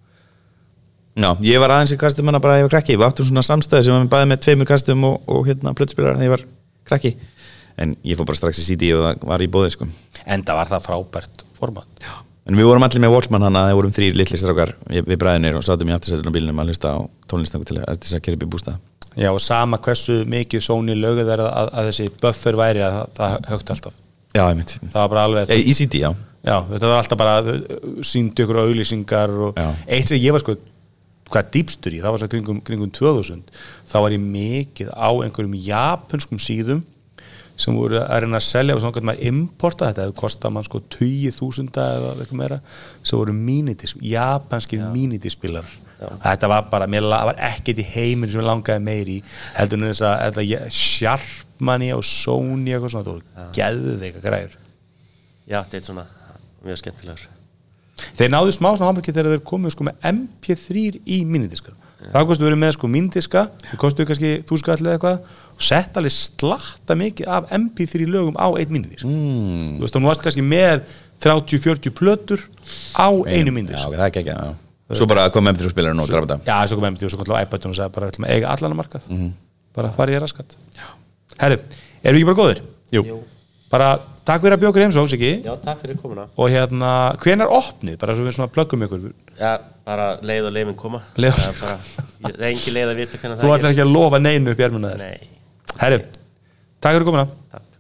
Já, 1.13 1.35
ég 1.45 1.61
var 1.61 1.75
aðeins 1.75 1.93
í 1.93 1.99
kastum 2.01 2.31
hana 2.31 2.41
bara 2.41 2.57
ég 2.57 2.65
var 2.65 2.79
krakki. 2.79 2.97
Við 2.97 3.05
áttum 3.05 3.27
svona 3.29 3.43
samstæði 3.45 3.85
sem 3.85 3.93
var 3.93 4.05
með 4.07 4.13
bæði 4.15 4.29
með 4.31 4.39
tveimur 4.47 4.69
kastum 4.71 5.03
og, 5.05 5.19
og 5.29 5.49
hérna 5.51 5.75
plötspilar 5.77 6.17
þegar 6.17 6.25
ég 6.25 6.33
var 6.33 6.45
krakki 6.89 7.11
En 7.81 7.95
ég 8.05 8.19
fór 8.19 8.29
bara 8.29 8.39
strax 8.39 8.61
í 8.61 8.67
CD 8.67 8.93
og 8.97 9.05
það 9.07 9.25
var 9.33 9.45
í 9.45 9.49
bóði 9.53 9.73
sko. 9.75 9.89
Enda 10.27 10.57
var 10.59 10.71
það 10.71 10.87
frábært 10.89 11.45
format. 11.57 11.89
Já. 12.03 12.15
En 12.51 12.59
við 12.59 12.67
vorum 12.67 12.83
allir 12.83 13.03
með 13.05 13.13
Walkman 13.15 13.45
hana, 13.47 13.69
það 13.69 13.77
vorum 13.79 13.93
þrýr 13.95 14.17
litli 14.19 14.39
strákar 14.41 14.73
við, 14.91 15.13
bræðinir 15.23 15.59
og 15.61 15.63
sátum 15.63 15.93
í 15.93 15.95
aftursætun 15.95 16.33
á 16.33 16.35
bílunum 16.35 16.63
að 16.63 16.73
hlusta 16.73 16.95
á 16.95 16.99
tónlistangu 17.31 17.69
til 17.69 17.79
þess 17.79 18.17
að 18.19 18.25
kera 18.27 18.39
upp 18.39 18.43
í 18.43 18.51
bústað. 18.51 18.81
Já, 19.15 19.29
og 19.31 19.39
sama 19.45 19.79
hversu 19.85 20.23
mikið 20.27 20.65
Sony 20.65 20.97
löguð 20.99 21.31
er 21.37 21.45
að, 21.45 21.71
að 21.71 21.89
þessi 21.91 22.09
buffer 22.23 22.59
væri 22.59 22.83
að 22.83 22.99
það, 23.19 23.39
högt 23.53 23.73
alltaf. 23.77 23.97
Já, 24.33 24.43
einmitt 24.49 24.75
það 24.81 24.99
var 24.99 25.11
bara 25.13 25.25
alveg, 25.29 25.53
e, 25.53 25.61
Í 25.69 25.75
CD, 25.77 26.01
já. 26.03 26.11
Já, 26.43 26.57
þetta 26.67 26.89
var 26.91 26.99
alltaf 26.99 27.21
bara 27.21 27.57
síndu 28.09 28.43
ykkur 28.43 28.63
auðlýsingar 28.65 29.35
og 29.47 29.59
Já. 29.61 29.69
eitt 29.87 30.09
sem 30.11 30.19
ég 30.19 30.35
var 30.35 30.43
sko 30.43 30.57
hvað 31.33 31.53
dýpstur 31.55 31.95
í, 31.95 32.01
það 32.03 32.15
var 32.15 32.23
svo 32.23 32.29
kringum, 32.33 32.59
kringum 32.67 32.91
2000 32.93 33.45
þá 33.93 33.95
var 34.03 34.17
ég 34.17 34.25
mikið 34.25 34.91
á 34.91 35.09
einhverjum 35.23 35.55
japanskum 35.69 36.41
síðum 36.43 36.83
sem 37.57 37.77
voru 37.77 38.01
að 38.01 38.25
reyna 38.25 38.39
að 38.41 38.47
selja 38.47 38.77
og 38.77 38.83
svona 38.83 38.97
hvernig 38.97 39.11
maður 39.11 39.29
importa 39.31 39.89
þetta, 39.91 40.07
það 40.09 40.21
kostar 40.23 40.55
mann 40.55 40.67
sko 40.67 40.81
20.000 40.97 41.83
eða 41.85 42.15
eitthvað 42.17 42.41
meira 42.41 42.61
sem 43.03 43.19
voru 43.19 43.35
mínitis, 43.37 43.95
japanskir 44.01 44.87
mínitisspilar 44.95 45.69
þetta 46.25 46.51
var 46.51 46.67
bara, 46.73 46.89
mér 46.91 47.07
var 47.13 47.39
ekkert 47.51 47.79
í 47.79 47.87
heiminn 47.93 48.31
sem 48.33 48.43
ég 48.43 48.49
langaði 48.49 48.83
meiri 48.87 49.21
heldur 49.55 49.83
en 49.83 49.93
þess 49.93 50.07
að 50.09 50.41
þetta 50.41 50.73
Sharpmani 50.79 51.93
og 51.95 52.03
Sony 52.07 52.73
eitthvað 52.73 52.97
svona, 52.97 53.07
það 53.07 53.15
voru 53.15 53.53
geðveika 53.61 54.25
græður 54.25 54.59
Ég 55.43 55.59
átti 55.59 55.79
eitt 55.79 55.87
svona 55.89 56.05
mjög 56.63 56.79
skemmtilegur. 56.79 57.31
Þeir 58.17 58.31
náðu 58.31 58.53
smá 58.55 58.69
svona 58.71 58.93
hámarki 58.93 59.13
þegar 59.13 59.35
þeir 59.35 59.43
komu 59.47 59.71
sko 59.73 59.85
með 59.87 60.05
MP3 60.13 60.85
í 61.03 61.19
mínidiskar 61.29 61.75
það 62.11 62.29
kostu 62.31 62.47
verið 62.47 62.61
með 62.63 62.73
sko 62.77 62.89
mínidiska 62.91 63.43
það 63.69 63.81
kostu 63.83 64.07
kannski 64.09 64.31
þú 64.49 64.59
skall 64.59 64.79
eða 64.81 64.95
eitthvað 64.97 65.37
og 65.53 65.69
sett 65.69 65.97
alveg 66.01 66.15
slatta 66.17 66.97
mikið 66.99 67.31
af 67.37 67.53
MP3 67.53 68.09
lögum 68.09 68.37
á 68.41 68.49
einn 68.51 68.73
mínidisk 68.73 69.07
mm. 69.07 69.79
þú 69.79 69.87
veist, 69.87 69.97
þú 69.97 70.05
varst 70.09 70.27
kannski 70.27 70.45
með 70.47 70.85
30-40 71.23 71.95
plötur 71.95 72.45
á 72.99 73.09
einu 73.13 73.53
Já, 73.53 73.57
mínidisk 73.61 73.87
ok, 73.87 73.97
það 73.97 74.07
er 74.07 74.11
ekki 74.11 74.25
ekki 74.27 74.61
Svo 74.93 75.09
bara 75.09 75.29
kom 75.33 75.49
M3 75.49 75.71
spilarinn 75.73 76.01
og 76.03 76.09
drafa 76.11 76.27
þetta. 76.27 76.45
Já, 76.45 76.69
svo 76.69 76.77
kom 76.79 76.89
MP3 76.91 77.09
og 77.09 77.13
svo 77.13 77.21
kom 77.21 77.29
til 77.29 77.37
iPad 77.39 77.67
og 77.69 77.77
sagði 77.79 77.95
bara, 77.95 78.09
við 78.09 78.13
ætlum 78.13 78.27
að 78.27 78.35
eiga 78.35 78.51
allan 78.53 78.75
að 78.75 78.81
markað 78.81 79.07
bara 79.73 79.93
farið 79.97 80.17
ég 80.19 80.21
raskat. 80.21 80.57
Herru, 81.41 81.59
erum 82.03 82.19
við 82.19 82.19
ekki 82.19 82.29
bara 82.29 82.41
góðir? 82.43 82.65
Jú. 82.93 83.21
bara 83.73 83.87
takk 84.29 84.43
fyrir 84.45 84.59
að 84.59 84.65
bjókur 84.67 84.83
heimsóks 84.85 85.15
ekki 85.17 85.31
Já, 85.47 85.55
takk 85.65 85.79
fyrir 85.81 85.97
komuna. 85.97 86.27
Og 86.37 86.51
hérna, 86.53 86.91
hvenær 87.23 87.49
opnið? 87.57 87.97
bara 88.03 88.17
svo 88.19 88.27
við 88.27 88.37
svona 88.37 88.53
plöggum 88.53 88.85
ykkur. 88.85 89.07
Já, 89.39 89.55
bara 89.89 90.19
leið 90.21 90.51
og 90.51 90.53
leifin 90.59 90.77
koma. 90.77 91.01
Leið- 91.17 91.41
Það 91.41 91.49
er 91.49 91.61
bara, 91.63 91.79
það 92.21 92.35
er 92.37 92.49
engin 92.51 92.77
leið 92.77 92.93
að 92.93 93.01
vita 93.01 93.23
hvernig 93.23 93.39
þú 93.41 93.49
það 93.49 93.57
ætlar 93.57 93.73
ekki 93.73 93.87
að 93.87 93.95
lofa 93.97 94.21
neinu 94.21 94.53
upp 94.53 94.61
í 94.61 94.67
ermuna 94.69 94.93
þér. 94.93 95.07
Nei 95.07 95.42
Herri, 95.81 96.03
takk 96.81 96.95
fyrir 96.99 97.07
komuna. 97.09 97.27
Takk 97.53 97.72